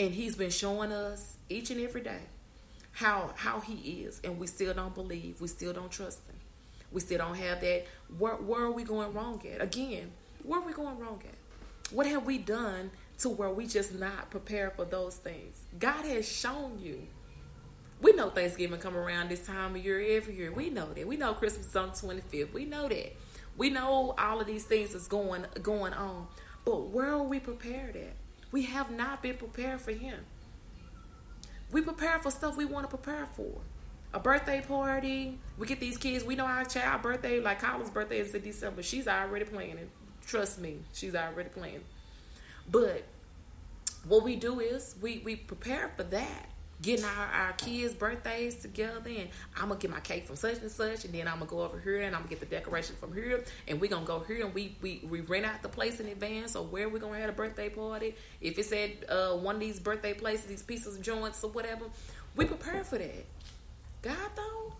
And 0.00 0.12
He's 0.12 0.34
been 0.34 0.50
showing 0.50 0.90
us 0.90 1.36
each 1.48 1.70
and 1.70 1.80
every 1.80 2.00
day 2.00 2.22
how 2.90 3.32
how 3.36 3.60
He 3.60 4.02
is, 4.02 4.20
and 4.24 4.40
we 4.40 4.48
still 4.48 4.74
don't 4.74 4.94
believe. 4.94 5.40
We 5.40 5.46
still 5.46 5.72
don't 5.72 5.92
trust 5.92 6.26
Him. 6.28 6.40
We 6.90 7.00
still 7.00 7.18
don't 7.18 7.36
have 7.36 7.60
that. 7.60 7.86
Where, 8.18 8.34
where 8.34 8.62
are 8.62 8.72
we 8.72 8.82
going 8.82 9.12
wrong 9.12 9.40
at? 9.54 9.62
Again, 9.62 10.10
where 10.42 10.58
are 10.58 10.66
we 10.66 10.72
going 10.72 10.98
wrong 10.98 11.22
at? 11.24 11.92
What 11.94 12.06
have 12.06 12.24
we 12.24 12.38
done 12.38 12.90
to 13.20 13.28
where 13.28 13.50
we 13.50 13.66
just 13.66 13.94
not 13.94 14.30
prepared 14.30 14.74
for 14.74 14.84
those 14.84 15.16
things? 15.16 15.60
God 15.78 16.04
has 16.04 16.30
shown 16.30 16.78
you. 16.80 17.06
We 18.00 18.12
know 18.12 18.30
Thanksgiving 18.30 18.80
come 18.80 18.96
around 18.96 19.28
this 19.28 19.46
time 19.46 19.76
of 19.76 19.84
year 19.84 20.00
every 20.16 20.34
year. 20.34 20.52
We 20.52 20.70
know 20.70 20.92
that. 20.94 21.06
We 21.06 21.16
know 21.16 21.34
Christmas 21.34 21.66
is 21.66 21.76
on 21.76 21.88
the 21.88 21.94
25th. 21.94 22.52
We 22.52 22.64
know 22.64 22.88
that. 22.88 23.16
We 23.56 23.68
know 23.68 24.14
all 24.16 24.40
of 24.40 24.46
these 24.46 24.64
things 24.64 24.94
is 24.94 25.06
going 25.06 25.44
going 25.62 25.92
on. 25.92 26.28
But 26.64 26.88
where 26.88 27.12
are 27.12 27.22
we 27.22 27.40
prepared 27.40 27.96
at? 27.96 28.14
We 28.52 28.62
have 28.62 28.90
not 28.90 29.22
been 29.22 29.36
prepared 29.36 29.80
for 29.80 29.92
him. 29.92 30.18
We 31.70 31.82
prepare 31.82 32.18
for 32.18 32.30
stuff 32.30 32.56
we 32.56 32.64
want 32.64 32.88
to 32.88 32.96
prepare 32.96 33.28
for. 33.36 33.60
A 34.12 34.18
birthday 34.18 34.60
party. 34.66 35.38
We 35.58 35.66
get 35.66 35.78
these 35.78 35.98
kids. 35.98 36.24
We 36.24 36.34
know 36.34 36.46
our 36.46 36.64
child 36.64 37.02
birthday, 37.02 37.38
like 37.38 37.60
Kyla's 37.60 37.90
birthday 37.90 38.18
is 38.18 38.34
in 38.34 38.42
December. 38.42 38.82
She's 38.82 39.06
already 39.06 39.44
planning. 39.44 39.90
Trust 40.26 40.60
me, 40.60 40.78
she's 40.92 41.14
already 41.14 41.50
planning. 41.50 41.84
But 42.70 43.04
what 44.06 44.22
we 44.24 44.36
do 44.36 44.60
is 44.60 44.96
we 45.00 45.18
we 45.24 45.36
prepare 45.36 45.90
for 45.96 46.04
that 46.04 46.46
getting 46.82 47.04
our, 47.04 47.26
our 47.26 47.52
kids' 47.52 47.92
birthdays 47.92 48.56
together 48.56 49.02
and 49.06 49.28
I'm 49.54 49.68
gonna 49.68 49.78
get 49.78 49.90
my 49.90 50.00
cake 50.00 50.26
from 50.26 50.36
such 50.36 50.58
and 50.60 50.70
such 50.70 51.04
and 51.04 51.12
then 51.12 51.28
I'm 51.28 51.34
gonna 51.34 51.46
go 51.46 51.62
over 51.62 51.78
here 51.78 52.00
and 52.00 52.14
I'm 52.14 52.22
gonna 52.22 52.30
get 52.30 52.40
the 52.40 52.46
decoration 52.46 52.96
from 52.98 53.12
here 53.12 53.44
and 53.68 53.80
we're 53.80 53.90
gonna 53.90 54.06
go 54.06 54.20
here 54.20 54.44
and 54.44 54.54
we, 54.54 54.76
we, 54.80 55.02
we 55.08 55.20
rent 55.20 55.44
out 55.44 55.62
the 55.62 55.68
place 55.68 56.00
in 56.00 56.06
advance 56.06 56.56
or 56.56 56.64
where 56.64 56.88
we're 56.88 56.98
gonna 56.98 57.18
have 57.18 57.28
a 57.28 57.34
birthday 57.34 57.68
party. 57.68 58.14
If 58.40 58.58
it's 58.58 58.72
at 58.72 59.10
uh, 59.10 59.36
one 59.36 59.56
of 59.56 59.60
these 59.60 59.78
birthday 59.78 60.14
places, 60.14 60.46
these 60.46 60.62
pieces 60.62 60.96
of 60.96 61.02
joints 61.02 61.44
or 61.44 61.50
whatever, 61.50 61.84
we 62.34 62.46
prepare 62.46 62.82
for 62.82 62.96
that. 62.96 63.26
God 64.00 64.30
though, 64.34 64.72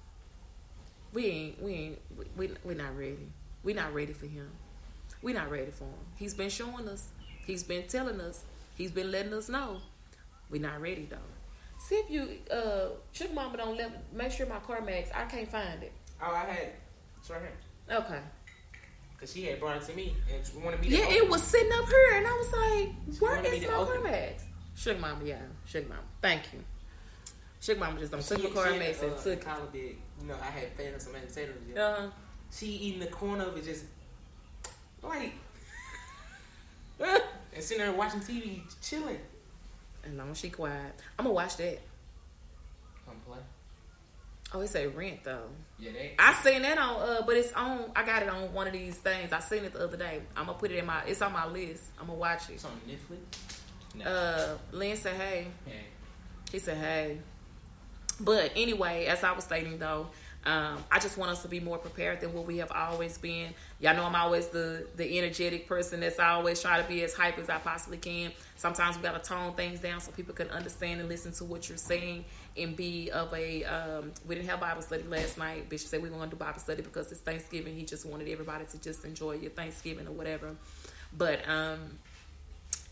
we 1.12 1.26
ain't 1.26 1.62
we 1.62 1.72
ain't 1.74 1.98
we, 2.16 2.24
we 2.36 2.54
we're 2.64 2.76
not 2.76 2.96
ready. 2.96 3.28
We're 3.62 3.76
not 3.76 3.92
ready 3.92 4.14
for 4.14 4.26
him. 4.26 4.48
We're 5.20 5.34
not 5.34 5.50
ready 5.50 5.70
for 5.70 5.84
him. 5.84 5.98
He's 6.16 6.32
been 6.32 6.48
showing 6.48 6.88
us. 6.88 7.08
He's 7.50 7.64
been 7.64 7.82
telling 7.88 8.20
us. 8.20 8.44
He's 8.76 8.92
been 8.92 9.10
letting 9.10 9.32
us 9.32 9.48
know. 9.48 9.78
We're 10.50 10.62
not 10.62 10.80
ready 10.80 11.08
though. 11.10 11.16
See 11.80 11.96
if 11.96 12.08
you 12.08 12.38
uh 12.48 12.90
Sugar 13.10 13.34
Mama 13.34 13.56
don't 13.56 13.76
let 13.76 14.12
make 14.14 14.30
sure 14.30 14.46
my 14.46 14.60
CarMax. 14.60 15.08
I 15.12 15.24
can't 15.24 15.50
find 15.50 15.82
it. 15.82 15.92
Oh, 16.22 16.32
I 16.32 16.44
had 16.44 16.62
it. 16.62 16.74
It's 17.18 17.28
right 17.28 17.40
here. 17.40 17.98
Okay. 17.98 18.20
Cause 19.18 19.32
she 19.32 19.42
had 19.46 19.58
brought 19.58 19.78
it 19.78 19.82
to 19.82 19.96
me 19.96 20.14
and 20.32 20.46
she 20.46 20.56
wanted 20.58 20.80
me 20.80 20.90
to 20.90 20.96
Yeah, 20.96 21.10
it 21.10 21.28
was 21.28 21.42
sitting 21.42 21.72
up 21.72 21.86
here, 21.88 22.12
and 22.14 22.26
I 22.26 22.30
was 22.30 22.52
like, 22.52 23.14
She 23.14 23.18
"Where 23.18 23.44
is 23.44 23.66
my 23.66 23.72
CarMax?" 23.74 24.42
Sugar 24.76 25.00
Mama, 25.00 25.24
yeah, 25.24 25.36
Sugar 25.66 25.88
Mama. 25.88 26.00
Thank 26.22 26.52
you. 26.52 26.60
Sugar 27.60 27.80
Mama 27.80 27.98
just 27.98 28.12
don't 28.12 28.22
took 28.22 28.54
my 28.54 28.60
CarMax 28.62 29.02
and 29.02 29.12
uh, 29.12 29.16
took. 29.16 29.40
Kyla 29.44 29.66
did. 29.72 29.96
You 30.22 30.28
know, 30.28 30.36
I 30.40 30.46
had 30.46 30.72
fed 30.74 30.94
her 30.94 31.00
some 31.00 31.14
potatoes. 31.14 31.56
it. 31.68 31.74
Yeah. 31.74 31.82
Uh, 31.82 32.10
she 32.52 32.66
eating 32.66 33.00
the 33.00 33.08
corner 33.08 33.44
of 33.44 33.56
it 33.56 33.64
just 33.64 33.84
like 35.02 35.32
and 37.54 37.62
sitting 37.62 37.84
there 37.84 37.92
watching 37.92 38.20
TV, 38.20 38.60
chilling. 38.82 39.18
and 40.04 40.16
long 40.16 40.30
as 40.30 40.38
she 40.38 40.50
quiet, 40.50 40.94
I'm 41.18 41.24
gonna 41.24 41.34
watch 41.34 41.56
that. 41.56 41.78
Come 43.06 43.16
play. 43.26 43.38
Oh, 44.52 44.60
it's 44.60 44.74
a 44.74 44.86
rent 44.88 45.22
though. 45.22 45.48
Yeah, 45.78 45.92
they. 45.92 46.14
I 46.18 46.34
seen 46.34 46.62
that 46.62 46.76
on, 46.78 47.00
uh, 47.00 47.22
but 47.24 47.36
it's 47.36 47.52
on. 47.52 47.92
I 47.94 48.04
got 48.04 48.22
it 48.22 48.28
on 48.28 48.52
one 48.52 48.66
of 48.66 48.72
these 48.72 48.96
things. 48.96 49.32
I 49.32 49.38
seen 49.40 49.64
it 49.64 49.72
the 49.72 49.84
other 49.84 49.96
day. 49.96 50.22
I'm 50.36 50.46
gonna 50.46 50.58
put 50.58 50.70
it 50.70 50.78
in 50.78 50.86
my. 50.86 51.02
It's 51.04 51.22
on 51.22 51.32
my 51.32 51.46
list. 51.46 51.84
I'm 52.00 52.06
gonna 52.06 52.18
watch 52.18 52.50
it. 52.50 52.54
It's 52.54 52.64
on 52.64 52.72
Netflix. 52.88 53.58
No. 53.94 54.04
Uh, 54.04 54.58
Lynn 54.72 54.96
said, 54.96 55.16
"Hey." 55.16 55.46
yeah. 55.66 55.72
He 56.50 56.58
said, 56.58 56.78
"Hey." 56.78 57.18
But 58.18 58.52
anyway, 58.56 59.06
as 59.06 59.22
I 59.24 59.32
was 59.32 59.44
stating 59.44 59.78
though, 59.78 60.08
um, 60.46 60.82
I 60.90 60.98
just 60.98 61.18
want 61.18 61.30
us 61.30 61.42
to 61.42 61.48
be 61.48 61.60
more 61.60 61.76
prepared 61.76 62.20
than 62.22 62.32
what 62.32 62.46
we 62.46 62.58
have 62.58 62.72
always 62.72 63.18
been. 63.18 63.52
Y'all 63.78 63.94
know 63.94 64.04
I'm 64.04 64.14
always 64.14 64.46
the 64.46 64.86
the 64.96 65.18
energetic 65.18 65.66
person 65.68 66.00
that's 66.00 66.18
always 66.18 66.62
trying 66.62 66.82
to 66.82 66.88
be 66.88 67.02
as 67.02 67.12
hype 67.12 67.38
as 67.38 67.50
I 67.50 67.58
possibly 67.58 67.98
can. 67.98 68.32
Sometimes 68.56 68.96
we 68.96 69.02
gotta 69.02 69.18
tone 69.18 69.52
things 69.52 69.80
down 69.80 70.00
so 70.00 70.12
people 70.12 70.34
can 70.34 70.48
understand 70.48 70.98
and 71.00 71.10
listen 71.10 71.32
to 71.32 71.44
what 71.44 71.68
you're 71.68 71.76
saying 71.76 72.24
and 72.56 72.74
be 72.74 73.10
of 73.10 73.34
a. 73.34 73.64
Um, 73.64 74.12
we 74.26 74.34
didn't 74.34 74.48
have 74.48 74.60
Bible 74.60 74.80
study 74.80 75.02
last 75.02 75.36
night. 75.36 75.68
Bishop 75.68 75.88
said 75.88 76.02
we 76.02 76.08
were 76.08 76.16
gonna 76.16 76.30
do 76.30 76.36
Bible 76.36 76.58
study 76.58 76.80
because 76.80 77.12
it's 77.12 77.20
Thanksgiving. 77.20 77.76
He 77.76 77.84
just 77.84 78.06
wanted 78.06 78.26
everybody 78.28 78.64
to 78.64 78.80
just 78.80 79.04
enjoy 79.04 79.32
your 79.32 79.50
Thanksgiving 79.50 80.08
or 80.08 80.12
whatever. 80.12 80.56
But 81.16 81.46
um, 81.46 81.98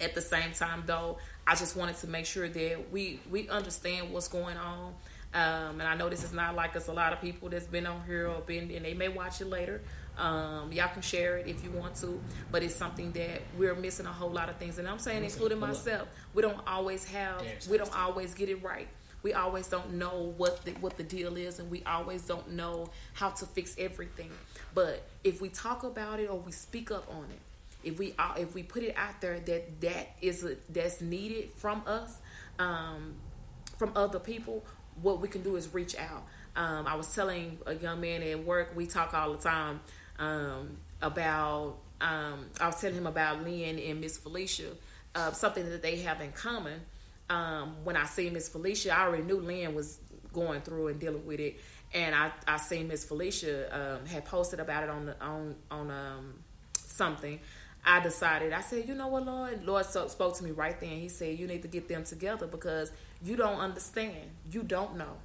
at 0.01 0.15
the 0.15 0.21
same 0.21 0.53
time 0.53 0.85
though 0.87 1.19
i 1.45 1.57
just 1.57 1.75
wanted 1.75 1.97
to 1.97 2.07
make 2.07 2.25
sure 2.25 2.49
that 2.49 2.93
we 2.93 3.19
we 3.31 3.49
understand 3.49 4.13
what's 4.13 4.29
going 4.29 4.57
on 4.57 4.95
um, 5.35 5.81
and 5.81 5.83
i 5.83 5.95
know 5.95 6.09
this 6.09 6.25
is 6.25 6.33
not 6.33 6.55
like 6.55 6.75
us 6.77 6.89
a 6.89 6.93
lot 6.93 7.13
of 7.13 7.21
people 7.21 7.49
that's 7.49 7.67
been 7.67 7.87
on 7.87 8.03
here 8.07 8.29
or 8.29 8.41
been 8.41 8.71
and 8.71 8.85
they 8.85 8.95
may 8.95 9.09
watch 9.09 9.41
it 9.41 9.47
later. 9.47 9.81
Um, 10.17 10.73
y'all 10.73 10.89
can 10.89 11.03
share 11.03 11.37
it 11.39 11.47
if 11.47 11.63
you 11.63 11.71
want 11.71 11.95
to 11.97 12.21
but 12.51 12.65
it's 12.65 12.75
something 12.75 13.13
that 13.13 13.41
we're 13.57 13.77
missing 13.77 14.05
a 14.05 14.13
whole 14.13 14.31
lot 14.31 14.49
of 14.49 14.57
things. 14.57 14.79
And 14.79 14.89
i'm 14.89 14.99
saying 14.99 15.23
including 15.23 15.61
myself. 15.61 16.09
We 16.35 16.43
don't 16.43 16.59
always 16.67 17.05
have 17.05 17.43
we 17.71 17.79
don't 17.79 17.95
always 17.97 18.35
get 18.35 18.49
it 18.49 18.63
right. 18.63 18.89
We 19.23 19.33
always 19.33 19.67
don't 19.67 19.95
know 19.95 20.33
what 20.37 20.65
the, 20.65 20.73
what 20.73 20.97
the 20.97 21.03
deal 21.03 21.37
is 21.37 21.59
and 21.59 21.71
we 21.71 21.83
always 21.85 22.23
don't 22.23 22.53
know 22.53 22.91
how 23.15 23.31
to 23.31 23.47
fix 23.47 23.75
everything. 23.79 24.31
But 24.75 25.03
if 25.25 25.41
we 25.41 25.49
talk 25.49 25.83
about 25.85 26.21
it 26.21 26.31
or 26.31 26.39
we 26.39 26.53
speak 26.53 26.91
up 26.91 27.09
on 27.11 27.25
it 27.31 27.41
if 27.85 27.99
we 27.99 28.15
uh, 28.19 28.35
if 28.37 28.55
we 28.55 28.63
put 28.63 28.83
it 28.83 28.95
out 28.97 29.21
there 29.21 29.39
that 29.41 29.81
that 29.81 30.09
is 30.21 30.45
a, 30.45 30.57
that's 30.69 31.01
needed 31.01 31.51
from 31.55 31.83
us 31.87 32.19
um, 32.59 33.15
from 33.77 33.93
other 33.95 34.19
people 34.19 34.65
what 35.03 35.21
we 35.21 35.29
can 35.29 35.43
do 35.43 35.57
is 35.57 35.73
reach 35.73 35.97
out 35.97 36.25
um, 36.57 36.87
i 36.87 36.95
was 36.95 37.15
telling 37.15 37.59
a 37.67 37.75
young 37.75 38.01
man 38.01 38.23
at 38.23 38.45
work 38.45 38.73
we 38.77 38.87
talk 38.87 39.15
all 39.15 39.33
the 39.33 39.39
time 39.39 39.81
um, 40.19 40.77
about 41.03 41.77
um, 42.01 42.47
i 42.61 42.67
was 42.67 42.81
telling 42.81 42.97
him 42.97 43.07
about 43.07 43.43
lynn 43.43 43.79
and 43.79 44.01
miss 44.01 44.19
felicia 44.19 44.71
uh, 45.15 45.33
something 45.33 45.69
that 45.71 45.83
they 45.83 45.97
have 45.97 46.21
in 46.21 46.33
common 46.33 46.81
um, 47.31 47.77
when 47.85 47.97
i 47.97 48.05
see 48.05 48.31
miss 48.31 48.49
felicia 48.49 48.95
i 48.95 49.03
already 49.07 49.23
knew 49.23 49.41
lynn 49.41 49.75
was 49.75 49.99
going 50.33 50.61
through 50.61 50.89
and 50.89 51.01
dealing 51.01 51.25
with 51.27 51.41
it 51.41 51.59
and 51.95 52.15
i 52.15 52.31
i 52.47 52.57
seen 52.57 52.89
miss 52.89 53.05
felicia 53.05 53.69
um, 53.75 54.07
had 54.07 54.25
posted 54.25 54.61
about 54.61 54.83
it 54.83 54.91
on 54.91 55.07
the 55.07 55.21
on 55.23 55.55
on 55.71 55.91
um, 55.91 56.35
something 56.75 57.39
I 57.85 58.01
decided, 58.01 58.53
I 58.53 58.61
said, 58.61 58.87
you 58.87 58.95
know 58.95 59.09
what, 59.09 59.25
Lord? 59.25 59.65
Lord 59.65 59.87
spoke 59.87 60.37
to 60.37 60.45
me 60.45 60.51
right 60.51 60.79
then. 60.79 60.91
He 60.91 61.09
said, 61.09 61.39
you 61.39 61.47
need 61.47 61.63
to 61.63 61.69
get 61.69 61.89
them 61.89 62.05
together 62.05 62.47
because 62.47 62.93
you 63.23 63.37
don't 63.37 63.59
understand. 63.59 64.31
You 64.51 64.63
don't 64.63 64.97
know 64.97 65.17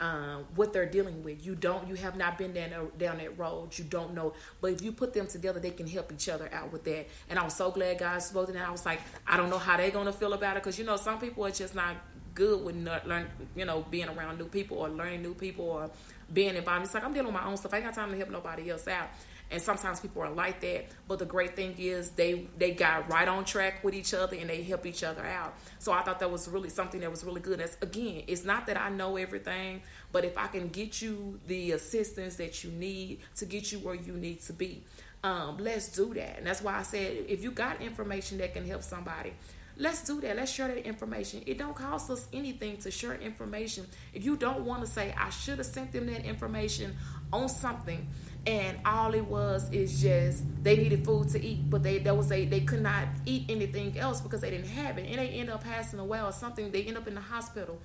um, 0.00 0.44
what 0.54 0.72
they're 0.72 0.86
dealing 0.86 1.22
with. 1.22 1.44
You 1.44 1.54
don't, 1.54 1.88
you 1.88 1.94
have 1.96 2.16
not 2.16 2.38
been 2.38 2.52
down, 2.52 2.90
down 2.98 3.18
that 3.18 3.38
road. 3.38 3.76
You 3.78 3.84
don't 3.84 4.14
know. 4.14 4.34
But 4.60 4.72
if 4.72 4.82
you 4.82 4.92
put 4.92 5.14
them 5.14 5.26
together, 5.26 5.60
they 5.60 5.70
can 5.70 5.86
help 5.86 6.12
each 6.12 6.28
other 6.28 6.50
out 6.52 6.72
with 6.72 6.84
that. 6.84 7.06
And 7.30 7.38
I 7.38 7.44
was 7.44 7.54
so 7.54 7.70
glad 7.70 7.98
God 7.98 8.18
spoke 8.22 8.46
to 8.46 8.52
them. 8.52 8.64
I 8.66 8.70
was 8.70 8.84
like, 8.84 9.00
I 9.26 9.36
don't 9.36 9.50
know 9.50 9.58
how 9.58 9.76
they're 9.76 9.90
going 9.90 10.06
to 10.06 10.12
feel 10.12 10.32
about 10.32 10.56
it 10.56 10.62
because, 10.62 10.78
you 10.78 10.84
know, 10.84 10.96
some 10.96 11.18
people 11.18 11.44
are 11.46 11.50
just 11.50 11.74
not 11.74 11.96
good 12.34 12.62
with 12.64 12.76
not 12.76 13.08
learn, 13.08 13.26
you 13.54 13.64
know, 13.64 13.84
being 13.90 14.08
around 14.08 14.38
new 14.38 14.46
people 14.46 14.78
or 14.78 14.88
learning 14.90 15.22
new 15.22 15.34
people 15.34 15.64
or 15.64 15.90
being 16.32 16.54
involved. 16.54 16.84
It's 16.84 16.94
like 16.94 17.04
I'm 17.04 17.12
dealing 17.12 17.32
with 17.32 17.42
my 17.42 17.46
own 17.46 17.56
stuff. 17.56 17.72
I 17.72 17.78
ain't 17.78 17.86
got 17.86 17.94
time 17.94 18.10
to 18.10 18.16
help 18.16 18.30
nobody 18.30 18.70
else 18.70 18.86
out 18.88 19.08
and 19.50 19.62
sometimes 19.62 20.00
people 20.00 20.22
are 20.22 20.30
like 20.30 20.60
that 20.60 20.86
but 21.06 21.18
the 21.18 21.24
great 21.24 21.54
thing 21.54 21.74
is 21.78 22.10
they 22.10 22.46
they 22.58 22.72
got 22.72 23.10
right 23.10 23.28
on 23.28 23.44
track 23.44 23.82
with 23.84 23.94
each 23.94 24.12
other 24.12 24.36
and 24.36 24.50
they 24.50 24.62
help 24.62 24.86
each 24.86 25.02
other 25.04 25.24
out. 25.24 25.54
So 25.78 25.92
i 25.92 26.02
thought 26.02 26.18
that 26.20 26.30
was 26.30 26.48
really 26.48 26.68
something 26.68 27.00
that 27.00 27.10
was 27.10 27.24
really 27.24 27.40
good. 27.40 27.60
That's, 27.60 27.76
again 27.80 28.22
it's 28.26 28.44
not 28.44 28.66
that 28.66 28.80
i 28.80 28.88
know 28.88 29.16
everything 29.16 29.82
but 30.12 30.24
if 30.24 30.36
i 30.36 30.46
can 30.46 30.68
get 30.68 31.00
you 31.00 31.38
the 31.46 31.72
assistance 31.72 32.36
that 32.36 32.64
you 32.64 32.70
need 32.70 33.20
to 33.36 33.44
get 33.44 33.72
you 33.72 33.78
where 33.78 33.94
you 33.94 34.14
need 34.14 34.40
to 34.42 34.52
be 34.52 34.82
um, 35.24 35.58
let's 35.58 35.88
do 35.88 36.14
that. 36.14 36.38
And 36.38 36.46
that's 36.46 36.62
why 36.62 36.78
i 36.78 36.82
said 36.82 37.24
if 37.28 37.42
you 37.42 37.50
got 37.50 37.80
information 37.80 38.38
that 38.38 38.54
can 38.54 38.66
help 38.66 38.82
somebody 38.82 39.32
let's 39.78 40.04
do 40.04 40.20
that. 40.22 40.36
Let's 40.36 40.50
share 40.50 40.68
that 40.68 40.86
information. 40.86 41.42
It 41.46 41.58
don't 41.58 41.74
cost 41.74 42.10
us 42.10 42.26
anything 42.32 42.78
to 42.78 42.90
share 42.90 43.14
information. 43.14 43.86
If 44.14 44.24
you 44.24 44.36
don't 44.36 44.60
want 44.60 44.80
to 44.82 44.86
say 44.86 45.14
i 45.18 45.30
should 45.30 45.58
have 45.58 45.66
sent 45.66 45.92
them 45.92 46.06
that 46.06 46.24
information 46.24 46.96
on 47.32 47.48
something 47.48 48.06
and 48.46 48.78
all 48.84 49.12
it 49.14 49.24
was 49.26 49.70
is 49.72 50.00
just 50.00 50.44
they 50.62 50.76
needed 50.76 51.04
food 51.04 51.28
to 51.30 51.44
eat, 51.44 51.68
but 51.68 51.82
they 51.82 51.98
there 51.98 52.14
was 52.14 52.30
a 52.30 52.44
they 52.44 52.60
could 52.60 52.82
not 52.82 53.08
eat 53.24 53.44
anything 53.48 53.98
else 53.98 54.20
because 54.20 54.40
they 54.40 54.50
didn't 54.50 54.68
have 54.68 54.98
it, 54.98 55.06
and 55.08 55.18
they 55.18 55.28
end 55.28 55.50
up 55.50 55.64
passing 55.64 55.98
away 55.98 56.22
or 56.22 56.32
something. 56.32 56.70
They 56.70 56.84
end 56.84 56.96
up 56.96 57.08
in 57.08 57.14
the 57.14 57.20
hospital, 57.20 57.78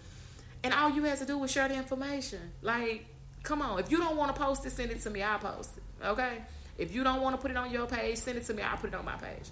and 0.64 0.74
all 0.74 0.89
you 0.89 1.03
had 1.03 1.18
to 1.20 1.26
do 1.26 1.38
was 1.38 1.51
share 1.51 1.68
the 1.68 1.76
information. 1.76 2.39
Like, 2.62 3.05
come 3.43 3.62
on, 3.62 3.80
if 3.80 3.91
you 3.91 3.97
don't 3.97 4.16
want 4.16 4.36
to 4.36 4.39
post 4.39 4.66
it, 4.66 4.72
send 4.72 4.91
it 4.91 5.01
to 5.01 5.09
me. 5.09 5.24
I'll 5.24 5.39
post 5.39 5.78
it. 5.78 6.05
Okay. 6.05 6.38
If 6.78 6.95
you 6.95 7.03
don't 7.03 7.22
want 7.22 7.36
to 7.36 7.41
put 7.41 7.51
it 7.51 7.57
on 7.57 7.72
your 7.72 7.86
page, 7.86 8.18
send 8.18 8.38
it 8.38 8.45
to 8.45 8.53
me. 8.53 8.64
I'll 8.64 8.78
put 8.78 8.93
it 8.93 8.95
on 8.95 9.05
my 9.05 9.16
page. 9.16 9.49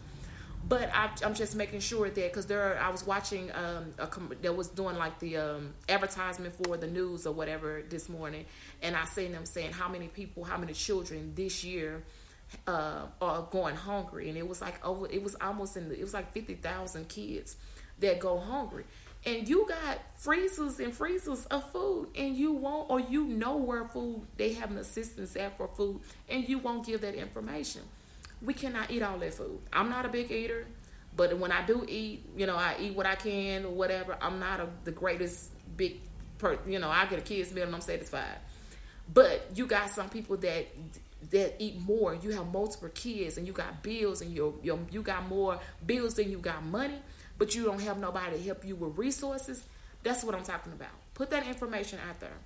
But 0.67 0.91
I, 0.93 1.09
I'm 1.25 1.33
just 1.33 1.55
making 1.55 1.79
sure 1.79 2.09
that 2.09 2.15
because 2.15 2.45
there, 2.45 2.79
I 2.79 2.89
was 2.89 3.05
watching 3.05 3.49
um, 3.53 3.93
a 3.97 4.07
that 4.41 4.55
was 4.55 4.67
doing 4.67 4.97
like 4.97 5.17
the 5.19 5.37
um, 5.37 5.73
advertisement 5.87 6.53
for 6.63 6.77
the 6.77 6.85
news 6.85 7.25
or 7.25 7.33
whatever 7.33 7.81
this 7.89 8.07
morning, 8.09 8.45
and 8.83 8.95
I 8.95 9.05
seen 9.05 9.31
them 9.31 9.45
saying 9.45 9.71
how 9.71 9.87
many 9.87 10.07
people, 10.07 10.43
how 10.43 10.57
many 10.57 10.73
children 10.73 11.33
this 11.35 11.63
year 11.63 12.03
uh, 12.67 13.05
are 13.21 13.47
going 13.49 13.75
hungry, 13.75 14.29
and 14.29 14.37
it 14.37 14.47
was 14.47 14.61
like 14.61 14.85
over, 14.85 15.07
it 15.09 15.23
was 15.23 15.35
almost 15.41 15.75
in, 15.75 15.89
the, 15.89 15.97
it 15.97 16.03
was 16.03 16.13
like 16.13 16.33
fifty 16.33 16.55
thousand 16.55 17.07
kids 17.07 17.55
that 17.99 18.19
go 18.19 18.37
hungry, 18.37 18.83
and 19.25 19.49
you 19.49 19.67
got 19.67 19.99
freezers 20.17 20.79
and 20.79 20.93
freezers 20.93 21.45
of 21.47 21.69
food. 21.71 22.09
And 22.15 22.35
you 22.35 22.51
won't 22.51 22.89
or 22.89 22.99
you 22.99 23.23
know 23.23 23.57
where 23.57 23.85
food 23.85 24.21
they 24.37 24.53
have 24.53 24.71
an 24.71 24.77
assistance 24.77 25.35
at 25.35 25.57
for 25.57 25.67
food. 25.67 26.01
And 26.27 26.47
you 26.47 26.59
won't 26.59 26.85
give 26.85 27.01
that 27.01 27.15
information 27.15 27.81
we 28.41 28.53
cannot 28.53 28.91
eat 28.91 29.01
all 29.01 29.17
that 29.19 29.33
food. 29.33 29.59
I'm 29.73 29.89
not 29.89 30.05
a 30.05 30.09
big 30.09 30.31
eater 30.31 30.65
but 31.15 31.37
when 31.37 31.51
i 31.51 31.65
do 31.65 31.83
eat 31.87 32.23
you 32.37 32.45
know 32.45 32.55
i 32.55 32.75
eat 32.79 32.95
what 32.95 33.05
i 33.05 33.15
can 33.15 33.65
or 33.65 33.71
whatever. 33.71 34.17
I'm 34.21 34.39
not 34.39 34.59
a, 34.59 34.67
the 34.83 34.91
greatest 34.91 35.49
big 35.75 35.99
per 36.37 36.57
you 36.67 36.79
know 36.79 36.89
i 36.89 37.05
get 37.05 37.19
a 37.19 37.21
kid's 37.21 37.53
meal 37.53 37.65
and 37.65 37.75
i'm 37.75 37.81
satisfied. 37.81 38.37
But 39.11 39.47
you 39.55 39.65
got 39.65 39.89
some 39.89 40.09
people 40.09 40.37
that 40.37 40.67
that 41.31 41.55
eat 41.59 41.79
more. 41.81 42.15
You 42.15 42.31
have 42.31 42.47
multiple 42.47 42.89
kids 42.93 43.37
and 43.37 43.45
you 43.45 43.53
got 43.53 43.83
bills 43.83 44.21
and 44.21 44.31
you 44.33 44.59
you 44.63 44.85
you 44.91 45.01
got 45.01 45.27
more 45.27 45.59
bills 45.85 46.13
than 46.13 46.31
you 46.31 46.37
got 46.37 46.63
money 46.63 46.99
but 47.39 47.55
you 47.55 47.63
don't 47.63 47.81
have 47.81 47.97
nobody 47.97 48.37
to 48.37 48.43
help 48.43 48.65
you 48.65 48.75
with 48.75 48.97
resources, 48.97 49.63
that's 50.03 50.23
what 50.23 50.35
I'm 50.35 50.43
talking 50.43 50.73
about. 50.73 50.91
Put 51.13 51.31
that 51.31 51.47
information 51.47 51.97
out 52.07 52.19
there. 52.19 52.37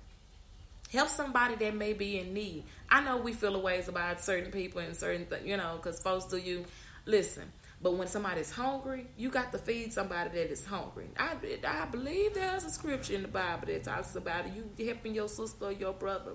Help 0.94 1.08
somebody 1.08 1.56
that 1.56 1.74
may 1.74 1.92
be 1.92 2.20
in 2.20 2.32
need. 2.32 2.62
I 2.88 3.02
know 3.02 3.16
we 3.16 3.32
feel 3.32 3.56
a 3.56 3.58
ways 3.58 3.88
about 3.88 4.22
certain 4.22 4.52
people 4.52 4.80
and 4.80 4.96
certain 4.96 5.26
things, 5.26 5.44
you 5.44 5.56
know, 5.56 5.74
because 5.76 6.00
folks 6.00 6.26
do 6.26 6.36
you 6.36 6.64
listen. 7.04 7.50
But 7.82 7.94
when 7.94 8.06
somebody's 8.06 8.52
hungry, 8.52 9.08
you 9.16 9.28
got 9.28 9.50
to 9.50 9.58
feed 9.58 9.92
somebody 9.92 10.30
that 10.30 10.52
is 10.52 10.64
hungry. 10.64 11.08
I, 11.18 11.34
I 11.66 11.86
believe 11.86 12.34
there's 12.34 12.64
a 12.64 12.70
scripture 12.70 13.14
in 13.14 13.22
the 13.22 13.28
Bible 13.28 13.66
that 13.66 13.82
talks 13.82 14.14
about. 14.14 14.44
You 14.54 14.86
helping 14.86 15.16
your 15.16 15.28
sister 15.28 15.64
or 15.66 15.72
your 15.72 15.92
brother. 15.92 16.32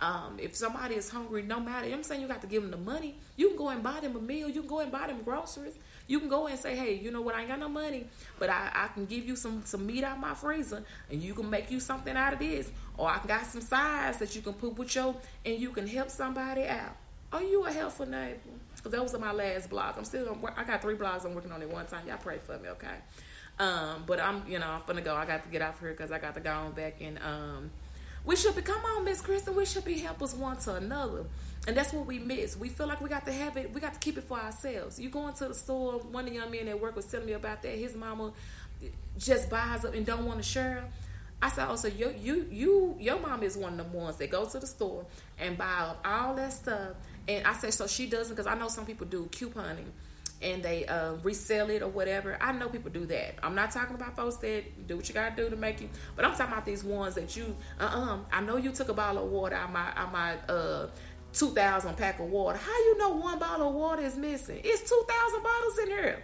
Um, 0.00 0.38
if 0.40 0.56
somebody 0.56 0.96
is 0.96 1.08
hungry, 1.08 1.42
no 1.42 1.60
matter, 1.60 1.86
I'm 1.86 2.02
saying 2.02 2.20
you 2.20 2.26
got 2.26 2.40
to 2.40 2.48
give 2.48 2.62
them 2.62 2.72
the 2.72 2.76
money. 2.76 3.14
You 3.36 3.50
can 3.50 3.56
go 3.56 3.68
and 3.68 3.84
buy 3.84 4.00
them 4.00 4.16
a 4.16 4.20
meal. 4.20 4.48
You 4.48 4.62
can 4.62 4.68
go 4.68 4.80
and 4.80 4.90
buy 4.90 5.06
them 5.06 5.22
groceries. 5.22 5.74
You 6.08 6.18
can 6.18 6.28
go 6.28 6.48
and 6.48 6.58
say, 6.58 6.74
hey, 6.74 6.94
you 6.94 7.12
know 7.12 7.20
what? 7.20 7.36
I 7.36 7.40
ain't 7.40 7.48
got 7.48 7.60
no 7.60 7.68
money, 7.68 8.06
but 8.40 8.50
I, 8.50 8.70
I 8.74 8.88
can 8.88 9.06
give 9.06 9.24
you 9.24 9.36
some 9.36 9.62
some 9.64 9.86
meat 9.86 10.02
out 10.02 10.16
of 10.16 10.20
my 10.20 10.34
freezer, 10.34 10.82
and 11.08 11.22
you 11.22 11.34
can 11.34 11.48
make 11.48 11.70
you 11.70 11.78
something 11.78 12.16
out 12.16 12.32
of 12.32 12.40
this, 12.40 12.70
or 12.96 13.08
I 13.08 13.20
got 13.26 13.46
some 13.46 13.60
sides 13.60 14.18
that 14.18 14.34
you 14.36 14.42
can 14.42 14.52
put 14.54 14.76
with 14.76 14.94
your, 14.94 15.14
and 15.44 15.58
you 15.58 15.70
can 15.70 15.86
help 15.86 16.10
somebody 16.10 16.66
out. 16.66 16.96
Are 17.32 17.42
you 17.42 17.64
a 17.64 17.72
helpful 17.72 18.06
neighbor? 18.06 18.38
Because 18.76 18.92
those 18.92 19.14
are 19.14 19.18
my 19.18 19.32
last 19.32 19.70
blog. 19.70 19.94
I'm 19.96 20.04
still, 20.04 20.36
I 20.56 20.64
got 20.64 20.82
three 20.82 20.94
blogs 20.94 21.24
I'm 21.24 21.34
working 21.34 21.52
on 21.52 21.62
at 21.62 21.70
one 21.70 21.86
time. 21.86 22.06
Y'all 22.06 22.18
pray 22.18 22.38
for 22.44 22.58
me, 22.58 22.68
okay? 22.70 22.96
Um, 23.58 24.04
but 24.06 24.20
I'm, 24.20 24.42
you 24.48 24.58
know, 24.58 24.66
I'm 24.66 24.82
gonna 24.86 25.02
go. 25.02 25.14
I 25.14 25.24
got 25.24 25.44
to 25.44 25.48
get 25.48 25.62
off 25.62 25.78
here 25.80 25.90
because 25.90 26.10
I 26.10 26.18
got 26.18 26.34
to 26.34 26.40
go 26.40 26.50
on 26.50 26.72
back 26.72 26.96
and 27.00 27.18
um, 27.18 27.70
we 28.24 28.34
should 28.36 28.56
be. 28.56 28.62
Come 28.62 28.82
on, 28.84 29.04
Miss 29.04 29.20
Kristen. 29.20 29.54
We 29.54 29.66
should 29.66 29.84
be 29.84 29.98
helpers 29.98 30.34
one 30.34 30.56
to 30.58 30.74
another. 30.74 31.24
And 31.66 31.76
that's 31.76 31.92
what 31.92 32.06
we 32.06 32.18
miss. 32.18 32.56
We 32.56 32.68
feel 32.68 32.88
like 32.88 33.00
we 33.00 33.08
got 33.08 33.24
to 33.26 33.32
have 33.32 33.56
it. 33.56 33.72
We 33.72 33.80
got 33.80 33.94
to 33.94 34.00
keep 34.00 34.18
it 34.18 34.24
for 34.24 34.38
ourselves. 34.38 34.98
You 34.98 35.10
go 35.10 35.28
into 35.28 35.46
the 35.46 35.54
store. 35.54 35.92
One 35.92 36.24
of 36.24 36.30
the 36.30 36.36
young 36.36 36.50
men 36.50 36.66
at 36.66 36.80
work 36.80 36.96
was 36.96 37.06
telling 37.06 37.26
me 37.26 37.34
about 37.34 37.62
that. 37.62 37.76
His 37.78 37.94
mama 37.94 38.32
just 39.16 39.48
buys 39.48 39.84
up 39.84 39.94
and 39.94 40.04
don't 40.04 40.26
want 40.26 40.38
to 40.38 40.42
share. 40.42 40.84
I 41.42 41.48
said, 41.48 41.66
"Oh, 41.68 41.76
so 41.76 41.88
you, 41.88 42.14
you, 42.18 42.46
you, 42.50 42.96
your 43.00 43.18
mom 43.18 43.42
is 43.42 43.56
one 43.56 43.78
of 43.78 43.90
the 43.90 43.98
ones 43.98 44.16
that 44.16 44.30
go 44.30 44.46
to 44.46 44.58
the 44.58 44.66
store 44.66 45.04
and 45.38 45.58
buy 45.58 45.64
up 45.64 46.00
all 46.04 46.34
that 46.36 46.52
stuff." 46.52 46.92
And 47.26 47.46
I 47.46 47.52
said, 47.54 47.74
"So 47.74 47.86
she 47.86 48.06
doesn't?" 48.06 48.34
Because 48.34 48.46
I 48.46 48.56
know 48.56 48.68
some 48.68 48.86
people 48.86 49.06
do 49.06 49.24
couponing 49.26 49.90
and 50.40 50.62
they 50.62 50.84
uh, 50.86 51.14
resell 51.22 51.70
it 51.70 51.82
or 51.82 51.88
whatever. 51.88 52.36
I 52.40 52.52
know 52.52 52.68
people 52.68 52.90
do 52.90 53.06
that. 53.06 53.36
I'm 53.42 53.54
not 53.54 53.70
talking 53.70 53.94
about 53.94 54.16
folks 54.16 54.36
that 54.36 54.86
do 54.86 54.96
what 54.96 55.08
you 55.08 55.14
gotta 55.14 55.34
do 55.36 55.48
to 55.48 55.56
make 55.56 55.80
you, 55.80 55.88
but 56.16 56.24
I'm 56.24 56.32
talking 56.32 56.52
about 56.52 56.66
these 56.66 56.84
ones 56.84 57.14
that 57.14 57.36
you. 57.36 57.56
Uh, 57.80 57.84
uh 57.84 58.18
I 58.32 58.40
know 58.40 58.56
you 58.56 58.72
took 58.72 58.88
a 58.88 58.94
bottle 58.94 59.24
of 59.24 59.30
water 59.30 59.56
out 59.56 59.72
my 59.72 59.92
out 59.96 60.12
my 60.12 60.34
uh 60.48 60.88
2,000 61.32 61.96
pack 61.96 62.20
of 62.20 62.26
water. 62.26 62.58
How 62.58 62.78
you 62.78 62.98
know 62.98 63.10
one 63.10 63.38
bottle 63.38 63.68
of 63.68 63.74
water 63.74 64.02
is 64.02 64.16
missing? 64.16 64.60
It's 64.62 64.88
2,000 64.88 65.42
bottles 65.42 65.78
in 65.78 65.86
here. 65.88 66.22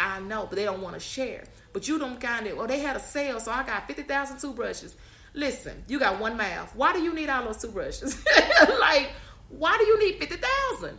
I 0.00 0.18
know, 0.20 0.46
but 0.48 0.56
they 0.56 0.64
don't 0.64 0.80
want 0.80 0.94
to 0.94 1.00
share. 1.00 1.44
But 1.72 1.86
you 1.86 1.98
don't 1.98 2.20
kind 2.20 2.46
of, 2.46 2.56
well, 2.56 2.66
they 2.66 2.80
had 2.80 2.96
a 2.96 3.00
sale, 3.00 3.38
so 3.38 3.52
I 3.52 3.62
got 3.64 3.86
50,000 3.86 4.38
toothbrushes. 4.38 4.96
Listen, 5.34 5.84
you 5.86 5.98
got 5.98 6.18
one 6.18 6.36
mouth. 6.36 6.74
Why 6.74 6.92
do 6.94 7.00
you 7.00 7.14
need 7.14 7.28
all 7.28 7.44
those 7.44 7.58
toothbrushes? 7.58 8.24
like, 8.80 9.10
why 9.50 9.76
do 9.78 9.84
you 9.84 9.98
need 9.98 10.18
50,000? 10.18 10.98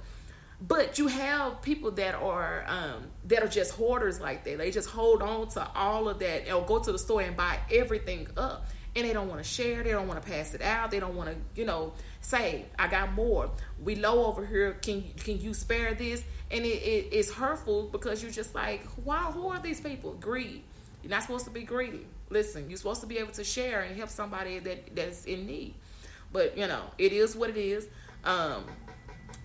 But 0.61 0.99
you 0.99 1.07
have 1.07 1.63
people 1.63 1.89
that 1.91 2.13
are 2.13 2.63
um, 2.67 3.07
that 3.25 3.41
are 3.41 3.47
just 3.47 3.73
hoarders 3.73 4.21
like 4.21 4.43
that. 4.43 4.59
They 4.59 4.69
just 4.69 4.89
hold 4.89 5.23
on 5.23 5.47
to 5.49 5.67
all 5.75 6.07
of 6.07 6.19
that 6.19 6.51
or 6.53 6.63
go 6.63 6.77
to 6.77 6.91
the 6.91 6.99
store 6.99 7.21
and 7.21 7.35
buy 7.35 7.57
everything 7.71 8.27
up. 8.37 8.67
And 8.95 9.07
they 9.07 9.13
don't 9.13 9.27
want 9.27 9.39
to 9.39 9.49
share. 9.49 9.81
They 9.81 9.89
don't 9.89 10.07
want 10.07 10.23
to 10.23 10.29
pass 10.29 10.53
it 10.53 10.61
out. 10.61 10.91
They 10.91 10.99
don't 10.99 11.15
want 11.15 11.31
to, 11.31 11.35
you 11.59 11.65
know, 11.65 11.93
say 12.21 12.65
i 12.77 12.87
got 12.87 13.11
more 13.13 13.49
we 13.83 13.95
low 13.95 14.25
over 14.25 14.45
here 14.45 14.73
can 14.73 15.03
can 15.17 15.41
you 15.41 15.53
spare 15.53 15.93
this 15.95 16.23
and 16.51 16.65
it, 16.65 16.67
it, 16.67 17.07
it's 17.11 17.31
hurtful 17.31 17.87
because 17.91 18.21
you're 18.21 18.31
just 18.31 18.55
like 18.55 18.85
why 19.03 19.17
who 19.31 19.47
are 19.47 19.59
these 19.59 19.81
people? 19.81 20.13
Greed. 20.13 20.63
You're 21.03 21.09
not 21.09 21.23
supposed 21.23 21.45
to 21.45 21.51
be 21.51 21.63
greedy. 21.63 22.05
Listen 22.29 22.69
you're 22.69 22.77
supposed 22.77 23.01
to 23.01 23.07
be 23.07 23.17
able 23.17 23.31
to 23.33 23.43
share 23.43 23.81
and 23.81 23.95
help 23.95 24.09
somebody 24.09 24.59
that 24.59 24.95
that's 24.95 25.25
in 25.25 25.45
need. 25.45 25.75
But 26.31 26.57
you 26.57 26.67
know 26.67 26.83
it 26.97 27.13
is 27.13 27.35
what 27.35 27.49
it 27.49 27.57
is. 27.57 27.87
Um 28.23 28.65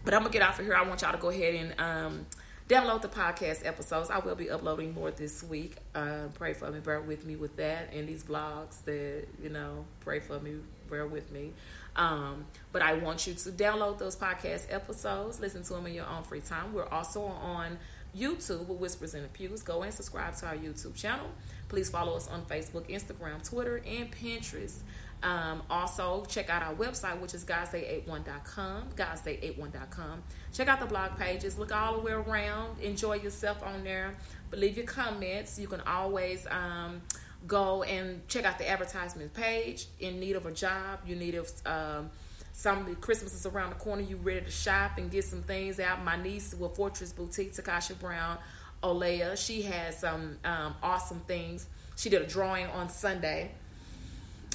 but 0.05 0.15
i'm 0.15 0.23
gonna 0.23 0.33
get 0.33 0.43
off 0.43 0.59
of 0.59 0.65
here. 0.65 0.75
I 0.75 0.87
want 0.87 1.03
y'all 1.03 1.13
to 1.13 1.19
go 1.19 1.31
ahead 1.31 1.55
and 1.55 1.81
um 1.81 2.27
download 2.69 3.03
the 3.03 3.09
podcast 3.09 3.65
episodes. 3.65 4.11
I 4.11 4.19
will 4.19 4.35
be 4.35 4.51
uploading 4.51 4.93
more 4.93 5.11
this 5.11 5.43
week. 5.45 5.77
Uh, 5.95 6.29
pray 6.35 6.53
for 6.53 6.71
me, 6.71 6.81
bear 6.81 7.01
with 7.01 7.25
me 7.25 7.37
with 7.37 7.57
that, 7.57 7.93
and 7.93 8.09
these 8.09 8.25
vlogs 8.25 8.83
that 8.85 9.27
you 9.43 9.51
know, 9.51 9.85
pray 10.01 10.21
for 10.21 10.41
me, 10.41 10.57
bear 10.91 11.07
with 11.07 11.31
me. 11.31 11.53
Um, 11.97 12.45
but 12.73 12.83
I 12.83 12.95
want 12.95 13.27
you 13.27 13.35
to 13.35 13.51
download 13.51 13.99
those 13.99 14.17
podcast 14.17 14.67
episodes, 14.73 15.41
listen 15.41 15.63
to 15.65 15.75
them 15.75 15.87
in 15.87 15.95
your 15.95 16.07
own 16.07 16.23
free 16.23 16.43
time. 16.43 16.73
We're 16.73 16.89
also 16.89 17.23
on 17.23 17.79
YouTube 18.17 18.67
with 18.67 18.79
Whispers 18.79 19.15
in 19.15 19.23
the 19.23 19.29
Pews. 19.29 19.63
Go 19.63 19.83
and 19.83 19.93
subscribe 19.93 20.37
to 20.37 20.47
our 20.47 20.55
YouTube 20.55 20.95
channel. 20.95 21.27
Please 21.69 21.91
follow 21.91 22.17
us 22.17 22.29
on 22.29 22.43
Facebook, 22.45 22.89
Instagram, 22.89 23.47
Twitter, 23.49 23.83
and 23.87 24.11
Pinterest. 24.11 24.79
Um, 25.23 25.63
also, 25.71 26.25
check 26.29 26.51
out 26.51 26.63
our 26.63 26.75
website, 26.75 27.21
which 27.21 27.35
is 27.35 27.45
godsday81.com, 27.45 28.91
godsday81.com. 28.95 30.23
Check 30.53 30.69
out 30.69 30.81
the 30.81 30.87
blog 30.87 31.19
pages. 31.19 31.59
Look 31.59 31.75
all 31.75 31.95
the 31.95 32.01
way 32.01 32.13
around. 32.13 32.79
Enjoy 32.81 33.15
yourself 33.15 33.63
on 33.63 33.83
there. 33.83 34.15
But 34.51 34.61
leave 34.61 34.77
your 34.77 34.87
comments. 34.87 35.59
You 35.59 35.67
can 35.69 35.81
always 35.81 36.47
um, 36.51 37.03
go 37.47 37.83
and 37.83 38.27
check 38.29 38.45
out 38.45 38.59
the 38.59 38.69
advertisement 38.69 39.35
page. 39.35 39.87
In 40.01 40.21
need 40.21 40.37
of 40.37 40.47
a 40.47 40.53
job, 40.53 41.01
you 41.07 41.17
need 41.17 41.35
of 41.35 41.51
um, 41.65 42.11
some 42.53 42.95
Christmas 42.97 43.35
is 43.35 43.47
around 43.47 43.71
the 43.71 43.77
corner. 43.77 44.03
You 44.03 44.17
ready 44.17 44.41
to 44.41 44.51
shop 44.51 44.99
and 44.99 45.11
get 45.11 45.25
some 45.25 45.43
things 45.43 45.79
out. 45.79 46.05
My 46.05 46.17
niece 46.17 46.55
with 46.55 46.75
Fortress 46.77 47.13
Boutique, 47.13 47.53
Takasha 47.53 47.99
Brown, 47.99 48.39
Olea, 48.83 49.37
she 49.37 49.63
has 49.63 49.99
some 49.99 50.39
um, 50.45 50.75
awesome 50.83 51.21
things. 51.21 51.67
She 51.97 52.09
did 52.09 52.23
a 52.23 52.27
drawing 52.27 52.67
on 52.67 52.89
Sunday. 52.89 53.53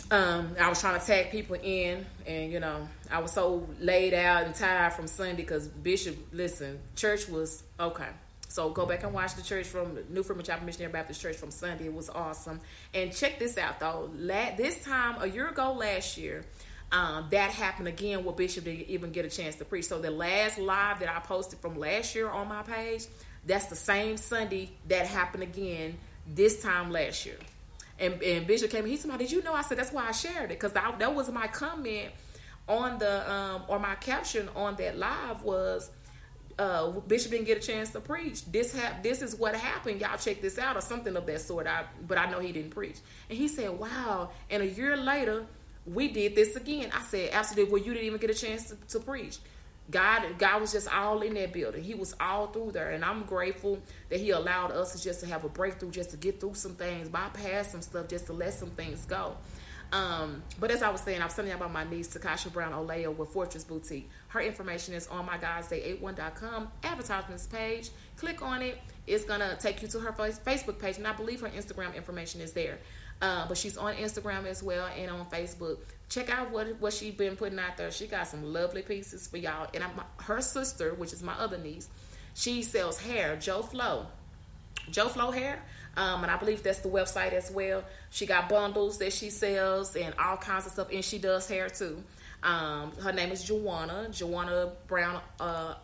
Um, 0.09 0.55
I 0.59 0.67
was 0.67 0.81
trying 0.81 0.99
to 0.99 1.05
tag 1.05 1.31
people 1.31 1.57
in, 1.61 2.05
and 2.27 2.51
you 2.51 2.59
know, 2.59 2.87
I 3.09 3.19
was 3.19 3.31
so 3.31 3.67
laid 3.79 4.13
out 4.13 4.43
and 4.43 4.53
tired 4.53 4.93
from 4.93 5.07
Sunday 5.07 5.35
because 5.35 5.67
Bishop, 5.67 6.17
listen, 6.33 6.79
church 6.95 7.29
was 7.29 7.63
okay. 7.79 8.09
So 8.51 8.69
go 8.69 8.85
back 8.85 9.03
and 9.03 9.13
watch 9.13 9.35
the 9.35 9.41
church 9.41 9.65
from 9.65 9.97
New 10.09 10.23
Freedom 10.23 10.43
Chapel 10.43 10.65
Missionary 10.65 10.91
Baptist 10.91 11.21
Church 11.21 11.37
from 11.37 11.51
Sunday. 11.51 11.85
It 11.85 11.93
was 11.93 12.09
awesome. 12.09 12.59
And 12.93 13.15
check 13.15 13.39
this 13.39 13.57
out 13.57 13.79
though. 13.79 14.09
this 14.13 14.83
time 14.83 15.15
a 15.21 15.27
year 15.27 15.47
ago 15.47 15.71
last 15.71 16.17
year, 16.17 16.43
um, 16.91 17.27
that 17.31 17.51
happened 17.51 17.87
again 17.87 18.25
where 18.25 18.35
Bishop 18.35 18.65
didn't 18.65 18.89
even 18.89 19.11
get 19.11 19.23
a 19.23 19.29
chance 19.29 19.55
to 19.55 19.65
preach. 19.65 19.85
So 19.85 19.99
the 19.99 20.11
last 20.11 20.57
live 20.57 20.99
that 20.99 21.07
I 21.07 21.19
posted 21.19 21.59
from 21.59 21.79
last 21.79 22.13
year 22.13 22.29
on 22.29 22.49
my 22.49 22.61
page, 22.63 23.05
that's 23.45 23.67
the 23.67 23.77
same 23.77 24.17
Sunday 24.17 24.71
that 24.89 25.07
happened 25.07 25.43
again 25.43 25.97
this 26.27 26.61
time 26.61 26.91
last 26.91 27.25
year. 27.25 27.37
And, 27.99 28.21
and 28.21 28.45
Bishop 28.45 28.69
came. 28.69 28.81
and 28.81 28.89
He 28.89 28.97
said, 28.97 29.17
"Did 29.17 29.31
you 29.31 29.41
know?" 29.43 29.53
I 29.53 29.61
said, 29.61 29.77
"That's 29.77 29.93
why 29.93 30.09
I 30.09 30.11
shared 30.11 30.51
it 30.51 30.59
because 30.59 30.73
that 30.73 31.15
was 31.15 31.31
my 31.31 31.47
comment 31.47 32.09
on 32.67 32.99
the 32.99 33.31
um, 33.31 33.63
or 33.69 33.79
my 33.79 33.95
caption 33.95 34.49
on 34.57 34.75
that 34.75 34.97
live 34.97 35.41
was." 35.43 35.89
Uh, 36.57 36.89
Bishop 37.07 37.31
didn't 37.31 37.45
get 37.45 37.57
a 37.57 37.61
chance 37.61 37.89
to 37.91 37.99
preach. 37.99 38.45
This 38.45 38.75
hap- 38.75 39.03
this 39.03 39.21
is 39.21 39.35
what 39.35 39.55
happened. 39.55 40.01
Y'all 40.01 40.17
check 40.17 40.41
this 40.41 40.57
out 40.57 40.75
or 40.75 40.81
something 40.81 41.15
of 41.15 41.25
that 41.25 41.41
sort. 41.41 41.67
I, 41.67 41.85
but 42.07 42.17
I 42.17 42.29
know 42.29 42.39
he 42.39 42.51
didn't 42.51 42.71
preach. 42.71 42.97
And 43.29 43.37
he 43.37 43.47
said, 43.47 43.77
"Wow!" 43.77 44.31
And 44.49 44.63
a 44.63 44.67
year 44.67 44.97
later, 44.97 45.45
we 45.85 46.07
did 46.07 46.35
this 46.35 46.55
again. 46.55 46.89
I 46.93 47.01
said, 47.03 47.29
"Absolutely." 47.33 47.71
Well, 47.71 47.81
you 47.81 47.93
didn't 47.93 48.07
even 48.07 48.19
get 48.19 48.29
a 48.29 48.33
chance 48.33 48.69
to, 48.69 48.75
to 48.97 48.99
preach. 48.99 49.39
God, 49.89 50.37
God 50.37 50.61
was 50.61 50.71
just 50.71 50.87
all 50.87 51.21
in 51.21 51.33
that 51.33 51.51
building. 51.51 51.83
He 51.83 51.95
was 51.95 52.15
all 52.19 52.47
through 52.47 52.71
there, 52.71 52.91
and 52.91 53.03
I'm 53.03 53.23
grateful 53.23 53.79
that 54.09 54.19
He 54.19 54.29
allowed 54.29 54.71
us 54.71 55.01
just 55.03 55.19
to 55.21 55.27
have 55.27 55.43
a 55.43 55.49
breakthrough, 55.49 55.91
just 55.91 56.11
to 56.11 56.17
get 56.17 56.39
through 56.39 56.53
some 56.53 56.75
things, 56.75 57.09
bypass 57.09 57.71
some 57.71 57.81
stuff, 57.81 58.07
just 58.07 58.27
to 58.27 58.33
let 58.33 58.53
some 58.53 58.69
things 58.71 59.05
go. 59.05 59.35
Um, 59.91 60.41
but 60.59 60.71
as 60.71 60.81
I 60.81 60.89
was 60.89 61.01
saying, 61.01 61.21
I 61.21 61.25
was 61.25 61.33
telling 61.33 61.51
you 61.51 61.57
about 61.57 61.73
my 61.73 61.83
niece, 61.83 62.07
Takasha 62.07 62.51
Brown 62.51 62.73
Oleo 62.73 63.11
with 63.11 63.29
Fortress 63.29 63.63
Boutique. 63.63 64.09
Her 64.29 64.39
information 64.39 64.93
is 64.93 65.07
on 65.07 65.25
my 65.25 65.37
godsday81.com 65.37 66.69
advertisements 66.83 67.47
page. 67.47 67.89
Click 68.15 68.41
on 68.41 68.61
it. 68.61 68.77
It's 69.05 69.25
going 69.25 69.41
to 69.41 69.57
take 69.59 69.81
you 69.81 69.87
to 69.89 69.99
her 69.99 70.11
Facebook 70.11 70.79
page, 70.79 70.97
and 70.97 71.07
I 71.07 71.13
believe 71.13 71.41
her 71.41 71.49
Instagram 71.49 71.95
information 71.95 72.39
is 72.39 72.53
there. 72.53 72.77
Uh, 73.21 73.47
but 73.47 73.57
she's 73.57 73.77
on 73.77 73.95
Instagram 73.95 74.45
as 74.45 74.63
well 74.63 74.87
and 74.97 75.11
on 75.11 75.25
Facebook. 75.27 75.77
Check 76.09 76.29
out 76.29 76.51
what 76.51 76.79
what 76.79 76.91
she's 76.91 77.13
been 77.13 77.35
putting 77.35 77.59
out 77.59 77.77
there. 77.77 77.91
She 77.91 78.07
got 78.07 78.27
some 78.27 78.51
lovely 78.51 78.81
pieces 78.81 79.27
for 79.27 79.37
y'all. 79.37 79.67
And 79.73 79.83
I'm, 79.83 79.91
her 80.21 80.41
sister, 80.41 80.93
which 80.95 81.13
is 81.13 81.21
my 81.21 81.33
other 81.33 81.57
niece, 81.57 81.87
she 82.33 82.63
sells 82.63 82.99
hair, 82.99 83.35
Joe 83.35 83.61
Flo 83.61 84.07
Joe 84.89 85.07
Flow 85.07 85.31
Hair. 85.31 85.61
Um, 85.97 86.23
and 86.23 86.31
I 86.31 86.37
believe 86.37 86.63
that's 86.63 86.79
the 86.79 86.89
website 86.89 87.33
as 87.33 87.51
well. 87.51 87.83
She 88.09 88.25
got 88.25 88.47
bundles 88.47 88.97
that 88.99 89.11
she 89.11 89.29
sells 89.29 89.95
and 89.95 90.13
all 90.17 90.37
kinds 90.37 90.65
of 90.65 90.71
stuff, 90.71 90.87
and 90.91 91.03
she 91.03 91.17
does 91.17 91.47
hair 91.47 91.69
too. 91.69 92.01
Um, 92.43 92.91
her 93.01 93.11
name 93.11 93.31
is 93.31 93.43
Joanna, 93.43 94.09
Joanna 94.11 94.71
Brown 94.87 95.21
uh, 95.39 95.75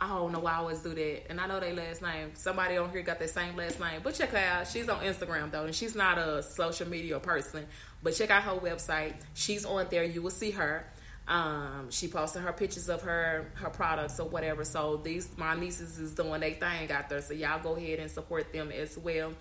I 0.00 0.08
don't 0.08 0.32
know 0.32 0.38
why 0.38 0.52
I 0.52 0.56
always 0.56 0.78
do 0.80 0.94
that. 0.94 1.28
And 1.28 1.40
I 1.40 1.46
know 1.46 1.58
their 1.58 1.74
last 1.74 2.02
name. 2.02 2.30
Somebody 2.34 2.76
on 2.76 2.90
here 2.90 3.02
got 3.02 3.18
the 3.18 3.26
same 3.26 3.56
last 3.56 3.80
name. 3.80 4.00
But 4.02 4.14
check 4.14 4.30
her 4.30 4.38
out. 4.38 4.68
She's 4.68 4.88
on 4.88 5.02
Instagram 5.02 5.50
though, 5.50 5.64
and 5.64 5.74
she's 5.74 5.96
not 5.96 6.18
a 6.18 6.42
social 6.42 6.88
media 6.88 7.18
person. 7.18 7.66
But 8.02 8.14
check 8.14 8.30
out 8.30 8.44
her 8.44 8.52
website. 8.52 9.14
She's 9.34 9.64
on 9.64 9.86
there. 9.90 10.04
You 10.04 10.22
will 10.22 10.30
see 10.30 10.52
her. 10.52 10.86
Um, 11.28 11.90
she 11.90 12.08
posted 12.08 12.42
her 12.42 12.52
pictures 12.52 12.88
of 12.88 13.02
her 13.02 13.52
her 13.54 13.70
products 13.70 14.18
or 14.18 14.28
whatever. 14.28 14.64
So 14.64 14.96
these 14.96 15.28
my 15.36 15.54
nieces 15.54 15.98
is 15.98 16.14
doing 16.14 16.40
their 16.40 16.54
thing 16.54 16.90
out 16.90 17.08
there. 17.08 17.20
So 17.20 17.34
y'all 17.34 17.62
go 17.62 17.76
ahead 17.76 17.98
and 17.98 18.10
support 18.10 18.52
them 18.52 18.72
as 18.72 18.96
well. 18.98 19.32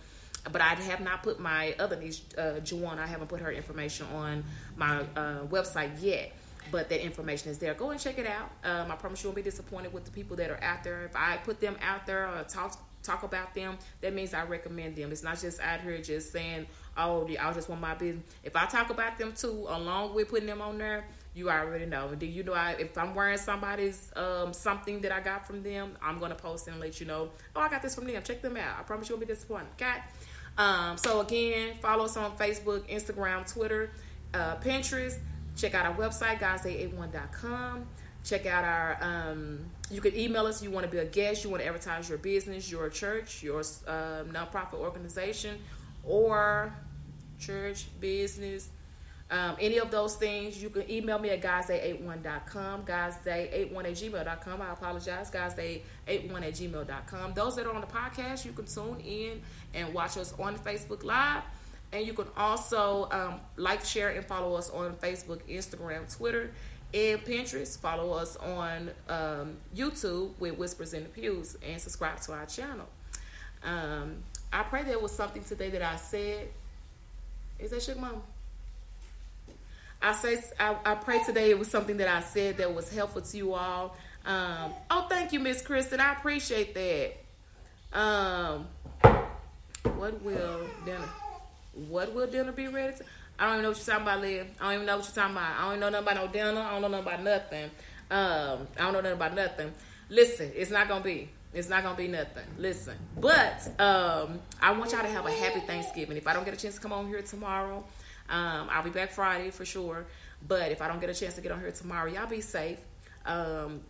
But 0.52 0.62
I 0.62 0.76
have 0.76 1.02
not 1.02 1.24
put 1.24 1.40
my 1.40 1.76
other 1.80 2.00
niece, 2.00 2.22
uh, 2.38 2.62
Juwan, 2.64 3.00
I 3.00 3.08
haven't 3.08 3.28
put 3.28 3.42
her 3.42 3.52
information 3.52 4.06
on 4.14 4.44
my 4.78 5.00
uh, 5.16 5.46
website 5.50 6.02
yet 6.02 6.32
but 6.72 6.90
that 6.90 7.04
information 7.04 7.50
is 7.50 7.58
there. 7.60 7.74
Go 7.74 7.92
and 7.92 8.00
check 8.00 8.18
it 8.18 8.28
out. 8.28 8.52
Um, 8.64 8.92
I 8.92 8.96
promise 8.96 9.24
you 9.24 9.30
won't 9.30 9.38
be 9.38 9.42
disappointed 9.42 9.94
with 9.94 10.06
the 10.06 10.12
people 10.12 10.36
that 10.38 10.50
are 10.50 10.62
out 10.62 10.84
there. 10.84 11.06
If 11.06 11.16
I 11.16 11.38
put 11.38 11.60
them 11.60 11.78
out 11.82 12.06
there 12.06 12.28
or 12.28 12.44
talk 12.44 12.78
talk 13.04 13.24
about 13.24 13.56
them, 13.56 13.78
that 14.02 14.14
means 14.14 14.34
I 14.34 14.44
recommend 14.44 14.96
them. 14.96 15.12
It's 15.12 15.24
not 15.24 15.40
just 15.40 15.60
out 15.62 15.82
here 15.82 15.98
just 16.00 16.32
saying, 16.32 16.68
"Oh, 16.98 17.28
I 17.40 17.54
just 17.54 17.70
want 17.70 17.82
my 17.82 17.94
business." 17.94 18.24
If 18.44 18.56
I 18.56 18.66
talk 18.66 18.90
about 18.90 19.18
them 19.18 19.34
too, 19.34 19.66
along 19.70 20.14
with 20.14 20.30
putting 20.30 20.48
them 20.48 20.62
on 20.62 20.78
there, 20.78 21.06
you 21.38 21.50
already 21.52 21.86
know. 21.86 22.14
Do 22.16 22.26
you 22.26 22.44
know 22.44 22.54
I, 22.54 22.72
if 22.80 22.98
I'm 22.98 23.14
wearing 23.14 23.38
somebody's 23.38 24.12
um, 24.16 24.54
something 24.54 25.02
that 25.02 25.12
I 25.12 25.22
got 25.22 25.46
from 25.46 25.62
them, 25.62 25.96
I'm 26.02 26.20
gonna 26.20 26.36
post 26.36 26.68
and 26.68 26.80
let 26.80 27.00
you 27.00 27.06
know. 27.06 27.30
Oh, 27.56 27.62
I 27.62 27.70
got 27.70 27.82
this 27.82 27.96
from 27.96 28.08
them. 28.08 28.22
Check 28.24 28.42
them 28.42 28.58
out. 28.58 28.80
I 28.80 28.84
promise 28.84 29.08
you 29.08 29.16
won't 29.16 29.28
be 29.28 29.34
disappointed. 29.34 29.68
Okay. 29.80 30.02
Um, 30.58 30.98
so 30.98 31.22
again, 31.22 31.76
follow 31.80 32.06
us 32.06 32.18
on 32.18 32.36
Facebook, 32.36 32.90
Instagram, 32.90 33.52
Twitter, 33.52 33.92
uh, 34.34 34.56
Pinterest. 34.58 35.20
Check 35.56 35.76
out 35.76 35.86
our 35.86 35.96
website, 35.96 36.40
godsday81.com. 36.40 37.86
Check 38.24 38.46
out 38.46 38.64
our, 38.64 38.98
um, 39.02 39.60
you 39.90 40.02
can 40.02 40.18
email 40.18 40.48
us. 40.48 40.62
You 40.62 40.72
want 40.72 40.86
to 40.86 40.92
be 40.92 40.98
a 40.98 41.06
guest, 41.06 41.44
you 41.44 41.50
want 41.50 41.62
to 41.62 41.68
advertise 41.68 42.10
your 42.10 42.18
business, 42.18 42.70
your 42.70 42.90
church, 42.90 43.42
your 43.44 43.60
uh, 43.60 44.24
nonprofit 44.26 44.74
organization, 44.74 45.60
or 46.04 46.74
church, 47.40 47.88
business, 48.00 48.70
um, 49.30 49.56
any 49.60 49.78
of 49.78 49.92
those 49.92 50.16
things. 50.16 50.62
You 50.62 50.70
can 50.70 50.90
email 50.90 51.20
me 51.20 51.30
at 51.32 51.42
godsday81.com, 51.42 52.84
godsday81 52.86 53.78
at 53.78 53.92
gmail.com. 53.92 54.62
I 54.62 54.72
apologize, 54.72 55.30
godsday81 55.30 55.82
at 56.08 56.54
gmail.com. 56.54 57.34
Those 57.34 57.56
that 57.56 57.66
are 57.66 57.74
on 57.74 57.82
the 57.82 57.88
podcast, 57.88 58.46
you 58.46 58.54
can 58.54 58.66
tune 58.66 59.00
in 59.02 59.42
and 59.74 59.94
watch 59.94 60.18
us 60.18 60.34
on 60.40 60.58
Facebook 60.58 61.04
Live 61.04 61.44
and 61.92 62.06
you 62.06 62.14
can 62.14 62.28
also 62.36 63.08
um, 63.12 63.36
like, 63.56 63.84
share, 63.84 64.10
and 64.10 64.26
follow 64.26 64.56
us 64.56 64.70
on 64.70 64.94
Facebook, 64.96 65.40
Instagram, 65.50 66.14
Twitter, 66.16 66.52
and 66.94 67.24
Pinterest. 67.24 67.78
Follow 67.80 68.14
us 68.14 68.36
on 68.38 68.92
um, 69.08 69.58
YouTube 69.76 70.32
with 70.40 70.58
Whispers 70.58 70.94
in 70.94 71.04
the 71.04 71.10
Pews 71.10 71.58
and 71.68 71.80
subscribe 71.80 72.20
to 72.22 72.34
our 72.34 72.46
channel. 72.46 72.88
Um, 73.64 74.18
I 74.52 74.64
pray 74.64 74.84
there 74.84 75.00
was 75.00 75.12
something 75.12 75.44
today 75.44 75.70
that 75.72 75.82
I 75.82 75.96
said. 75.96 76.50
Is 77.60 77.72
that 77.72 77.82
Sugar 77.82 78.00
Mama? 78.00 78.22
I 80.02 80.14
say 80.14 80.42
I, 80.60 80.76
I, 80.86 80.96
pray 80.96 81.22
today 81.26 81.50
it 81.50 81.58
was 81.58 81.70
something 81.70 81.98
that 81.98 82.08
I 82.08 82.22
said 82.22 82.58
that 82.58 82.74
was 82.74 82.94
helpful 82.94 83.22
to 83.22 83.38
you 83.38 83.54
all. 83.54 83.96
Um, 84.26 84.74
oh, 84.92 85.08
thank 85.10 85.34
you, 85.34 85.40
Miss 85.40 85.62
Kristen. 85.62 86.00
I 86.00 86.14
appreciate 86.14 86.76
that. 86.76 87.14
Um, 87.98 88.68
what 89.96 90.22
will 90.22 90.68
dinner? 90.86 91.10
What 91.88 92.14
will 92.14 92.28
dinner 92.28 92.52
be 92.52 92.68
ready 92.68 92.98
to? 92.98 93.04
I 93.40 93.46
don't 93.46 93.54
even 93.54 93.64
know 93.64 93.70
what 93.70 93.78
you're 93.78 93.96
talking 93.96 94.08
about, 94.08 94.22
Liv. 94.22 94.48
I 94.60 94.64
don't 94.64 94.74
even 94.74 94.86
know 94.86 94.98
what 94.98 95.06
you're 95.06 95.16
talking 95.16 95.36
about. 95.36 95.60
I 95.60 95.70
don't 95.70 95.80
know 95.80 95.90
nothing 95.90 96.08
about 96.08 96.26
no 96.26 96.32
dinner. 96.32 96.62
I 96.62 96.72
don't 96.72 96.82
know 96.82 96.88
nothing 96.88 97.08
about 97.08 97.24
nothing. 97.24 97.72
Um, 98.10 98.68
I 98.78 98.82
don't 98.82 98.94
know 98.94 99.02
nothing 99.02 99.12
about 99.14 99.36
nothing. 99.36 99.74
Listen, 100.10 100.52
it's 100.56 100.72
not 100.72 100.88
gonna 100.88 101.04
be. 101.04 101.30
It's 101.54 101.70
not 101.70 101.84
gonna 101.84 101.98
be 101.98 102.08
nothing. 102.08 102.44
Listen, 102.58 102.96
but 103.20 103.68
um, 103.80 104.40
I 104.62 104.72
want 104.72 104.92
y'all 104.92 105.02
to 105.02 105.08
have 105.08 105.26
a 105.26 105.32
happy 105.32 105.62
Thanksgiving. 105.62 106.18
If 106.18 106.28
I 106.28 106.34
don't 106.34 106.44
get 106.44 106.54
a 106.54 106.58
chance 106.58 106.76
to 106.76 106.82
come 106.82 106.94
on 106.94 107.08
here 107.08 107.22
tomorrow, 107.22 107.84
um, 108.30 108.68
I'll 108.70 108.84
be 108.84 108.90
back 108.90 109.12
Friday 109.12 109.52
for 109.52 109.66
sure. 109.66 110.06
But 110.48 110.72
if 110.72 110.82
I 110.82 110.88
don't 110.88 111.02
get 111.02 111.10
a 111.10 111.14
chance 111.14 111.36
to 111.36 111.42
get 111.42 111.52
on 111.52 111.60
here 111.60 111.72
tomorrow, 111.72 112.12
y'all 112.12 112.28
be 112.28 112.42
safe. 112.42 112.80
Um, 113.26 113.82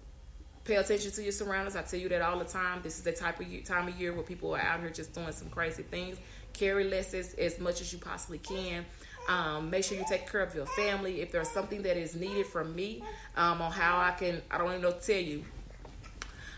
pay 0.63 0.75
attention 0.75 1.11
to 1.11 1.23
your 1.23 1.31
surroundings. 1.31 1.75
I 1.75 1.81
tell 1.81 1.99
you 1.99 2.09
that 2.09 2.21
all 2.21 2.39
the 2.39 2.45
time. 2.45 2.81
This 2.83 2.97
is 2.97 3.03
the 3.03 3.11
type 3.11 3.39
of 3.39 3.47
year, 3.47 3.61
time 3.61 3.87
of 3.87 3.99
year 3.99 4.13
where 4.13 4.23
people 4.23 4.55
are 4.55 4.59
out 4.59 4.79
here 4.79 4.89
just 4.89 5.13
doing 5.13 5.31
some 5.31 5.49
crazy 5.49 5.83
things 5.83 6.17
carry 6.57 6.85
less 6.85 7.13
as, 7.13 7.33
as 7.35 7.59
much 7.59 7.81
as 7.81 7.93
you 7.93 7.99
possibly 7.99 8.39
can. 8.39 8.85
Um, 9.29 9.69
make 9.69 9.83
sure 9.83 9.97
you 9.97 10.05
take 10.07 10.29
care 10.29 10.41
of 10.41 10.55
your 10.55 10.65
family. 10.65 11.21
If 11.21 11.31
there's 11.31 11.49
something 11.49 11.81
that 11.83 11.97
is 11.97 12.15
needed 12.15 12.47
from 12.47 12.75
me 12.75 13.03
um, 13.35 13.61
on 13.61 13.71
how 13.71 13.99
I 13.99 14.11
can, 14.11 14.41
I 14.49 14.57
don't 14.57 14.69
even 14.69 14.81
know 14.81 14.93
tell 14.93 15.17
you, 15.17 15.43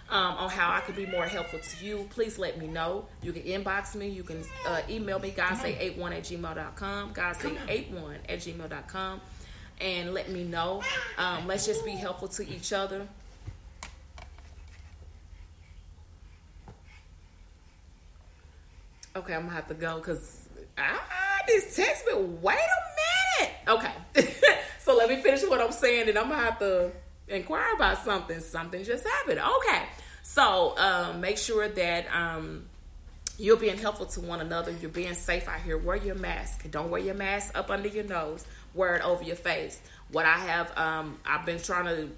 um, 0.09 0.35
on 0.37 0.49
how 0.49 0.71
I 0.71 0.81
could 0.81 0.95
be 0.95 1.05
more 1.05 1.25
helpful 1.25 1.59
to 1.59 1.85
you, 1.85 2.07
please 2.09 2.39
let 2.39 2.57
me 2.57 2.67
know. 2.67 3.05
You 3.21 3.31
can 3.31 3.43
inbox 3.43 3.95
me. 3.95 4.07
You 4.09 4.23
can 4.23 4.43
uh, 4.67 4.81
email 4.89 5.19
me, 5.19 5.31
guys81 5.31 6.11
at 6.11 6.23
gmail.com, 6.23 7.13
guys81 7.13 8.15
at 8.27 8.39
gmail.com, 8.39 9.21
and 9.79 10.13
let 10.13 10.29
me 10.29 10.43
know. 10.43 10.81
Um, 11.17 11.47
let's 11.47 11.65
just 11.65 11.85
be 11.85 11.91
helpful 11.91 12.27
to 12.29 12.49
each 12.49 12.73
other. 12.73 13.07
Okay, 19.15 19.33
I'm 19.33 19.41
gonna 19.41 19.53
have 19.53 19.67
to 19.67 19.73
go 19.73 19.97
because 19.97 20.47
ah, 20.77 21.39
this 21.45 21.75
text 21.75 22.05
me. 22.07 22.13
Wait 22.41 22.57
a 22.57 23.43
minute. 23.43 23.55
Okay, 23.67 24.25
so 24.79 24.95
let 24.95 25.09
me 25.09 25.21
finish 25.21 25.43
what 25.43 25.59
I'm 25.61 25.71
saying, 25.71 26.09
and 26.09 26.17
I'm 26.17 26.29
gonna 26.29 26.41
have 26.41 26.59
to 26.59 26.91
inquire 27.29 27.73
about 27.75 28.03
something. 28.03 28.39
Something 28.39 28.83
just 28.83 29.05
happened. 29.07 29.39
Okay, 29.39 29.83
so 30.23 30.77
um, 30.77 31.21
make 31.21 31.37
sure 31.37 31.67
that 31.67 32.05
um, 32.13 32.65
you're 33.37 33.57
being 33.57 33.77
helpful 33.77 34.05
to 34.07 34.21
one 34.21 34.41
another. 34.41 34.71
You're 34.81 34.89
being 34.89 35.13
safe 35.13 35.47
out 35.47 35.61
here. 35.61 35.77
Wear 35.77 35.97
your 35.97 36.15
mask. 36.15 36.69
Don't 36.69 36.89
wear 36.89 37.01
your 37.01 37.15
mask 37.15 37.57
up 37.57 37.69
under 37.69 37.87
your 37.87 38.03
nose. 38.03 38.45
Wear 38.73 38.97
it 38.97 39.03
over 39.03 39.23
your 39.23 39.35
face. 39.35 39.79
What 40.11 40.25
I 40.25 40.37
have, 40.37 40.77
um, 40.77 41.19
I've 41.25 41.45
been 41.45 41.61
trying 41.61 41.85
to 41.85 42.09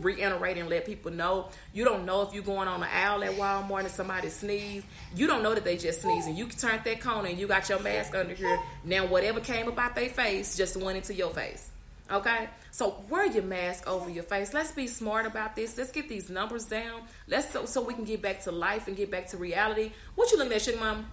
reiterate 0.00 0.58
and 0.58 0.68
let 0.68 0.86
people 0.86 1.10
know. 1.10 1.48
You 1.72 1.84
don't 1.84 2.04
know 2.04 2.22
if 2.22 2.32
you're 2.32 2.42
going 2.42 2.68
on 2.68 2.82
an 2.82 2.88
aisle 2.92 3.24
at 3.24 3.32
Walmart 3.32 3.80
and 3.80 3.90
somebody 3.90 4.28
sneeze. 4.28 4.82
You 5.14 5.26
don't 5.26 5.42
know 5.42 5.54
that 5.54 5.64
they 5.64 5.76
just 5.76 6.02
sneezed 6.02 6.28
and 6.28 6.36
You 6.36 6.46
turned 6.46 6.84
that 6.84 7.00
corner 7.00 7.28
and 7.28 7.38
you 7.38 7.46
got 7.46 7.68
your 7.68 7.80
mask 7.80 8.14
under 8.14 8.34
here. 8.34 8.58
Now 8.84 9.06
whatever 9.06 9.40
came 9.40 9.68
about 9.68 9.94
their 9.94 10.08
face 10.08 10.56
just 10.56 10.76
went 10.76 10.98
into 10.98 11.14
your 11.14 11.30
face. 11.30 11.70
Okay, 12.10 12.48
so 12.70 13.04
wear 13.10 13.26
your 13.26 13.42
mask 13.42 13.86
over 13.86 14.08
your 14.08 14.24
face. 14.24 14.54
Let's 14.54 14.72
be 14.72 14.86
smart 14.86 15.26
about 15.26 15.54
this. 15.54 15.76
Let's 15.76 15.92
get 15.92 16.08
these 16.08 16.30
numbers 16.30 16.64
down. 16.64 17.02
Let's 17.26 17.50
so, 17.52 17.66
so 17.66 17.82
we 17.82 17.92
can 17.92 18.04
get 18.04 18.22
back 18.22 18.40
to 18.44 18.52
life 18.52 18.88
and 18.88 18.96
get 18.96 19.10
back 19.10 19.28
to 19.28 19.36
reality. 19.36 19.92
What 20.14 20.30
you 20.32 20.38
looking 20.38 20.54
at, 20.54 20.62
sugar 20.62 20.78
mom? 20.78 21.06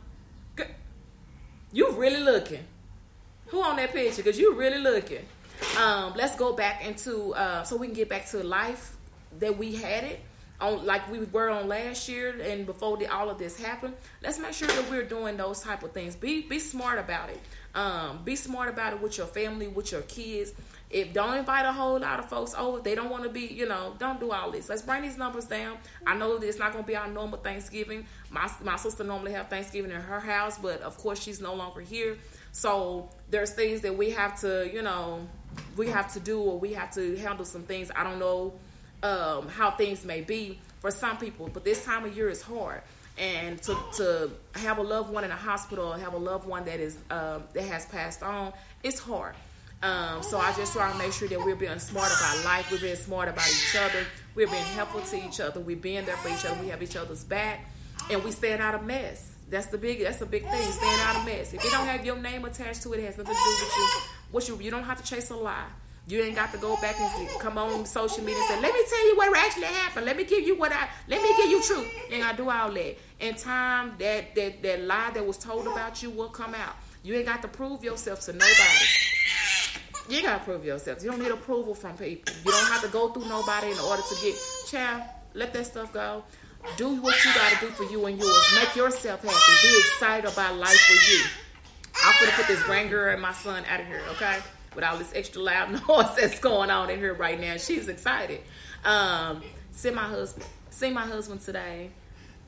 You 1.74 1.92
really 1.92 2.22
looking? 2.22 2.64
Who 3.48 3.62
on 3.62 3.76
that 3.76 3.92
picture? 3.92 4.24
Cause 4.24 4.40
you 4.40 4.56
really 4.56 4.78
looking. 4.78 5.26
Um, 5.78 6.14
let's 6.16 6.36
go 6.38 6.54
back 6.54 6.86
into 6.86 7.34
uh, 7.34 7.64
so 7.64 7.76
we 7.76 7.88
can 7.88 7.96
get 7.96 8.08
back 8.08 8.28
to 8.30 8.42
life 8.42 8.96
that 9.40 9.58
we 9.58 9.76
had 9.76 10.06
it 10.06 10.22
on 10.62 10.86
like 10.86 11.12
we 11.12 11.20
were 11.20 11.50
on 11.50 11.68
last 11.68 12.08
year 12.08 12.40
and 12.42 12.66
before 12.66 12.96
the, 12.98 13.08
all 13.08 13.30
of 13.30 13.38
this 13.38 13.60
happened. 13.60 13.94
Let's 14.24 14.40
make 14.40 14.54
sure 14.54 14.68
that 14.68 14.90
we're 14.90 15.04
doing 15.04 15.38
those 15.38 15.62
type 15.62 15.84
of 15.84 15.92
things. 15.92 16.16
Be 16.16 16.44
be 16.44 16.60
smart 16.60 16.98
about 16.98 17.30
it. 17.30 17.42
Um, 17.76 18.22
be 18.24 18.36
smart 18.38 18.70
about 18.70 18.94
it 18.94 19.02
with 19.02 19.18
your 19.18 19.28
family, 19.28 19.68
with 19.68 19.92
your 19.92 20.04
kids. 20.04 20.54
If 20.90 21.14
don't 21.14 21.36
invite 21.38 21.66
a 21.66 21.74
whole 21.74 22.00
lot 22.00 22.20
of 22.20 22.30
folks 22.30 22.54
over, 22.56 22.80
they 22.80 22.96
don't 22.96 23.10
want 23.10 23.24
to 23.24 23.30
be, 23.30 23.48
you 23.48 23.68
know, 23.68 23.96
don't 23.98 24.20
do 24.20 24.32
all 24.32 24.52
this. 24.52 24.70
Let's 24.70 24.84
bring 24.84 25.02
these 25.02 25.18
numbers 25.18 25.46
down. 25.46 25.78
I 26.06 26.16
know 26.16 26.38
that 26.38 26.48
it's 26.48 26.60
not 26.60 26.72
going 26.72 26.84
to 26.84 26.88
be 26.88 26.96
our 26.96 27.08
normal 27.08 27.40
Thanksgiving. 27.40 28.06
My 28.30 28.50
my 28.64 28.76
sister 28.76 29.04
normally 29.04 29.34
have 29.34 29.50
Thanksgiving 29.50 29.92
in 29.92 30.02
her 30.02 30.20
house, 30.20 30.58
but 30.58 30.82
of 30.82 30.98
course 30.98 31.22
she's 31.22 31.42
no 31.42 31.56
longer 31.56 31.82
here. 31.82 32.18
So 32.52 33.10
there's 33.30 33.52
things 33.52 33.82
that 33.82 33.98
we 33.98 34.12
have 34.12 34.40
to, 34.42 34.70
you 34.72 34.82
know, 34.82 35.28
we 35.76 35.88
have 35.88 36.14
to 36.14 36.20
do 36.20 36.40
or 36.40 36.58
we 36.58 36.74
have 36.74 36.92
to 36.94 37.18
handle 37.18 37.46
some 37.46 37.64
things. 37.64 37.92
I 37.94 38.04
don't 38.04 38.20
know 38.20 38.54
um, 39.04 39.50
how 39.50 39.72
things 39.72 40.06
may 40.06 40.22
be 40.22 40.60
for 40.80 40.92
some 40.92 41.18
people, 41.18 41.50
but 41.52 41.66
this 41.66 41.84
time 41.84 42.06
of 42.06 42.16
year 42.16 42.30
is 42.30 42.42
hard. 42.42 42.82
And 43.18 43.62
to, 43.64 43.78
to 43.98 44.32
have 44.56 44.78
a 44.78 44.82
loved 44.82 45.12
one 45.12 45.24
in 45.24 45.32
a 45.32 45.36
hospital 45.36 45.94
have 45.94 46.14
a 46.14 46.18
loved 46.18 46.48
one 46.48 46.66
that 46.66 46.80
is 46.80 46.98
um, 47.10 47.44
that 47.54 47.64
has 47.64 47.86
passed 47.86 48.22
on, 48.24 48.54
it's 48.84 49.00
hard. 49.00 49.36
Um, 49.82 50.24
so 50.24 50.40
I 50.40 50.54
just 50.54 50.74
try 50.74 50.92
to 50.92 50.98
make 50.98 51.14
sure 51.14 51.28
that 51.28 51.40
we're 51.40 51.56
being 51.56 51.78
smart 51.80 52.12
about 52.12 52.46
life, 52.46 52.72
we're 52.72 52.80
being 52.80 52.96
smart 52.96 53.28
about 53.28 53.48
each 53.48 53.76
other, 53.78 54.06
we're 54.34 54.48
being 54.48 54.64
helpful 54.64 55.02
to 55.02 55.28
each 55.28 55.40
other, 55.40 55.60
we're 55.60 55.76
being 55.76 56.06
there 56.06 56.18
for 56.18 56.30
each 56.30 56.46
other, 56.46 56.60
we 56.62 56.70
have 56.70 56.82
each 56.82 56.96
other's 56.96 57.24
back, 57.24 57.70
and 58.10 58.24
we 58.24 58.32
staying 58.32 58.62
out 58.62 58.74
of 58.74 58.84
mess. 58.84 59.36
That's 59.50 59.68
the 59.68 59.78
big. 59.78 60.02
That's 60.02 60.22
a 60.22 60.26
big 60.26 60.44
thing. 60.44 60.72
Staying 60.72 61.00
out 61.02 61.18
of 61.18 61.26
mess. 61.26 61.54
If 61.54 61.64
it 61.64 61.72
don't 61.72 61.86
have 61.86 62.04
your 62.06 62.18
name 62.18 62.46
attached 62.46 62.82
to 62.84 62.94
it, 62.94 63.00
it 63.00 63.06
has 63.06 63.18
nothing 63.18 63.36
to 63.36 63.40
do 63.40 63.50
with 63.50 63.76
you. 63.78 63.88
What 64.32 64.48
you 64.48 64.58
you 64.60 64.72
don't 64.72 64.84
have 64.84 64.98
to 64.98 65.04
chase 65.04 65.30
a 65.30 65.36
lie. 65.36 65.68
You 66.08 66.22
ain't 66.22 66.36
got 66.36 66.52
to 66.52 66.58
go 66.60 66.76
back 66.78 67.00
and 67.00 67.30
come 67.40 67.58
on 67.58 67.86
social 67.86 68.24
media 68.24 68.40
and 68.40 68.48
say, 68.48 68.62
"Let 68.62 68.74
me 68.74 68.84
tell 68.90 69.08
you 69.08 69.18
what 69.18 69.38
actually 69.38 69.66
happened. 69.66 70.06
Let 70.06 70.18
me 70.18 70.24
give 70.24 70.46
you 70.46 70.56
what 70.58 70.72
I. 70.72 70.88
Let 71.08 71.22
me 71.22 71.30
give 71.38 71.50
you 71.50 71.62
truth." 71.62 71.88
And 72.12 72.24
I 72.24 72.34
do 72.34 72.50
all 72.50 72.72
that. 72.72 72.98
In 73.20 73.36
time, 73.36 73.94
that 74.00 74.34
that 74.36 74.64
that 74.64 74.82
lie 74.82 75.12
that 75.14 75.26
was 75.26 75.38
told 75.38 75.68
about 75.68 76.02
you 76.02 76.10
will 76.10 76.30
come 76.30 76.56
out. 76.56 76.76
You 77.04 77.16
ain't 77.16 77.28
got 77.28 77.42
to 77.44 77.48
prove 77.48 77.84
yourself 77.84 78.22
to 78.22 78.34
nobody. 78.34 78.86
You 80.08 80.22
got 80.22 80.40
to 80.40 80.44
prove 80.44 80.64
yourself. 80.64 81.04
You 81.04 81.12
don't 81.12 81.22
need 81.22 81.32
approval 81.32 81.74
from 81.74 81.98
people. 81.98 82.34
You 82.46 82.52
don't 82.52 82.72
have 82.72 82.82
to 82.82 82.90
go 82.90 83.10
through 83.10 83.28
nobody 83.28 83.72
in 83.72 83.80
order 83.80 84.02
to 84.02 84.16
get. 84.22 84.36
Child, 84.68 85.04
let 85.34 85.54
that 85.54 85.66
stuff 85.66 85.92
go. 85.92 86.24
Do 86.78 86.90
what 87.02 87.16
you 87.24 87.34
got 87.34 87.52
to 87.54 87.60
do 87.60 87.72
for 87.72 87.84
you 87.84 88.06
and 88.06 88.18
yours. 88.20 88.54
Make 88.56 88.76
yourself 88.76 89.24
happy. 89.24 89.68
Be 89.68 89.80
excited 89.80 90.32
about 90.32 90.58
life 90.58 90.80
for 90.80 91.12
you. 91.12 91.24
I'm 92.04 92.14
gonna 92.20 92.32
put 92.34 92.48
this 92.48 92.62
grand 92.64 92.90
girl 92.90 93.14
and 93.14 93.22
my 93.22 93.32
son 93.34 93.64
out 93.70 93.80
of 93.80 93.88
here, 93.88 94.02
okay? 94.12 94.40
With 94.76 94.84
all 94.84 94.98
this 94.98 95.12
extra 95.16 95.42
loud 95.42 95.72
noise 95.88 96.16
that's 96.16 96.40
going 96.40 96.70
on 96.70 96.90
in 96.90 97.00
here 97.00 97.14
right 97.14 97.40
now. 97.40 97.58
She's 97.58 97.88
excited. 97.88 98.42
Um, 98.84 99.42
see 99.72 99.92
my 99.92 100.04
husband. 100.04 100.46
See 100.70 100.92
my 100.92 101.06
husband 101.06 101.42
today. 101.42 101.92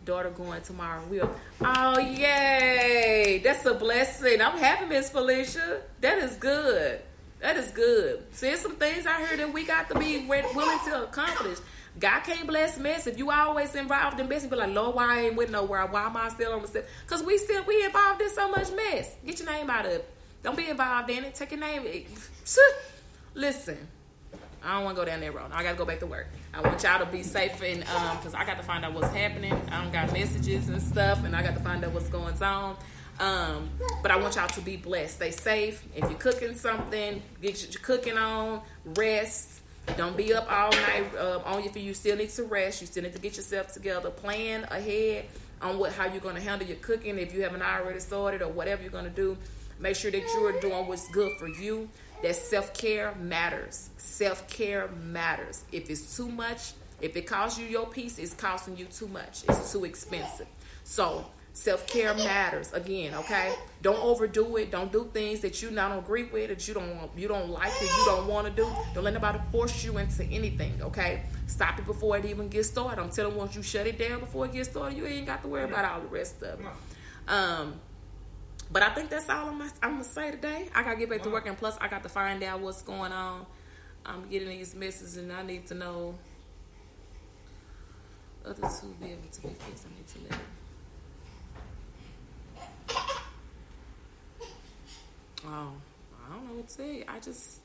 Daughter 0.06 0.30
going 0.30 0.62
tomorrow. 0.62 1.02
We'll. 1.10 1.34
Oh 1.62 2.00
yay! 2.00 3.42
That's 3.44 3.66
a 3.66 3.74
blessing. 3.74 4.42
I'm 4.42 4.58
happy, 4.58 4.86
Miss 4.86 5.10
Felicia. 5.10 5.82
That 6.02 6.18
is 6.20 6.36
good. 6.36 7.02
That 7.40 7.58
is 7.58 7.72
good. 7.72 8.26
See, 8.34 8.48
there's 8.48 8.62
some 8.62 8.76
things 8.76 9.06
out 9.06 9.20
here 9.20 9.38
that 9.38 9.54
we 9.54 9.64
got 9.64 9.90
to 9.90 10.00
be 10.00 10.26
willing 10.26 10.80
to 10.86 11.04
accomplish. 11.04 11.60
God 12.00 12.20
can't 12.22 12.48
bless 12.48 12.78
mess 12.78 13.08
if 13.08 13.18
you 13.18 13.32
always 13.32 13.74
involved 13.74 14.20
in 14.20 14.28
mess. 14.28 14.44
You 14.44 14.50
be 14.50 14.56
like, 14.56 14.74
Lord, 14.74 14.96
why 14.96 15.18
I 15.18 15.22
ain't 15.22 15.36
with 15.36 15.50
nowhere? 15.50 15.86
Why 15.88 16.06
am 16.06 16.18
I 16.18 16.30
still 16.30 16.54
on 16.54 16.62
the 16.62 16.68
step? 16.68 16.88
Because 17.06 17.24
we 17.24 17.38
still 17.38 17.64
we 17.66 17.84
involved 17.84 18.22
in 18.22 18.30
so 18.30 18.50
much 18.50 18.72
mess. 18.72 19.16
Get 19.26 19.40
your 19.40 19.50
name 19.50 19.70
out 19.70 19.86
of. 19.86 20.02
Don't 20.44 20.56
be 20.56 20.70
involved 20.70 21.10
in 21.10 21.24
it. 21.24 21.36
Take 21.36 21.52
your 21.52 21.60
name. 21.60 22.06
Listen, 23.34 23.78
I 24.64 24.76
don't 24.76 24.84
want 24.84 24.96
to 24.98 25.02
go 25.02 25.06
down 25.06 25.22
that 25.22 25.34
road. 25.34 25.52
I 25.52 25.64
got 25.64 25.72
to 25.72 25.78
go 25.78 25.86
back 25.86 26.00
to 26.00 26.06
work. 26.06 26.28
I 26.54 26.62
want 26.62 26.82
y'all 26.84 27.00
to 27.00 27.06
be 27.06 27.24
safe 27.24 27.62
and 27.62 27.84
um, 27.84 28.18
because 28.18 28.34
I 28.34 28.46
got 28.46 28.58
to 28.58 28.64
find 28.64 28.84
out 28.86 28.94
what's 28.94 29.14
happening. 29.14 29.54
I 29.72 29.82
don't 29.82 29.92
got 29.92 30.12
messages 30.14 30.70
and 30.70 30.82
stuff, 30.82 31.24
and 31.24 31.36
I 31.36 31.42
got 31.42 31.56
to 31.56 31.62
find 31.62 31.84
out 31.84 31.94
what's 31.94 32.10
going 32.10 32.42
on. 32.42 32.76
Um, 33.20 33.70
but 34.02 34.12
I 34.12 34.18
want 34.18 34.36
y'all 34.36 34.48
to 34.48 34.62
be 34.62 34.78
blessed. 34.78 35.16
Stay 35.16 35.32
safe. 35.32 35.84
If 35.96 36.10
you're 36.10 36.20
cooking 36.20 36.56
something, 36.56 37.22
get 37.42 37.62
your 37.74 37.82
cooking 37.82 38.18
on. 38.18 38.62
Rest. 38.86 39.62
Don't 39.96 40.18
be 40.18 40.34
up 40.34 40.52
all 40.52 40.72
night 40.72 41.06
um, 41.18 41.42
on 41.46 41.64
feet. 41.70 41.84
You 41.84 41.94
still 41.94 42.18
need 42.18 42.30
to 42.32 42.44
rest. 42.44 42.82
You 42.82 42.88
still 42.88 43.04
need 43.04 43.14
to 43.14 43.20
get 43.20 43.38
yourself 43.38 43.72
together. 43.74 44.10
Plan 44.10 44.66
ahead 44.70 45.26
on 45.62 45.80
what 45.80 45.94
how 45.94 46.06
you're 46.06 46.20
going 46.20 46.36
to 46.36 46.42
handle 46.42 46.68
your 46.68 46.78
cooking 46.78 47.18
if 47.18 47.34
you 47.34 47.42
haven't 47.42 47.62
already 47.62 48.00
started 48.00 48.42
or 48.42 48.50
whatever 48.50 48.82
you're 48.82 48.92
going 48.92 49.06
to 49.06 49.10
do. 49.10 49.38
Make 49.80 49.96
sure 49.96 50.12
that 50.12 50.24
you're 50.34 50.60
doing 50.60 50.88
what's 50.88 51.10
good 51.10 51.38
for 51.38 51.48
you. 51.48 51.90
That 52.24 52.36
self 52.36 52.74
care 52.74 53.14
matters. 53.16 53.90
Self 53.98 54.48
care 54.48 54.90
matters. 55.04 55.64
If 55.72 55.90
it's 55.90 56.18
too 56.18 56.28
much, 56.28 56.74
if 57.00 57.16
it 57.16 57.28
costs 57.28 57.60
you 57.60 57.66
your 57.68 57.88
peace, 57.88 58.20
it's 58.20 58.34
costing 58.34 58.76
you 58.76 58.86
too 58.86 59.08
much. 59.08 59.44
It's 59.48 59.72
too 59.72 59.86
expensive. 59.86 60.48
So 60.84 61.26
self 61.58 61.88
care 61.88 62.14
matters. 62.14 62.72
Again, 62.72 63.16
okay. 63.16 63.54
Don't 63.82 64.00
overdo 64.00 64.58
it. 64.58 64.70
Don't 64.70 64.92
do 64.92 65.10
things 65.12 65.40
that 65.40 65.62
you 65.62 65.72
not 65.72 65.98
agree 65.98 66.26
with, 66.26 66.50
that 66.50 66.68
you 66.68 66.76
don't 66.76 66.96
want, 66.96 67.12
you 67.18 67.28
don't 67.28 67.50
like, 67.50 67.74
that 67.74 67.82
you 67.98 68.06
don't 68.06 68.28
want 68.28 68.46
to 68.46 68.54
do. 68.54 68.70
Don't 68.94 69.04
let 69.04 69.14
nobody 69.14 69.40
force 69.52 69.84
you 69.84 69.98
into 69.98 70.24
anything. 70.26 70.80
Okay. 70.82 71.24
Stop 71.48 71.80
it 71.80 71.86
before 71.88 72.16
it 72.18 72.26
even 72.26 72.48
gets 72.48 72.70
started. 72.70 73.02
I'm 73.02 73.10
telling 73.10 73.32
you, 73.32 73.40
once 73.40 73.56
you 73.56 73.64
shut 73.64 73.88
it 73.88 73.98
down 73.98 74.20
before 74.20 74.46
it 74.46 74.54
gets 74.54 74.70
started, 74.70 74.98
you 74.98 75.06
ain't 75.08 75.26
got 75.26 75.42
to 75.42 75.48
worry 75.48 75.64
about 75.64 75.84
all 75.84 76.02
the 76.02 76.08
rest 76.08 76.42
of 76.44 76.60
it. 76.60 76.66
Um. 77.28 77.80
But 78.70 78.84
I 78.84 78.90
think 78.90 79.10
that's 79.10 79.30
all 79.30 79.48
I'm, 79.48 79.62
I'm 79.62 79.92
gonna 79.92 80.04
say 80.04 80.30
today. 80.30 80.68
I 80.76 80.84
gotta 80.84 80.98
get 80.98 81.10
back 81.10 81.24
to 81.24 81.30
work, 81.30 81.48
and 81.48 81.58
plus 81.58 81.78
I 81.80 81.88
got 81.88 82.04
to 82.04 82.10
find 82.10 82.44
out 82.44 82.60
what's 82.60 82.82
going 82.82 83.14
on. 83.14 83.46
I'm 84.06 84.28
getting 84.30 84.50
these 84.50 84.76
messages, 84.76 85.16
and 85.16 85.32
I 85.32 85.42
need 85.42 85.66
to 85.68 85.74
know 85.74 86.16
other 88.46 88.62
two 88.62 88.94
be 89.00 89.14
able 89.14 89.30
to 89.32 89.42
be 89.42 89.48
fixed. 89.48 89.86
I 89.86 89.96
need 89.96 90.08
to 90.08 90.20
let. 90.30 90.40
Oh, 95.46 95.50
I 95.50 96.34
don't 96.34 96.48
know 96.48 96.54
what 96.56 96.68
to 96.68 96.74
say. 96.74 97.04
I 97.08 97.20
just. 97.20 97.62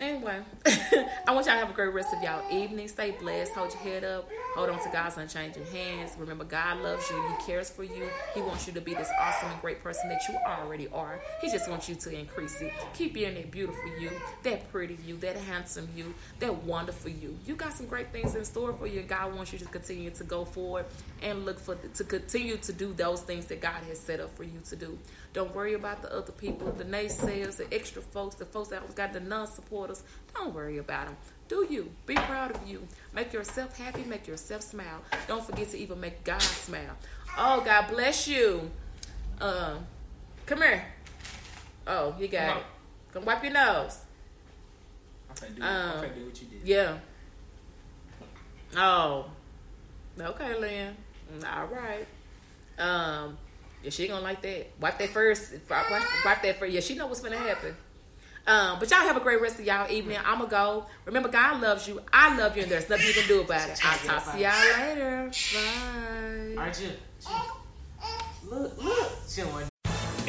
Anyway, 0.00 0.40
I 0.66 1.32
want 1.32 1.46
y'all 1.46 1.54
to 1.54 1.60
have 1.60 1.70
a 1.70 1.74
great 1.74 1.92
rest 1.92 2.14
of 2.14 2.22
y'all 2.22 2.42
evening. 2.50 2.88
Stay 2.88 3.10
blessed. 3.10 3.52
Hold 3.52 3.72
your 3.72 3.82
head 3.82 4.04
up. 4.04 4.28
Hold 4.54 4.70
on 4.70 4.82
to 4.82 4.88
God's 4.90 5.16
unchanging 5.16 5.64
hands. 5.66 6.12
Remember, 6.18 6.44
God 6.44 6.80
loves 6.80 7.08
you. 7.08 7.22
He 7.28 7.46
cares 7.46 7.70
for 7.70 7.84
you. 7.84 8.08
He 8.34 8.40
wants 8.40 8.66
you 8.66 8.72
to 8.72 8.80
be 8.80 8.94
this 8.94 9.08
awesome 9.20 9.50
and 9.50 9.60
great 9.60 9.82
person 9.82 10.08
that 10.08 10.22
you 10.28 10.34
already 10.46 10.88
are. 10.88 11.20
He 11.40 11.50
just 11.50 11.70
wants 11.70 11.88
you 11.88 11.94
to 11.94 12.18
increase 12.18 12.60
it. 12.60 12.72
Keep 12.94 13.14
being 13.14 13.34
that 13.34 13.50
beautiful 13.50 13.88
you, 14.00 14.10
that 14.42 14.70
pretty 14.72 14.98
you, 15.06 15.16
that 15.18 15.36
handsome 15.36 15.88
you, 15.96 16.14
that 16.40 16.64
wonderful 16.64 17.10
you. 17.10 17.38
You 17.46 17.54
got 17.54 17.74
some 17.74 17.86
great 17.86 18.12
things 18.12 18.34
in 18.34 18.44
store 18.44 18.72
for 18.72 18.86
you. 18.86 19.02
God 19.02 19.34
wants 19.36 19.52
you 19.52 19.58
to 19.60 19.66
continue 19.66 20.10
to 20.10 20.24
go 20.24 20.44
forward 20.44 20.86
and 21.22 21.44
look 21.44 21.58
for 21.60 21.76
to 21.76 22.04
continue 22.04 22.56
to 22.56 22.72
do 22.72 22.92
those 22.92 23.22
things 23.22 23.46
that 23.46 23.60
God 23.60 23.82
has 23.88 24.00
set 24.00 24.20
up 24.20 24.36
for 24.36 24.44
you 24.44 24.60
to 24.68 24.76
do. 24.76 24.98
Don't 25.32 25.54
worry 25.54 25.74
about 25.74 26.02
the 26.02 26.12
other 26.14 26.32
people, 26.32 26.72
the 26.72 26.84
naysayers, 26.84 27.56
the 27.56 27.72
extra 27.72 28.02
folks, 28.02 28.34
the 28.34 28.46
folks 28.46 28.68
that 28.70 28.94
got 28.96 29.12
the 29.12 29.20
non-supporters. 29.20 30.02
Don't 30.34 30.52
worry 30.52 30.78
about 30.78 31.06
them. 31.06 31.16
Do 31.50 31.66
you. 31.68 31.90
Be 32.06 32.14
proud 32.14 32.52
of 32.52 32.64
you. 32.64 32.86
Make 33.12 33.32
yourself 33.32 33.76
happy. 33.76 34.04
Make 34.04 34.28
yourself 34.28 34.62
smile. 34.62 35.02
Don't 35.26 35.44
forget 35.44 35.68
to 35.70 35.76
even 35.78 35.98
make 35.98 36.22
God 36.22 36.40
smile. 36.40 36.96
Oh, 37.36 37.60
God 37.64 37.88
bless 37.88 38.28
you. 38.28 38.70
Uh, 39.40 39.78
come 40.46 40.58
here. 40.58 40.84
Oh, 41.88 42.14
you 42.20 42.28
got 42.28 42.50
Come 42.50 42.58
it. 42.58 42.64
Come 43.12 43.24
wipe 43.24 43.42
your 43.42 43.52
nose. 43.52 43.98
I'm 45.28 45.34
finna 45.34 45.56
do, 45.56 45.62
Um, 45.62 46.04
finna 46.04 46.14
do 46.14 46.24
what 46.26 46.40
you 46.40 46.46
did. 46.46 46.68
Yeah. 46.68 46.98
Oh. 48.76 49.26
Okay, 50.20 50.56
Lynn. 50.56 50.96
Mm, 51.36 51.56
All 51.56 51.66
right. 51.66 52.06
Um. 52.78 53.36
Yeah, 53.82 53.90
she 53.90 54.06
gonna 54.06 54.20
like 54.20 54.40
that. 54.42 54.68
Wipe 54.78 54.98
that 54.98 55.08
first. 55.08 55.52
Wipe, 55.68 55.90
wipe, 55.90 56.02
wipe 56.24 56.42
that 56.42 56.58
first. 56.60 56.72
Yeah, 56.72 56.80
she 56.80 56.94
know 56.94 57.08
what's 57.08 57.22
gonna 57.22 57.36
happen. 57.36 57.74
Um, 58.46 58.78
but 58.78 58.90
y'all 58.90 59.00
have 59.00 59.16
a 59.16 59.20
great 59.20 59.40
rest 59.40 59.58
of 59.58 59.64
y'all 59.64 59.90
evening. 59.90 60.18
I'ma 60.24 60.46
go. 60.46 60.86
Remember, 61.04 61.28
God 61.28 61.60
loves 61.60 61.86
you. 61.86 62.00
I 62.12 62.36
love 62.36 62.56
you, 62.56 62.62
and 62.62 62.72
there's 62.72 62.88
nothing 62.88 63.06
you 63.06 63.12
can 63.12 63.28
do 63.28 63.40
about 63.42 63.68
it. 63.68 63.80
I'll 63.84 63.98
talk 63.98 64.32
to 64.32 64.40
y'all 64.40 64.88
later. 64.88 65.30
Bye. 66.56 66.72
Jim. 66.72 66.92
Jim. 67.20 67.32
Look, 68.50 68.82
look. 68.82 69.12
Jim, 69.32 69.69